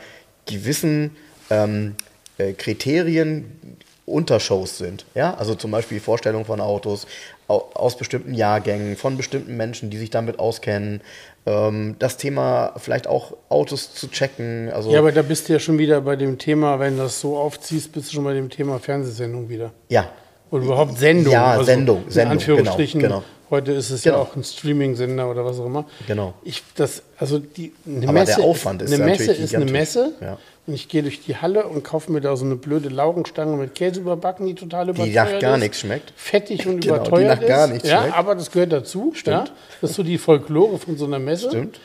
gewissen 0.46 1.16
ähm, 1.50 1.94
äh, 2.38 2.54
Kriterien 2.54 3.76
Untershows 4.10 4.78
sind. 4.78 5.04
Ja? 5.14 5.34
Also 5.34 5.54
zum 5.54 5.70
Beispiel 5.70 6.00
Vorstellungen 6.00 6.44
von 6.44 6.60
Autos 6.60 7.06
aus 7.48 7.96
bestimmten 7.96 8.34
Jahrgängen, 8.34 8.96
von 8.96 9.16
bestimmten 9.16 9.56
Menschen, 9.56 9.90
die 9.90 9.98
sich 9.98 10.10
damit 10.10 10.38
auskennen. 10.38 11.00
Ähm, 11.46 11.96
das 11.98 12.16
Thema 12.16 12.74
vielleicht 12.76 13.06
auch 13.06 13.36
Autos 13.48 13.94
zu 13.94 14.08
checken. 14.08 14.70
Also 14.72 14.90
ja, 14.90 15.00
aber 15.00 15.10
da 15.10 15.22
bist 15.22 15.48
du 15.48 15.54
ja 15.54 15.58
schon 15.58 15.78
wieder 15.78 16.00
bei 16.00 16.16
dem 16.16 16.38
Thema, 16.38 16.78
wenn 16.78 16.96
du 16.96 17.04
das 17.04 17.20
so 17.20 17.36
aufziehst, 17.36 17.92
bist 17.92 18.10
du 18.10 18.14
schon 18.14 18.24
bei 18.24 18.34
dem 18.34 18.50
Thema 18.50 18.78
Fernsehsendung 18.78 19.48
wieder. 19.48 19.72
Ja. 19.88 20.10
Oder 20.50 20.64
überhaupt 20.64 20.98
Sendung. 20.98 21.32
Ja, 21.32 21.46
also 21.46 21.64
Sendung. 21.64 22.04
In 22.04 22.10
Sendung, 22.10 22.32
Anführungsstrichen. 22.32 23.00
Genau, 23.00 23.18
genau. 23.18 23.26
Heute 23.50 23.72
ist 23.72 23.90
es 23.90 24.02
genau. 24.02 24.16
ja 24.16 24.22
auch 24.22 24.36
ein 24.36 24.44
Streaming-Sender 24.44 25.28
oder 25.28 25.44
was 25.44 25.58
auch 25.58 25.66
immer. 25.66 25.84
Genau. 26.06 26.34
Ich, 26.44 26.62
das, 26.76 27.02
also 27.18 27.40
die, 27.40 27.72
eine 27.84 28.04
Aber 28.04 28.12
Messe 28.12 28.36
der 28.36 28.44
Aufwand 28.44 28.82
ist, 28.82 28.92
ist 28.92 29.00
eine 29.00 29.10
Messe 29.10 29.32
ist 29.32 29.54
eine 29.54 29.64
Messe. 29.64 30.12
Ja. 30.20 30.38
Und 30.66 30.74
ich 30.74 30.88
gehe 30.88 31.02
durch 31.02 31.24
die 31.24 31.36
Halle 31.36 31.66
und 31.66 31.82
kaufe 31.82 32.12
mir 32.12 32.20
da 32.20 32.36
so 32.36 32.44
eine 32.44 32.56
blöde 32.56 32.90
Laugenstange 32.90 33.56
mit 33.56 33.74
Käse 33.74 34.00
überbacken, 34.00 34.46
die 34.46 34.54
total 34.54 34.90
überteuert 34.90 35.08
ist. 35.08 35.12
Die 35.12 35.34
nach 35.34 35.40
gar 35.40 35.58
nichts 35.58 35.80
schmeckt. 35.80 36.12
Fettig 36.16 36.66
und 36.66 36.80
genau, 36.80 36.96
überteuert 36.96 37.40
die 37.40 37.42
nach 37.42 37.48
gar 37.48 37.66
nichts 37.66 37.84
ist. 37.84 37.90
Ja, 37.90 38.02
schmeckt. 38.02 38.18
aber 38.18 38.34
das 38.34 38.50
gehört 38.50 38.72
dazu. 38.72 39.12
Stimmt. 39.14 39.48
Ja? 39.48 39.54
Das 39.80 39.90
ist 39.90 39.96
so 39.96 40.02
die 40.02 40.18
Folklore 40.18 40.78
von 40.78 40.96
so 40.96 41.06
einer 41.06 41.18
Messe. 41.18 41.48
Stimmt 41.48 41.80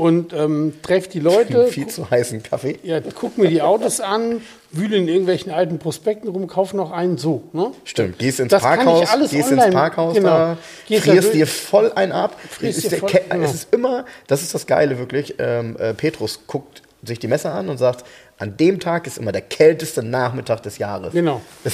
und 0.00 0.32
ähm, 0.32 0.72
treffe 0.82 1.10
die 1.10 1.20
Leute. 1.20 1.66
Viel 1.68 1.86
zu 1.86 2.10
heißen 2.10 2.42
Kaffee. 2.42 2.78
Ja, 2.82 3.00
guck 3.00 3.36
mir 3.36 3.48
die 3.48 3.60
Autos 3.60 4.00
an, 4.00 4.40
wühle 4.70 4.96
in 4.96 5.08
irgendwelchen 5.08 5.52
alten 5.52 5.78
Prospekten 5.78 6.30
rum, 6.30 6.46
kaufe 6.46 6.74
noch 6.74 6.90
einen 6.90 7.18
so. 7.18 7.42
Ne? 7.52 7.72
Stimmt, 7.84 8.18
gehst 8.18 8.40
ins 8.40 8.50
das 8.50 8.62
Parkhaus, 8.62 9.10
gehst 9.30 9.50
ins 9.50 9.70
Parkhaus 9.70 10.14
genau. 10.14 10.28
da, 10.28 10.58
gehst 10.86 11.04
frierst 11.04 11.34
dir 11.34 11.46
voll 11.46 11.92
ein 11.94 12.12
ab. 12.12 12.36
Ist 12.60 12.94
voll, 12.94 13.10
genau. 13.10 13.44
Es 13.44 13.52
ist 13.52 13.74
immer, 13.74 14.06
das 14.26 14.40
ist 14.40 14.54
das 14.54 14.66
Geile 14.66 14.98
wirklich, 14.98 15.34
ähm, 15.38 15.76
äh, 15.78 15.92
Petrus 15.92 16.40
guckt 16.46 16.82
sich 17.02 17.18
die 17.18 17.28
Messe 17.28 17.50
an 17.50 17.68
und 17.68 17.78
sagt, 17.78 18.04
an 18.38 18.56
dem 18.56 18.80
Tag 18.80 19.06
ist 19.06 19.18
immer 19.18 19.32
der 19.32 19.42
kälteste 19.42 20.02
Nachmittag 20.02 20.62
des 20.62 20.78
Jahres. 20.78 21.12
Genau. 21.12 21.40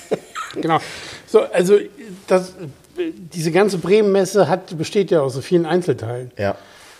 genau. 0.54 0.78
So, 1.26 1.42
also 1.42 1.78
das, 2.26 2.54
diese 2.96 3.50
ganze 3.50 3.78
Bremen-Messe 3.78 4.60
besteht 4.76 5.10
ja 5.10 5.20
aus 5.20 5.34
so 5.34 5.40
vielen 5.40 5.66
Einzelteilen. 5.66 6.30
Ja. 6.38 6.56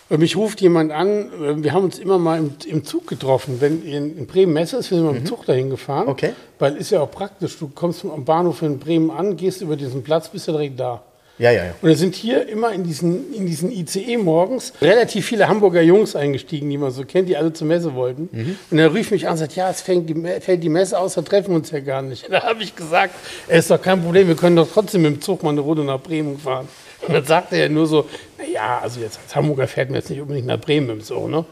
Und 0.09 0.19
mich 0.19 0.37
ruft 0.37 0.61
jemand 0.61 0.91
an, 0.91 1.31
äh, 1.33 1.63
wir 1.63 1.73
haben 1.73 1.83
uns 1.83 1.99
immer 1.99 2.17
mal 2.17 2.39
im, 2.39 2.55
im 2.65 2.85
Zug 2.85 3.07
getroffen. 3.07 3.59
Wenn 3.59 3.83
in, 3.83 4.17
in 4.17 4.27
Bremen 4.27 4.53
Messe 4.53 4.77
ist, 4.77 4.89
wir 4.89 4.97
sind 4.97 5.05
mal 5.05 5.11
mhm. 5.11 5.19
im 5.19 5.25
Zug 5.25 5.45
dahin 5.45 5.69
gefahren. 5.69 6.07
Okay. 6.07 6.33
Weil 6.59 6.77
ist 6.77 6.91
ja 6.91 7.01
auch 7.01 7.11
praktisch. 7.11 7.57
Du 7.59 7.67
kommst 7.67 8.05
am 8.05 8.23
Bahnhof 8.23 8.61
in 8.61 8.79
Bremen 8.79 9.11
an, 9.11 9.35
gehst 9.35 9.61
über 9.61 9.75
diesen 9.75 10.03
Platz, 10.03 10.29
bist 10.29 10.47
ja 10.47 10.53
direkt 10.53 10.79
da. 10.79 11.03
Ja, 11.39 11.51
ja, 11.51 11.65
ja. 11.65 11.75
Und 11.81 11.89
da 11.89 11.95
sind 11.95 12.15
hier 12.15 12.47
immer 12.49 12.71
in 12.71 12.83
diesen, 12.83 13.31
in 13.33 13.45
diesen 13.45 13.71
ICE 13.71 14.17
morgens 14.17 14.73
relativ 14.81 15.27
viele 15.27 15.47
Hamburger 15.47 15.81
Jungs 15.81 16.15
eingestiegen, 16.15 16.67
die 16.69 16.77
man 16.77 16.89
so 16.89 17.05
kennt, 17.05 17.29
die 17.29 17.37
alle 17.37 17.53
zur 17.53 17.67
Messe 17.67 17.93
wollten. 17.93 18.29
Mhm. 18.31 18.57
Und 18.71 18.79
er 18.79 18.91
rief 18.93 19.11
mich 19.11 19.27
an 19.27 19.33
und 19.33 19.37
sagt, 19.37 19.55
ja, 19.55 19.69
es 19.69 19.81
fängt 19.81 20.11
fällt 20.43 20.63
die 20.63 20.69
Messe 20.69 20.97
aus, 20.97 21.13
da 21.13 21.21
treffen 21.21 21.49
wir 21.49 21.57
uns 21.57 21.69
ja 21.71 21.79
gar 21.79 22.01
nicht. 22.01 22.27
Da 22.37 22.43
habe 22.43 22.61
ich 22.61 22.75
gesagt, 22.75 23.15
es 23.47 23.59
ist 23.59 23.71
doch 23.71 23.81
kein 23.81 24.01
Problem, 24.03 24.27
wir 24.27 24.35
können 24.35 24.55
doch 24.55 24.67
trotzdem 24.71 25.01
mit 25.01 25.15
dem 25.15 25.21
Zug 25.21 25.41
mal 25.41 25.49
eine 25.49 25.61
Runde 25.61 25.83
nach 25.83 25.99
Bremen 25.99 26.37
fahren. 26.37 26.67
Und 27.07 27.13
dann 27.13 27.25
sagte 27.25 27.55
er 27.55 27.69
nur 27.69 27.87
so, 27.87 28.07
naja, 28.37 28.79
also 28.81 28.99
jetzt 28.99 29.19
als 29.23 29.35
Hamburger 29.35 29.67
fährt 29.67 29.89
man 29.89 29.95
jetzt 29.95 30.09
nicht 30.09 30.21
unbedingt 30.21 30.45
nach 30.45 30.59
Bremen 30.59 30.89
im 30.89 31.01
Zoo, 31.01 31.27
ne? 31.27 31.45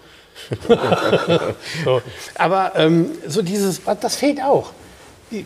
so. 1.85 2.01
Aber 2.35 2.73
ähm, 2.75 3.11
so 3.27 3.41
dieses, 3.41 3.81
das 4.01 4.15
fehlt 4.15 4.41
auch 4.41 4.71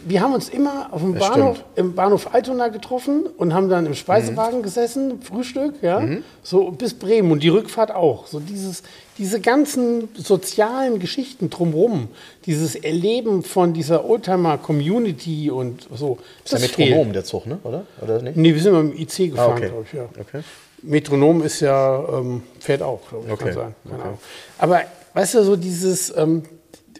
wir 0.05 0.21
haben 0.21 0.33
uns 0.33 0.49
immer 0.49 0.89
auf 0.91 1.01
dem 1.01 1.15
Bahnhof, 1.15 1.63
im 1.75 1.95
Bahnhof 1.95 2.33
Altona 2.33 2.67
getroffen 2.67 3.25
und 3.37 3.53
haben 3.53 3.69
dann 3.69 3.85
im 3.85 3.95
Speisewagen 3.95 4.59
mhm. 4.59 4.63
gesessen, 4.63 5.21
Frühstück, 5.21 5.75
ja, 5.81 5.99
mhm. 5.99 6.23
so 6.43 6.71
bis 6.71 6.93
Bremen 6.93 7.31
und 7.31 7.41
die 7.41 7.49
Rückfahrt 7.49 7.91
auch. 7.91 8.27
So 8.27 8.39
dieses, 8.39 8.83
diese 9.17 9.39
ganzen 9.39 10.09
sozialen 10.15 10.99
Geschichten 10.99 11.49
drumherum, 11.49 12.09
dieses 12.45 12.75
Erleben 12.75 13.43
von 13.43 13.73
dieser 13.73 14.05
Oldtimer-Community 14.05 15.49
und 15.49 15.87
so. 15.95 16.19
Das 16.43 16.61
ist 16.61 16.77
der 16.77 16.85
Metronom, 16.85 17.03
fehlt. 17.05 17.15
der 17.15 17.23
Zug, 17.23 17.45
ne? 17.47 17.59
oder? 17.63 17.85
oder 18.01 18.21
nicht? 18.21 18.37
Nee, 18.37 18.53
wir 18.53 18.61
sind 18.61 18.73
mit 18.73 18.93
dem 18.93 19.01
IC 19.01 19.31
gefahren, 19.31 19.51
ah, 19.51 19.55
okay. 19.55 19.67
glaube 19.67 19.85
ich, 19.85 19.93
ja. 19.93 20.09
Okay. 20.19 20.43
Metronom 20.81 21.41
ist 21.43 21.59
ja, 21.59 22.03
ähm, 22.13 22.43
fährt 22.59 22.81
auch, 22.81 23.01
glaube 23.09 23.25
ich, 23.27 23.33
okay. 23.33 23.43
kann 23.45 23.53
sein. 23.53 23.75
Keine 23.89 24.03
okay. 24.03 24.17
Aber 24.57 24.81
weißt 25.13 25.35
du, 25.35 25.43
so 25.43 25.55
dieses, 25.55 26.15
ähm, 26.15 26.43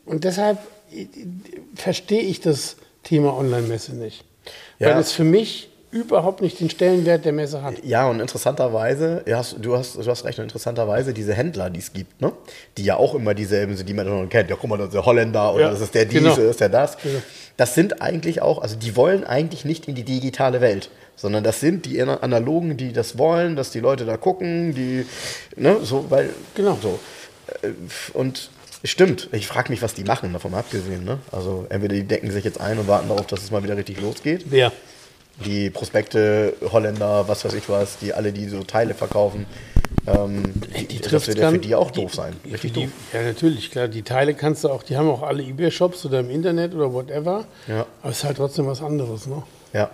und 0.05 0.23
deshalb 0.23 0.57
verstehe 1.75 2.21
ich 2.21 2.41
das 2.41 2.77
Thema 3.03 3.35
Online-Messe 3.37 3.95
nicht. 3.95 4.23
Ja. 4.79 4.89
Weil 4.89 4.99
es 4.99 5.11
für 5.11 5.23
mich 5.23 5.69
überhaupt 5.91 6.41
nicht 6.41 6.59
den 6.59 6.69
Stellenwert 6.69 7.25
der 7.25 7.33
Messe 7.33 7.63
hat. 7.63 7.83
Ja, 7.83 8.07
und 8.07 8.19
interessanterweise, 8.19 9.23
ja, 9.25 9.41
du, 9.59 9.75
hast, 9.75 9.95
du 9.95 10.05
hast 10.05 10.23
recht, 10.23 10.37
und 10.37 10.43
interessanterweise 10.43 11.13
diese 11.13 11.33
Händler, 11.33 11.69
die 11.69 11.79
es 11.79 11.93
gibt, 11.93 12.21
ne? 12.21 12.31
die 12.77 12.83
ja 12.83 12.97
auch 12.97 13.15
immer 13.15 13.33
dieselben 13.33 13.75
sind, 13.75 13.89
die 13.89 13.93
man 13.93 14.05
schon 14.05 14.29
kennt. 14.29 14.49
Ja, 14.49 14.55
guck 14.59 14.69
mal, 14.69 14.77
das 14.77 14.87
ist 14.87 14.93
der 14.93 15.05
Holländer 15.05 15.53
oder 15.53 15.65
ja, 15.65 15.71
das 15.71 15.81
ist 15.81 15.95
der 15.95 16.05
diese, 16.05 16.35
genau. 16.35 16.49
ist 16.49 16.59
der 16.59 16.69
das. 16.69 16.97
Genau. 16.97 17.19
Das 17.57 17.73
sind 17.73 18.01
eigentlich 18.01 18.41
auch, 18.41 18.61
also 18.61 18.75
die 18.75 18.95
wollen 18.95 19.23
eigentlich 19.23 19.65
nicht 19.65 19.87
in 19.87 19.95
die 19.95 20.03
digitale 20.03 20.61
Welt, 20.61 20.91
sondern 21.15 21.43
das 21.43 21.59
sind 21.59 21.85
die 21.85 21.99
Analogen, 22.01 22.77
die 22.77 22.93
das 22.93 23.17
wollen, 23.17 23.55
dass 23.55 23.71
die 23.71 23.79
Leute 23.79 24.05
da 24.05 24.15
gucken, 24.15 24.75
die, 24.75 25.05
ne, 25.55 25.77
so, 25.81 26.05
weil, 26.09 26.29
genau. 26.53 26.77
so. 26.81 26.99
Äh, 27.63 27.71
und 28.13 28.51
Stimmt, 28.84 29.27
ich 29.34 29.47
frage 29.47 29.71
mich, 29.71 29.82
was 29.82 29.93
die 29.93 30.05
machen, 30.05 30.32
davon 30.32 30.53
abgesehen. 30.53 31.03
Ne? 31.03 31.19
Also 31.32 31.65
entweder 31.69 31.95
die 31.95 32.03
decken 32.03 32.32
sich 32.32 32.45
jetzt 32.45 32.61
ein 32.61 32.80
und 32.80 32.88
warten 32.88 33.09
darauf, 33.09 33.27
dass 33.27 33.43
es 33.43 33.51
mal 33.51 33.63
wieder 33.63 33.75
richtig 33.75 33.99
losgeht. 33.99 34.45
Wer? 34.49 34.71
Die 35.45 35.69
Prospekte, 35.69 36.53
Holländer, 36.71 37.27
was 37.27 37.43
weiß 37.43 37.53
ich 37.53 37.67
was, 37.69 37.97
die 37.97 38.13
alle, 38.13 38.32
die 38.32 38.47
so 38.47 38.63
Teile 38.63 38.93
verkaufen. 38.93 39.45
Ähm, 40.07 40.43
die, 40.77 40.86
die 40.88 40.99
das 40.99 41.27
wird 41.27 41.39
ja 41.39 41.49
für 41.49 41.59
die 41.59 41.75
auch 41.75 41.91
doof 41.91 42.13
sein. 42.13 42.36
Richtig 42.45 42.73
die, 42.73 42.84
doof. 42.86 42.91
Ja, 43.13 43.21
natürlich, 43.21 43.71
klar. 43.71 43.88
Die 43.88 44.01
Teile 44.01 44.34
kannst 44.34 44.63
du 44.63 44.69
auch, 44.69 44.84
die 44.84 44.97
haben 44.97 45.09
auch 45.09 45.23
alle 45.23 45.43
Ebay-Shops 45.43 46.05
oder 46.05 46.21
im 46.21 46.30
Internet 46.30 46.73
oder 46.73 46.93
whatever. 46.93 47.45
Ja. 47.67 47.86
Aber 48.01 48.11
es 48.11 48.19
ist 48.19 48.23
halt 48.23 48.38
trotzdem 48.38 48.67
was 48.67 48.82
anderes, 48.82 49.27
ne? 49.27 49.43
Ja. 49.73 49.89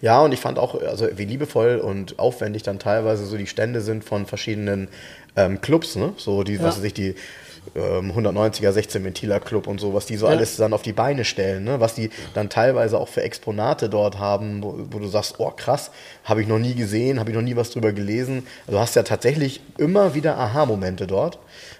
Ja, 0.00 0.20
und 0.22 0.32
ich 0.32 0.40
fand 0.40 0.58
auch, 0.58 0.80
also 0.80 1.08
wie 1.16 1.24
liebevoll 1.24 1.76
und 1.76 2.18
aufwendig 2.18 2.64
dann 2.64 2.78
teilweise 2.78 3.26
so 3.26 3.36
die 3.36 3.46
Stände 3.46 3.80
sind 3.80 4.04
von 4.04 4.26
verschiedenen 4.26 4.88
ähm, 5.36 5.60
Clubs, 5.60 5.96
ne? 5.96 6.14
So 6.16 6.42
die, 6.42 6.54
ja. 6.54 6.62
was 6.62 6.78
weiß 6.78 6.84
ich, 6.84 6.94
die 6.94 7.14
190er 7.74 8.72
16 8.72 9.04
Ventiler 9.04 9.40
Club 9.40 9.66
und 9.66 9.80
so, 9.80 9.94
was 9.94 10.06
die 10.06 10.16
so 10.16 10.26
ja. 10.26 10.32
alles 10.32 10.56
dann 10.56 10.72
auf 10.72 10.82
die 10.82 10.92
Beine 10.92 11.24
stellen, 11.24 11.64
ne? 11.64 11.80
was 11.80 11.94
die 11.94 12.10
dann 12.34 12.48
teilweise 12.48 12.98
auch 12.98 13.08
für 13.08 13.22
Exponate 13.22 13.88
dort 13.88 14.18
haben, 14.18 14.62
wo, 14.62 14.78
wo 14.90 14.98
du 14.98 15.06
sagst, 15.08 15.36
oh 15.38 15.50
krass, 15.50 15.90
habe 16.24 16.42
ich 16.42 16.48
noch 16.48 16.58
nie 16.58 16.74
gesehen, 16.74 17.20
habe 17.20 17.30
ich 17.30 17.36
noch 17.36 17.42
nie 17.42 17.56
was 17.56 17.70
drüber 17.70 17.92
gelesen. 17.92 18.46
Also 18.66 18.80
hast 18.80 18.96
ja 18.96 19.02
tatsächlich 19.02 19.60
immer 19.78 20.14
wieder 20.14 20.38
Aha-Momente 20.38 21.06
dort. 21.06 21.38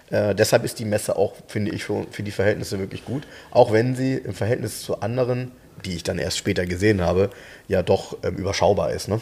Äh, 0.09 0.35
deshalb 0.35 0.63
ist 0.63 0.79
die 0.79 0.85
Messe 0.85 1.15
auch, 1.17 1.33
finde 1.47 1.71
ich, 1.71 1.83
für, 1.83 2.05
für 2.11 2.23
die 2.23 2.31
Verhältnisse 2.31 2.79
wirklich 2.79 3.05
gut, 3.05 3.23
auch 3.51 3.71
wenn 3.71 3.95
sie 3.95 4.15
im 4.15 4.33
Verhältnis 4.33 4.81
zu 4.81 5.01
anderen, 5.01 5.51
die 5.85 5.95
ich 5.95 6.03
dann 6.03 6.17
erst 6.17 6.37
später 6.37 6.65
gesehen 6.65 7.01
habe, 7.01 7.29
ja 7.67 7.83
doch 7.83 8.17
ähm, 8.23 8.35
überschaubar 8.35 8.91
ist. 8.91 9.07
Ne? 9.07 9.21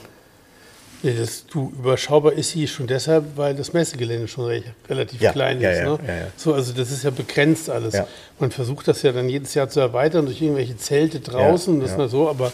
Nee, 1.04 1.14
das, 1.18 1.46
du, 1.46 1.72
überschaubar 1.78 2.34
ist 2.34 2.52
sie 2.52 2.68
schon 2.68 2.88
deshalb, 2.88 3.38
weil 3.38 3.56
das 3.56 3.72
Messegelände 3.72 4.28
schon 4.28 4.46
recht, 4.46 4.66
relativ 4.90 5.22
ja, 5.22 5.32
klein 5.32 5.62
ja, 5.62 5.70
ist. 5.70 5.80
Ja, 5.80 5.98
ne? 5.98 6.32
So, 6.36 6.54
also 6.54 6.74
das 6.74 6.92
ist 6.92 7.04
ja 7.04 7.12
begrenzt 7.12 7.70
alles. 7.70 7.96
Man 8.40 8.52
versucht 8.52 8.88
das 8.88 9.04
ja 9.04 9.12
dann 9.12 9.30
jedes 9.30 9.54
Jahr 9.54 9.70
zu 9.70 9.80
erweitern 9.80 10.26
durch 10.26 10.42
irgendwelche 10.42 10.78
Zelte 10.78 11.20
draußen, 11.20 11.80
das 11.80 11.98
mal 11.98 12.10
so, 12.10 12.28
aber 12.30 12.52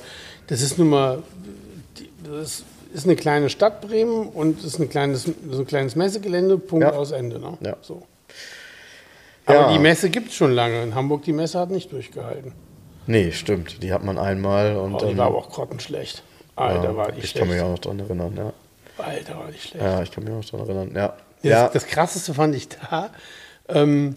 das 0.48 0.62
ist 0.62 0.78
nun 0.78 0.90
mal, 0.90 1.24
das 2.24 2.64
ist 2.94 3.06
eine 3.06 3.16
kleine 3.16 3.50
Stadt 3.50 3.82
Bremen 3.82 4.28
und 4.28 4.64
ist 4.64 4.80
ein 4.80 4.90
kleines, 4.90 5.24
so 5.24 5.60
ein 5.60 5.68
kleines 5.68 5.96
Messegelände, 5.96 6.58
Punkt 6.58 6.86
aus 6.86 7.12
Ende. 7.12 7.40
Ne? 7.40 7.58
Ja. 7.62 7.78
So. 7.82 8.04
Aber 9.46 9.74
die 9.74 9.80
Messe 9.80 10.10
gibt 10.10 10.30
es 10.30 10.36
schon 10.36 10.52
lange. 10.52 10.84
In 10.84 10.96
Hamburg 10.96 11.24
die 11.24 11.34
Messe 11.34 11.60
hat 11.60 11.70
nicht 11.70 11.92
durchgehalten. 11.92 12.54
Nee, 13.08 13.32
stimmt. 13.32 13.84
Die 13.84 13.92
hat 13.92 14.04
man 14.04 14.18
einmal 14.18 14.78
und 14.78 14.96
Oh, 14.96 15.06
die 15.06 15.18
war 15.18 15.28
aber 15.28 15.38
auch 15.38 15.50
grottenschlecht. 15.50 16.24
Alter, 16.56 16.84
ja, 16.84 16.96
war 16.96 17.12
die 17.12 17.20
ich 17.20 17.30
schlecht. 17.30 17.38
kann 17.40 17.48
mich 17.50 17.62
auch 17.62 17.70
noch 17.72 17.80
dran 17.80 18.00
erinnern, 18.00 18.34
ja. 18.38 18.54
Alter, 19.04 19.38
war 19.38 19.48
die 19.52 19.58
schlecht. 19.60 19.84
Ja, 19.84 20.02
ich 20.04 20.12
kann 20.12 20.24
mich 20.24 20.34
auch 20.34 20.38
noch 20.38 20.50
dran 20.50 20.60
erinnern, 20.78 20.92
ja. 20.96 21.08
Das, 21.42 21.52
ja, 21.52 21.68
das 21.70 21.86
krasseste 21.88 22.34
fand 22.34 22.56
ich 22.56 22.70
da, 22.70 23.10
ähm, 23.68 24.16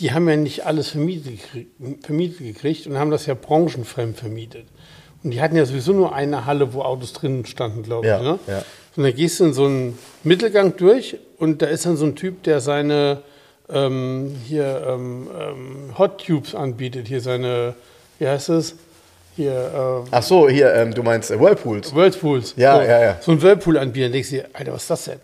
die 0.00 0.12
haben 0.12 0.28
ja 0.28 0.36
nicht 0.36 0.64
alles 0.66 0.90
vermietet, 0.90 1.34
gekriegt- 1.52 2.04
vermietet 2.06 2.38
gekriegt 2.38 2.86
und 2.86 2.98
haben 2.98 3.10
das 3.10 3.26
ja 3.26 3.34
branchenfremd 3.34 4.16
vermietet. 4.16 4.66
Und 5.24 5.32
die 5.32 5.40
hatten 5.42 5.56
ja 5.56 5.64
sowieso 5.66 5.92
nur 5.92 6.14
eine 6.14 6.46
Halle, 6.46 6.72
wo 6.72 6.82
Autos 6.82 7.12
drin 7.12 7.44
standen, 7.44 7.82
glaube 7.82 8.06
ich. 8.06 8.10
Ja, 8.10 8.22
Ne? 8.22 8.38
ja. 8.46 8.62
Und 8.96 9.02
dann 9.04 9.14
gehst 9.14 9.40
du 9.40 9.44
in 9.46 9.52
so 9.52 9.66
einen 9.66 9.98
Mittelgang 10.24 10.76
durch 10.76 11.16
und 11.38 11.60
da 11.62 11.66
ist 11.66 11.86
dann 11.86 11.96
so 11.96 12.04
ein 12.06 12.16
Typ, 12.16 12.42
der 12.44 12.60
seine 12.60 13.22
ähm, 13.68 14.34
hier 14.46 14.84
ähm, 14.88 15.28
ähm, 15.38 15.98
Hot 15.98 16.24
Tubes 16.24 16.54
anbietet, 16.54 17.06
hier 17.08 17.20
seine, 17.20 17.74
wie 18.18 18.26
heißt 18.28 18.48
es? 18.50 18.76
Hier, 19.38 20.02
äh, 20.04 20.08
Ach 20.10 20.22
so, 20.24 20.48
hier, 20.48 20.74
ähm, 20.74 20.92
du 20.92 21.04
meinst 21.04 21.30
äh, 21.30 21.38
Whirlpools. 21.38 21.94
Whirlpools. 21.94 22.54
Ja, 22.56 22.74
so, 22.74 22.82
ja, 22.82 23.00
ja. 23.00 23.16
So 23.20 23.30
ein 23.30 23.40
Whirlpool-Anbieter. 23.40 24.06
Dann 24.06 24.12
denkst 24.12 24.30
du 24.30 24.36
dir, 24.38 24.48
Alter, 24.52 24.72
was 24.72 24.82
ist 24.82 24.90
das 24.90 25.04
denn? 25.04 25.20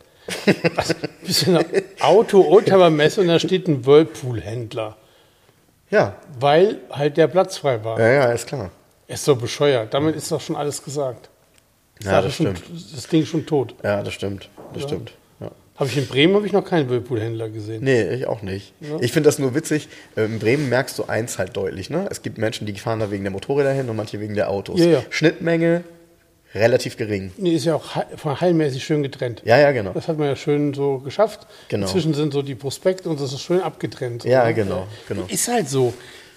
Was, 0.76 0.94
bist 1.26 1.42
du 1.46 1.50
in 1.50 1.56
einer 1.56 1.66
Auto-Oldtimer-Messe 1.98 3.22
und 3.22 3.26
da 3.26 3.40
steht 3.40 3.66
ein 3.66 3.84
Whirlpool-Händler, 3.84 4.96
Ja, 5.90 6.14
weil 6.38 6.78
halt 6.90 7.16
der 7.16 7.26
Platz 7.26 7.56
frei 7.58 7.82
war. 7.82 7.98
ja, 7.98 8.06
ja, 8.06 8.24
ist 8.26 8.46
klar. 8.46 8.70
Ist 9.08 9.24
so 9.24 9.34
bescheuert. 9.34 9.92
Damit 9.92 10.14
ist 10.14 10.30
doch 10.30 10.40
schon 10.40 10.54
alles 10.54 10.80
gesagt. 10.84 11.28
Ja, 12.04 12.10
Sache 12.12 12.22
das 12.22 12.34
schon, 12.36 12.56
stimmt. 12.56 12.94
Das 12.94 13.08
Ding 13.08 13.26
schon 13.26 13.46
tot. 13.46 13.74
Ja, 13.82 14.00
das 14.00 14.14
stimmt. 14.14 14.48
Das 14.74 14.84
stimmt. 14.84 15.12
Ja. 15.74 15.80
Habe 15.80 15.88
ich 15.90 15.96
in 15.96 16.06
Bremen 16.06 16.34
habe 16.34 16.46
ich 16.46 16.52
noch 16.52 16.64
keinen 16.64 16.88
Whirlpool-Händler 16.88 17.48
gesehen. 17.50 17.82
Nee, 17.82 18.14
ich 18.14 18.26
auch 18.26 18.42
nicht. 18.42 18.72
Ich 19.00 19.12
finde 19.12 19.28
das 19.28 19.38
nur 19.38 19.54
witzig. 19.54 19.88
äh, 20.16 20.24
In 20.24 20.38
Bremen 20.38 20.68
merkst 20.68 20.98
du 20.98 21.04
eins 21.04 21.38
halt 21.38 21.56
deutlich. 21.56 21.90
Ne? 21.90 22.06
Es 22.10 22.22
gibt 22.22 22.38
Menschen, 22.38 22.66
die 22.66 22.74
fahren 22.74 23.00
da 23.00 23.10
wegen 23.10 23.24
der 23.24 23.32
Motorräder 23.32 23.72
hin 23.72 23.88
und 23.88 23.96
manche 23.96 24.20
wegen 24.20 24.34
der 24.34 24.50
Autos. 24.50 24.80
Ja, 24.80 24.86
ja. 24.86 25.02
Schnittmenge 25.10 25.82
relativ 26.54 26.96
gering. 26.96 27.32
Nee, 27.36 27.54
ist 27.54 27.64
ja 27.64 27.74
auch 27.74 27.96
heilmäßig 28.40 28.84
schön 28.84 29.02
getrennt. 29.02 29.42
Ja, 29.44 29.58
ja, 29.58 29.72
genau. 29.72 29.92
Das 29.92 30.06
hat 30.08 30.18
man 30.18 30.28
ja 30.28 30.36
schön 30.36 30.72
so 30.72 30.98
geschafft. 30.98 31.46
Genau. 31.68 31.86
Inzwischen 31.86 32.14
sind 32.14 32.32
so 32.32 32.42
die 32.42 32.54
Prospekte 32.54 33.08
und 33.08 33.20
das 33.20 33.32
ist 33.32 33.40
schön 33.40 33.60
abgetrennt. 33.60 34.24
Ja, 34.24 34.44
ne? 34.44 34.54
genau, 34.54 34.86
genau. 35.08 35.24
Ist 35.28 35.48
halt 35.48 35.68
so. 35.68 35.92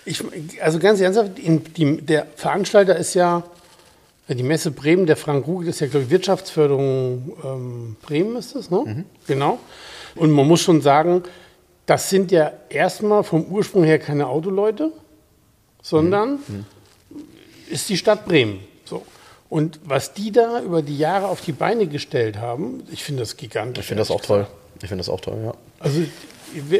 Ich, 0.05 0.23
also 0.61 0.79
ganz 0.79 1.01
ernsthaft, 1.01 1.31
die, 1.37 1.97
der 2.01 2.27
Veranstalter 2.35 2.95
ist 2.95 3.13
ja, 3.13 3.43
ja, 3.43 3.43
die 4.35 4.43
Messe 4.43 4.71
Bremen, 4.71 5.05
der 5.05 5.15
Frank 5.17 5.47
Rugel 5.47 5.69
ist 5.69 5.79
ja, 5.79 5.87
glaube 5.87 6.05
ich, 6.05 6.09
Wirtschaftsförderung 6.09 7.33
ähm, 7.43 7.95
Bremen 8.01 8.35
ist 8.35 8.55
das, 8.55 8.69
ne? 8.69 8.83
Mhm. 8.85 9.03
Genau. 9.27 9.59
Und 10.15 10.31
man 10.31 10.47
muss 10.47 10.61
schon 10.61 10.81
sagen, 10.81 11.23
das 11.85 12.09
sind 12.09 12.31
ja 12.31 12.51
erstmal 12.69 13.23
vom 13.23 13.45
Ursprung 13.45 13.83
her 13.83 13.99
keine 13.99 14.27
Autoleute, 14.27 14.91
sondern 15.81 16.39
Mhm. 16.47 16.65
ist 17.69 17.87
die 17.89 17.97
Stadt 17.97 18.25
Bremen. 18.25 18.59
So. 18.83 19.03
Und 19.49 19.79
was 19.85 20.13
die 20.13 20.31
da 20.31 20.61
über 20.61 20.81
die 20.81 20.97
Jahre 20.97 21.27
auf 21.27 21.39
die 21.41 21.53
Beine 21.53 21.87
gestellt 21.87 22.37
haben, 22.37 22.83
ich 22.91 23.03
finde 23.03 23.21
das 23.21 23.37
gigantisch. 23.37 23.83
Ich 23.83 23.87
finde 23.87 24.01
das 24.01 24.11
auch 24.11 24.21
toll. 24.21 24.47
Ich 24.81 24.89
finde 24.89 25.01
das 25.01 25.09
auch 25.09 25.21
toll, 25.21 25.37
ja. 25.43 25.53
Also 25.79 26.01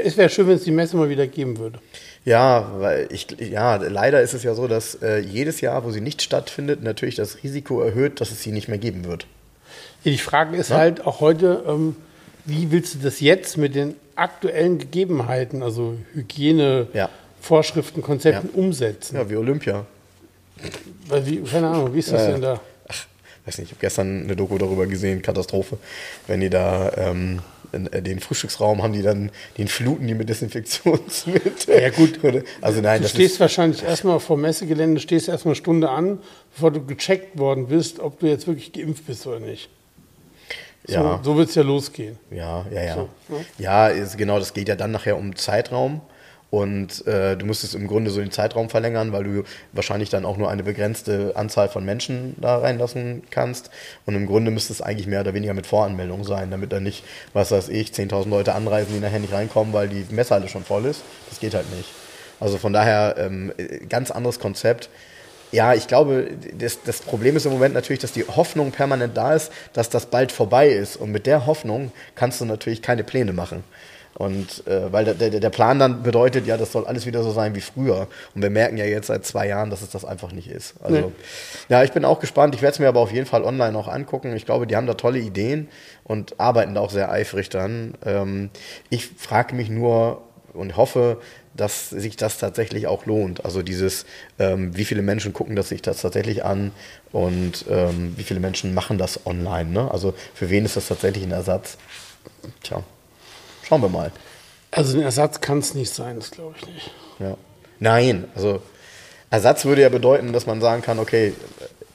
es 0.03 0.17
wäre 0.17 0.29
schön, 0.29 0.47
wenn 0.47 0.55
es 0.55 0.63
die 0.63 0.71
Messe 0.71 0.97
mal 0.97 1.09
wieder 1.09 1.27
geben 1.27 1.57
würde. 1.57 1.79
Ja, 2.27 2.69
weil 2.79 3.07
ich, 3.09 3.25
ja, 3.39 3.77
leider 3.77 4.21
ist 4.21 4.33
es 4.33 4.43
ja 4.43 4.53
so, 4.53 4.67
dass 4.67 4.95
äh, 5.01 5.19
jedes 5.19 5.61
Jahr, 5.61 5.85
wo 5.85 5.91
sie 5.91 6.01
nicht 6.01 6.21
stattfindet, 6.21 6.83
natürlich 6.83 7.15
das 7.15 7.41
Risiko 7.41 7.81
erhöht, 7.81 8.19
dass 8.19 8.31
es 8.31 8.43
sie 8.43 8.51
nicht 8.51 8.67
mehr 8.67 8.77
geben 8.79 9.05
wird. 9.05 9.25
Ja, 10.03 10.11
die 10.11 10.17
Frage 10.17 10.57
ist 10.57 10.71
halt 10.71 11.05
auch 11.07 11.21
heute, 11.21 11.63
ähm, 11.65 11.95
wie 12.43 12.69
willst 12.69 12.95
du 12.95 12.99
das 12.99 13.21
jetzt 13.21 13.57
mit 13.57 13.75
den 13.75 13.95
aktuellen 14.17 14.77
Gegebenheiten, 14.77 15.63
also 15.63 15.95
Hygiene, 16.13 16.87
Ja. 16.91 17.07
Vorschriften, 17.39 18.01
Konzepten 18.01 18.49
umsetzen? 18.49 19.15
Ja, 19.15 19.29
wie 19.29 19.37
Olympia. 19.37 19.85
Weil 21.07 21.25
wie, 21.25 21.37
keine 21.43 21.69
Ahnung, 21.69 21.93
wie 21.93 21.99
ist 21.99 22.11
das 22.11 22.23
Ja, 22.23 22.27
ja. 22.27 22.33
denn 22.33 22.41
da? 22.41 22.59
Ach, 22.89 23.05
weiß 23.45 23.57
nicht, 23.59 23.67
ich 23.67 23.71
habe 23.71 23.79
gestern 23.79 24.23
eine 24.23 24.35
Doku 24.35 24.57
darüber 24.57 24.85
gesehen, 24.85 25.21
Katastrophe. 25.21 25.77
Wenn 26.27 26.41
die 26.41 26.49
da 26.49 26.91
ähm, 26.97 27.39
in, 27.71 27.87
äh, 27.93 28.01
den 28.01 28.19
Frühstücksraum 28.19 28.81
haben, 28.83 28.93
die 28.93 29.01
dann, 29.01 29.31
den 29.57 29.67
fluten 29.67 30.07
die 30.07 30.13
mit 30.15 30.29
Desinfektionsmittel. 30.29 31.51
Ja, 31.81 31.89
gut. 31.89 32.19
Also 32.61 32.81
nein, 32.81 33.01
Du 33.01 33.07
stehst 33.07 33.39
wahrscheinlich 33.39 33.83
erstmal 33.83 34.19
vor 34.19 34.37
Messegelände, 34.37 34.99
stehst 35.01 35.27
erstmal 35.27 35.51
eine 35.53 35.55
Stunde 35.57 35.89
an, 35.89 36.19
bevor 36.53 36.71
du 36.71 36.85
gecheckt 36.85 37.37
worden 37.37 37.67
bist, 37.67 37.99
ob 37.99 38.19
du 38.19 38.27
jetzt 38.27 38.47
wirklich 38.47 38.71
geimpft 38.73 39.05
bist 39.07 39.25
oder 39.27 39.39
nicht. 39.39 39.69
So, 40.85 40.93
Ja. 40.93 41.19
so 41.23 41.35
wird 41.35 41.49
es 41.49 41.55
ja 41.55 41.63
losgehen. 41.63 42.17
ja, 42.31 42.65
ja, 42.71 42.83
ja. 42.83 42.93
So, 42.95 43.09
ne? 43.29 43.45
Ja, 43.57 43.87
ist, 43.89 44.17
genau, 44.17 44.39
das 44.39 44.53
geht 44.53 44.69
ja 44.69 44.75
dann 44.75 44.91
nachher 44.91 45.17
um 45.17 45.35
Zeitraum. 45.35 46.01
Und 46.49 47.05
äh, 47.07 47.35
du 47.35 47.45
musstest 47.45 47.75
im 47.75 47.87
Grunde 47.87 48.09
so 48.09 48.21
den 48.21 48.31
Zeitraum 48.31 48.69
verlängern, 48.69 49.11
weil 49.11 49.23
du 49.25 49.43
wahrscheinlich 49.73 50.09
dann 50.09 50.23
auch 50.23 50.37
nur 50.37 50.49
eine 50.49 50.63
begrenzte 50.63 51.33
Anzahl 51.35 51.67
von 51.67 51.83
Menschen 51.83 52.35
da 52.37 52.57
reinlassen 52.57 53.23
kannst. 53.29 53.69
Und 54.05 54.15
im 54.15 54.27
Grunde 54.27 54.49
müsste 54.49 54.71
es 54.71 54.81
eigentlich 54.81 55.07
mehr 55.07 55.21
oder 55.21 55.33
weniger 55.33 55.53
mit 55.53 55.67
Voranmeldung 55.67 56.23
sein, 56.23 56.49
damit 56.49 56.71
dann 56.71 56.83
nicht, 56.83 57.03
was 57.33 57.51
weiß 57.51 57.67
ich, 57.69 57.89
10.000 57.89 58.29
Leute 58.29 58.55
anreisen, 58.55 58.93
die 58.93 58.99
nachher 59.01 59.19
nicht 59.19 59.33
reinkommen, 59.33 59.73
weil 59.73 59.89
die 59.89 60.05
Messhalle 60.09 60.47
schon 60.47 60.63
voll 60.63 60.85
ist. 60.85 61.01
Das 61.29 61.39
geht 61.39 61.53
halt 61.53 61.69
nicht. 61.75 61.89
Also 62.39 62.57
von 62.57 62.71
daher 62.71 63.15
ähm, 63.17 63.51
ganz 63.89 64.11
anderes 64.11 64.39
Konzept. 64.39 64.89
Ja, 65.51 65.73
ich 65.73 65.87
glaube, 65.87 66.29
das, 66.57 66.83
das 66.83 66.99
Problem 66.99 67.35
ist 67.35 67.45
im 67.45 67.53
Moment 67.53 67.73
natürlich, 67.73 68.01
dass 68.01 68.11
die 68.11 68.23
Hoffnung 68.23 68.71
permanent 68.71 69.15
da 69.15 69.33
ist, 69.33 69.51
dass 69.73 69.89
das 69.89 70.05
bald 70.07 70.31
vorbei 70.31 70.69
ist. 70.69 70.97
Und 70.97 71.11
mit 71.11 71.25
der 71.25 71.45
Hoffnung 71.45 71.91
kannst 72.15 72.39
du 72.39 72.45
natürlich 72.45 72.81
keine 72.81 73.03
Pläne 73.03 73.33
machen. 73.33 73.63
Und 74.17 74.65
äh, 74.65 74.91
weil 74.91 75.05
der, 75.05 75.13
der, 75.13 75.29
der 75.29 75.49
Plan 75.51 75.77
dann 75.77 76.01
bedeutet, 76.01 76.47
ja, 76.47 76.57
das 76.57 76.71
soll 76.71 76.87
alles 76.87 77.05
wieder 77.05 77.21
so 77.21 77.31
sein 77.31 77.53
wie 77.53 77.61
früher. 77.61 78.07
Und 78.33 78.41
wir 78.41 78.49
merken 78.49 78.75
ja 78.77 78.85
jetzt 78.85 79.07
seit 79.07 79.25
zwei 79.25 79.47
Jahren, 79.47 79.69
dass 79.69 79.83
es 79.83 79.91
das 79.91 80.05
einfach 80.05 80.31
nicht 80.31 80.49
ist. 80.49 80.73
Also, 80.81 80.97
Nee. 80.97 81.11
ja, 81.69 81.83
ich 81.83 81.91
bin 81.91 82.03
auch 82.03 82.19
gespannt. 82.19 82.55
Ich 82.55 82.63
werde 82.63 82.73
es 82.73 82.79
mir 82.79 82.87
aber 82.87 82.99
auf 82.99 83.11
jeden 83.11 83.27
Fall 83.27 83.43
online 83.43 83.77
auch 83.77 83.87
angucken. 83.87 84.35
Ich 84.35 84.45
glaube, 84.45 84.65
die 84.65 84.75
haben 84.75 84.87
da 84.87 84.95
tolle 84.95 85.19
Ideen 85.19 85.67
und 86.03 86.39
arbeiten 86.39 86.73
da 86.73 86.81
auch 86.81 86.89
sehr 86.89 87.11
eifrig 87.11 87.49
dran. 87.49 87.93
Ähm, 88.03 88.49
ich 88.89 89.05
frage 89.05 89.53
mich 89.53 89.69
nur 89.69 90.23
und 90.53 90.77
hoffe, 90.77 91.21
dass 91.55 91.91
sich 91.91 92.17
das 92.17 92.39
tatsächlich 92.39 92.87
auch 92.87 93.05
lohnt. 93.05 93.45
Also 93.45 93.61
dieses, 93.61 94.07
ähm, 94.39 94.75
wie 94.75 94.85
viele 94.85 95.03
Menschen 95.03 95.31
gucken 95.31 95.55
das 95.55 95.69
sich 95.69 95.83
das 95.83 96.01
tatsächlich 96.01 96.43
an 96.43 96.71
und 97.11 97.65
ähm, 97.69 98.13
wie 98.17 98.23
viele 98.23 98.39
Menschen 98.39 98.73
machen 98.73 98.97
das 98.97 99.27
online. 99.27 99.69
Ne? 99.69 99.91
Also 99.91 100.15
für 100.33 100.49
wen 100.49 100.65
ist 100.65 100.75
das 100.75 100.87
tatsächlich 100.87 101.23
ein 101.23 101.31
Ersatz? 101.31 101.77
Tja, 102.63 102.83
schauen 103.67 103.81
wir 103.81 103.89
mal. 103.89 104.11
Also 104.71 104.97
ein 104.97 105.03
Ersatz 105.03 105.41
kann 105.41 105.59
es 105.59 105.73
nicht 105.73 105.93
sein, 105.93 106.17
das 106.17 106.31
glaube 106.31 106.55
ich 106.59 106.67
nicht. 106.67 106.91
Ja. 107.19 107.37
Nein, 107.79 108.25
also 108.35 108.61
Ersatz 109.29 109.65
würde 109.65 109.81
ja 109.81 109.89
bedeuten, 109.89 110.33
dass 110.33 110.45
man 110.45 110.61
sagen 110.61 110.81
kann, 110.81 110.99
okay, 110.99 111.33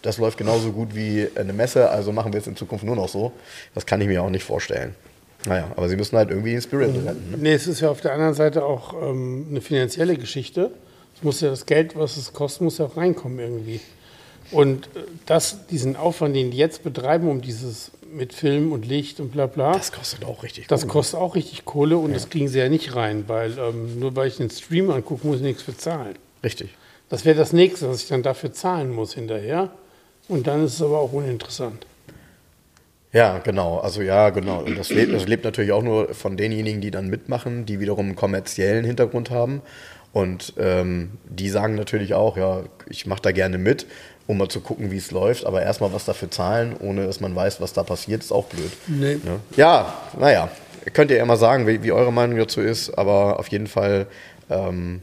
das 0.03 0.19
läuft 0.19 0.37
genauso 0.37 0.73
gut 0.73 0.95
wie 0.95 1.29
eine 1.35 1.53
Messe, 1.53 1.89
also 1.91 2.13
machen 2.13 2.33
wir 2.33 2.41
es 2.41 2.47
in 2.47 2.57
Zukunft 2.57 2.85
nur 2.85 2.97
noch 2.97 3.09
so. 3.09 3.33
Das 3.75 3.87
kann 3.87 4.01
ich 4.01 4.09
mir 4.09 4.23
auch 4.23 4.31
nicht 4.31 4.45
vorstellen. 4.45 4.95
Naja, 5.47 5.71
aber 5.77 5.89
sie 5.89 5.97
müssen 5.97 6.17
halt 6.17 6.31
irgendwie 6.31 6.53
den 6.53 6.63
Spirit 6.63 6.95
retten. 6.95 7.31
Ne? 7.31 7.37
Nee, 7.39 7.55
es 7.55 7.67
ist 7.67 7.81
ja 7.81 7.91
auf 7.91 8.01
der 8.01 8.13
anderen 8.13 8.35
Seite 8.35 8.65
auch 8.65 8.95
ähm, 8.95 9.47
eine 9.51 9.61
finanzielle 9.61 10.17
Geschichte. 10.17 10.71
Es 11.17 11.23
muss 11.23 11.41
ja 11.41 11.51
das 11.51 11.67
Geld, 11.67 11.97
was 11.97 12.17
es 12.17 12.33
kostet, 12.33 12.63
muss 12.63 12.79
ja 12.79 12.87
auch 12.87 12.97
reinkommen 12.97 13.39
irgendwie. 13.39 13.81
Und 14.53 14.87
äh, 14.87 15.01
das, 15.27 15.67
diesen 15.67 15.97
Aufwand, 15.97 16.37
den 16.37 16.51
die 16.51 16.57
jetzt 16.59 16.83
betreiben, 16.83 17.29
um 17.29 17.41
dieses 17.41 17.91
mit 18.13 18.35
Film 18.35 18.73
und 18.73 18.87
Licht 18.87 19.21
und 19.21 19.33
bla 19.33 19.47
bla, 19.47 19.73
Das 19.73 19.91
kostet 19.91 20.25
auch 20.25 20.43
richtig 20.43 20.67
das 20.69 20.83
Kohle. 20.83 20.93
kostet 20.93 21.19
auch 21.21 21.35
richtig 21.35 21.65
Kohle 21.65 21.97
und 21.97 22.15
das 22.15 22.29
kriegen 22.29 22.47
sie 22.49 22.59
ja 22.59 22.69
nicht 22.69 22.95
rein, 22.95 23.25
weil 23.27 23.59
ähm, 23.59 23.99
nur 23.99 24.15
weil 24.15 24.29
ich 24.29 24.37
den 24.37 24.51
Stream 24.51 24.91
angucke, 24.91 25.27
muss 25.27 25.37
ich 25.37 25.43
nichts 25.43 25.63
bezahlen. 25.63 26.17
Richtig. 26.45 26.71
Das 27.09 27.25
wäre 27.25 27.37
das 27.37 27.53
nächste, 27.55 27.89
was 27.89 28.03
ich 28.03 28.09
dann 28.09 28.23
dafür 28.23 28.53
zahlen 28.53 28.91
muss 28.91 29.15
hinterher. 29.15 29.71
Und 30.29 30.47
dann 30.47 30.65
ist 30.65 30.75
es 30.75 30.83
aber 30.83 30.99
auch 30.99 31.13
uninteressant. 31.13 31.87
Ja, 33.13 33.39
genau. 33.39 33.79
Also 33.79 34.01
ja, 34.03 34.31
genau. 34.31 34.63
Und 34.63 34.79
das 34.79 34.89
lebt, 34.91 35.13
das 35.13 35.27
lebt 35.27 35.45
natürlich 35.45 35.73
auch 35.73 35.83
nur 35.83 36.15
von 36.15 36.37
denjenigen, 36.37 36.81
die 36.81 36.91
dann 36.91 37.09
mitmachen, 37.09 37.67
die 37.67 37.81
wiederum 37.81 38.07
einen 38.07 38.17
kommerziellen 38.17 38.85
Hintergrund 38.85 39.31
haben. 39.31 39.61
Und 40.13 40.55
ähm, 40.59 41.13
die 41.29 41.49
sagen 41.49 41.75
natürlich 41.75 42.15
auch, 42.15 42.37
ja, 42.37 42.63
ich 42.89 43.07
mache 43.07 43.23
da 43.23 43.33
gerne 43.33 43.59
mit, 43.59 43.87
um 44.27 44.39
mal 44.39 44.49
zu 44.49 44.61
gucken, 44.61 44.91
wie 44.91 44.97
es 44.97 45.11
läuft. 45.11 45.45
Aber 45.47 45.63
erstmal 45.63 45.93
was 45.93 46.05
dafür 46.05 46.31
zahlen, 46.31 46.77
ohne 46.79 47.07
dass 47.07 47.21
man 47.21 47.35
weiß, 47.35 47.61
was 47.61 47.73
da 47.73 47.83
passiert, 47.83 48.23
ist 48.23 48.33
auch 48.33 48.47
blöd. 48.47 48.73
Nee. 48.87 49.15
Ne? 49.15 49.41
Ja, 49.57 49.95
naja. 50.19 50.51
Könnt 50.93 51.11
ihr 51.13 51.17
ja 51.17 51.25
mal 51.25 51.37
sagen, 51.37 51.67
wie, 51.67 51.83
wie 51.83 51.93
eure 51.93 52.13
Meinung 52.13 52.39
dazu 52.39 52.61
ist. 52.61 52.91
Aber 52.99 53.39
auf 53.39 53.49
jeden 53.49 53.69
Fall 53.69 54.07
ähm, 54.51 55.03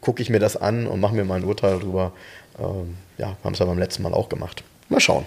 gucke 0.00 0.22
ich 0.22 0.30
mir 0.30 0.38
das 0.38 0.56
an 0.56 0.86
und 0.86 1.00
mache 1.00 1.14
mir 1.14 1.24
mal 1.24 1.36
ein 1.36 1.44
Urteil 1.44 1.78
darüber. 1.78 2.12
Ähm, 2.58 2.96
ja, 3.18 3.36
haben 3.42 3.52
es 3.52 3.58
ja 3.58 3.66
beim 3.66 3.78
letzten 3.78 4.02
Mal 4.02 4.14
auch 4.14 4.28
gemacht. 4.28 4.62
Mal 4.88 5.00
schauen. 5.00 5.26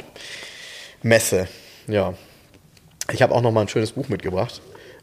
Messe, 1.01 1.47
ja. 1.87 2.13
Ich 3.11 3.21
habe 3.21 3.33
auch 3.33 3.41
noch 3.41 3.51
mal 3.51 3.61
ein 3.61 3.67
schönes 3.67 3.93
Buch 3.93 4.09
mitgebracht. 4.09 4.61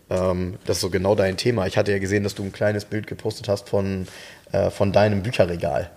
Ähm, 0.08 0.54
das 0.64 0.78
ist 0.78 0.80
so 0.82 0.90
genau 0.90 1.14
dein 1.14 1.36
Thema. 1.36 1.66
Ich 1.66 1.76
hatte 1.76 1.92
ja 1.92 1.98
gesehen, 1.98 2.22
dass 2.22 2.34
du 2.34 2.44
ein 2.44 2.52
kleines 2.52 2.84
Bild 2.84 3.06
gepostet 3.06 3.48
hast 3.48 3.68
von, 3.68 4.06
äh, 4.52 4.70
von 4.70 4.92
deinem 4.92 5.22
Bücherregal. 5.22 5.90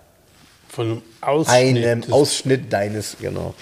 Von 0.70 0.86
einem 0.86 1.02
Ausschnitt. 1.20 1.84
einem 1.84 2.12
Ausschnitt 2.12 2.72
deines, 2.72 3.16
genau. 3.20 3.54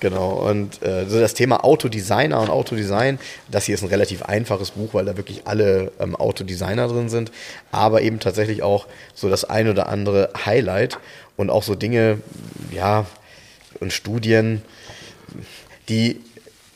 Genau. 0.00 0.32
Und 0.48 0.82
äh, 0.82 1.06
so 1.06 1.20
das 1.20 1.34
Thema 1.34 1.64
Autodesigner 1.64 2.40
und 2.40 2.50
Autodesign, 2.50 3.18
das 3.50 3.64
hier 3.64 3.76
ist 3.76 3.82
ein 3.82 3.88
relativ 3.88 4.22
einfaches 4.22 4.72
Buch, 4.72 4.92
weil 4.92 5.04
da 5.04 5.16
wirklich 5.16 5.46
alle 5.46 5.92
ähm, 6.00 6.16
Autodesigner 6.16 6.88
drin 6.88 7.08
sind, 7.08 7.30
aber 7.70 8.02
eben 8.02 8.20
tatsächlich 8.20 8.62
auch 8.62 8.86
so 9.14 9.30
das 9.30 9.44
ein 9.44 9.68
oder 9.68 9.88
andere 9.88 10.30
Highlight 10.44 10.98
und 11.36 11.50
auch 11.50 11.62
so 11.62 11.74
Dinge, 11.74 12.18
ja, 12.72 13.06
und 13.80 13.92
Studien, 13.92 14.62
die 15.88 16.20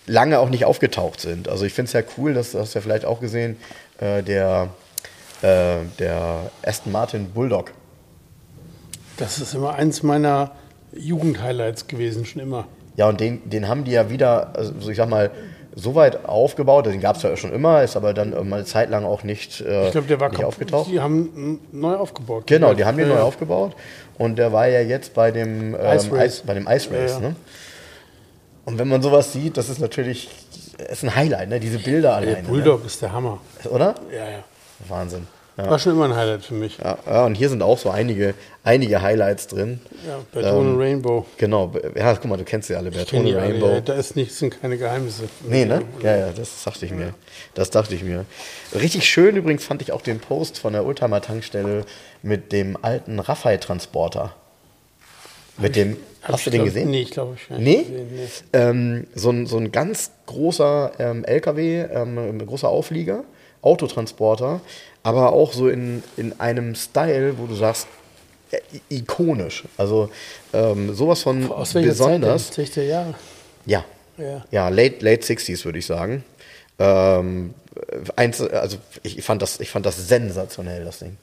lange 0.07 0.39
auch 0.39 0.51
nicht 0.51 0.65
aufgetaucht 0.65 1.21
sind. 1.21 1.49
Also 1.49 1.65
ich 1.65 1.73
finde 1.73 1.89
es 1.89 1.93
ja 1.93 2.03
cool, 2.17 2.35
das 2.35 2.55
hast 2.55 2.75
du 2.75 2.79
ja 2.79 2.83
vielleicht 2.83 3.05
auch 3.05 3.21
gesehen, 3.21 3.57
äh, 3.99 4.23
der, 4.23 4.71
äh, 5.43 5.79
der 5.99 6.51
Aston 6.63 6.93
Martin 6.93 7.31
Bulldog. 7.31 7.73
Das 9.21 9.39
ist 9.39 9.55
immer 9.55 9.75
eins 9.75 10.03
meiner 10.03 10.53
Jugendhighlights 10.93 11.87
gewesen, 11.87 12.25
schon 12.25 12.43
immer. 12.43 12.67
Ja, 12.97 13.09
und 13.09 13.21
den, 13.21 13.49
den 13.49 13.69
haben 13.69 13.85
die 13.85 13.93
ja 13.93 14.11
wieder, 14.11 14.53
also 14.57 14.91
ich 14.91 14.97
sag 14.97 15.09
mal, 15.09 15.31
so 15.77 15.95
weit 15.95 16.25
aufgebaut, 16.29 16.87
den 16.87 17.01
gab 17.01 17.17
es 17.17 17.23
ja 17.23 17.37
schon 17.37 17.53
immer, 17.53 17.83
ist 17.83 17.97
aber 17.97 18.13
dann 18.13 18.31
mal 18.49 18.57
eine 18.57 18.65
Zeit 18.65 18.91
lang 18.91 19.05
auch 19.05 19.23
nicht, 19.23 19.61
äh, 19.61 19.87
Ich 19.87 19.93
glaube, 19.93 20.09
der 20.09 20.19
war 20.19 20.29
nicht 20.31 20.45
aufgetaucht. 20.45 20.91
Die 20.91 21.01
haben 21.01 21.61
neu 21.71 21.95
aufgebaut. 21.95 22.47
Genau, 22.47 22.75
die 22.75 22.85
haben 22.85 22.99
den 22.99 23.09
Ja, 23.09 23.15
neu 23.15 23.21
aufgebaut 23.21 23.77
und 24.19 24.37
der 24.37 24.53
war 24.53 24.67
ja 24.67 24.81
jetzt 24.81 25.15
bei 25.15 25.31
dem 25.31 25.75
ähm, 25.75 25.81
Ice 25.97 26.11
Race. 26.13 26.25
Ice, 26.39 26.43
bei 26.45 26.55
dem 26.55 26.67
Ice 26.67 26.91
Race. 26.91 27.13
Ja, 27.13 27.21
ja. 27.21 27.29
Ne? 27.29 27.37
Und 28.65 28.79
wenn 28.79 28.89
man 28.89 29.01
sowas 29.01 29.33
sieht, 29.33 29.57
das 29.57 29.69
ist 29.69 29.79
natürlich 29.81 30.29
ist 30.91 31.05
ein 31.05 31.15
Highlight, 31.15 31.49
ne? 31.49 31.61
diese 31.61 31.79
Bilder 31.79 32.21
Der 32.21 32.31
alleine. 32.31 32.49
Bulldog 32.49 32.85
ist 32.85 33.01
der 33.03 33.13
Hammer. 33.13 33.39
Ne? 33.65 33.71
Oder? 33.71 33.95
Ja, 34.11 34.29
ja. 34.31 34.39
Wahnsinn. 34.89 35.27
War 35.57 35.79
schon 35.79 35.93
immer 35.93 36.07
ein 36.07 36.17
Highlight 36.17 36.43
für 36.43 36.55
mich. 36.55 36.79
Ja, 36.79 37.27
und 37.27 37.35
hier 37.35 37.49
sind 37.51 37.61
auch 37.63 37.77
so 37.77 37.91
einige, 37.91 38.33
einige 38.65 39.03
Highlights 39.03 39.47
drin. 39.47 39.81
Ja, 40.07 40.19
Bertone 40.33 40.79
Rainbow. 40.79 41.27
Genau, 41.37 41.71
ja, 41.95 42.15
guck 42.15 42.25
mal, 42.27 42.39
du 42.39 42.45
kennst 42.45 42.69
sie 42.69 42.75
alle, 42.77 42.91
Bertone 42.91 43.25
die 43.25 43.35
alle, 43.35 43.43
Rainbow. 43.43 43.69
ja. 43.69 43.81
Da 43.81 43.93
ist 43.95 44.17
nichts, 44.17 44.39
sind 44.39 44.59
keine 44.61 44.79
Geheimnisse. 44.79 45.25
Nee, 45.47 45.67
ne? 45.67 45.83
Ja, 46.03 46.17
ja, 46.17 46.31
das 46.33 46.65
dachte 46.65 46.87
ich 46.87 46.93
mir. 46.93 47.13
Das 47.55 47.69
dachte 47.71 47.95
ich 47.95 48.03
mir. 48.03 48.25
Richtig 48.75 49.07
schön 49.07 49.37
übrigens 49.37 49.65
fand 49.65 49.83
ich 49.83 49.93
auch 49.93 50.01
den 50.03 50.19
Post 50.19 50.59
von 50.59 50.73
der 50.73 50.87
Oldtimer-Tankstelle 50.87 51.85
mit 52.23 52.53
dem 52.53 52.79
alten 52.83 53.19
Raphael-Transporter. 53.19 54.35
Mit 55.59 55.77
dem, 55.77 55.99
Hab 56.23 56.33
hast 56.35 56.47
du 56.47 56.51
den 56.51 56.63
glaub- 56.63 56.69
gesehen? 56.75 56.91
Nee, 56.91 57.03
ich 57.03 57.11
glaube 57.11 57.37
ich 57.37 57.51
nicht. 57.51 57.61
Nee? 57.61 57.83
gesehen, 57.83 58.09
nee. 58.15 58.29
Ähm, 58.55 59.07
so, 59.15 59.29
ein, 59.31 59.47
so 59.47 59.59
ein 59.59 59.73
ganz 59.73 60.11
großer 60.25 60.93
ähm, 60.99 61.25
LKW, 61.25 61.81
ähm, 61.83 62.17
ein 62.17 62.47
großer 62.47 62.69
Auflieger, 62.69 63.25
Autotransporter, 63.63 64.63
aber 65.03 65.33
auch 65.33 65.53
so 65.53 65.69
in, 65.69 66.03
in 66.17 66.39
einem 66.41 66.75
Style, 66.75 67.39
wo 67.39 67.47
du 67.47 67.55
sagst, 67.55 67.87
äh, 68.51 68.59
i- 68.91 68.99
ikonisch. 68.99 69.65
Also 69.77 70.11
ähm, 70.53 70.95
sowas 70.95 71.23
von 71.23 71.51
Aus 71.51 71.75
welcher 71.75 71.89
besonders. 71.91 72.51
Zeit? 72.51 72.59
denn? 72.77 72.83
60er 72.83 72.83
Jahre. 72.83 73.15
Ja. 73.67 73.85
Ja. 74.19 74.45
Ja, 74.51 74.69
late, 74.69 74.97
late 75.05 75.23
60s 75.23 75.65
würde 75.65 75.79
ich 75.79 75.87
sagen. 75.87 76.25
Ähm, 76.79 77.55
eins, 78.17 78.41
also 78.41 78.77
ich 79.03 79.23
fand, 79.23 79.41
das, 79.43 79.61
ich 79.61 79.71
fand 79.71 79.87
das 79.87 80.09
sensationell, 80.09 80.85
das 80.85 80.99
Ding. 80.99 81.17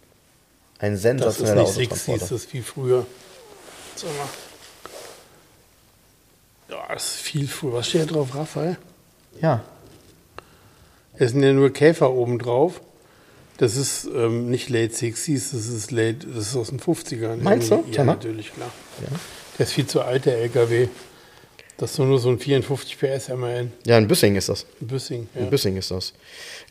Ein 0.80 0.92
Das 0.92 0.98
ist 0.98 1.02
sensationeller 1.04 1.62
nicht 1.64 1.72
60s, 1.72 1.82
Autotransporter. 1.84 2.20
das 2.20 2.32
ist 2.32 2.54
wie 2.54 2.62
früher. 2.62 3.06
Sag 3.96 4.10
mal. 4.18 4.28
Ja, 6.70 6.94
das 6.94 7.06
ist 7.06 7.16
viel 7.22 7.48
früher. 7.48 7.74
Was 7.74 7.88
steht 7.88 8.10
da 8.10 8.14
drauf, 8.16 8.36
Raphael? 8.36 8.78
Ja. 9.42 9.64
Es 11.18 11.32
sind 11.32 11.44
ja 11.44 11.54
nur 11.54 11.72
Käfer 11.72 12.12
oben 12.12 12.38
drauf. 12.40 12.82
Das 13.58 13.76
ist 13.76 14.08
ähm, 14.16 14.50
nicht 14.50 14.70
Late 14.70 14.94
60s, 14.94 15.52
das 15.52 15.68
ist, 15.68 15.92
late, 15.92 16.28
das 16.28 16.50
ist 16.50 16.56
aus 16.56 16.70
den 16.70 16.80
50ern. 16.80 17.38
Meinst 17.42 17.72
du? 17.72 17.84
Ja, 17.92 18.04
natürlich, 18.04 18.54
klar. 18.54 18.70
Der 19.58 19.66
ist 19.66 19.74
viel 19.74 19.88
zu 19.88 20.02
alt, 20.02 20.26
der 20.26 20.38
LKW. 20.38 20.88
Das 21.78 21.92
ist 21.92 22.00
nur 22.00 22.20
so 22.20 22.30
ein 22.30 22.40
54 22.40 22.98
PS 22.98 23.30
MAN. 23.30 23.72
Ja, 23.86 23.98
ein 23.98 24.08
Büssing 24.08 24.36
ist 24.36 24.50
das. 24.50 24.66
Ein 24.82 24.88
Büssing. 24.88 25.28
Ja. 25.36 25.42
Ein 25.42 25.50
Büssing 25.50 25.78
ist 25.78 25.92
das. 25.92 26.14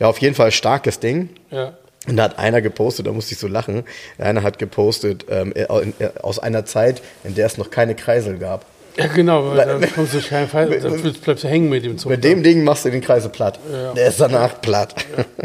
Ja, 0.00 0.08
auf 0.08 0.18
jeden 0.18 0.34
Fall 0.34 0.50
starkes 0.52 0.98
Ding. 1.00 1.30
ja. 1.50 1.76
Und 2.08 2.16
da 2.18 2.24
hat 2.24 2.38
einer 2.38 2.62
gepostet, 2.62 3.08
da 3.08 3.12
musste 3.12 3.34
ich 3.34 3.40
so 3.40 3.48
lachen. 3.48 3.82
Einer 4.16 4.44
hat 4.44 4.60
gepostet 4.60 5.26
ähm, 5.28 5.52
äh, 5.56 5.66
aus 6.22 6.38
einer 6.38 6.64
Zeit, 6.64 7.02
in 7.24 7.34
der 7.34 7.46
es 7.46 7.58
noch 7.58 7.68
keine 7.70 7.96
Kreisel 7.96 8.38
gab. 8.38 8.64
ja, 8.96 9.08
genau, 9.08 9.56
weil 9.56 9.80
da 9.80 9.86
kommst 9.88 10.14
du 10.14 10.20
keinen 10.20 10.48
Fall, 10.48 10.70
da 10.80 10.88
bleibst 10.88 11.42
du 11.42 11.48
hängen 11.48 11.68
mit 11.68 11.84
dem 11.84 11.98
Zug. 11.98 12.10
Mit 12.10 12.22
dem 12.22 12.44
Ding 12.44 12.62
machst 12.62 12.84
du 12.84 12.90
den 12.90 13.00
Kreisel 13.00 13.30
platt. 13.30 13.58
Ja. 13.72 13.92
Der 13.94 14.06
ist 14.06 14.20
danach 14.20 14.60
platt. 14.60 14.94
Ja, 15.16 15.24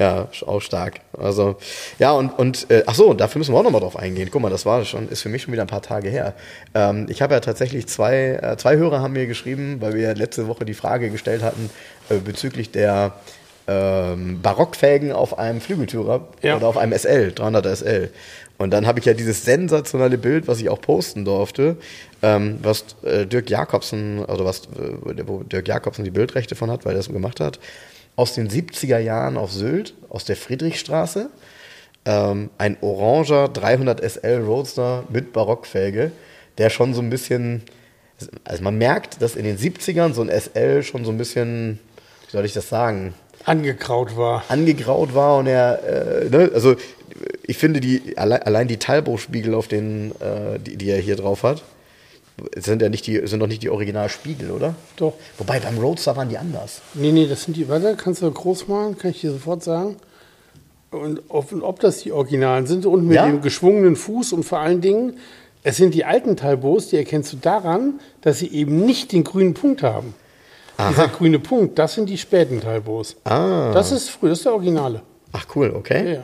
auch 0.46 0.60
stark. 0.60 1.00
Also, 1.16 1.56
ja, 1.98 2.12
und, 2.12 2.30
und 2.38 2.70
äh, 2.70 2.82
ach 2.86 2.94
so, 2.94 3.14
dafür 3.14 3.38
müssen 3.38 3.54
wir 3.54 3.58
auch 3.58 3.64
nochmal 3.64 3.80
drauf 3.80 3.96
eingehen. 3.96 4.28
Guck 4.30 4.42
mal, 4.42 4.50
das 4.50 4.66
war 4.66 4.84
schon, 4.84 5.08
ist 5.08 5.22
für 5.22 5.28
mich 5.28 5.42
schon 5.42 5.52
wieder 5.52 5.62
ein 5.62 5.68
paar 5.68 5.82
Tage 5.82 6.08
her. 6.08 6.34
Ähm, 6.74 7.06
ich 7.08 7.22
habe 7.22 7.34
ja 7.34 7.40
tatsächlich 7.40 7.86
zwei, 7.86 8.38
äh, 8.42 8.56
zwei 8.56 8.76
Hörer 8.76 9.00
haben 9.00 9.12
mir 9.12 9.26
geschrieben, 9.26 9.76
weil 9.80 9.94
wir 9.94 10.02
ja 10.02 10.12
letzte 10.12 10.48
Woche 10.48 10.64
die 10.64 10.74
Frage 10.74 11.10
gestellt 11.10 11.42
hatten 11.42 11.70
äh, 12.08 12.16
bezüglich 12.16 12.70
der 12.70 13.12
ähm, 13.66 14.40
Barockfelgen 14.42 15.12
auf 15.12 15.38
einem 15.38 15.60
Flügeltürer 15.60 16.28
Ja. 16.42 16.56
oder 16.56 16.68
auf 16.68 16.76
einem 16.76 16.96
SL, 16.96 17.32
300 17.32 17.78
SL. 17.78 18.10
Und 18.56 18.70
dann 18.70 18.86
habe 18.86 19.00
ich 19.00 19.04
ja 19.04 19.14
dieses 19.14 19.44
sensationelle 19.44 20.18
Bild, 20.18 20.46
was 20.46 20.60
ich 20.60 20.68
auch 20.68 20.80
posten 20.80 21.24
durfte, 21.24 21.76
ähm, 22.22 22.58
was 22.62 22.84
äh, 23.02 23.26
Dirk 23.26 23.50
Jakobsen, 23.50 24.24
oder 24.24 24.44
was, 24.44 24.62
äh, 24.66 25.26
wo 25.26 25.42
Dirk 25.42 25.66
Jakobsen 25.66 26.04
die 26.04 26.10
Bildrechte 26.10 26.54
von 26.54 26.70
hat, 26.70 26.84
weil 26.84 26.92
er 26.92 26.98
das 26.98 27.08
gemacht 27.08 27.40
hat, 27.40 27.58
aus 28.16 28.34
den 28.34 28.48
70er 28.48 28.98
Jahren 28.98 29.36
auf 29.36 29.52
Sylt, 29.52 29.94
aus 30.08 30.24
der 30.24 30.36
Friedrichstraße. 30.36 31.30
Ähm, 32.06 32.50
ein 32.58 32.76
oranger 32.80 33.48
300 33.48 34.02
SL 34.02 34.42
Roadster 34.46 35.04
mit 35.08 35.32
Barockfelge, 35.32 36.12
der 36.58 36.70
schon 36.70 36.94
so 36.94 37.00
ein 37.00 37.10
bisschen, 37.10 37.62
also 38.44 38.62
man 38.62 38.76
merkt, 38.76 39.22
dass 39.22 39.36
in 39.36 39.44
den 39.44 39.56
70ern 39.56 40.12
so 40.12 40.22
ein 40.22 40.28
SL 40.28 40.82
schon 40.82 41.04
so 41.04 41.10
ein 41.10 41.18
bisschen, 41.18 41.78
wie 42.26 42.32
soll 42.32 42.44
ich 42.44 42.52
das 42.52 42.68
sagen, 42.68 43.14
Angekraut 43.46 44.16
war. 44.16 44.44
angegraut 44.48 45.14
war 45.14 45.38
und 45.38 45.46
er, 45.46 45.82
äh, 45.84 46.30
ne, 46.30 46.50
also 46.54 46.76
ich 47.42 47.58
finde 47.58 47.80
die 47.80 48.16
allein, 48.16 48.68
die 48.68 48.78
Talbot-Spiegel 48.78 49.54
auf 49.54 49.68
den, 49.68 50.12
äh, 50.12 50.58
die, 50.58 50.76
die 50.76 50.90
er 50.90 50.98
hier 50.98 51.16
drauf 51.16 51.42
hat, 51.42 51.62
sind 52.56 52.82
ja 52.82 52.88
nicht 52.88 53.06
die, 53.06 53.26
sind 53.26 53.40
doch 53.40 53.46
nicht 53.46 53.62
die 53.62 53.70
Originalspiegel, 53.70 54.50
oder? 54.50 54.74
Doch. 54.96 55.14
Wobei 55.38 55.60
beim 55.60 55.78
Roadster 55.78 56.16
waren 56.16 56.28
die 56.28 56.38
anders. 56.38 56.80
Nee, 56.94 57.12
nee, 57.12 57.26
das 57.26 57.44
sind 57.44 57.56
die, 57.56 57.68
warte, 57.68 57.94
kannst 57.96 58.22
du 58.22 58.30
groß 58.30 58.66
machen, 58.68 58.98
kann 58.98 59.12
ich 59.12 59.20
dir 59.20 59.30
sofort 59.30 59.62
sagen. 59.62 59.96
Und 60.90 61.22
ob, 61.28 61.52
und 61.52 61.62
ob 61.62 61.80
das 61.80 61.98
die 61.98 62.12
Originalen 62.12 62.66
sind 62.66 62.86
und 62.86 63.06
mit 63.06 63.16
Ja? 63.16 63.26
dem 63.26 63.40
geschwungenen 63.40 63.96
Fuß 63.96 64.32
und 64.32 64.44
vor 64.44 64.58
allen 64.60 64.80
Dingen, 64.80 65.14
es 65.62 65.76
sind 65.76 65.94
die 65.94 66.04
alten 66.04 66.36
Talbos, 66.36 66.88
die 66.88 66.96
erkennst 66.96 67.32
du 67.32 67.36
daran, 67.36 68.00
dass 68.20 68.38
sie 68.38 68.48
eben 68.52 68.84
nicht 68.84 69.12
den 69.12 69.24
grünen 69.24 69.54
Punkt 69.54 69.82
haben. 69.82 70.14
Dieser 70.90 71.06
grüne 71.08 71.38
Punkt, 71.38 71.78
das 71.78 71.94
sind 71.94 72.08
die 72.08 72.18
späten 72.18 72.60
Talbos. 72.60 73.14
Ah. 73.24 73.70
Das 73.72 73.92
ist 73.92 74.10
früh, 74.10 74.28
das 74.28 74.38
ist 74.38 74.44
der 74.44 74.54
Originale. 74.54 75.02
Ach 75.32 75.46
cool, 75.54 75.72
okay. 75.74 76.04
Ja, 76.04 76.12
ja. 76.14 76.22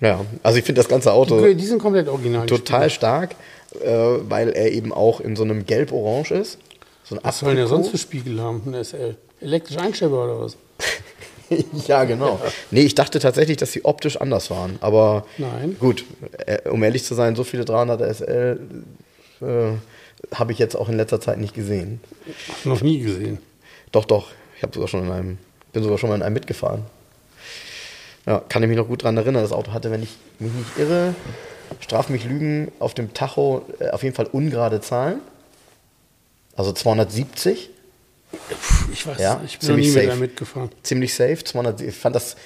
Ja, 0.00 0.20
also 0.42 0.58
ich 0.58 0.64
finde 0.64 0.80
das 0.80 0.88
ganze 0.88 1.12
Auto 1.12 1.40
Die, 1.46 1.54
die 1.54 1.64
sind 1.64 1.80
komplett 1.80 2.08
original. 2.08 2.46
total 2.46 2.90
stark, 2.90 3.36
äh, 3.82 3.88
weil 4.28 4.50
er 4.50 4.72
eben 4.72 4.92
auch 4.92 5.20
in 5.20 5.36
so 5.36 5.44
einem 5.44 5.66
Gelb-Orange 5.66 6.32
ist. 6.32 6.58
So 7.04 7.16
ein 7.16 7.20
Was 7.22 7.40
sollen 7.40 7.58
ja 7.58 7.66
sonst 7.66 7.88
für 7.88 7.98
Spiegel 7.98 8.40
haben, 8.40 8.62
ein 8.66 8.84
SL? 8.84 9.16
Elektrisch 9.40 9.76
einstellbar 9.76 10.24
oder 10.24 10.40
was? 10.40 10.56
ja, 11.86 12.04
genau. 12.04 12.40
Nee, 12.70 12.82
ich 12.82 12.94
dachte 12.94 13.18
tatsächlich, 13.18 13.56
dass 13.58 13.72
sie 13.72 13.84
optisch 13.84 14.16
anders 14.16 14.50
waren. 14.50 14.78
Aber 14.80 15.26
Nein. 15.38 15.76
gut, 15.78 16.04
äh, 16.46 16.68
um 16.68 16.82
ehrlich 16.82 17.04
zu 17.04 17.14
sein, 17.14 17.36
so 17.36 17.44
viele 17.44 17.64
300er 17.64 18.12
SL 18.12 18.60
äh, 19.42 20.34
habe 20.34 20.52
ich 20.52 20.58
jetzt 20.58 20.76
auch 20.76 20.88
in 20.88 20.96
letzter 20.96 21.20
Zeit 21.20 21.38
nicht 21.38 21.54
gesehen. 21.54 22.00
Noch 22.64 22.80
nie 22.80 23.00
gesehen. 23.00 23.38
Doch, 23.92 24.04
doch. 24.04 24.28
Ich 24.56 24.62
habe 24.62 24.72
sogar 24.72 24.88
schon 24.88 25.04
in 25.04 25.12
einem, 25.12 25.38
bin 25.72 25.82
sogar 25.82 25.98
schon 25.98 26.08
mal 26.08 26.16
in 26.16 26.22
einem 26.22 26.34
mitgefahren. 26.34 26.82
Ja, 28.26 28.42
kann 28.48 28.62
ich 28.62 28.68
mich 28.68 28.78
noch 28.78 28.88
gut 28.88 29.02
dran 29.02 29.16
erinnern. 29.16 29.42
Das 29.42 29.52
Auto 29.52 29.72
hatte, 29.72 29.90
wenn 29.90 30.02
ich 30.02 30.16
mich 30.38 30.52
nicht 30.52 30.78
irre, 30.78 31.14
straf 31.80 32.08
mich 32.08 32.24
Lügen, 32.24 32.70
auf 32.78 32.94
dem 32.94 33.14
Tacho 33.14 33.62
äh, 33.80 33.90
auf 33.90 34.02
jeden 34.02 34.14
Fall 34.14 34.26
ungerade 34.26 34.80
Zahlen. 34.80 35.20
Also 36.56 36.72
270. 36.72 37.70
Puh, 38.30 38.92
Ich 38.92 39.06
weiß, 39.06 39.18
Ja, 39.18 39.40
ich 39.44 39.58
bin 39.58 39.68
noch 39.68 39.74
ziemlich 39.76 39.86
nie 39.88 39.92
mit 39.94 40.02
safe. 40.02 40.06
da 40.08 40.16
mitgefahren. 40.16 40.70
ziemlich 40.82 41.14
safe. 41.14 41.44
200, 41.44 41.80
ich 41.80 41.94
fand 41.94 42.16
das 42.16 42.36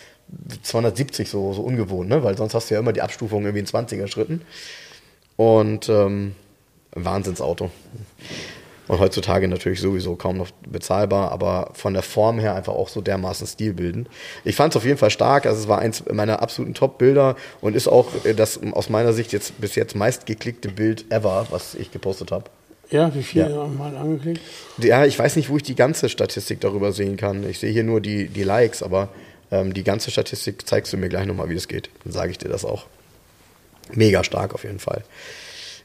270 0.62 1.28
so, 1.28 1.52
so 1.54 1.62
ungewohnt, 1.62 2.08
ne? 2.10 2.22
weil 2.22 2.36
sonst 2.36 2.54
hast 2.54 2.70
du 2.70 2.74
ja 2.74 2.80
immer 2.80 2.92
die 2.92 3.02
Abstufung 3.02 3.44
irgendwie 3.44 3.60
in 3.60 3.66
20er 3.66 4.06
Schritten. 4.08 4.42
Und 5.36 5.88
ähm, 5.88 6.34
Wahnsinnsauto. 6.92 7.70
Und 8.88 8.98
heutzutage 9.00 9.46
natürlich 9.48 9.80
sowieso 9.80 10.16
kaum 10.16 10.38
noch 10.38 10.48
bezahlbar, 10.66 11.30
aber 11.30 11.70
von 11.74 11.92
der 11.92 12.02
Form 12.02 12.38
her 12.38 12.54
einfach 12.54 12.72
auch 12.72 12.88
so 12.88 13.00
dermaßen 13.02 13.46
stilbildend. 13.46 14.08
Ich 14.44 14.56
fand 14.56 14.72
es 14.72 14.76
auf 14.78 14.84
jeden 14.84 14.96
Fall 14.98 15.10
stark. 15.10 15.44
Also 15.46 15.60
es 15.60 15.68
war 15.68 15.78
eins 15.78 16.02
meiner 16.10 16.40
absoluten 16.42 16.74
Top-Bilder 16.74 17.36
und 17.60 17.76
ist 17.76 17.86
auch 17.86 18.08
äh, 18.24 18.34
das 18.34 18.58
aus 18.72 18.88
meiner 18.88 19.12
Sicht 19.12 19.32
jetzt 19.32 19.60
bis 19.60 19.74
jetzt 19.74 19.94
meistgeklickte 19.94 20.70
Bild 20.70 21.04
ever, 21.12 21.46
was 21.50 21.74
ich 21.74 21.92
gepostet 21.92 22.32
habe. 22.32 22.44
Ja, 22.90 23.14
wie 23.14 23.22
viel 23.22 23.42
Ja. 23.42 23.66
mal 23.66 23.94
angeklickt? 23.94 24.40
Ja, 24.78 25.04
ich 25.04 25.18
weiß 25.18 25.36
nicht, 25.36 25.50
wo 25.50 25.58
ich 25.58 25.62
die 25.62 25.74
ganze 25.74 26.08
Statistik 26.08 26.60
darüber 26.62 26.92
sehen 26.92 27.18
kann. 27.18 27.48
Ich 27.48 27.58
sehe 27.58 27.70
hier 27.70 27.84
nur 27.84 28.00
die, 28.00 28.28
die 28.28 28.44
Likes, 28.44 28.82
aber 28.82 29.10
ähm, 29.50 29.74
die 29.74 29.84
ganze 29.84 30.10
Statistik 30.10 30.66
zeigst 30.66 30.94
du 30.94 30.96
mir 30.96 31.10
gleich 31.10 31.26
nochmal, 31.26 31.50
wie 31.50 31.54
es 31.56 31.68
geht. 31.68 31.90
Dann 32.04 32.12
sage 32.14 32.30
ich 32.30 32.38
dir 32.38 32.48
das 32.48 32.64
auch. 32.64 32.86
Mega 33.92 34.24
stark 34.24 34.54
auf 34.54 34.64
jeden 34.64 34.78
Fall. 34.78 35.04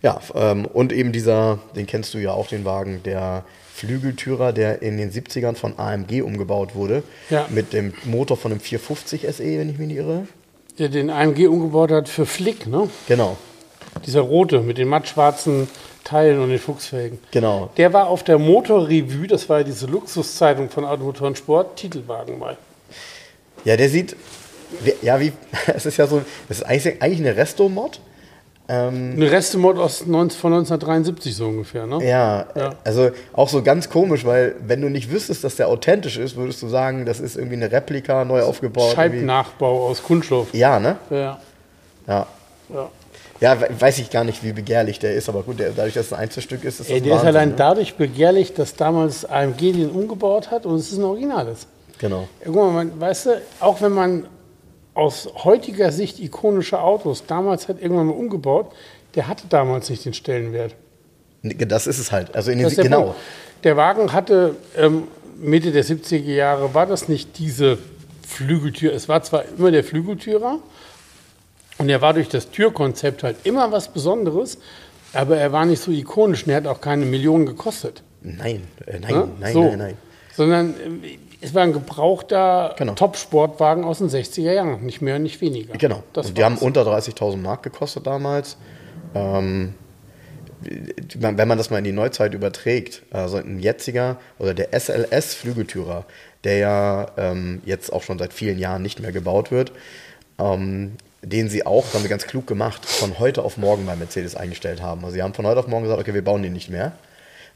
Ja, 0.04 0.20
ähm, 0.36 0.66
und 0.66 0.91
eben 0.93 1.12
dieser, 1.12 1.60
den 1.76 1.88
kennst 1.88 2.14
du 2.14 2.20
ja 2.20 2.32
auch, 2.32 2.47
den 2.47 2.66
Wagen, 2.66 3.01
der 3.04 3.45
Flügeltürer, 3.74 4.54
der 4.54 4.82
in 4.82 4.97
den 4.97 5.12
70ern 5.12 5.56
von 5.56 5.80
AMG 5.80 6.22
umgebaut 6.22 6.76
wurde. 6.76 7.04
Ja. 7.30 7.47
Mit 7.49 7.74
dem 7.74 7.93
Motor 8.04 8.38
von 8.38 8.51
einem 8.51 8.62
450 8.62 9.22
SE, 9.34 9.43
wenn 9.43 9.70
ich 9.70 9.80
mich 9.80 9.88
nicht 9.88 9.97
irre. 9.97 10.28
Der 10.78 10.89
den 10.89 11.10
AMG 11.10 11.47
umgebaut 11.47 11.91
hat 11.91 12.10
für 12.10 12.26
Flick, 12.26 12.68
ne? 12.68 12.89
Genau, 13.08 13.38
Dieser 14.06 14.22
rote 14.22 14.60
mit 14.62 14.78
den 14.78 14.88
mattschwarzen 14.89 15.68
Teilen 16.04 16.39
und 16.41 16.49
den 16.49 16.60
Fuchsfelgen. 16.60 17.20
genau. 17.32 17.70
Der 17.78 17.93
war 17.93 18.08
auf 18.08 18.24
der 18.24 18.38
Motorrevue, 18.38 19.28
das 19.28 19.47
war 19.47 19.60
ja 19.60 19.64
diese 19.64 19.86
Luxuszeitung 19.86 20.70
von 20.70 20.84
Automotor 20.84 21.28
und 21.28 21.38
Sport, 21.38 21.78
Titelwagen 21.78 22.38
mal. 22.39 22.58
Ja, 23.64 23.78
der 23.78 23.88
sieht, 23.89 24.16
ja, 25.01 25.20
wie, 25.22 25.32
es 25.74 25.86
ist 25.86 25.97
ja 25.97 26.08
so, 26.08 26.22
es 26.49 26.58
ist 26.58 26.64
eigentlich, 26.64 27.01
eigentlich 27.01 27.20
eine 27.20 27.36
Resto-Mod. 27.38 28.01
Ähm, 28.74 29.13
Eine 29.17 29.30
Restemod 29.32 29.78
aus 29.78 30.05
19, 30.05 30.39
von 30.39 30.53
1973 30.53 31.36
so 31.36 31.47
ungefähr, 31.47 31.86
ne? 31.86 31.99
ja, 32.03 32.45
Ja. 32.55 32.74
also 32.84 33.11
auch 33.34 33.49
so 33.49 33.61
ganz 33.61 33.89
komisch, 33.89 34.26
weil 34.26 34.55
wenn 34.65 34.82
du 34.82 34.89
nicht 34.89 35.11
wüsstest, 35.11 35.43
dass 35.43 35.55
der 35.57 35.67
authentisch 35.67 36.17
ist, 36.17 36.36
würdest 36.36 36.61
du 36.61 36.67
sagen, 36.69 37.05
das 37.05 37.19
ist 37.19 37.36
irgendwie 37.36 37.55
eine 37.57 37.71
Replika, 37.71 38.26
neu 38.26 38.41
aufgebaut. 38.41 38.95
irgendwie. 38.97 39.17
Scheibnachbau 39.19 39.88
aus 39.89 40.01
Kunststoff. 40.01 40.53
Ja, 40.53 40.80
ne? 40.80 40.95
Ja, 41.09 41.39
Ja. 42.07 42.28
ja. 42.74 42.89
Ja, 43.41 43.59
we- 43.59 43.67
weiß 43.78 43.99
ich 43.99 44.09
gar 44.09 44.24
nicht, 44.24 44.41
wie 44.43 44.53
begehrlich 44.53 44.99
der 44.99 45.13
ist, 45.15 45.28
aber 45.28 45.43
gut, 45.43 45.59
der, 45.59 45.71
dadurch, 45.71 45.95
dass 45.95 46.05
es 46.07 46.13
ein 46.13 46.19
Einzelstück 46.21 46.63
ist, 46.63 46.80
ist 46.80 46.89
das 46.89 46.95
Ey, 46.95 47.01
der 47.01 47.11
ist 47.15 47.19
Wahnsinn, 47.19 47.28
allein 47.36 47.49
ne? 47.49 47.55
dadurch 47.57 47.95
begehrlich, 47.95 48.53
dass 48.53 48.76
damals 48.76 49.26
AMG 49.26 49.74
den 49.74 49.89
umgebaut 49.89 50.49
hat 50.49 50.65
und 50.65 50.76
es 50.76 50.91
ist 50.91 50.97
ein 50.97 51.03
Originales. 51.03 51.67
Genau. 51.99 52.21
Ja, 52.39 52.45
guck 52.45 52.55
mal, 52.55 52.71
man, 52.71 52.99
weißt 52.99 53.26
du, 53.26 53.41
auch 53.59 53.82
wenn 53.82 53.91
man 53.91 54.26
aus 54.94 55.30
heutiger 55.44 55.91
Sicht 55.91 56.20
ikonische 56.20 56.80
Autos 56.80 57.26
damals 57.26 57.68
hat 57.68 57.82
irgendwann 57.82 58.08
mal 58.08 58.14
umgebaut, 58.14 58.72
der 59.16 59.28
hatte 59.28 59.46
damals 59.50 59.89
nicht 59.89 60.06
den 60.06 60.14
Stellenwert. 60.14 60.76
Das 61.44 61.88
ist 61.88 62.00
es 62.00 62.12
halt. 62.12 62.36
Also 62.36 62.52
in 62.52 62.60
den, 62.60 62.70
der 62.70 62.84
genau. 62.84 63.02
Punkt. 63.02 63.18
Der 63.64 63.78
Wagen 63.78 64.14
hatte 64.14 64.56
ähm, 64.78 65.08
Mitte 65.38 65.72
der 65.72 65.84
70er 65.84 66.18
Jahre, 66.18 66.74
war 66.74 66.86
das 66.86 67.08
nicht 67.10 67.38
diese 67.38 67.78
Flügeltür. 68.28 68.94
Es 68.94 69.10
war 69.10 69.22
zwar 69.24 69.44
immer 69.58 69.72
der 69.72 69.84
Flügeltürer 69.84 70.60
und 71.78 71.89
er 71.89 72.02
war 72.02 72.14
durch 72.14 72.30
das 72.30 72.50
Türkonzept 72.50 73.24
halt 73.24 73.38
immer 73.44 73.72
was 73.72 73.89
Besonderes, 73.89 74.58
aber 75.14 75.38
er 75.38 75.52
war 75.52 75.66
nicht 75.66 75.82
so 75.82 75.91
ikonisch 75.91 76.44
und 76.46 76.52
er 76.52 76.58
hat 76.58 76.68
auch 76.68 76.82
keine 76.82 77.06
Millionen 77.06 77.46
gekostet. 77.46 78.04
Nein, 78.22 78.68
äh, 78.86 79.00
nein, 79.00 79.14
Ne? 79.14 79.28
nein, 79.39 79.54
so. 79.54 79.64
nein, 79.64 79.78
nein. 79.78 79.98
Sondern 80.36 80.70
äh, 81.04 81.18
es 81.44 81.54
war 81.54 81.64
ein 81.64 81.74
gebrauchter 81.74 82.76
Genau. 82.78 82.94
Top-Sportwagen 82.94 83.84
aus 83.84 84.00
den 84.00 84.10
60er 84.10 84.54
Jahren, 84.54 84.86
nicht 84.86 85.02
mehr 85.02 85.18
und 85.18 85.24
nicht 85.24 85.41
weniger. 85.41 85.78
Genau. 85.78 86.04
Das 86.14 86.28
und 86.28 86.38
die 86.38 86.44
haben 86.44 86.58
unter 86.58 86.84
30.000 86.84 87.38
Mark 87.38 87.64
gekostet 87.64 88.08
damals. 88.08 88.58
Ähm, 89.14 89.74
wenn 91.16 91.48
man 91.48 91.58
das 91.58 91.70
mal 91.70 91.80
in 91.80 91.84
die 91.84 91.91
Neuzeit 91.91 92.34
überträgt, 92.34 93.04
also 93.12 93.38
ein 93.38 93.60
jetziger 93.60 94.18
oder 94.39 94.54
der 94.54 94.70
SLS 94.72 95.34
Flügeltürer, 95.34 96.06
der 96.46 96.58
ja 96.58 97.08
ähm, 97.18 97.62
jetzt 97.66 97.91
auch 97.91 98.02
schon 98.04 98.18
seit 98.18 98.34
vielen 98.34 98.60
Jahren 98.60 98.82
nicht 98.82 99.02
mehr 99.02 99.12
gebaut 99.12 99.52
wird, 99.52 99.74
ähm, 100.39 100.94
den 101.22 101.50
sie 101.50 101.66
auch, 101.66 101.84
das 101.86 101.96
haben 101.96 102.04
sie 102.04 102.10
ganz 102.10 102.26
klug 102.28 102.48
gemacht, 102.48 102.86
von 102.86 103.20
heute 103.20 103.44
auf 103.44 103.58
morgen 103.58 103.86
bei 103.86 103.96
Mercedes 103.96 104.36
eingestellt 104.36 104.82
haben. 104.82 105.04
Also 105.04 105.16
sie 105.16 105.24
haben 105.24 105.34
von 105.34 105.46
heute 105.46 105.60
auf 105.60 105.68
morgen 105.68 105.84
gesagt, 105.84 106.02
okay, 106.02 106.14
wir 106.14 106.24
bauen 106.24 106.44
den 106.44 106.54
nicht 106.54 106.70
mehr. 106.70 106.94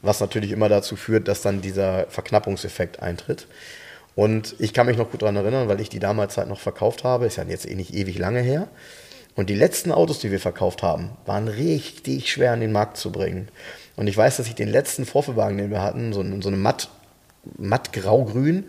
Was 0.02 0.20
natürlich 0.20 0.52
immer 0.52 0.68
dazu 0.68 0.96
führt, 0.96 1.28
dass 1.28 1.42
dann 1.42 1.60
dieser 1.60 2.06
Verknappungseffekt 2.08 3.02
eintritt. 3.02 3.46
Und 4.14 4.56
ich 4.58 4.72
kann 4.72 4.86
mich 4.86 4.96
noch 4.96 5.10
gut 5.10 5.22
daran 5.22 5.36
erinnern, 5.36 5.68
weil 5.68 5.80
ich 5.80 5.88
die 5.88 6.00
damals 6.00 6.36
halt 6.36 6.48
noch 6.48 6.60
verkauft 6.60 7.04
habe, 7.04 7.26
ist 7.26 7.36
ja 7.36 7.44
jetzt 7.44 7.68
eh 7.68 7.74
nicht 7.74 7.94
ewig 7.94 8.18
lange 8.18 8.40
her. 8.40 8.68
Und 9.36 9.48
die 9.50 9.54
letzten 9.54 9.92
Autos, 9.92 10.18
die 10.18 10.32
wir 10.32 10.40
verkauft 10.40 10.82
haben, 10.82 11.10
waren 11.24 11.46
richtig 11.46 12.30
schwer 12.30 12.52
an 12.52 12.60
den 12.60 12.72
Markt 12.72 12.96
zu 12.96 13.12
bringen. 13.12 13.48
Und 13.94 14.08
ich 14.08 14.16
weiß, 14.16 14.36
dass 14.36 14.48
ich 14.48 14.56
den 14.56 14.68
letzten 14.68 15.06
Vorführwagen, 15.06 15.58
den 15.58 15.70
wir 15.70 15.82
hatten, 15.82 16.12
so, 16.12 16.24
so 16.40 16.48
eine 16.48 16.56
matt, 16.56 16.88
matt 17.56 17.92
grau-grün, 17.92 18.64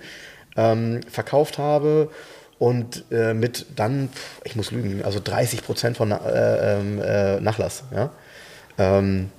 ähm, 0.55 1.01
verkauft 1.09 1.57
habe 1.57 2.11
und 2.59 3.05
äh, 3.09 3.33
mit 3.33 3.65
dann, 3.75 4.09
ich 4.43 4.55
muss 4.55 4.69
lügen, 4.69 5.03
also 5.03 5.19
30 5.23 5.63
Prozent 5.63 5.97
von 5.97 6.11
äh, 6.11 6.17
ähm, 6.77 7.01
äh, 7.01 7.39
Nachlass. 7.39 7.83
Ja? 7.95 8.11
Ähm, 8.77 9.31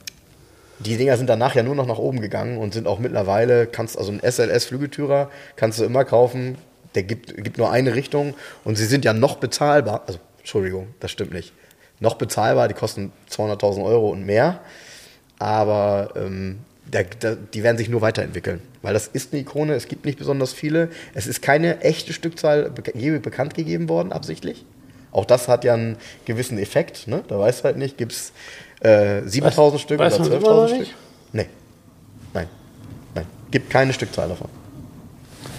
die 0.80 0.96
Dinger 0.96 1.16
sind 1.16 1.28
danach 1.28 1.54
ja 1.54 1.62
nur 1.62 1.74
noch 1.74 1.86
nach 1.86 1.98
oben 1.98 2.20
gegangen 2.20 2.58
und 2.58 2.72
sind 2.72 2.86
auch 2.86 2.98
mittlerweile, 2.98 3.66
kannst 3.66 3.98
also 3.98 4.10
einen 4.10 4.20
SLS 4.20 4.64
Flügeltürer 4.64 5.30
kannst 5.56 5.78
du 5.78 5.84
immer 5.84 6.04
kaufen, 6.04 6.56
der 6.94 7.02
gibt, 7.02 7.36
gibt 7.42 7.58
nur 7.58 7.70
eine 7.70 7.94
Richtung 7.94 8.34
und 8.64 8.76
sie 8.76 8.86
sind 8.86 9.04
ja 9.04 9.12
noch 9.12 9.36
bezahlbar, 9.36 10.02
also 10.06 10.18
Entschuldigung, 10.38 10.88
das 10.98 11.10
stimmt 11.10 11.32
nicht, 11.32 11.52
noch 12.00 12.14
bezahlbar, 12.14 12.66
die 12.68 12.74
kosten 12.74 13.12
200.000 13.30 13.84
Euro 13.84 14.08
und 14.10 14.24
mehr, 14.24 14.60
aber 15.38 16.14
ähm, 16.16 16.60
der, 16.86 17.04
der, 17.04 17.36
die 17.36 17.62
werden 17.62 17.76
sich 17.76 17.90
nur 17.90 18.00
weiterentwickeln, 18.00 18.60
weil 18.80 18.94
das 18.94 19.06
ist 19.06 19.32
eine 19.32 19.42
Ikone, 19.42 19.74
es 19.74 19.86
gibt 19.86 20.06
nicht 20.06 20.18
besonders 20.18 20.54
viele, 20.54 20.88
es 21.14 21.26
ist 21.26 21.42
keine 21.42 21.82
echte 21.82 22.14
Stückzahl 22.14 22.72
je 22.94 23.18
bekannt 23.18 23.54
gegeben 23.54 23.88
worden, 23.88 24.12
absichtlich. 24.12 24.64
Auch 25.12 25.24
das 25.24 25.48
hat 25.48 25.64
ja 25.64 25.74
einen 25.74 25.96
gewissen 26.24 26.58
Effekt, 26.58 27.08
ne? 27.08 27.22
da 27.28 27.38
weißt 27.38 27.60
du 27.60 27.64
halt 27.64 27.76
nicht, 27.76 27.98
gibt 27.98 28.12
es 28.12 28.32
äh, 28.80 29.22
7000 29.26 29.80
Stück 29.80 29.98
weiß 29.98 30.20
oder 30.20 30.36
immer 30.36 30.40
noch 30.40 30.64
12.000 30.64 30.68
Stück? 30.68 30.78
nicht? 30.80 30.94
Nee. 31.32 31.46
Nein. 32.32 32.48
Nein. 33.14 33.26
Gibt 33.50 33.70
keine 33.70 33.92
Stückzahl 33.92 34.28
davon. 34.28 34.48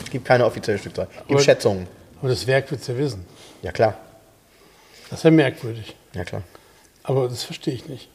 Es 0.03 0.09
gibt 0.09 0.25
keine 0.25 0.45
offizielle 0.45 0.79
Stückzahl. 0.79 1.07
Gibt 1.07 1.31
Aber- 1.31 1.39
Schätzungen. 1.39 1.87
Aber 2.19 2.29
das 2.29 2.45
Werk 2.45 2.69
wird 2.69 2.81
es 2.81 2.87
ja 2.87 2.97
wissen. 2.97 3.25
Ja, 3.61 3.71
klar. 3.71 3.95
Das 5.09 5.19
ist 5.19 5.23
ja 5.23 5.31
merkwürdig. 5.31 5.95
Ja, 6.13 6.23
klar. 6.23 6.43
Aber 7.03 7.27
das 7.27 7.43
verstehe 7.43 7.73
ich 7.73 7.87
nicht. 7.87 8.09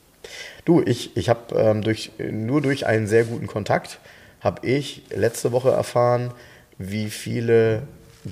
Du, 0.65 0.83
ich, 0.83 1.17
ich 1.17 1.29
habe 1.29 1.55
ähm, 1.57 1.83
durch, 1.83 2.13
nur 2.19 2.61
durch 2.63 2.87
einen 2.87 3.07
sehr 3.07 3.25
guten 3.25 3.47
Kontakt, 3.47 3.99
habe 4.41 4.67
ich 4.67 5.03
letzte 5.11 5.53
Woche 5.53 5.71
erfahren, 5.71 6.33
wie 6.79 7.11
viele 7.11 7.83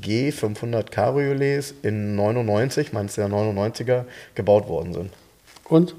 G500 0.00 0.90
Cabriolets 0.90 1.74
in 1.82 2.14
99, 2.16 2.92
meinst 2.92 3.16
du 3.16 3.22
ja 3.22 3.26
99er, 3.28 4.04
gebaut 4.34 4.68
worden 4.68 4.92
sind. 4.92 5.10
Und? 5.68 5.94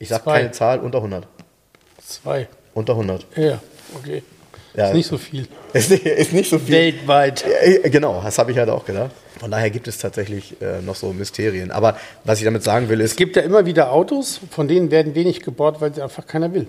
Ich 0.00 0.08
sage 0.08 0.24
Zwei. 0.24 0.38
keine 0.40 0.50
Zahl, 0.50 0.80
unter 0.80 0.98
100. 0.98 1.26
Zwei. 2.04 2.48
Unter 2.74 2.94
100. 2.94 3.24
Ja, 3.36 3.60
okay. 3.96 4.22
Ja. 4.74 4.88
Ist 4.88 4.94
nicht 4.94 5.06
so 5.06 5.18
viel. 5.18 5.46
Ist 5.72 5.90
nicht, 5.90 6.04
ist 6.06 6.32
nicht 6.32 6.50
so 6.50 6.58
viel. 6.58 6.74
Weltweit. 6.74 7.44
Ja, 7.84 7.88
Genau, 7.88 8.20
das 8.24 8.38
habe 8.38 8.50
ich 8.50 8.58
halt 8.58 8.68
auch 8.70 8.84
gedacht. 8.84 9.10
Von 9.38 9.50
daher 9.52 9.70
gibt 9.70 9.86
es 9.88 9.98
tatsächlich 9.98 10.60
äh, 10.60 10.80
noch 10.82 10.94
so 10.96 11.12
Mysterien. 11.12 11.70
Aber 11.70 11.96
was 12.24 12.38
ich 12.38 12.44
damit 12.44 12.62
sagen 12.64 12.88
will, 12.88 13.00
Es 13.00 13.12
ist 13.12 13.16
gibt 13.16 13.36
ja 13.36 13.42
immer 13.42 13.66
wieder 13.66 13.92
Autos, 13.92 14.40
von 14.50 14.66
denen 14.68 14.90
werden 14.90 15.14
wenig 15.14 15.40
gebaut, 15.42 15.80
weil 15.80 15.94
sie 15.94 16.02
einfach 16.02 16.26
keiner 16.26 16.52
will. 16.54 16.66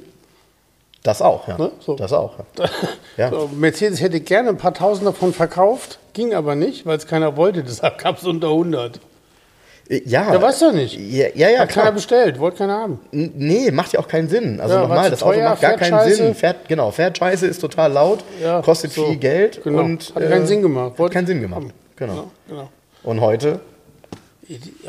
das 1.04 1.22
auch. 1.22 1.48
Ja. 1.48 1.58
Ne? 1.58 1.72
So. 1.80 1.96
Das 1.96 2.12
auch. 2.14 2.38
Ja. 2.58 2.66
Ja. 3.18 3.30
So, 3.30 3.50
Mercedes 3.54 4.02
hätte 4.02 4.20
gerne 4.22 4.50
ein 4.50 4.58
paar 4.58 4.74
Tausend 4.74 5.06
davon 5.06 5.34
verkauft, 5.34 6.00
ging 6.14 6.34
aber 6.34 6.56
nicht, 6.56 6.86
weil 6.86 6.98
es 6.98 7.08
keiner 7.08 7.36
wollte. 7.38 7.64
Deshalb 7.68 7.98
gab 7.98 8.18
es 8.18 8.24
unter 8.24 8.48
100. 8.50 9.00
Äh, 9.92 10.02
Ja, 10.06 10.34
Ja, 10.34 10.42
weißt 10.42 10.62
du 10.62 10.72
nicht. 10.72 10.98
Ja, 10.98 11.28
ja, 11.36 11.50
ja 11.50 11.60
Hat 11.60 11.70
keiner 11.70 11.84
klar. 11.84 11.92
bestellt, 11.92 12.40
wollte 12.40 12.58
keiner 12.60 12.78
haben. 12.80 13.00
N- 13.12 13.34
Nee, 13.36 13.72
macht 13.72 13.94
ja 13.94 14.00
auch 14.00 14.08
keinen 14.08 14.30
Sinn. 14.30 14.60
Also 14.60 14.76
Ja, 14.76 14.82
nochmal, 14.82 15.10
das 15.12 15.22
Auto 15.22 15.34
teuer, 15.34 15.50
macht 15.50 15.62
gar 15.62 15.74
keinen 15.78 15.90
scheiße. 15.92 16.16
Sinn. 16.16 16.36
Fährt, 16.36 16.68
genau, 16.68 16.92
fährt 16.92 17.18
scheiße, 17.18 17.46
ist 17.48 17.60
total 17.60 17.92
laut, 17.92 18.24
Ja, 18.42 18.62
kostet 18.62 18.92
so. 18.94 19.06
viel 19.08 19.18
Geld 19.18 19.62
Genau. 19.64 19.80
und 19.84 20.14
Hat 20.16 20.28
keinen 20.30 20.48
Sinn 20.48 20.62
gemacht. 20.62 20.92
Hat 20.94 21.00
Wollte- 21.00 21.14
keinen 21.14 21.28
Sinn 21.28 21.42
gemacht. 21.42 21.68
Genau. 21.98 22.14
Ja, 22.16 22.24
genau. 22.48 22.70
Und 23.04 23.22
heute, 23.22 23.60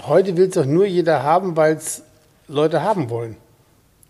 Heute 0.07 0.37
will 0.37 0.49
es 0.49 0.55
doch 0.55 0.65
nur 0.65 0.87
jeder 0.87 1.23
haben, 1.23 1.57
weil 1.57 1.77
es 1.77 2.03
Leute 2.49 2.83
haben 2.83 3.11
wollen. 3.11 3.37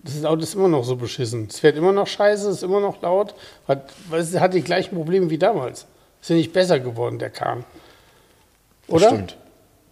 Das 0.03 0.25
Auto 0.25 0.43
ist 0.43 0.55
immer 0.55 0.69
noch 0.69 0.83
so 0.83 0.97
beschissen. 0.97 1.47
Es 1.51 1.61
fährt 1.61 1.77
immer 1.77 1.93
noch 1.93 2.07
scheiße, 2.07 2.49
ist 2.49 2.63
immer 2.63 2.81
noch 2.81 3.03
laut. 3.03 3.35
Hat, 3.69 3.93
hat 4.41 4.55
die 4.55 4.63
gleichen 4.63 4.97
Probleme 4.97 5.29
wie 5.31 5.37
damals. 5.39 5.87
Ist 6.23 6.31
ja 6.31 6.37
nicht 6.37 6.53
besser 6.55 6.81
geworden, 6.81 7.19
der 7.19 7.31
Kahn. 7.31 7.65
das 8.87 8.97
Oder? 8.97 9.09
stimmt. 9.11 9.37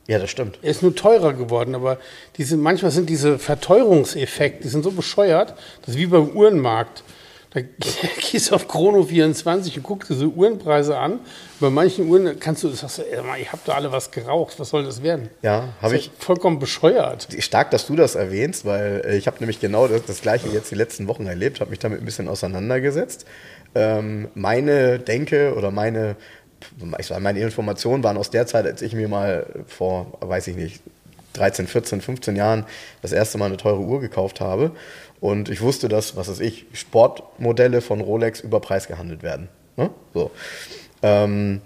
Ja, 0.07 0.19
das 0.19 0.31
stimmt. 0.31 0.59
Er 0.63 0.71
ist 0.71 0.83
nur 0.83 0.95
teurer 0.95 1.35
geworden, 1.35 1.75
aber 1.75 1.99
diese, 2.37 2.57
manchmal 2.57 2.91
sind 2.91 3.09
diese 3.09 3.39
Verteuerungseffekte, 3.39 4.63
die 4.65 4.69
sind 4.69 4.83
so 4.83 4.91
bescheuert, 4.91 5.55
das 5.83 5.95
ist 5.95 5.97
wie 5.99 6.07
beim 6.07 6.31
Uhrenmarkt. 6.31 7.05
Da 7.53 7.61
gehst 8.31 8.51
du 8.51 8.55
auf 8.55 8.69
Chrono24 8.71 9.77
und 9.77 9.83
guckst 9.83 10.11
diese 10.11 10.27
Uhrenpreise 10.27 10.97
an. 10.97 11.19
Bei 11.59 11.69
manchen 11.69 12.09
Uhren 12.09 12.39
kannst 12.39 12.63
du, 12.63 12.69
sagst 12.69 12.99
du, 12.99 13.03
ey, 13.03 13.43
ich 13.43 13.51
habe 13.51 13.63
da 13.65 13.75
alle 13.75 13.91
was 13.91 14.13
geraucht, 14.13 14.59
was 14.59 14.71
soll 14.71 14.85
das 14.85 15.03
werden? 15.03 15.31
Ja, 15.43 15.71
habe 15.83 15.97
ich, 15.97 16.11
vollkommen 16.19 16.61
bescheuert. 16.61 17.27
Stark, 17.41 17.73
dass 17.73 17.87
du 17.87 17.97
das 17.97 18.15
erwähnst, 18.15 18.65
weil 18.65 19.03
äh, 19.05 19.17
ich 19.17 19.27
habe 19.27 19.39
nämlich 19.41 19.59
genau 19.59 19.89
das, 19.89 20.05
das 20.05 20.23
gleiche 20.23 20.49
jetzt 20.49 20.71
die 20.71 20.77
letzten 20.77 21.09
Wochen 21.09 21.27
erlebt, 21.27 21.61
habe 21.61 21.71
mich 21.71 21.81
damit 21.81 22.01
ein 22.01 22.05
bisschen 22.05 22.29
auseinandergesetzt. 22.29 23.27
Ähm, 23.75 24.29
meine 24.35 24.99
Denke 24.99 25.55
oder 25.55 25.71
meine, 25.71 26.17
ich 26.99 27.11
meine 27.19 27.41
Informationen 27.41 28.03
waren 28.05 28.17
aus 28.17 28.31
der 28.31 28.47
Zeit, 28.47 28.67
als 28.67 28.83
ich 28.83 28.95
mir 28.95 29.09
mal 29.09 29.47
vor, 29.67 30.19
weiß 30.21 30.49
ich 30.49 30.57
nicht, 30.57 30.81
13, 31.35 31.67
14, 31.67 32.01
15 32.01 32.37
Jahren 32.37 32.67
das 33.03 33.13
erste 33.13 33.39
Mal 33.39 33.47
eine 33.47 33.57
teure 33.57 33.81
Uhr 33.81 34.01
gekauft 34.01 34.41
habe. 34.41 34.73
Und 35.21 35.49
ich 35.49 35.61
wusste, 35.61 35.89
dass, 35.89 36.17
was 36.17 36.29
weiß 36.29 36.41
ich, 36.41 36.67
Sportmodelle 36.73 37.81
von 37.81 38.01
Rolex 38.01 38.41
über 38.41 38.61
Preis 38.61 38.89
gehandelt 38.89 39.23
werden. 39.23 39.49
Ne? 39.77 39.91
So. 40.15 40.31
Ähm, 41.03 41.61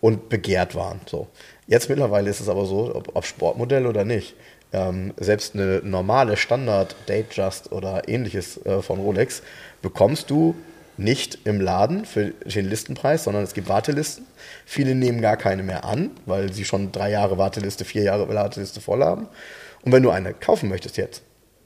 und 0.00 0.28
begehrt 0.28 0.74
waren. 0.74 1.00
So. 1.06 1.28
Jetzt 1.66 1.88
mittlerweile 1.88 2.30
ist 2.30 2.40
es 2.40 2.48
aber 2.48 2.66
so, 2.66 2.94
ob, 2.94 3.14
ob 3.14 3.24
Sportmodell 3.24 3.86
oder 3.86 4.04
nicht. 4.04 4.34
ähm, 4.72 5.12
selbst 5.18 5.54
eine 5.54 5.80
normale 5.84 6.36
Standard 6.36 6.96
Datejust 7.06 7.72
oder 7.72 8.08
ähnliches 8.08 8.64
äh, 8.64 8.82
von 8.82 9.00
Rolex 9.00 9.42
bekommst 9.82 10.30
du 10.30 10.54
nicht 10.96 11.38
im 11.44 11.60
Laden 11.60 12.04
für 12.04 12.32
den 12.44 12.68
Listenpreis, 12.68 13.24
sondern 13.24 13.42
es 13.42 13.54
gibt 13.54 13.68
Wartelisten. 13.68 14.26
Viele 14.66 14.94
nehmen 14.94 15.20
gar 15.20 15.36
keine 15.36 15.62
mehr 15.62 15.84
an, 15.84 16.10
weil 16.26 16.52
sie 16.52 16.64
schon 16.64 16.92
drei 16.92 17.10
Jahre 17.10 17.38
Warteliste, 17.38 17.84
vier 17.84 18.02
Jahre 18.02 18.28
Warteliste 18.28 18.80
voll 18.80 19.02
haben. 19.02 19.28
Und 19.82 19.92
wenn 19.92 20.02
du 20.02 20.10
eine 20.10 20.34
kaufen 20.34 20.68
möchtest 20.68 20.96
jetzt, 20.96 21.22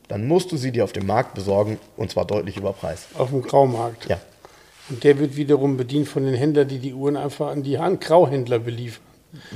dann 0.08 0.26
musst 0.26 0.52
du 0.52 0.56
sie 0.56 0.70
dir 0.72 0.84
auf 0.84 0.92
dem 0.92 1.06
Markt 1.06 1.34
besorgen 1.34 1.78
und 1.96 2.10
zwar 2.10 2.24
deutlich 2.24 2.56
über 2.56 2.72
Preis. 2.72 3.06
Auf 3.18 3.30
dem 3.30 3.42
Graumarkt. 3.42 4.08
Ja. 4.08 4.18
Und 4.88 5.02
der 5.02 5.18
wird 5.18 5.36
wiederum 5.36 5.76
bedient 5.76 6.06
von 6.08 6.24
den 6.24 6.34
Händlern, 6.34 6.68
die 6.68 6.78
die 6.78 6.94
Uhren 6.94 7.16
einfach 7.16 7.48
an 7.48 7.62
die 7.64 7.78
Hand 7.78 8.00
Grauhändler 8.00 8.60
beliefern. 8.60 9.02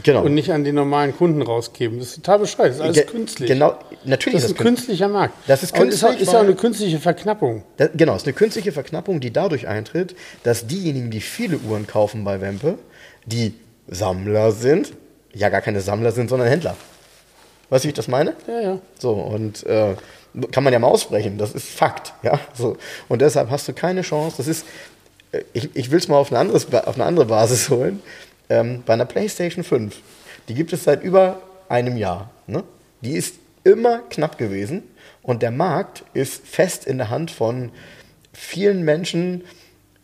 Genau. 0.03 0.23
Und 0.23 0.35
nicht 0.35 0.53
an 0.53 0.65
den 0.65 0.75
normalen 0.75 1.17
Kunden 1.17 1.43
rausgeben. 1.43 1.99
Das 1.99 2.09
ist 2.09 2.17
total 2.17 2.39
bescheuert. 2.41 2.71
Das 2.71 2.77
ist 2.77 2.83
alles 2.83 2.97
Ge- 2.97 3.05
künstlich. 3.07 3.49
Genau, 3.49 3.79
natürlich 4.05 4.41
Das 4.43 4.51
ist 4.51 4.59
ein 4.59 4.63
künstlich. 4.65 4.67
künstlicher 4.99 5.09
Markt. 5.09 5.35
Das 5.47 5.63
ist 5.63 5.75
Aber 5.75 5.87
Ist 5.87 6.03
auch, 6.05 6.09
künstlich, 6.09 6.29
ist 6.29 6.35
auch 6.35 6.41
eine 6.41 6.55
künstliche 6.55 6.99
Verknappung. 6.99 7.63
Da, 7.77 7.89
genau, 7.95 8.15
es 8.15 8.23
ist 8.23 8.29
eine 8.29 8.35
künstliche 8.35 8.73
Verknappung, 8.73 9.21
die 9.21 9.33
dadurch 9.33 9.69
eintritt, 9.69 10.15
dass 10.43 10.67
diejenigen, 10.67 11.11
die 11.11 11.21
viele 11.21 11.59
Uhren 11.59 11.87
kaufen 11.87 12.25
bei 12.25 12.41
Wempe, 12.41 12.79
die 13.27 13.55
Sammler 13.89 14.53
sind, 14.53 14.93
ja 15.35 15.49
gar 15.49 15.61
keine 15.61 15.81
Sammler 15.81 16.13
sind, 16.13 16.29
sondern 16.31 16.49
Händler. 16.49 16.77
Weißt 17.69 17.85
du, 17.85 17.87
wie 17.87 17.91
ich 17.91 17.95
das 17.97 18.09
meine? 18.09 18.35
Ja, 18.49 18.61
ja. 18.61 18.79
So, 18.99 19.13
und 19.13 19.65
äh, 19.67 19.95
kann 20.53 20.65
man 20.65 20.73
ja 20.73 20.79
mal 20.79 20.89
aussprechen, 20.89 21.39
das 21.39 21.53
ist 21.53 21.69
Fakt. 21.69 22.15
Ja? 22.23 22.41
So, 22.55 22.77
und 23.09 23.21
deshalb 23.23 23.51
hast 23.51 23.69
du 23.69 23.73
keine 23.73 24.03
Chance. 24.03 24.37
Das 24.39 24.49
ist, 24.49 24.65
äh, 25.33 25.43
ich, 25.53 25.71
ich 25.75 25.91
will 25.93 25.99
es 25.99 26.09
mal 26.09 26.17
auf 26.17 26.31
eine, 26.33 26.41
anderes, 26.41 26.73
auf 26.73 26.95
eine 26.97 27.05
andere 27.05 27.27
Basis 27.27 27.69
holen. 27.71 28.01
Ähm, 28.51 28.83
bei 28.85 28.93
einer 28.93 29.07
PlayStation 29.07 29.65
5, 29.65 29.97
die 30.49 30.55
gibt 30.55 30.73
es 30.73 30.85
seit 30.85 31.03
über 31.03 31.41
einem 31.69 31.97
Jahr. 31.97 32.31
Ne? 32.47 32.65
Die 33.01 33.13
ist 33.13 33.37
immer 33.65 34.01
knapp 34.11 34.37
gewesen 34.37 34.83
und 35.23 35.43
der 35.43 35.51
Markt 35.51 36.05
ist 36.13 36.47
fest 36.47 36.87
in 36.87 36.99
der 36.99 37.09
Hand 37.09 37.31
von 37.31 37.71
vielen 38.33 38.85
Menschen, 38.85 39.45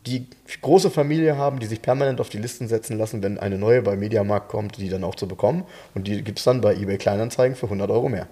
die 0.06 0.27
große 0.62 0.90
Familie 0.90 1.36
haben, 1.36 1.59
die 1.59 1.66
sich 1.66 1.82
permanent 1.82 2.20
auf 2.20 2.28
die 2.28 2.39
Listen 2.39 2.68
setzen 2.68 2.97
lassen, 2.97 3.23
wenn 3.23 3.39
eine 3.39 3.59
neue 3.59 3.82
bei 3.82 3.97
Mediamarkt 3.97 4.48
kommt, 4.48 4.77
die 4.78 4.89
dann 4.89 5.02
auch 5.02 5.16
zu 5.16 5.27
bekommen. 5.27 5.64
Und 5.94 6.06
die 6.06 6.23
gibt 6.23 6.39
es 6.39 6.44
dann 6.44 6.60
bei 6.60 6.74
eBay 6.74 6.97
Kleinanzeigen 6.97 7.56
für 7.56 7.66
100 7.66 7.90
Euro 7.90 8.09
mehr. 8.09 8.28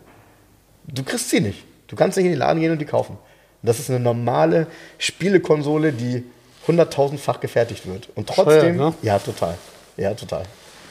Du 0.87 1.03
kriegst 1.03 1.31
sie 1.31 1.41
nicht. 1.41 1.65
Du 1.89 1.97
kannst 1.97 2.17
nicht 2.17 2.27
in 2.27 2.33
den 2.33 2.39
Laden 2.39 2.61
gehen 2.61 2.71
und 2.71 2.79
die 2.79 2.85
kaufen. 2.85 3.17
Und 3.17 3.67
das 3.67 3.81
ist 3.81 3.91
eine 3.91 3.99
normale 3.99 4.69
Spielekonsole, 4.99 5.93
die 5.93 6.25
hunderttausendfach 6.69 7.41
gefertigt 7.41 7.87
wird. 7.87 8.09
Und 8.15 8.29
trotzdem, 8.29 8.79
Teuer, 8.79 8.91
ne? 8.91 8.95
ja, 9.03 9.19
total. 9.19 9.59
Ja, 9.97 10.15
total. 10.15 10.45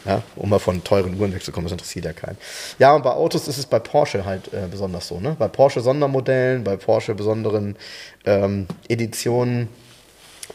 Ja, 0.06 0.22
um 0.36 0.50
mal 0.50 0.60
von 0.60 0.84
teuren 0.84 1.18
Uhren 1.18 1.34
wegzukommen, 1.34 1.66
das 1.66 1.72
interessiert 1.72 2.06
ja 2.06 2.14
keinen. 2.14 2.38
Ja, 2.78 2.94
und 2.94 3.04
bei 3.04 3.12
Autos 3.12 3.48
ist 3.48 3.58
es 3.58 3.66
bei 3.66 3.80
Porsche 3.80 4.26
halt 4.26 4.54
äh, 4.54 4.68
besonders 4.70 5.08
so. 5.08 5.20
Ne? 5.22 5.36
Bei 5.40 5.48
Porsche 5.48 5.80
Sondermodellen, 5.80 6.64
bei 6.64 6.76
Porsche 6.76 7.16
besonderen 7.16 7.78
ähm, 8.26 8.68
Editionen, 8.90 9.70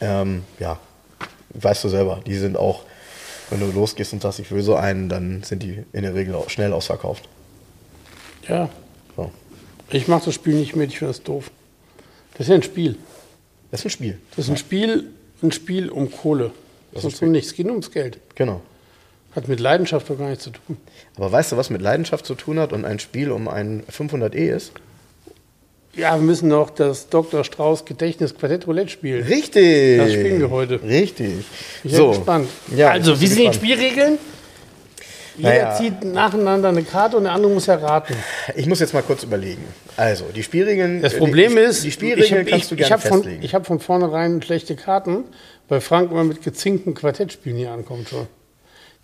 ähm, 0.02 0.44
ja, 0.58 0.78
weißt 1.54 1.84
du 1.84 1.88
selber, 1.88 2.20
die 2.26 2.36
sind 2.36 2.58
auch, 2.58 2.82
wenn 3.48 3.60
du 3.60 3.66
losgehst 3.66 4.12
und 4.12 4.20
sagst, 4.20 4.38
ich 4.38 4.50
will 4.50 4.62
so 4.62 4.76
einen, 4.76 5.08
dann 5.08 5.42
sind 5.42 5.62
die 5.62 5.82
in 5.94 6.02
der 6.02 6.14
Regel 6.14 6.34
auch 6.34 6.50
schnell 6.50 6.74
ausverkauft. 6.74 7.26
Ja. 8.46 8.68
So. 9.16 9.30
Ich 9.90 10.08
mache 10.08 10.26
das 10.26 10.34
Spiel 10.34 10.56
nicht 10.56 10.76
mit, 10.76 10.90
ich 10.90 10.98
finde 10.98 11.14
das 11.14 11.22
doof. 11.22 11.50
Das 12.32 12.42
ist 12.42 12.48
ja 12.48 12.54
ein 12.54 12.62
Spiel. 12.62 12.96
Das 13.70 13.80
ist 13.80 13.86
ein 13.86 13.90
Spiel. 13.90 14.18
Das 14.36 14.44
ist 14.44 14.50
ein 14.50 14.56
Spiel, 14.58 15.10
ein 15.42 15.52
Spiel 15.52 15.88
um 15.88 16.10
Kohle. 16.10 16.52
Das 16.92 17.04
ist 17.04 17.22
um 17.22 17.30
nichts. 17.30 17.50
Es 17.50 17.56
geht 17.56 17.66
nur 17.66 17.74
ums 17.74 17.90
Geld. 17.90 18.18
Genau. 18.34 18.60
Hat 19.34 19.46
mit 19.48 19.60
Leidenschaft 19.60 20.08
doch 20.08 20.18
gar 20.18 20.28
nichts 20.28 20.44
zu 20.44 20.50
tun. 20.50 20.76
Aber 21.16 21.30
weißt 21.30 21.52
du, 21.52 21.56
was 21.56 21.70
mit 21.70 21.82
Leidenschaft 21.82 22.24
zu 22.24 22.34
tun 22.34 22.58
hat 22.58 22.72
und 22.72 22.84
ein 22.84 22.98
Spiel 22.98 23.30
um 23.30 23.48
ein 23.48 23.84
500e 23.84 24.34
ist? 24.34 24.72
Ja, 25.94 26.14
wir 26.14 26.22
müssen 26.22 26.48
noch 26.48 26.70
das 26.70 27.08
Dr. 27.08 27.44
Strauß 27.44 27.84
Gedächtnis 27.84 28.36
Quartett 28.36 28.66
Roulette 28.66 28.90
spielen. 28.90 29.24
Richtig. 29.26 29.98
Das 29.98 30.12
spielen 30.12 30.40
wir 30.40 30.50
heute. 30.50 30.80
Richtig. 30.82 31.44
Ich 31.82 31.92
bin 31.92 32.08
gespannt. 32.10 32.48
Ja, 32.74 32.90
also, 32.90 33.14
ich 33.14 33.20
wie 33.20 33.26
sind 33.26 33.48
die. 33.48 33.54
Spielregeln? 33.54 34.18
Jeder 35.36 35.50
Naja. 35.50 35.74
zieht 35.76 36.04
nacheinander 36.04 36.68
eine 36.68 36.82
Karte 36.82 37.16
und 37.16 37.24
der 37.24 37.32
andere 37.32 37.52
muss 37.52 37.68
erraten. 37.68 38.16
Ich 38.56 38.66
muss 38.66 38.80
jetzt 38.80 38.92
mal 38.92 39.02
kurz 39.02 39.22
überlegen. 39.22 39.64
Also, 39.96 40.24
die 40.34 40.42
Spielregeln. 40.42 41.00
Das 41.00 41.16
Problem 41.16 41.52
die, 41.52 41.62
ist, 41.62 41.84
die 41.84 41.92
Spielregeln 41.92 42.42
ich, 42.42 42.50
kannst 42.50 42.64
ich, 42.64 42.68
du 42.70 42.74
ich 42.74 42.88
gerne 42.88 42.94
habe 42.94 43.08
von, 43.08 43.18
festlegen. 43.18 43.42
ich 43.44 43.54
hab 43.54 43.66
von 43.66 43.78
vornherein 43.78 44.42
schlechte 44.42 44.74
Karten, 44.74 45.24
weil 45.68 45.80
Frank 45.80 46.10
immer 46.10 46.24
mit 46.24 46.42
gezinkten 46.42 46.94
Quartettspielen 46.94 47.58
hier 47.58 47.70
ankommt 47.72 48.08
schon. 48.08 48.26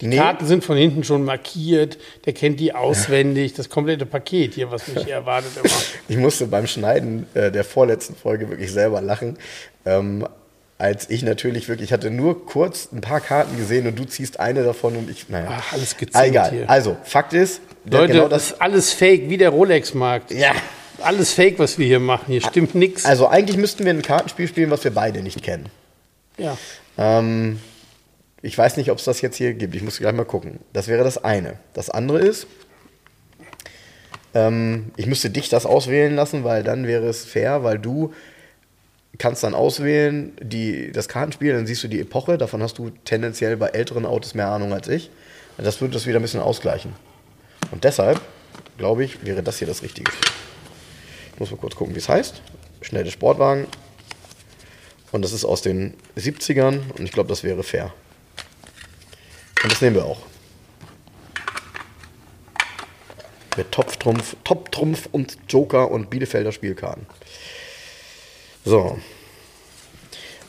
Die 0.01 0.09
Nee. 0.09 0.17
Karten 0.17 0.45
sind 0.47 0.65
von 0.65 0.77
hinten 0.77 1.05
schon 1.05 1.25
markiert, 1.25 1.99
der 2.27 2.33
kennt 2.33 2.59
die 2.59 2.75
auswendig, 2.75 3.55
das 3.55 3.69
komplette 3.71 4.07
Paket 4.07 4.55
hier, 4.55 4.71
was 4.73 4.89
mich 4.89 5.05
hier 5.05 5.15
erwartet 5.15 5.53
immer. 5.57 5.73
Ich 6.09 6.17
musste 6.17 6.47
beim 6.47 6.67
Schneiden 6.67 7.27
äh, 7.35 7.51
der 7.53 7.63
vorletzten 7.65 8.17
Folge 8.17 8.51
wirklich 8.51 8.73
selber 8.73 9.01
lachen. 9.01 9.39
Ähm, 9.87 10.27
als 10.77 11.09
ich 11.09 11.23
natürlich 11.23 11.69
wirklich, 11.69 11.91
ich 11.91 11.93
hatte 11.93 12.11
nur 12.11 12.45
kurz 12.45 12.89
ein 12.93 13.01
paar 13.01 13.21
Karten 13.21 13.57
gesehen 13.57 13.87
und 13.87 13.97
du 13.97 14.05
ziehst 14.05 14.41
eine 14.41 14.65
davon 14.65 14.97
und 14.97 15.09
ich, 15.09 15.29
naja. 15.29 15.47
Ach, 15.51 15.73
alles 15.73 15.97
gezinkt 15.97 16.17
Ah, 16.17 16.25
Egal. 16.27 16.51
hier. 16.51 16.69
Also, 16.71 16.97
Fakt 17.05 17.33
ist, 17.33 17.61
Leute, 17.89 18.13
genau 18.15 18.27
das 18.29 18.49
das. 18.49 18.51
ist 18.57 18.61
alles 18.63 18.93
fake, 18.93 19.29
wie 19.31 19.37
der 19.37 19.51
Rolex-Markt. 19.51 20.33
Ja. 20.33 20.53
Alles 21.01 21.33
fake, 21.33 21.59
was 21.61 21.79
wir 21.79 21.87
hier 21.87 22.01
machen. 22.01 22.25
Hier 22.27 22.41
stimmt 22.41 22.75
nichts. 22.75 23.05
Also, 23.05 23.29
eigentlich 23.29 23.57
müssten 23.57 23.85
wir 23.85 23.93
ein 23.95 24.03
Kartenspiel 24.03 24.49
spielen, 24.49 24.71
was 24.71 24.83
wir 24.83 24.91
beide 24.93 25.23
nicht 25.23 25.43
kennen. 25.43 25.67
Ja. 26.37 26.57
Ähm, 26.99 27.61
ich 28.43 28.57
weiß 28.57 28.77
nicht, 28.77 28.91
ob 28.91 28.99
es 28.99 29.05
das 29.05 29.21
jetzt 29.21 29.37
hier 29.37 29.55
gibt. 29.55 29.75
Ich 29.75 29.83
muss 29.83 29.99
gleich 29.99 30.15
mal 30.15 30.25
gucken. 30.25 30.61
Das 30.73 30.89
wäre 30.89 31.05
das 31.05 31.23
eine. 31.23 31.59
Das 31.73 31.91
andere 31.91 32.19
ist, 32.19 32.47
ähm, 34.35 34.91
ich 34.97 35.07
müsste 35.07 35.31
dich 35.31 35.49
das 35.49 35.65
auswählen 35.65 36.15
lassen, 36.15 36.45
weil 36.45 36.63
dann 36.63 36.87
wäre 36.87 37.07
es 37.07 37.25
fair, 37.25 37.63
weil 37.63 37.79
du 37.79 38.13
kannst 39.17 39.45
dann 39.45 39.55
auswählen 39.55 40.33
die, 40.41 40.91
das 40.93 41.09
Kartenspiel, 41.09 41.53
dann 41.53 41.67
siehst 41.67 41.85
du 41.85 41.89
die 41.89 42.01
Epoche. 42.01 42.37
Davon 42.37 42.63
hast 42.63 42.79
du 42.79 42.91
tendenziell 43.05 43.57
bei 43.57 43.69
älteren 43.69 44.05
Autos 44.05 44.35
mehr 44.35 44.49
Ahnung 44.49 44.73
als 44.73 44.89
ich. 44.89 45.11
Das 45.57 45.81
würde 45.81 45.95
das 45.95 46.07
wieder 46.07 46.19
ein 46.19 46.23
bisschen 46.23 46.41
ausgleichen. 46.41 46.93
Und 47.71 47.85
deshalb, 47.85 48.21
glaube 48.77 49.05
ich, 49.05 49.25
wäre 49.25 49.43
das 49.43 49.59
hier 49.59 49.69
das 49.69 49.83
Richtige. 49.83 50.11
Ich 51.33 51.41
muss 51.41 51.51
mal 51.51 51.57
kurz 51.57 51.77
gucken, 51.77 51.95
wie 51.95 52.01
es 52.01 52.09
heißt. 52.09 52.43
Schnelle 52.81 53.11
Sportwagen. 53.11 53.67
Und 55.15 55.23
das 55.23 55.33
ist 55.33 55.45
aus 55.45 55.63
den 55.63 55.95
70ern 56.17 56.81
und 56.99 57.05
ich 57.05 57.13
glaube, 57.13 57.29
das 57.29 57.45
wäre 57.45 57.63
fair. 57.63 57.95
Und 59.63 59.71
das 59.71 59.81
nehmen 59.81 59.95
wir 59.95 60.05
auch. 60.05 60.19
Mit 63.57 63.71
Topftrumpf, 63.71 64.35
Top-Trumpf 64.43 65.09
und 65.13 65.39
Joker 65.49 65.93
und 65.93 66.11
Bielefelder 66.11 66.51
Spielkarten. 66.51 67.07
So. 68.65 68.99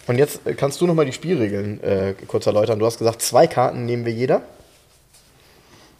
Und 0.07 0.17
jetzt 0.17 0.47
äh, 0.47 0.55
kannst 0.55 0.81
du 0.81 0.87
nochmal 0.87 1.05
die 1.05 1.13
Spielregeln 1.13 1.83
äh, 1.83 2.15
kurz 2.25 2.47
erläutern. 2.47 2.79
Du 2.79 2.87
hast 2.87 2.97
gesagt, 2.97 3.21
zwei 3.21 3.45
Karten 3.45 3.85
nehmen 3.85 4.03
wir 4.03 4.13
jeder. 4.13 4.41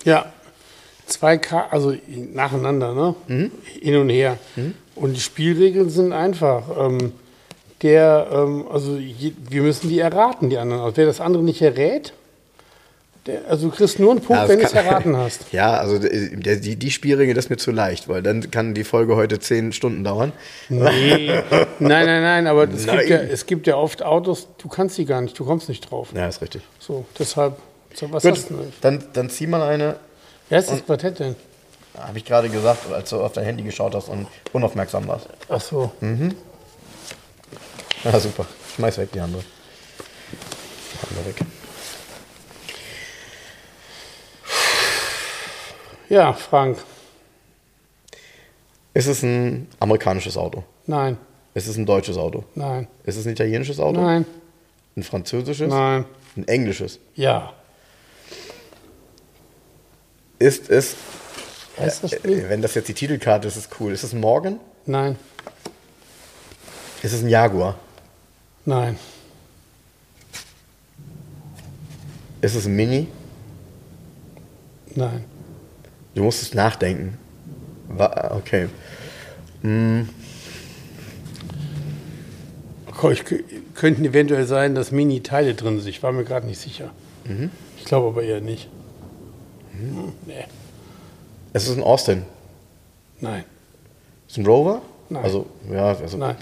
Ja, 0.06 0.34
zwei 1.06 1.38
Karten, 1.38 1.72
also 1.72 1.96
nacheinander, 2.34 2.96
ne? 2.96 3.16
Mhm. 3.28 3.52
Hin 3.80 3.96
und 3.98 4.10
her. 4.10 4.40
Und 4.96 5.14
die 5.14 5.22
Spielregeln 5.22 5.92
sind 5.92 6.14
einfach. 6.14 6.64
Ähm, 6.80 7.14
der, 7.86 8.28
ähm, 8.32 8.66
also 8.72 8.96
je, 8.98 9.32
wir 9.50 9.62
müssen 9.62 9.90
die 9.90 10.00
erraten, 10.00 10.50
die 10.50 10.58
anderen. 10.58 10.82
Also 10.82 10.98
wer 10.98 11.06
das 11.06 11.22
andere 11.22 11.44
nicht 11.44 11.62
errät, 11.62 12.14
der, 13.28 13.42
also 13.48 13.70
du 13.70 13.76
kriegst 13.76 14.00
nur 14.00 14.10
einen 14.12 14.22
Punkt, 14.22 14.42
Ja, 14.42 14.50
wenn 14.50 14.58
du 14.60 14.66
es 14.66 14.74
erraten 14.74 15.16
hast. 15.18 15.52
Ja, 15.52 15.78
also 15.78 16.00
der, 16.00 16.56
die, 16.58 16.76
die 16.76 16.92
Spielregel 16.92 17.36
das 17.36 17.46
ist 17.46 17.50
mir 17.50 17.58
zu 17.58 17.72
leicht, 17.72 18.10
weil 18.10 18.24
dann 18.24 18.50
kann 18.50 18.74
die 18.74 18.84
Folge 18.84 19.16
heute 19.16 19.38
zehn 19.40 19.72
Stunden 19.72 20.04
dauern. 20.04 20.32
Nee. 20.70 21.28
nein, 21.80 22.06
nein, 22.06 22.22
nein, 22.24 22.48
aber 22.48 22.68
es 22.68 22.88
Nein. 22.88 22.98
gibt, 22.98 23.10
ja, 23.10 23.18
es 23.18 23.46
gibt 23.46 23.68
ja 23.68 23.76
oft 23.76 24.02
Autos, 24.04 24.48
du 24.58 24.68
kannst 24.68 24.98
die 24.98 25.06
gar 25.06 25.22
nicht, 25.22 25.38
du 25.38 25.46
kommst 25.46 25.70
nicht 25.70 25.90
drauf. 25.92 26.10
Ja, 26.16 26.28
ist 26.28 26.42
richtig. 26.42 26.64
So, 26.80 27.06
deshalb, 27.20 27.58
so, 27.94 28.12
was 28.12 28.24
Gut, 28.24 28.32
hast 28.32 28.50
du 28.50 28.56
denn? 28.56 28.74
dann, 28.82 29.04
dann 29.14 29.30
zieh 29.30 29.46
mal 29.46 29.62
eine. 29.62 29.98
Wer 30.50 30.60
ist 30.60 30.72
das 30.72 30.84
Quartett 30.84 31.20
denn? 31.20 31.36
Habe 31.98 32.18
ich 32.18 32.26
gerade 32.26 32.50
gesagt, 32.50 32.92
als 32.92 33.12
du 33.12 33.22
auf 33.22 33.34
dein 33.34 33.46
Handy 33.46 33.64
geschaut 33.64 33.94
hast 33.96 34.10
und 34.10 34.28
unaufmerksam 34.54 35.08
warst. 35.08 35.28
Ach 35.50 35.62
so. 35.62 35.92
Ja, 38.06 38.20
super. 38.20 38.46
Schmeiß 38.76 38.98
weg 38.98 39.12
die 39.12 39.20
andere. 39.20 39.44
Die 39.44 41.08
andere 41.10 41.26
weg. 41.28 41.36
Ja, 46.10 46.34
Frank. 46.34 46.78
Ist 48.94 49.08
es 49.08 49.24
ein 49.24 49.68
amerikanisches 49.80 50.38
Auto? 50.38 50.64
Nein, 50.86 51.18
Ist 51.54 51.68
es 51.68 51.78
ein 51.78 51.86
deutsches 51.86 52.18
Auto? 52.18 52.44
nein, 52.54 52.88
Ist 53.06 53.18
es 53.18 53.26
ein 53.26 53.32
italienisches 53.32 53.80
Auto? 53.80 54.00
nein, 54.00 54.26
Ein 54.96 55.04
französisches? 55.04 55.70
nein. 55.70 56.06
Ein 56.38 56.48
englisches? 56.48 57.00
Ja. 57.16 57.54
Ist 60.40 60.70
es, 60.70 60.96
Heißt 61.80 62.04
das 62.04 62.14
äh, 62.14 62.18
Spiel? 62.20 62.50
wenn 62.50 62.62
das 62.62 62.76
jetzt 62.76 62.88
die 62.88 62.94
Titelkarte 62.94 63.48
ist, 63.48 63.58
ist 63.58 63.72
es 63.72 63.80
cool. 63.80 63.92
Ist 63.92 64.04
es 64.04 64.14
ein 64.14 64.20
Morgan? 64.22 64.60
Nein, 64.86 65.18
Ist 67.02 67.14
es 67.14 67.22
ein 67.22 67.30
Jaguar? 67.30 67.78
Nein, 68.66 68.98
Ist 72.42 72.56
es 72.56 72.66
ein 72.68 72.76
Mini? 72.76 73.08
nein. 74.94 75.24
Du 76.14 76.24
musst 76.24 76.42
es 76.44 76.54
nachdenken. 76.54 77.18
Okay. 77.98 78.70
Oh, 83.04 83.10
ich, 83.10 83.22
kö- 83.22 83.44
könnten 83.74 84.06
eventuell 84.06 84.46
sein, 84.46 84.74
dass 84.76 84.92
Mini-Teile 84.92 85.54
drin 85.56 85.80
sind. 85.80 85.90
Ich 85.90 86.02
war 86.04 86.12
mir 86.12 86.24
gerade 86.24 86.46
nicht 86.48 86.60
sicher. 86.60 86.92
Ich 87.78 87.86
glaube 87.86 88.08
aber 88.08 88.24
eher 88.24 88.42
nicht. 88.42 88.70
Hm, 89.74 90.14
nee, 90.26 90.46
Es 91.54 91.68
ist 91.68 91.76
ein 91.78 91.84
Austin. 91.84 92.24
nein, 93.20 93.44
Ist 94.28 94.38
ein 94.38 94.46
Rover? 94.46 94.82
Nein. 95.10 95.24
Also, 95.24 95.46
ja, 95.72 95.88
also 95.96 96.18
nein, 96.18 96.36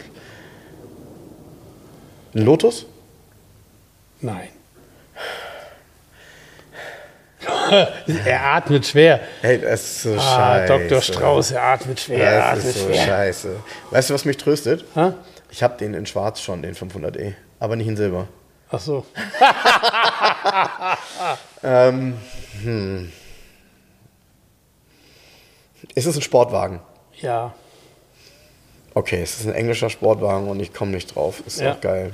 ein 2.35 2.45
Lotus? 2.45 2.85
nein. 4.21 4.49
er 8.25 8.41
atmet 8.53 8.85
schwer. 8.87 9.19
Hey, 9.41 9.59
das 9.59 9.81
ist 9.83 10.01
so 10.03 10.13
Ah, 10.15 10.19
scheiße. 10.65 10.87
Dr. 10.87 11.01
Strauß, 11.01 11.51
er 11.51 11.63
atmet 11.63 11.99
schwer, 11.99 12.25
er 12.25 12.39
Das 12.39 12.47
atmet 12.59 12.65
ist 12.65 12.79
so 12.81 12.87
schwer. 12.93 13.05
scheiße. 13.05 13.55
Weißt 13.91 14.09
du, 14.09 14.13
was 14.13 14.25
mich 14.25 14.37
tröstet? 14.37 14.85
Ha? 14.95 15.13
Ich 15.51 15.61
habe 15.61 15.77
den 15.77 15.93
in 15.93 16.05
schwarz 16.05 16.39
schon, 16.41 16.61
den 16.61 16.73
500e. 16.75 17.33
Aber 17.59 17.75
nicht 17.75 17.87
in 17.87 17.97
Silber. 17.97 18.27
Ach 18.71 18.79
so. 18.79 19.05
Ist 25.95 26.05
es 26.05 26.15
ein 26.15 26.21
Sportwagen? 26.21 26.79
Ja, 27.19 27.53
Okay, 28.93 29.21
es 29.21 29.39
ist 29.39 29.47
ein 29.47 29.53
englischer 29.53 29.89
Sportwagen 29.89 30.47
und 30.47 30.59
ich 30.59 30.73
komme 30.73 30.91
nicht 30.91 31.15
drauf. 31.15 31.41
Ist 31.47 31.59
Ja. 31.59 31.73
doch 31.73 31.81
geil. 31.81 32.13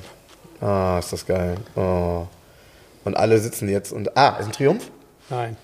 Ah, 0.62 0.98
ist 1.00 1.12
das 1.12 1.26
geil. 1.26 1.58
Oh. 1.76 2.26
Und 3.06 3.16
alle 3.18 3.38
sitzen 3.40 3.70
jetzt 3.70 3.92
und. 3.92 4.16
Ah, 4.18 4.38
ist 4.40 4.46
ein 4.48 4.52
Triumph? 4.52 4.90
nein. 5.30 5.58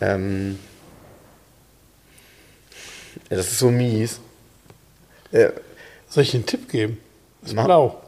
Ähm. 0.00 0.58
Ja, 3.30 3.36
das 3.36 3.46
ist 3.48 3.58
so 3.58 3.70
mies. 3.70 4.20
Äh, 5.30 5.50
Soll 6.08 6.24
ich 6.24 6.34
einen 6.34 6.44
Tipp 6.46 6.68
geben? 6.70 6.98
Ist 7.42 7.54
Mach. 7.54 7.64
blau. 7.64 8.02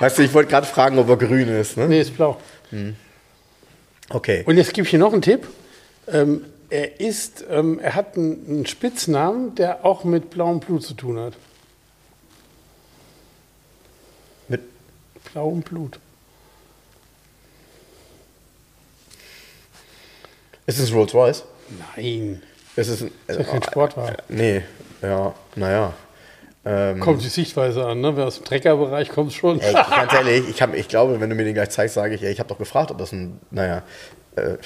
weißt 0.00 0.18
du, 0.18 0.22
ich 0.22 0.32
wollte 0.32 0.50
gerade 0.50 0.66
fragen, 0.66 0.98
ob 0.98 1.08
er 1.08 1.16
grün 1.16 1.48
ist. 1.48 1.76
Ne? 1.76 1.88
Nee, 1.88 2.00
ist 2.00 2.16
blau. 2.16 2.38
Okay. 4.10 4.42
Und 4.46 4.56
jetzt 4.56 4.72
gebe 4.72 4.84
ich 4.86 4.90
dir 4.90 4.98
noch 4.98 5.12
einen 5.12 5.22
Tipp. 5.22 5.46
Ähm, 6.08 6.44
er 6.70 7.00
ist, 7.00 7.44
ähm, 7.48 7.78
er 7.78 7.94
hat 7.94 8.16
einen, 8.16 8.46
einen 8.48 8.66
Spitznamen, 8.66 9.54
der 9.54 9.84
auch 9.84 10.04
mit 10.04 10.30
blauem 10.30 10.60
Blut 10.60 10.82
zu 10.82 10.94
tun 10.94 11.18
hat. 11.18 11.34
Mit, 14.48 14.62
Blauem 15.32 15.62
Blut. 15.62 15.98
ist 20.66 20.78
es 20.78 20.92
Rolls 20.92 21.14
Royce? 21.14 21.44
Nein. 21.96 22.42
Ist 22.76 22.88
es 22.88 23.02
ein. 23.02 23.10
Ist 23.26 23.38
ja 23.38 23.44
kein 23.44 23.62
Sportwagen. 23.62 24.16
Nee, 24.28 24.62
ja, 25.02 25.34
naja. 25.54 25.92
Ähm, 26.66 26.98
Kommt 26.98 27.22
die 27.22 27.28
Sichtweise 27.28 27.86
an, 27.86 28.00
ne? 28.00 28.16
Wer 28.16 28.26
aus 28.26 28.36
dem 28.36 28.44
Treckerbereich 28.44 29.10
kommt 29.10 29.32
schon. 29.32 29.60
ey, 29.60 29.72
ganz 29.72 30.12
ehrlich, 30.14 30.48
ich, 30.48 30.62
hab, 30.62 30.74
ich 30.74 30.88
glaube, 30.88 31.20
wenn 31.20 31.28
du 31.28 31.36
mir 31.36 31.44
den 31.44 31.54
gleich 31.54 31.70
zeigst, 31.70 31.94
sage 31.94 32.14
ich, 32.14 32.22
ey, 32.22 32.32
ich 32.32 32.38
habe 32.38 32.48
doch 32.48 32.58
gefragt, 32.58 32.90
ob 32.90 32.98
das 32.98 33.12
ein. 33.12 33.38
Naja. 33.50 33.82
Äh, 34.36 34.56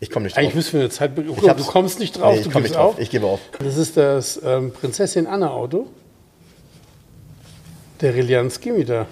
ich 0.00 0.10
komme 0.10 0.24
nicht 0.24 0.34
drauf. 0.36 0.42
Eigentlich 0.42 0.54
müssen 0.54 0.72
wir 0.74 0.80
eine 0.80 0.90
Zeit. 0.90 1.16
Du, 1.16 1.22
Ich 1.22 1.36
du 1.40 1.64
kommst 1.64 1.98
nicht 2.00 2.18
drauf, 2.18 2.34
Nee, 2.34 2.40
ich 2.40 2.50
komme 2.50 2.62
nicht 2.62 2.74
drauf. 2.74 2.94
auf. 2.94 2.98
Ich 3.00 3.10
gebe 3.10 3.26
auf. 3.26 3.40
Das 3.62 3.76
ist 3.76 3.96
das 3.96 4.40
ähm, 4.44 4.72
Prinzessin 4.72 5.26
Anna 5.26 5.50
Auto. 5.50 5.86
Der 8.00 8.14
Reliant 8.14 8.50
Skimitar. 8.52 9.06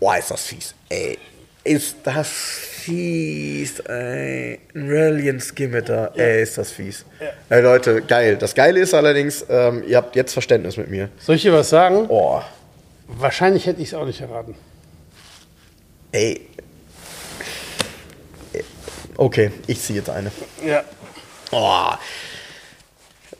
Boah, 0.00 0.18
ist 0.18 0.30
das 0.30 0.42
fies. 0.44 0.74
Ey, 0.90 1.16
ist 1.62 1.96
das 2.04 2.28
fies, 2.28 3.80
ey. 3.80 4.60
Ein 4.74 4.88
Reliant 4.90 5.42
Skimitar. 5.42 6.12
Ey, 6.14 6.42
ist 6.42 6.58
das 6.58 6.70
fies. 6.72 7.06
Ey, 7.48 7.62
Leute, 7.62 8.02
geil. 8.02 8.36
Das 8.36 8.54
Geile 8.54 8.80
ist 8.80 8.92
allerdings, 8.92 9.46
ähm, 9.48 9.82
ihr 9.86 9.96
habt 9.96 10.14
jetzt 10.14 10.34
Verständnis 10.34 10.76
mit 10.76 10.90
mir. 10.90 11.08
Soll 11.18 11.36
ich 11.36 11.42
dir 11.42 11.54
was 11.54 11.70
sagen? 11.70 12.04
Oh, 12.08 12.40
Wahrscheinlich 13.06 13.66
hätte 13.66 13.80
ich 13.82 13.88
es 13.88 13.94
auch 13.94 14.04
nicht 14.06 14.20
erraten. 14.20 14.54
ey. 16.12 16.40
Okay, 19.16 19.52
ich 19.66 19.80
ziehe 19.80 19.98
jetzt 19.98 20.10
eine. 20.10 20.30
Ja. 20.64 20.84
Oh. 21.50 21.90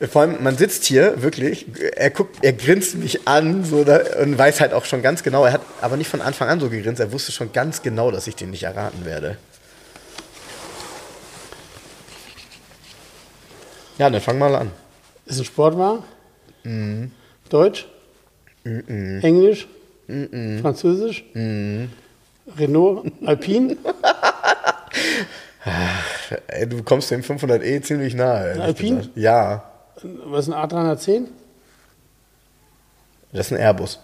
Vor 0.09 0.21
allem, 0.21 0.43
man 0.43 0.57
sitzt 0.57 0.83
hier 0.85 1.21
wirklich, 1.21 1.67
er 1.95 2.09
guckt, 2.09 2.37
er 2.41 2.53
grinst 2.53 2.95
mich 2.95 3.27
an 3.27 3.63
so, 3.63 3.83
da, 3.83 4.01
und 4.21 4.37
weiß 4.37 4.59
halt 4.59 4.73
auch 4.73 4.85
schon 4.85 5.01
ganz 5.01 5.23
genau, 5.23 5.45
er 5.45 5.53
hat 5.53 5.61
aber 5.81 5.95
nicht 5.95 6.09
von 6.09 6.21
Anfang 6.21 6.49
an 6.49 6.59
so 6.59 6.69
gegrinst, 6.69 6.99
er 6.99 7.13
wusste 7.13 7.31
schon 7.31 7.53
ganz 7.53 7.81
genau, 7.81 8.11
dass 8.11 8.27
ich 8.27 8.35
den 8.35 8.51
nicht 8.51 8.63
erraten 8.63 9.05
werde. 9.05 9.37
Ja, 13.97 14.09
dann 14.09 14.21
fang 14.21 14.37
mal 14.37 14.53
an. 14.55 14.71
Ist 15.25 15.39
ein 15.39 15.45
Sportwagen? 15.45 16.03
Mhm. 16.63 17.11
Deutsch? 17.49 17.87
Englisch? 18.65 19.67
Französisch? 20.61 21.23
Renault? 22.57 23.11
Alpine? 23.25 23.77
Ey, 26.47 26.67
du 26.67 26.83
kommst 26.83 27.09
dem 27.11 27.21
500e 27.21 27.81
ziemlich 27.81 28.13
nahe. 28.13 28.47
ehrlich 28.49 28.63
Alpine? 28.63 28.97
gesagt. 28.97 29.17
Ja, 29.17 29.63
Was 30.25 30.47
ist 30.47 30.53
ein 30.53 30.69
A310? 30.69 31.25
das 33.31 33.47
ist 33.47 33.51
ein 33.53 33.57
Airbus. 33.59 33.99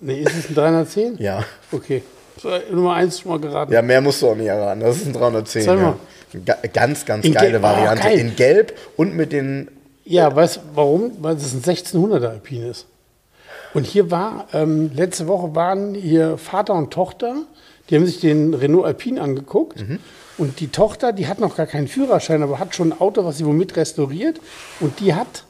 Nee, 0.00 0.20
ist 0.20 0.36
es 0.36 0.48
ein 0.50 0.54
310? 0.54 1.18
Ja. 1.18 1.44
Okay. 1.70 2.02
Nummer 2.70 2.94
1 2.94 3.20
schon 3.20 3.30
mal 3.32 3.38
geraten. 3.40 3.72
Ja, 3.72 3.80
mehr 3.80 4.00
musst 4.00 4.20
du 4.20 4.28
auch 4.28 4.34
nicht 4.34 4.48
erraten. 4.48 4.80
Das 4.80 4.96
ist 4.96 5.06
ein 5.06 5.12
310. 5.12 5.62
Sag 5.62 5.76
mal. 5.78 5.94
Ja. 6.32 6.40
Ga 6.44 6.56
ganz, 6.72 7.04
ganz 7.04 7.24
In 7.24 7.32
geile 7.32 7.50
Gelb. 7.52 7.62
Oh, 7.62 7.66
Variante. 7.66 8.02
geil. 8.02 8.18
In 8.18 8.34
Gelb 8.36 8.76
und 8.96 9.14
mit 9.14 9.32
den 9.32 9.68
Ja, 10.04 10.34
weißt 10.34 10.56
du 10.56 10.60
warum? 10.74 11.12
Weil 11.20 11.36
es 11.36 11.52
ein 11.54 11.62
1600er 11.62 12.28
Alpine 12.30 12.68
ist. 12.70 12.86
Und 13.72 13.86
hier 13.86 14.10
war, 14.10 14.48
ähm, 14.52 14.90
letzte 14.94 15.28
Woche 15.28 15.54
waren 15.54 15.94
hier 15.94 16.36
Vater 16.38 16.74
und 16.74 16.92
Tochter, 16.92 17.36
die 17.88 17.96
haben 17.96 18.06
sich 18.06 18.18
den 18.20 18.52
Renault 18.54 18.84
Alpine 18.86 19.20
angeguckt. 19.22 19.84
Und 20.36 20.60
die 20.60 20.68
Tochter, 20.68 21.12
die 21.12 21.26
hat 21.26 21.38
noch 21.40 21.56
gar 21.56 21.66
keinen 21.66 21.88
Führerschein, 21.88 22.42
aber 22.42 22.58
hat 22.58 22.74
schon 22.74 22.92
ein 22.92 23.00
Auto, 23.00 23.24
was 23.24 23.38
sie 23.38 23.46
womit 23.46 23.76
restauriert. 23.76 24.40
Und 24.80 25.00
die 25.00 25.14
hat 25.14 25.44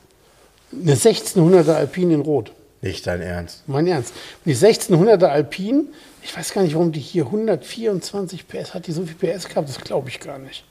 eine 0.73 0.95
1600er 0.95 1.73
Alpine 1.73 2.15
in 2.15 2.21
Rot. 2.21 2.53
Nicht 2.83 3.07
dein 3.07 3.23
Ernst. 3.23 3.63
Mein 3.67 3.87
Ernst. 3.87 4.13
Und 4.45 4.51
die 4.51 4.57
1600er 4.57 5.27
Alpine, 5.27 5.85
ich 6.23 6.37
weiß 6.37 6.53
gar 6.53 6.63
nicht, 6.63 6.75
warum 6.75 6.93
die 6.93 7.01
hier 7.01 7.25
124 7.25 8.47
PS 8.47 8.75
hat, 8.75 8.87
die 8.87 8.93
so 8.93 9.07
viel 9.07 9.15
PS 9.15 9.49
gehabt, 9.49 9.69
das 9.69 9.81
glaube 9.81 10.11
ich 10.11 10.21
gar 10.21 10.39
nicht. 10.39 10.65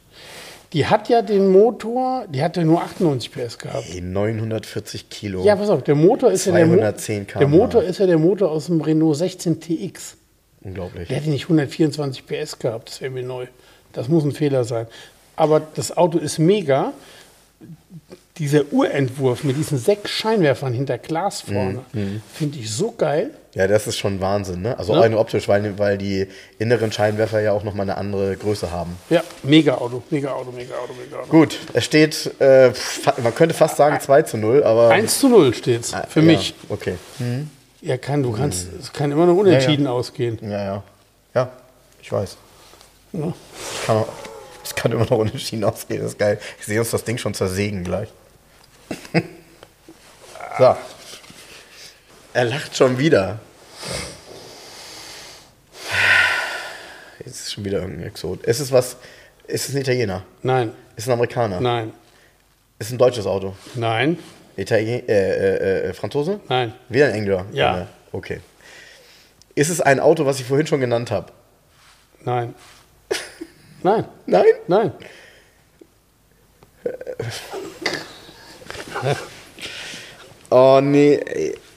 Die 0.73 0.87
hat 0.87 1.07
ja 1.09 1.21
den 1.21 1.51
Motor, 1.51 2.25
die 2.27 2.41
hatte 2.43 2.63
nur 2.65 2.81
98 2.81 3.31
PS 3.31 3.57
gehabt. 3.59 3.85
Ey, 3.91 4.01
940 4.01 5.09
Kilo. 5.09 5.43
Ja, 5.43 5.55
pass 5.55 5.69
auf, 5.69 5.83
der 5.83 5.95
Motor 5.95 6.31
ist 6.31 6.45
ja 6.45 6.51
der, 6.51 6.65
Mo 6.65 6.75
210 6.75 7.27
der. 7.39 7.47
Motor 7.47 7.83
ist 7.83 7.99
ja 7.99 8.07
der 8.07 8.17
Motor 8.17 8.51
aus 8.51 8.65
dem 8.67 8.81
Renault 8.81 9.17
16 9.17 9.59
TX. 9.59 10.17
Unglaublich. 10.61 11.07
Der 11.09 11.17
hätte 11.17 11.29
nicht 11.29 11.43
124 11.43 12.25
PS 12.25 12.57
gehabt, 12.57 12.89
das 12.89 13.01
wäre 13.01 13.11
mir 13.11 13.23
neu. 13.23 13.47
Das 13.93 14.07
muss 14.09 14.23
ein 14.23 14.31
Fehler 14.31 14.63
sein. 14.63 14.87
Aber 15.35 15.61
das 15.75 15.95
Auto 15.95 16.17
ist 16.17 16.39
mega. 16.39 16.91
Dieser 18.39 18.63
Urentwurf 18.73 19.43
mit 19.43 19.57
diesen 19.57 19.77
sechs 19.77 20.09
Scheinwerfern 20.09 20.73
hinter 20.73 20.97
Glas 20.97 21.41
vorne, 21.41 21.81
finde 22.33 22.57
ich 22.57 22.71
so 22.71 22.91
geil. 22.91 23.29
Ja, 23.53 23.67
das 23.67 23.85
ist 23.85 23.97
schon 23.97 24.19
Wahnsinn, 24.21 24.63
ne? 24.63 24.75
Also 24.79 24.95
Ne? 24.95 25.01
rein 25.01 25.13
optisch, 25.13 25.47
weil, 25.47 25.77
weil 25.77 25.99
die 25.99 26.25
inneren 26.57 26.91
Scheinwerfer 26.91 27.41
ja 27.41 27.51
auch 27.51 27.63
nochmal 27.63 27.83
eine 27.87 27.95
andere 27.95 28.35
Größe 28.35 28.71
haben. 28.71 28.97
Ja, 29.11 29.23
mega 29.43 29.75
Auto, 29.75 30.01
mega 30.09 30.31
Auto, 30.31 30.51
mega 30.51 30.73
Auto, 30.73 30.93
mega 30.99 31.17
Auto. 31.17 31.29
Gut, 31.29 31.59
es 31.73 31.85
steht, 31.85 32.31
äh, 32.39 32.71
man 33.21 33.35
könnte 33.35 33.53
fast 33.53 33.77
sagen 33.77 33.99
2 33.99 34.23
zu 34.23 34.37
0, 34.37 34.63
aber. 34.63 34.89
1 34.89 35.19
zu 35.19 35.29
0 35.29 35.53
steht's 35.53 35.93
für 36.09 36.21
ja, 36.21 36.25
mich. 36.25 36.55
Okay. 36.69 36.95
Ja, 37.81 37.97
kann, 37.97 38.23
du 38.23 38.31
kannst, 38.31 38.67
es 38.79 38.91
kann 38.91 39.11
immer 39.11 39.27
noch 39.27 39.35
unentschieden 39.35 39.85
ausgehen. 39.85 40.39
Ja, 40.41 40.63
ja. 40.63 40.83
Ja, 41.35 41.51
ich 42.01 42.11
weiß. 42.11 42.37
Ja. 43.13 43.33
Ich 43.79 43.85
kann, 43.85 44.05
es 44.63 44.75
kann 44.75 44.91
immer 44.91 45.03
noch 45.03 45.11
unentschieden 45.17 45.63
ausgehen, 45.63 46.01
das 46.01 46.11
ist 46.13 46.19
geil. 46.19 46.39
Ich 46.59 46.65
sehe 46.65 46.79
uns 46.79 46.89
das 46.91 47.03
Ding 47.03 47.17
schon 47.17 47.33
zersägen 47.33 47.83
gleich. 47.83 48.09
so. 50.57 50.75
Er 52.33 52.45
lacht 52.45 52.75
schon 52.75 52.97
wieder. 52.97 53.39
Jetzt 57.25 57.41
ist 57.41 57.53
schon 57.53 57.63
wieder 57.65 57.79
irgendein 57.81 58.07
Exot. 58.07 58.43
Ist 58.45 58.59
es 58.59 58.71
was? 58.71 58.97
Ist 59.47 59.69
es 59.69 59.75
ein 59.75 59.81
Italiener? 59.81 60.23
Nein, 60.41 60.69
Ist 60.95 61.03
es 61.03 61.07
ein 61.09 61.13
Amerikaner? 61.13 61.59
nein, 61.61 61.93
Ist 62.79 62.87
es 62.87 62.93
ein 62.93 62.97
deutsches 62.97 63.25
Auto? 63.25 63.55
nein, 63.75 64.17
Italien 64.55 65.07
äh, 65.07 65.31
äh, 65.33 65.89
äh, 65.89 65.93
Franzose? 65.93 66.39
nein, 66.49 66.73
Wieder 66.89 67.07
ein 67.07 67.13
Engländer? 67.13 67.45
Ja. 67.51 67.87
Okay. 68.11 68.39
Ist 69.55 69.69
es 69.69 69.81
ein 69.81 69.99
Auto, 69.99 70.25
was 70.25 70.39
ich 70.39 70.45
vorhin 70.45 70.65
schon 70.67 70.79
genannt 70.79 71.11
habe? 71.11 71.31
nein. 72.21 72.55
Nein, 73.83 74.05
Nein? 74.25 74.45
nein. 74.67 74.91
Oh 80.49 80.79
nee. 80.83 81.19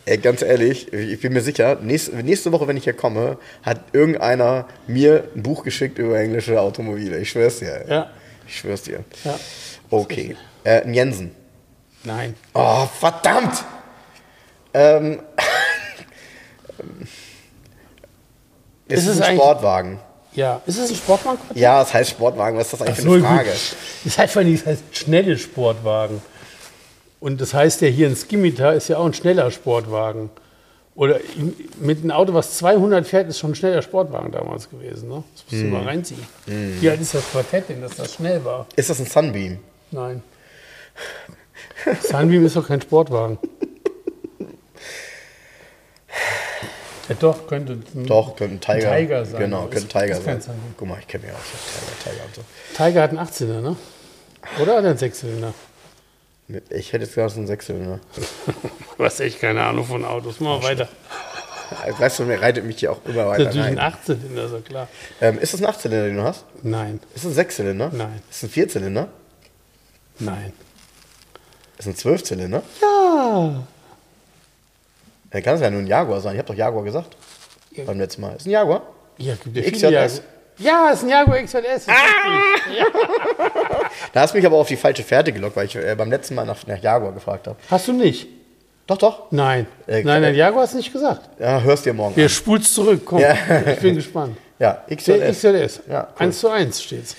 ey. 0.04 0.18
Ganz 0.18 0.42
ehrlich, 0.42 0.92
ich 0.92 1.20
bin 1.20 1.32
mir 1.32 1.40
sicher, 1.40 1.78
nächste, 1.80 2.52
Woche, 2.52 2.68
wenn 2.68 2.76
ich 2.76 2.84
hier 2.84 2.92
komme, 2.92 3.38
hat 3.62 3.80
irgendeiner 3.92 4.68
mir 4.86 5.24
ein 5.34 5.42
Buch 5.42 5.64
geschickt 5.64 5.98
über 5.98 6.16
englische 6.20 6.60
Automobile. 6.60 7.18
Ich 7.18 7.30
schwör's 7.30 7.58
dir. 7.58 7.80
ey. 7.84 7.90
Ja. 7.90 8.10
Ich 8.46 8.58
schwör's 8.58 8.82
dir. 8.82 9.02
Ja. 9.24 9.36
Okay. 9.90 10.36
Äh, 10.62 10.82
ein 10.82 10.94
Jensen. 10.94 11.34
Nein. 12.04 12.36
Oh, 12.54 12.86
verdammt! 12.86 13.64
Ähm, 14.74 15.20
es 18.88 19.00
Ist 19.00 19.06
ist 19.08 19.22
ein 19.22 19.36
Sportwagen. 19.36 19.98
Ja. 20.36 20.60
Ist 20.66 20.78
es 20.78 20.90
ein 20.90 20.96
Sportwagen? 20.96 21.38
Ja, 21.54 21.82
es 21.82 21.92
heißt 21.92 22.10
Sportwagen. 22.10 22.56
Was 22.58 22.66
ist 22.66 22.74
das 22.74 22.82
eigentlich 22.82 22.96
für 22.96 23.02
So, 23.02 23.12
eine 23.12 23.20
gut. 23.22 23.28
Frage? 23.28 23.50
Das 24.04 24.18
heißt 24.18 24.32
vor 24.34 24.42
allem, 24.42 24.54
das 24.56 24.66
heißt 24.66 24.82
schnelle 24.92 25.38
Sportwagen. 25.38 26.22
Und 27.18 27.40
das 27.40 27.54
heißt 27.54 27.80
ja 27.80 27.88
hier 27.88 28.06
ein 28.08 28.14
Skimitar 28.16 28.74
ist 28.74 28.88
ja 28.88 28.98
auch 28.98 29.06
ein 29.06 29.14
schneller 29.14 29.50
Sportwagen. 29.50 30.30
Oder 30.94 31.20
mit 31.80 31.98
einem 32.02 32.10
Auto, 32.10 32.32
was 32.34 32.56
200 32.58 33.06
fährt, 33.06 33.28
ist 33.28 33.38
schon 33.38 33.50
ein 33.52 33.54
schneller 33.54 33.82
Sportwagen 33.82 34.30
damals 34.32 34.70
gewesen. 34.70 35.08
Ne? 35.08 35.24
Das 35.34 35.44
musst 35.50 35.62
du 35.64 35.66
mal 35.68 35.82
reinziehen. 35.82 36.26
Wie 36.46 36.88
alt 36.88 37.00
ist 37.00 37.14
das 37.14 37.30
Quartett 37.32 37.68
denn, 37.68 37.80
dass 37.82 37.96
das 37.96 38.14
schnell 38.14 38.44
war? 38.44 38.66
Ist 38.76 38.88
das 38.90 39.00
ein 39.00 39.06
Sunbeam? 39.06 39.58
Nein. 39.90 40.22
Sunbeam 42.02 42.46
ist 42.46 42.56
doch 42.56 42.66
kein 42.68 42.80
Sportwagen. 42.80 43.38
Ja, 47.08 47.14
doch, 47.20 47.46
könnte. 47.46 47.74
ein- 47.94 48.06
Doch, 48.06 48.36
könnte 48.36 48.54
ein 48.56 48.60
Tiger, 48.80 48.96
Tiger 48.96 49.24
sein. 49.24 49.40
Genau, 49.40 49.66
könnte 49.66 49.98
ein 49.98 50.02
Tiger 50.06 50.20
sein. 50.20 50.40
Sunbeam. 50.40 50.74
Guck 50.76 50.88
mal, 50.88 50.98
ich 51.00 51.06
kenne 51.06 51.24
mich 51.26 51.32
aus. 51.34 51.40
Tiger, 52.02 52.10
Tiger 52.16 52.24
und 52.24 52.34
so. 52.34 52.42
Tiger 52.76 53.02
hat 53.02 53.10
einen 53.10 53.18
18er, 53.20 53.60
ne? 53.60 53.76
Oder 54.60 54.76
hat 54.76 54.84
er 54.84 54.90
einen 54.90 54.98
Sechszylinder? 54.98 55.54
Ich 56.70 56.92
hätte 56.92 57.04
jetzt 57.04 57.14
gesagt, 57.14 57.30
es 57.30 57.32
ist 57.34 57.38
ein 57.38 57.46
Sechszylinder. 57.46 58.00
Du 58.98 59.04
hast 59.04 59.20
echt 59.20 59.40
keine 59.40 59.62
Ahnung 59.62 59.84
von 59.84 60.04
Autos. 60.04 60.40
Mal 60.40 60.62
weiter. 60.62 60.88
Weißt 61.98 62.18
du, 62.20 62.24
mir 62.24 62.40
reitet 62.40 62.64
mich 62.64 62.78
hier 62.78 62.92
auch 62.92 63.00
immer 63.04 63.24
Das 63.24 63.26
weiter 63.26 63.40
ist 63.50 63.56
natürlich 63.56 63.66
ein 63.72 63.78
rein. 63.78 63.92
18-Zylinder, 63.92 64.44
ist 64.46 64.52
ja 64.52 64.60
klar. 64.60 64.88
Ähm, 65.20 65.38
ist 65.38 65.52
das 65.52 65.60
ein 65.60 65.66
Achtzylinder, 65.66 66.06
den 66.06 66.16
du 66.16 66.22
hast? 66.22 66.44
Nein, 66.62 67.00
Ist 67.14 67.24
das 67.24 67.32
ein 67.32 67.34
Sechszylinder? 67.34 67.90
Nein. 67.92 68.22
Ist 68.30 68.42
das 68.42 68.48
ein 68.48 68.52
Vierzylinder? 68.52 69.08
nein. 70.18 70.52
Ist 71.78 71.80
das 71.80 71.86
ein 71.88 71.96
Zwölfzylinder? 71.96 72.62
Ja. 72.80 73.66
Dann 75.36 75.42
kann 75.42 75.56
es 75.56 75.60
ja 75.60 75.68
nur 75.70 75.80
ein 75.80 75.86
Jaguar 75.86 76.18
sein. 76.22 76.32
Ich 76.32 76.38
habe 76.38 76.48
doch 76.48 76.54
Jaguar 76.54 76.82
gesagt. 76.82 77.14
Ja. 77.72 77.84
Beim 77.84 77.98
letzten 77.98 78.22
Mal. 78.22 78.36
Ist 78.36 78.46
ein 78.46 78.50
Jaguar? 78.52 78.80
Ja, 79.18 79.34
gibt 79.34 79.54
ja 79.54 79.62
XJS? 79.64 79.82
Jaguar. 79.82 80.08
Ja, 80.58 80.90
ist 80.90 81.02
ein 81.02 81.10
Jaguar 81.10 81.42
XJS. 81.42 81.88
Ah! 81.88 81.92
Da 84.14 84.20
hast 84.22 84.32
du 84.32 84.38
mich 84.38 84.46
aber 84.46 84.56
auf 84.56 84.68
die 84.68 84.76
falsche 84.78 85.02
Fährte 85.02 85.30
gelockt, 85.30 85.56
weil 85.56 85.66
ich 85.66 85.76
äh, 85.76 85.94
beim 85.94 86.08
letzten 86.10 86.34
Mal 86.36 86.46
nach, 86.46 86.66
nach 86.66 86.82
Jaguar 86.82 87.12
gefragt 87.12 87.46
habe. 87.48 87.56
Hast 87.70 87.86
du 87.88 87.92
nicht? 87.92 88.28
Doch, 88.86 88.96
doch. 88.96 89.30
Nein. 89.30 89.66
Äh, 89.86 90.02
nein, 90.04 90.22
nein, 90.22 90.32
äh, 90.32 90.38
Jaguar 90.38 90.62
hast 90.62 90.72
du 90.72 90.78
nicht 90.78 90.90
gesagt. 90.90 91.28
Ja, 91.38 91.60
hörst 91.60 91.84
dir 91.84 91.92
morgen 91.92 92.16
Wir 92.16 92.24
an. 92.24 92.30
spulst 92.30 92.74
zurück. 92.74 93.02
Komm, 93.04 93.18
Ja. 93.18 93.34
ich 93.72 93.78
bin 93.80 93.94
gespannt. 93.94 94.38
Ja, 94.58 94.84
XJS. 94.90 95.36
XJS. 95.42 95.80
Ja, 95.86 96.08
cool. 96.18 96.26
1 96.26 96.40
zu 96.40 96.48
1 96.48 96.82
steht's. 96.82 97.14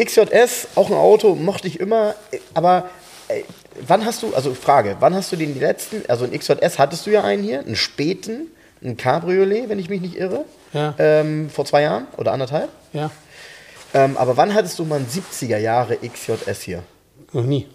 XJS, 0.00 0.68
auch 0.76 0.88
ein 0.88 0.96
Auto, 0.96 1.34
mochte 1.34 1.66
ich 1.66 1.80
immer, 1.80 2.14
äh, 2.30 2.38
aber 2.54 2.88
äh, 3.26 3.42
wann 3.86 4.04
hast 4.04 4.22
du, 4.22 4.34
also 4.34 4.54
Frage, 4.54 4.96
wann 5.00 5.14
hast 5.14 5.30
du 5.32 5.36
den 5.36 5.54
die 5.54 5.60
letzten, 5.60 6.02
also 6.08 6.24
ein 6.24 6.32
XJS 6.32 6.78
hattest 6.78 7.06
du 7.06 7.10
ja 7.10 7.22
einen 7.24 7.42
hier, 7.42 7.60
einen 7.60 7.76
späten, 7.76 8.48
ein 8.82 8.96
Cabriolet, 8.96 9.68
wenn 9.68 9.78
ich 9.78 9.88
mich 9.88 10.00
nicht 10.00 10.16
irre, 10.16 10.44
Ja. 10.72 10.94
ähm, 10.98 11.50
vor 11.50 11.64
zwei 11.64 11.82
Jahren 11.82 12.06
oder 12.16 12.32
anderthalb. 12.32 12.68
Ja, 12.92 13.10
Ähm, 13.94 14.16
aber 14.18 14.36
wann 14.36 14.52
hattest 14.54 14.78
du 14.78 14.84
mal 14.84 14.96
einen 14.96 15.06
70er 15.08 15.56
Jahre 15.58 15.96
XJS 15.96 16.60
hier? 16.62 16.82
noch 17.32 17.44
nie. 17.44 17.66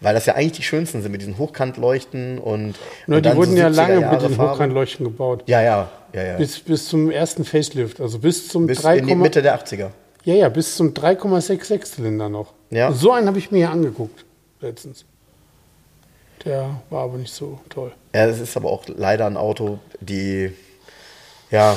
Weil 0.00 0.14
das 0.14 0.26
ja 0.26 0.34
eigentlich 0.34 0.52
die 0.52 0.62
schönsten 0.64 1.00
sind 1.02 1.12
mit 1.12 1.20
diesen 1.20 1.38
Hochkantleuchten 1.38 2.38
und, 2.38 2.74
Nur 3.06 3.18
und 3.18 3.26
die 3.26 3.36
wurden 3.36 3.52
so 3.52 3.56
ja 3.58 3.68
70er 3.68 3.70
lange 3.70 4.00
Jahre 4.00 4.14
mit 4.14 4.22
den 4.24 4.34
Farbe. 4.34 4.52
Hochkantleuchten 4.52 5.04
gebaut. 5.06 5.44
Ja, 5.46 5.60
ja, 5.62 5.90
ja, 6.12 6.22
ja. 6.24 6.36
Bis, 6.36 6.58
bis 6.60 6.88
zum 6.88 7.10
ersten 7.10 7.44
Facelift, 7.44 8.00
also 8.00 8.18
bis 8.18 8.48
zum 8.48 8.66
Bis 8.66 8.80
3, 8.82 8.98
in 8.98 9.06
die 9.06 9.14
Mitte 9.14 9.42
der 9.42 9.56
80er. 9.62 9.90
ja, 10.24 10.34
ja, 10.34 10.48
bis 10.48 10.74
zum 10.76 10.92
3,66 10.94 11.80
Zylinder 11.82 12.28
noch. 12.28 12.52
Ja. 12.70 12.90
So 12.92 13.12
einen 13.12 13.28
habe 13.28 13.38
ich 13.38 13.50
mir 13.50 13.58
hier 13.58 13.70
angeguckt 13.70 14.24
letztens. 14.62 15.04
Der 16.44 16.80
war 16.90 17.04
aber 17.04 17.18
nicht 17.18 17.32
so 17.32 17.60
toll. 17.68 17.92
Ja, 18.14 18.26
es 18.26 18.40
ist 18.40 18.56
aber 18.56 18.70
auch 18.70 18.84
leider 18.88 19.26
ein 19.26 19.36
Auto, 19.36 19.78
die, 20.00 20.52
ja, 21.50 21.76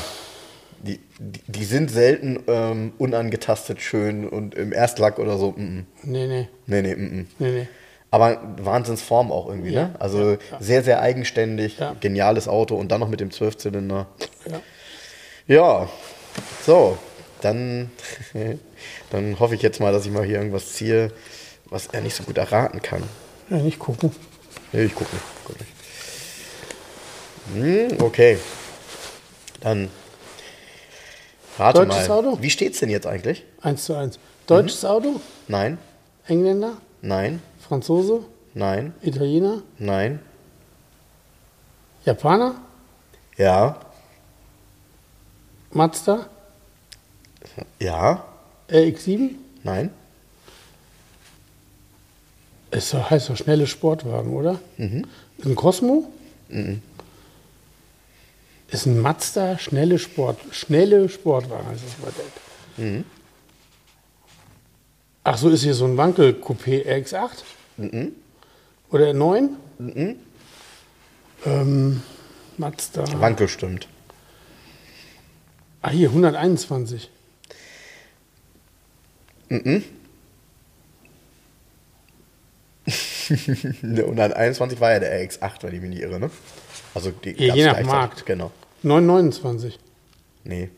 die, 0.82 1.00
die, 1.20 1.42
die 1.48 1.66
sind 1.66 1.92
selten 1.92 2.44
ähm, 2.48 2.94
unangetastet 2.98 3.82
schön 3.82 4.28
und 4.28 4.56
im 4.56 4.74
Erstlack 4.74 5.20
oder 5.20 5.38
so. 5.38 5.52
Mm, 5.52 5.62
mm. 5.62 5.86
Nee, 6.04 6.28
nee, 6.28 6.48
Nee, 6.66 6.82
nee, 6.82 6.96
mm, 6.96 7.28
nee, 7.40 7.52
nee. 7.52 7.68
Aber 8.12 8.42
Wahnsinnsform 8.58 9.32
auch 9.32 9.50
irgendwie, 9.50 9.74
Ja, 9.74 9.88
ne? 9.88 9.96
Also 10.00 10.32
ja, 10.32 10.38
ja. 10.52 10.62
sehr, 10.62 10.84
sehr 10.84 11.02
eigenständig, 11.02 11.78
geniales 12.00 12.48
Auto 12.48 12.76
und 12.76 12.92
dann 12.92 13.02
noch 13.02 13.10
mit 13.10 13.20
dem 13.20 13.30
Zwölfzylinder. 13.32 14.08
Ja. 14.50 14.62
Ja, 15.48 15.90
so, 16.66 16.98
dann, 17.42 17.92
dann 19.12 19.40
hoffe 19.40 19.56
ich 19.56 19.62
jetzt 19.62 19.80
mal, 19.80 19.92
dass 19.92 20.06
ich 20.06 20.12
mal 20.12 20.24
hier 20.24 20.38
irgendwas 20.38 20.74
ziehe, 20.74 21.12
was 21.70 21.88
er 21.88 22.02
nicht 22.02 22.16
so 22.16 22.24
gut 22.24 22.38
erraten 22.38 22.82
kann. 22.82 23.04
ja, 23.50 23.58
nicht 23.58 23.80
gucken. 23.80 24.12
Nee, 24.72 24.84
ich 24.86 24.96
gucke 24.96 25.14
nicht. 25.16 25.26
Guck 25.46 25.60
nicht. 25.60 25.72
Hm, 27.92 28.02
okay. 28.02 28.38
Dann 29.62 29.90
rate 31.58 31.86
Deutsches 31.86 32.08
mal. 32.08 32.16
Auto? 32.18 32.38
Wie 32.42 32.50
steht's 32.50 32.80
denn 32.80 32.90
jetzt 32.90 33.08
eigentlich? 33.08 33.44
1 33.62 33.86
zu 33.86 33.96
1. 33.96 34.20
Deutsches 34.48 34.84
Mhm. 34.84 34.90
Auto? 34.90 35.22
Nein, 35.48 35.78
Engländer? 36.28 36.78
nein, 37.02 37.42
Franzose? 37.68 38.26
nein, 38.54 38.94
Italiener? 39.02 39.62
nein. 39.78 40.20
Japaner? 42.06 42.56
Ja, 43.38 43.80
Mazda? 45.72 46.28
ja, 47.80 48.24
RX7? 48.70 49.36
nein. 49.64 49.92
Doch, 52.76 53.10
heißt 53.10 53.30
doch 53.30 53.38
schnelle 53.38 53.68
Sportwagen, 53.68 54.34
oder? 54.34 54.60
Mhm. 54.78 55.06
Ist 55.38 55.46
ein 55.46 55.56
Cosmo? 55.56 56.12
Ist 58.70 58.86
ein 58.86 59.00
Mazda 59.00 59.58
schnelle 59.58 59.98
Sport, 59.98 60.40
schnelle 60.52 61.08
Sportwagen, 61.08 61.68
heißt 61.68 61.84
das 61.86 61.98
Modell. 62.00 62.26
Mhm. 62.78 63.06
Ach 65.24 65.38
so, 65.38 65.50
ist 65.50 65.64
hier 65.64 65.74
so 65.74 65.86
ein 65.86 65.98
Wankel-Coupé 65.98 66.86
RX8? 66.86 67.44
Mhm. 67.78 68.12
Oder 68.92 69.14
9? 69.14 69.50
Ähm, 71.46 72.02
Mazda. 72.58 73.06
Wankel 73.20 73.48
stimmt. 73.48 73.88
Ah, 75.82 75.92
hier, 75.92 76.10
121. 76.10 77.10
Der 83.82 84.06
121 84.06 84.80
war 84.80 84.92
ja 84.92 85.00
der 85.00 85.20
RX8, 85.28 85.64
wenn 85.64 85.74
ich 85.74 85.82
mich 85.82 85.90
nicht 85.90 86.02
irre, 86.02 86.20
ne? 86.20 86.30
Also 86.94 87.12
die 87.12 87.34
gab's 87.34 87.56
je 87.58 87.66
nach. 87.66 87.82
Markt. 87.84 88.26
Genau. 88.26 88.52
929. 88.84 89.80
Nee, 90.44 90.70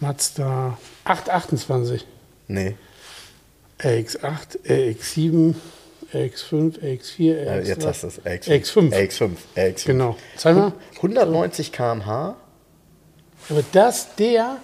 Mazda 0.00 0.76
828. 1.04 2.06
nee. 2.48 2.74
RX8, 3.80 4.58
RX7, 4.66 5.54
RX5, 6.12 6.80
RX4, 6.82 7.44
Ja, 7.44 7.52
RX3. 7.52 7.62
jetzt 7.62 7.86
hast 7.86 8.02
du 8.02 8.06
es. 8.08 8.20
RX5. 8.22 8.50
RX5. 8.50 8.92
RX5. 8.92 9.30
RX5. 9.56 9.86
Genau. 9.86 10.16
Zeig 10.36 10.56
mal. 10.56 10.72
190 10.96 11.70
km/h. 11.72 12.36
Aber 13.48 13.64
das, 13.72 14.14
der, 14.16 14.56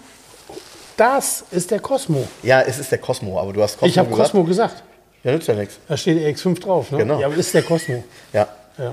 das 0.96 1.44
ist 1.52 1.70
der 1.70 1.78
Cosmo. 1.78 2.26
Ja, 2.42 2.60
es 2.62 2.78
ist 2.80 2.90
der 2.90 2.98
Cosmo, 2.98 3.38
aber 3.40 3.52
du 3.52 3.62
hast 3.62 3.74
Cosmo 3.78 3.86
ich 3.86 3.98
habe 3.98 4.08
gesagt. 4.10 4.30
Cosmo 4.32 4.44
gesagt. 4.44 4.82
Ja, 5.24 5.32
nützt 5.32 5.48
ja 5.48 5.54
nichts. 5.54 5.78
Da 5.88 5.96
steht 5.96 6.18
RX5 6.18 6.60
drauf, 6.60 6.90
ne? 6.90 6.98
Genau. 6.98 7.18
Ja, 7.18 7.26
aber 7.26 7.36
ist 7.36 7.52
der 7.54 7.62
Cosmo. 7.62 8.04
Ja. 8.32 8.46
Ja. 8.78 8.92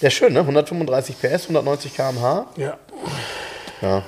Der 0.00 0.08
ist 0.08 0.14
schön, 0.14 0.32
ne? 0.32 0.40
135 0.40 1.16
PS, 1.20 1.42
190 1.44 1.94
km/h. 1.94 2.46
ja. 2.56 2.76
Ja. 3.82 4.02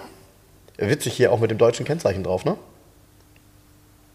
Witzig 0.78 1.14
hier 1.14 1.32
auch 1.32 1.40
mit 1.40 1.50
dem 1.50 1.58
deutschen 1.58 1.84
Kennzeichen 1.84 2.22
drauf, 2.24 2.44
ne? 2.44 2.56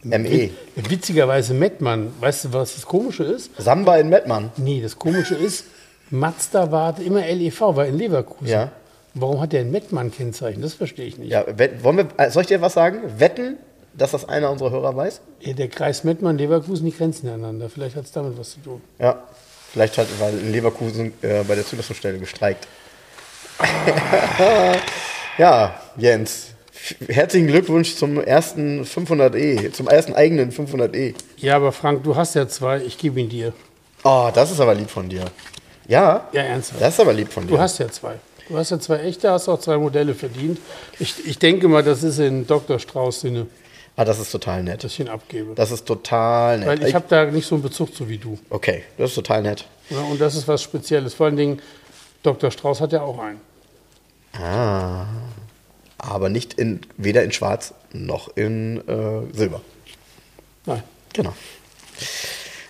ME. 0.04 0.30
Wit- 0.30 0.52
Witzigerweise 0.90 1.54
Mettmann. 1.54 2.12
Weißt 2.20 2.46
du, 2.46 2.54
was 2.54 2.76
das 2.76 2.86
Komische 2.86 3.24
ist? 3.24 3.52
Samba 3.58 3.98
in 3.98 4.10
Mettmann. 4.10 4.52
Nee, 4.58 4.82
das 4.82 4.98
Komische 4.98 5.36
ist, 5.36 5.66
Mazda 6.10 6.72
war 6.72 7.00
immer 7.00 7.22
LEV, 7.26 7.62
war 7.62 7.86
in 7.86 7.98
Leverkusen. 7.98 8.48
Ja. 8.48 8.72
Warum 9.14 9.40
hat 9.40 9.54
der 9.54 9.62
ein 9.62 9.72
Mettmann-Kennzeichen? 9.72 10.62
Das 10.62 10.74
verstehe 10.74 11.06
ich 11.06 11.18
nicht. 11.18 11.32
Ja, 11.32 11.46
wett- 11.58 11.84
wollen 11.84 11.98
wir, 11.98 12.08
äh, 12.18 12.30
soll 12.32 12.42
ich 12.42 12.48
dir 12.48 12.62
was 12.62 12.74
sagen? 12.74 13.00
Wetten, 13.20 13.58
dass 13.98 14.11
das 14.11 14.28
einer 14.28 14.49
unserer 14.52 14.72
Hörer 14.72 14.95
weiß? 14.95 15.22
Der 15.45 15.68
Kreis 15.68 16.03
Mettmann, 16.03 16.38
Leverkusen, 16.38 16.86
die 16.86 16.95
grenzen 16.95 17.28
aneinander. 17.28 17.70
Vielleicht 17.70 17.95
hat 17.95 18.06
es 18.06 18.11
damit 18.11 18.38
was 18.38 18.52
zu 18.52 18.60
tun. 18.61 18.82
Ja. 18.99 19.24
Vielleicht 19.72 19.98
hat, 19.98 20.07
weil 20.20 20.38
in 20.38 20.52
Leverkusen 20.52 21.14
äh, 21.22 21.44
bei 21.44 21.56
der 21.56 21.65
Zulassungsstelle 21.65 22.20
gestreikt. 22.20 22.68
ja, 25.38 25.82
Jens. 25.98 26.49
Herzlichen 27.07 27.48
Glückwunsch 27.48 27.95
zum 27.95 28.22
ersten 28.22 28.84
500e, 28.84 29.72
zum 29.72 29.88
ersten 29.88 30.14
eigenen 30.14 30.52
500e. 30.52 31.15
Ja, 31.38 31.56
aber 31.56 31.72
Frank, 31.72 32.03
du 32.03 32.15
hast 32.15 32.36
ja 32.36 32.48
zwei, 32.48 32.82
ich 32.84 32.98
gebe 32.98 33.20
ihn 33.20 33.30
dir. 33.30 33.53
Oh, 34.03 34.30
das 34.34 34.52
ist 34.52 34.60
aber 34.60 34.76
lieb 34.76 34.90
von 34.90 35.07
dir. 35.07 35.26
Ja? 35.88 36.28
Ja, 36.34 36.41
ernsthaft. 36.41 36.82
Das 36.82 36.94
ist 36.94 36.99
aber 36.99 37.14
lieb 37.14 37.32
von 37.32 37.48
dir. 37.48 37.56
Du 37.56 37.60
hast 37.60 37.80
ja 37.80 37.90
zwei. 37.90 38.15
Du 38.49 38.57
hast 38.57 38.72
ja 38.72 38.80
zwei 38.80 38.99
echte, 38.99 39.32
hast 39.32 39.48
auch 39.48 39.60
zwei 39.60 39.78
Modelle 39.78 40.14
verdient. 40.14 40.60
Ich, 40.99 41.26
ich 41.26 41.40
denke 41.40 41.68
mal, 41.68 41.84
das 41.84 42.03
ist 42.03 42.20
in 42.20 42.45
Dr. 42.45 42.78
Strauß 42.78 43.22
Sinne, 43.22 43.48
ah, 43.95 44.06
das 44.06 44.20
ist 44.20 44.32
total 44.32 44.64
nett. 44.64 44.84
dass 44.84 44.94
ich 44.94 44.99
ihn 44.99 45.10
abgebe. 45.10 45.53
Das 45.56 45.72
ist 45.72 45.86
total 45.86 46.60
nett. 46.60 46.68
Weil 46.68 46.84
ich 46.88 46.95
habe 46.95 47.06
da 47.07 47.26
nicht 47.26 47.48
so 47.48 47.56
einen 47.56 47.64
Bezug 47.64 47.94
zu 47.95 48.10
wie 48.10 48.18
du. 48.18 48.38
okay, 48.49 48.84
das 48.98 49.11
ist 49.11 49.15
total 49.15 49.41
nett. 49.41 49.65
Ja, 49.90 49.99
und 49.99 50.20
das 50.20 50.36
ist 50.36 50.48
was 50.48 50.61
Spezielles. 50.61 51.14
Vor 51.14 51.28
allen 51.28 51.38
Dingen, 51.38 51.61
Dr. 52.24 52.52
Strauß 52.52 52.82
hat 52.82 52.94
ja 52.94 53.02
auch 53.02 53.20
einen. 53.20 53.41
Ah. 54.34 55.06
Aber 55.98 56.30
nicht 56.30 56.56
in, 56.56 56.82
weder 56.98 57.24
in 57.24 57.32
Schwarz 57.32 57.74
noch 57.91 58.36
in 58.36 58.78
äh, 58.88 59.36
Silber. 59.36 59.61
Nein. 60.65 60.84
Genau. 61.14 61.34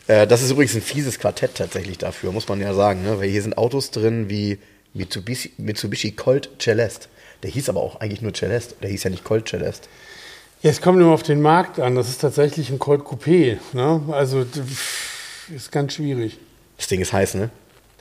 Äh, 0.07 0.27
das 0.27 0.41
ist 0.41 0.51
übrigens 0.51 0.75
ein 0.75 0.81
fieses 0.81 1.19
Quartett 1.19 1.55
tatsächlich 1.55 1.97
dafür, 1.97 2.31
muss 2.31 2.47
man 2.47 2.59
ja 2.59 2.73
sagen. 2.73 3.03
Ne? 3.03 3.19
Weil 3.19 3.29
hier 3.29 3.41
sind 3.41 3.57
Autos 3.57 3.91
drin 3.91 4.29
wie 4.29 4.59
Mitsubishi, 4.93 5.53
Mitsubishi 5.57 6.11
Colt 6.11 6.49
Celeste. 6.59 7.07
Der 7.41 7.49
hieß 7.49 7.69
aber 7.69 7.81
auch 7.81 7.99
eigentlich 7.99 8.21
nur 8.21 8.33
Celeste. 8.33 8.75
Der 8.81 8.89
hieß 8.89 9.03
ja 9.03 9.09
nicht 9.09 9.23
Colt 9.23 9.47
Celeste. 9.47 9.87
Ja, 10.64 10.69
es 10.69 10.80
kommt 10.80 10.99
immer 11.02 11.11
auf 11.11 11.23
den 11.23 11.41
Markt 11.41 11.81
an. 11.81 11.95
Das 11.95 12.07
ist 12.07 12.22
tatsächlich 12.22 12.69
ein 12.69 12.80
Colt 12.80 13.02
Coupé. 13.02 13.57
Ne? 13.73 14.02
Also, 14.11 14.45
ist 15.53 15.72
ganz 15.73 15.94
schwierig. 15.94 16.40
Das 16.77 16.88
Ding 16.88 17.02
ist 17.02 17.11
heiß, 17.11 17.35
ne? 17.35 17.49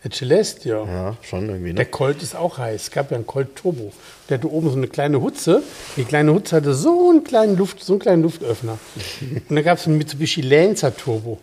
Der 0.04 0.12
Celeste, 0.12 0.68
ja. 0.68 0.84
Ja, 0.84 1.16
schon 1.22 1.48
irgendwie, 1.48 1.72
Der 1.74 1.84
ne? 1.84 1.90
Colt 1.90 2.22
ist 2.22 2.36
auch 2.36 2.58
heiß. 2.58 2.82
Es 2.82 2.90
gab 2.92 3.10
ja 3.10 3.16
einen 3.16 3.26
Colt 3.26 3.56
Turbo. 3.56 3.92
Der 4.28 4.38
hatte 4.38 4.48
oben 4.48 4.70
so 4.70 4.76
eine 4.76 4.86
kleine 4.86 5.20
Hutze. 5.20 5.60
Die 5.96 6.04
kleine 6.04 6.32
Hutze 6.32 6.54
hatte 6.54 6.72
so 6.72 7.10
einen 7.10 7.24
kleinen, 7.24 7.56
Luft, 7.56 7.82
so 7.82 7.94
einen 7.94 8.00
kleinen 8.00 8.22
Luftöffner. 8.22 8.78
Und 9.48 9.56
dann 9.56 9.64
gab 9.64 9.78
es 9.78 9.88
einen 9.88 9.98
Mitsubishi 9.98 10.42
Lancer 10.42 10.96
Turbo. 10.96 11.40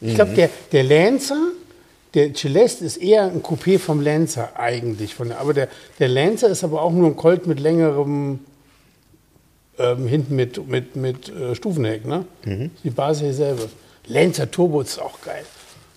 Ich 0.00 0.16
glaube, 0.16 0.34
der, 0.34 0.50
der 0.72 0.82
Lancer, 0.82 1.38
der 2.14 2.34
Celeste 2.34 2.84
ist 2.84 2.96
eher 2.96 3.26
ein 3.26 3.44
Coupé 3.44 3.78
vom 3.78 4.00
Lancer 4.00 4.58
eigentlich. 4.58 5.14
Von 5.14 5.28
der, 5.28 5.38
aber 5.38 5.54
der, 5.54 5.68
der 6.00 6.08
Lancer 6.08 6.48
ist 6.48 6.64
aber 6.64 6.82
auch 6.82 6.90
nur 6.90 7.06
ein 7.06 7.14
Colt 7.16 7.46
mit 7.46 7.60
längerem, 7.60 8.40
ähm, 9.78 10.06
hinten 10.06 10.36
mit, 10.36 10.66
mit, 10.68 10.96
mit 10.96 11.28
äh, 11.28 11.54
Stufenheck. 11.54 12.04
Ne? 12.06 12.24
Die 12.84 12.90
Basis 12.90 13.28
dieselbe. 13.28 13.68
Lancer 14.06 14.50
Turbo 14.50 14.80
ist 14.80 14.98
auch 15.00 15.20
geil. 15.22 15.44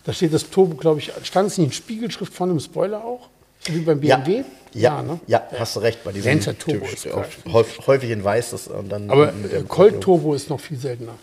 Da 0.03 0.13
steht 0.13 0.33
das 0.33 0.49
Turbo, 0.49 0.75
glaube 0.75 0.99
ich, 0.99 1.11
stand 1.23 1.47
es 1.49 1.57
nicht 1.57 1.67
in 1.67 1.71
Spiegelschrift 1.73 2.33
von 2.33 2.49
dem 2.49 2.59
Spoiler 2.59 3.03
auch? 3.03 3.29
Wie 3.65 3.79
beim 3.79 4.01
Ja, 4.03 4.17
BMW? 4.17 4.43
ja, 4.73 5.01
ne? 5.01 5.19
ja, 5.25 5.41
hast 5.57 5.75
du 5.75 5.79
recht. 5.79 6.03
Bei 6.03 6.11
diesem 6.11 6.31
Lancer 6.31 6.57
Turbo 6.57 6.85
ist 6.85 7.07
auch 7.11 7.23
geil. 7.23 7.29
häufig, 7.51 7.87
häufig 7.87 8.09
in 8.11 8.23
weiß 8.23 8.51
das 8.51 8.67
und 8.67 8.89
dann 8.89 9.09
Aber 9.09 9.31
mit 9.31 9.51
der 9.51 9.63
Colt 9.63 10.01
Turbo 10.01 10.35
ist 10.35 10.49
noch 10.51 10.59
viel 10.59 10.77
seltener. 10.77 11.13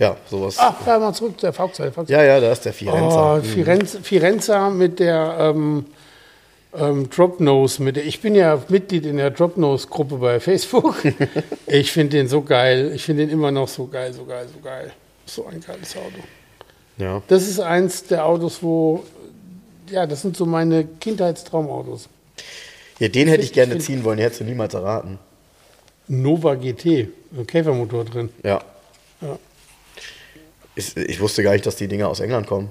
Ja, 0.00 0.16
sowas. 0.28 0.56
Ach, 0.58 0.74
da 0.84 0.98
mal 0.98 1.12
zurück 1.12 1.38
zur 1.38 1.52
Fahrzeug. 1.52 1.92
Ja, 2.08 2.24
ja, 2.24 2.40
da 2.40 2.50
ist 2.50 2.64
der 2.64 2.72
Firenze. 2.72 3.16
Oh, 3.16 3.40
Firenze, 3.42 4.00
Firenze 4.02 4.70
mit 4.70 4.98
der 4.98 5.36
ähm, 5.38 5.86
ähm, 6.76 7.08
Dropnose. 7.10 7.82
Mit 7.82 7.96
ich 7.96 8.20
bin 8.20 8.34
ja 8.34 8.62
Mitglied 8.68 9.06
in 9.06 9.16
der 9.16 9.30
Dropnose-Gruppe 9.30 10.16
bei 10.16 10.40
Facebook. 10.40 10.96
ich 11.66 11.92
finde 11.92 12.16
den 12.16 12.28
so 12.28 12.42
geil. 12.42 12.92
Ich 12.94 13.04
finde 13.04 13.26
den 13.26 13.30
immer 13.32 13.50
noch 13.50 13.68
so 13.68 13.86
geil, 13.86 14.12
so 14.12 14.24
geil, 14.24 14.46
so 14.52 14.60
geil. 14.60 14.92
So 15.26 15.46
ein 15.46 15.60
geiles 15.60 15.96
Auto. 15.96 16.22
Ja. 16.98 17.22
Das 17.28 17.48
ist 17.48 17.60
eins 17.60 18.04
der 18.04 18.24
Autos, 18.24 18.62
wo, 18.62 19.04
ja, 19.90 20.06
das 20.06 20.22
sind 20.22 20.36
so 20.36 20.46
meine 20.46 20.84
Kindheitstraumautos. 20.84 22.08
ja, 22.98 23.08
den 23.08 23.28
hätte 23.28 23.42
ich 23.42 23.52
gerne 23.52 23.78
ziehen 23.78 24.04
wollen, 24.04 24.18
den 24.18 24.24
hättest 24.24 24.42
du 24.42 24.44
niemals 24.44 24.74
erraten. 24.74 25.18
Nova 26.06 26.54
GT, 26.54 27.08
ein 27.36 27.46
Käfermotor 27.46 28.04
drin. 28.04 28.28
Ja. 28.42 28.62
Ja. 29.20 29.38
Ich, 30.76 30.96
ich 30.96 31.20
wusste 31.20 31.42
gar 31.42 31.52
nicht, 31.52 31.66
dass 31.66 31.76
die 31.76 31.88
Dinger 31.88 32.08
aus 32.08 32.20
England 32.20 32.46
kommen. 32.46 32.70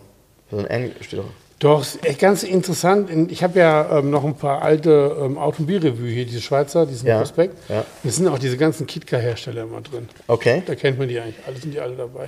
Ist 0.51 0.59
ein 0.59 0.67
Engl 0.67 0.91
steht 1.01 1.19
doch. 1.19 1.25
Doch, 1.63 1.81
ist 1.81 2.05
echt 2.05 2.19
ganz 2.19 2.43
interessant. 2.43 3.09
In- 3.09 3.29
Ich 3.29 3.41
habe 3.41 3.57
ja 3.57 3.99
ähm, 3.99 4.09
noch 4.09 4.23
ein 4.25 4.35
paar 4.35 4.61
alte 4.61 5.15
ähm, 5.19 5.37
Automobilrevue 5.37 6.09
hier, 6.09 6.25
diese 6.25 6.41
Schweizer, 6.41 6.85
diesen 6.85 7.07
Ja, 7.07 7.19
Prospekt. 7.19 7.55
ja. 7.69 7.85
Da 8.03 8.09
sind 8.09 8.27
auch 8.27 8.37
diese 8.37 8.57
ganzen 8.57 8.85
Kitka-Hersteller 8.85 9.63
immer 9.63 9.79
drin. 9.81 10.09
Okay. 10.27 10.61
Da 10.65 10.75
kennt 10.75 10.99
man 10.99 11.07
die 11.07 11.19
eigentlich. 11.19 11.37
Alle 11.47 11.57
sind 11.57 11.73
die 11.73 11.79
alle 11.79 11.95
dabei. 11.95 12.27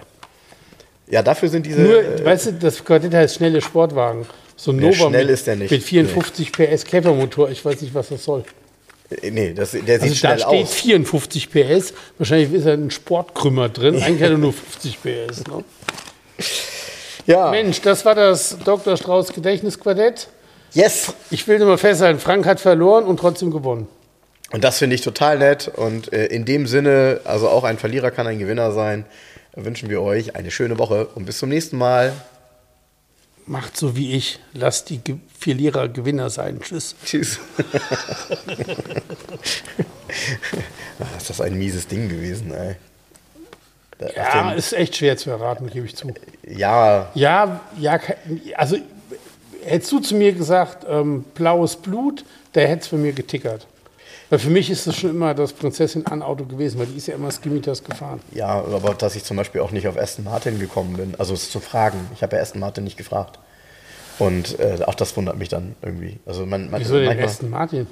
Ja, 1.10 1.22
dafür 1.22 1.50
sind 1.50 1.66
diese. 1.66 1.82
Nur, 1.82 2.00
äh, 2.02 2.24
weißt 2.26 2.46
du, 2.48 2.54
das 2.54 2.84
Quartett 2.84 3.14
heißt 3.14 3.36
schnelle 3.36 3.62
Sportwagen. 3.62 4.26
So 4.56 4.72
ein 4.72 4.80
Ja, 4.80 4.86
Nova 4.86 5.10
schnell 5.10 5.26
mit, 5.26 5.34
ist 5.34 5.46
der 5.48 5.56
nicht. 5.58 5.70
mit 5.70 5.84
54 5.84 6.52
PS 6.54 6.86
Käfermotor. 6.86 7.50
Ich 7.50 7.64
weiß 7.66 7.82
nicht, 7.82 7.94
was 7.94 8.08
das 8.10 8.24
soll. 8.24 8.44
äh, 9.22 9.30
nee, 9.32 9.54
das, 9.54 9.72
der 9.72 9.82
sieht 9.82 9.90
Also 9.92 10.08
da 10.08 10.16
schnell 10.16 10.40
steht 10.40 10.64
aus. 10.68 10.74
54 10.76 11.50
PS. 11.52 11.94
Wahrscheinlich 12.18 12.54
ist 12.54 12.66
da 12.66 12.72
ein 12.74 12.90
Sportkrümmer 12.90 13.68
drin. 13.68 13.96
Eigentlich 14.02 14.24
hat 14.24 14.32
er 14.32 14.38
nur 14.38 14.54
50 14.54 14.98
PS. 15.04 15.44
Ne? 15.48 15.64
Ja. 17.26 17.50
Mensch, 17.52 17.82
das 17.82 18.06
war 18.06 18.16
das 18.16 18.58
Dr. 18.64 18.98
Strauß 18.98 19.34
Gedächtnisquartett. 19.34 20.28
Yes! 20.74 21.14
Ich 21.32 21.48
will 21.48 21.58
nur 21.60 21.68
mal 21.70 21.78
festhalten, 21.78 22.20
Frank 22.20 22.46
hat 22.46 22.60
verloren 22.60 23.06
und 23.06 23.18
trotzdem 23.20 23.50
gewonnen. 23.52 23.88
Und 24.52 24.64
das 24.64 24.78
finde 24.78 24.96
ich 24.96 25.02
total 25.02 25.40
nett. 25.40 25.68
Und 25.70 26.14
äh, 26.14 26.26
in 26.28 26.46
dem 26.46 26.68
Sinne, 26.68 27.22
also 27.24 27.50
auch 27.50 27.64
ein 27.64 27.78
Verlierer 27.78 28.12
kann 28.12 28.28
ein 28.28 28.40
Gewinner 28.40 28.72
sein, 28.72 29.06
wünschen 29.56 29.90
wir 29.90 30.02
euch 30.02 30.36
eine 30.36 30.52
schöne 30.52 30.78
Woche 30.78 31.08
und 31.16 31.26
bis 31.26 31.40
zum 31.40 31.50
nächsten 31.50 31.78
Mal. 31.78 32.14
Macht 33.48 33.78
so 33.78 33.96
wie 33.96 34.14
ich. 34.16 34.40
Lasst 34.54 34.90
die 34.90 34.98
Ge- 35.00 35.18
Verlierer 35.40 35.88
Gewinner 35.88 36.30
sein. 36.30 36.60
Tschüss. 36.62 36.96
Tschüss. 37.06 37.40
Ah, 41.00 41.18
ist 41.18 41.30
das 41.30 41.42
ein 41.42 41.56
mieses 41.58 41.88
Ding 41.88 42.08
gewesen, 42.08 42.54
ey. 42.54 42.76
Auf 44.00 44.16
Ja, 44.16 44.52
ist 44.52 44.74
echt 44.74 44.96
schwer 44.96 45.18
zu 45.18 45.30
erraten, 45.30 45.70
gebe 45.70 45.86
ich 45.86 45.96
zu. 45.96 46.14
ja, 46.48 47.10
Ja, 47.14 47.62
ja, 47.80 48.00
also 48.56 48.78
hättest 49.64 49.92
du 49.92 50.00
zu 50.00 50.16
mir 50.16 50.34
gesagt, 50.34 50.86
ähm, 50.90 51.24
blaues 51.34 51.76
Blut, 51.76 52.26
da 52.54 52.62
hätte 52.62 52.82
es 52.82 52.88
für 52.88 52.98
mir 52.98 53.14
getickert. 53.14 53.68
Weil 54.30 54.40
für 54.40 54.50
mich 54.50 54.70
ist 54.72 54.88
das 54.88 54.96
schon 54.96 55.12
immer 55.12 55.36
das 55.36 55.54
Prinzessin 55.54 56.08
an 56.08 56.24
Auto 56.24 56.46
gewesen, 56.46 56.80
weil 56.80 56.88
die 56.88 56.98
ist 56.98 57.08
ja 57.08 57.16
immer 57.16 57.30
Skimitas 57.32 57.84
gefahren. 57.84 58.22
ja, 58.32 58.48
aber 58.48 58.96
dass 58.96 59.16
ich 59.16 59.24
zum 59.24 59.38
Beispiel 59.38 59.62
auch 59.62 59.72
nicht 59.72 59.88
auf 59.88 59.98
Aston 59.98 60.26
Martin 60.26 60.60
gekommen 60.60 60.98
bin, 60.98 61.14
also 61.20 61.34
es 61.34 61.52
zu 61.52 61.60
fragen. 61.60 62.10
Ich 62.16 62.24
habe 62.24 62.36
ja 62.36 62.42
Aston 62.42 62.60
Martin 62.60 62.84
nicht 62.84 62.98
gefragt. 62.98 63.40
Und 64.18 64.60
äh, 64.60 64.80
auch 64.86 64.96
das 64.96 65.16
wundert 65.18 65.38
mich 65.38 65.50
dann 65.50 65.76
irgendwie. 65.82 66.20
Also 66.26 66.46
man, 66.46 66.70
man, 66.72 66.82
Wieso 66.82 66.98
den 66.98 67.20
Aston 67.20 67.50
Martin? 67.50 67.88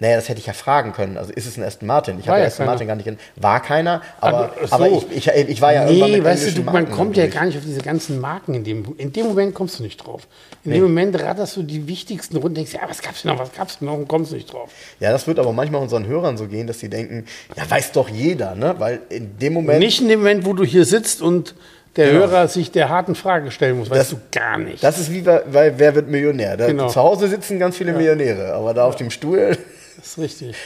Naja, 0.00 0.14
das 0.16 0.28
hätte 0.28 0.38
ich 0.38 0.46
ja 0.46 0.52
fragen 0.52 0.92
können. 0.92 1.16
Also 1.18 1.32
ist 1.32 1.44
es 1.46 1.56
ein 1.56 1.64
Aston 1.64 1.88
Martin? 1.88 2.20
Ich 2.20 2.28
habe 2.28 2.38
ja 2.38 2.44
ja 2.44 2.48
Aston 2.48 2.58
keiner. 2.66 2.70
Martin 2.72 2.86
gar 2.86 2.94
nicht 2.96 3.06
in. 3.08 3.18
War 3.34 3.60
keiner, 3.60 4.00
aber, 4.20 4.52
ach 4.62 4.68
so. 4.68 4.74
aber 4.76 4.88
ich, 4.88 5.10
ich, 5.10 5.26
ich 5.28 5.60
war 5.60 5.72
ja 5.72 5.86
irgendwann 5.86 6.10
Nee, 6.10 6.16
mit 6.18 6.24
weißt 6.26 6.56
du, 6.56 6.62
man 6.62 6.88
kommt 6.90 7.16
ja 7.16 7.24
durch. 7.24 7.34
gar 7.34 7.44
nicht 7.46 7.58
auf 7.58 7.64
diese 7.64 7.80
ganzen 7.80 8.20
Marken 8.20 8.54
in 8.54 8.62
dem 8.62 8.84
In 8.96 9.12
dem 9.12 9.26
Moment 9.26 9.54
kommst 9.54 9.78
du 9.78 9.82
nicht 9.82 9.96
drauf. 9.96 10.28
In 10.64 10.70
dem 10.72 10.82
Moment 10.82 11.20
ratterst 11.20 11.56
du 11.56 11.62
die 11.64 11.88
wichtigsten 11.88 12.36
Runden, 12.36 12.54
denkst, 12.56 12.74
ja, 12.74 12.80
was 12.88 13.02
gab's 13.02 13.22
denn 13.22 13.32
noch, 13.32 13.40
was 13.40 13.52
gab's 13.52 13.78
denn 13.80 13.86
noch 13.86 13.94
und 13.94 14.06
kommst 14.06 14.32
nicht 14.32 14.52
drauf. 14.52 14.70
Ja, 15.00 15.10
das 15.10 15.26
wird 15.26 15.38
aber 15.40 15.52
manchmal 15.52 15.82
unseren 15.82 16.06
Hörern 16.06 16.36
so 16.36 16.46
gehen, 16.46 16.66
dass 16.68 16.78
sie 16.78 16.88
denken, 16.90 17.26
ja, 17.56 17.68
weiß 17.68 17.92
doch 17.92 18.08
jeder, 18.08 18.54
ne? 18.54 18.76
Weil 18.78 19.00
in 19.08 19.36
dem 19.38 19.54
Moment. 19.54 19.80
Nicht 19.80 20.00
in 20.00 20.08
dem 20.08 20.20
Moment, 20.20 20.44
wo 20.46 20.52
du 20.52 20.64
hier 20.64 20.84
sitzt 20.84 21.22
und 21.22 21.54
der 21.96 22.08
Genau. 22.12 22.20
Hörer 22.20 22.46
sich 22.46 22.70
der 22.70 22.88
harten 22.88 23.16
Frage 23.16 23.50
stellen 23.50 23.78
muss, 23.78 23.90
weißt 23.90 24.00
Das- 24.00 24.10
du 24.10 24.16
gar 24.30 24.58
nicht. 24.58 24.80
Das 24.84 24.98
ist 25.00 25.12
wie 25.12 25.22
bei, 25.22 25.38
bei 25.52 25.76
Wer 25.76 25.96
wird 25.96 26.06
Millionär? 26.08 26.56
Da, 26.56 26.66
Genau. 26.68 26.88
Zu 26.88 27.00
Hause 27.00 27.26
sitzen 27.26 27.58
ganz 27.58 27.76
viele 27.76 27.92
Millionäre, 27.92 28.52
aber 28.52 28.74
da 28.74 28.84
auf 28.84 28.94
dem 28.94 29.10
Stuhl. 29.10 29.56
Das 29.98 30.06
ist 30.06 30.18
richtig. 30.18 30.56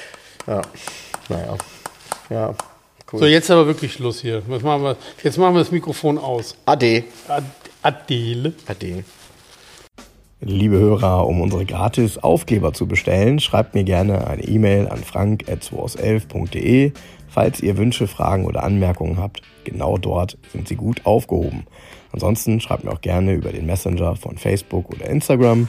Ja. 0.46 0.60
Naja. 1.30 1.56
Ja. 2.28 2.54
Cool. 3.10 3.20
So, 3.20 3.26
jetzt 3.26 3.50
aber 3.50 3.66
wirklich 3.66 3.94
Schluss 3.94 4.20
hier. 4.20 4.42
Was 4.46 4.62
machen 4.62 4.82
wir? 4.82 4.96
Jetzt 5.24 5.38
machen 5.38 5.54
wir 5.54 5.60
das 5.60 5.70
Mikrofon 5.70 6.18
aus. 6.18 6.54
Ade. 6.66 7.04
Ad 7.28 7.46
Adele. 7.80 8.52
Ade. 8.66 9.04
Liebe 10.42 10.76
Hörer, 10.76 11.26
um 11.26 11.40
unsere 11.40 11.64
gratis 11.64 12.18
Aufkleber 12.18 12.74
zu 12.74 12.86
bestellen, 12.86 13.40
schreibt 13.40 13.74
mir 13.74 13.84
gerne 13.84 14.26
eine 14.26 14.42
E-Mail 14.42 14.88
an 14.88 15.02
frank.2aus11.de. 15.02 16.92
Falls 17.30 17.60
ihr 17.60 17.78
Wünsche, 17.78 18.08
Fragen 18.08 18.44
oder 18.44 18.64
Anmerkungen 18.64 19.16
habt, 19.16 19.40
genau 19.64 19.96
dort 19.96 20.36
sind 20.52 20.68
sie 20.68 20.76
gut 20.76 21.06
aufgehoben. 21.06 21.66
Ansonsten 22.12 22.60
schreibt 22.60 22.84
mir 22.84 22.92
auch 22.92 23.00
gerne 23.00 23.32
über 23.32 23.50
den 23.50 23.64
Messenger 23.64 24.14
von 24.16 24.36
Facebook 24.36 24.90
oder 24.90 25.06
Instagram. 25.08 25.68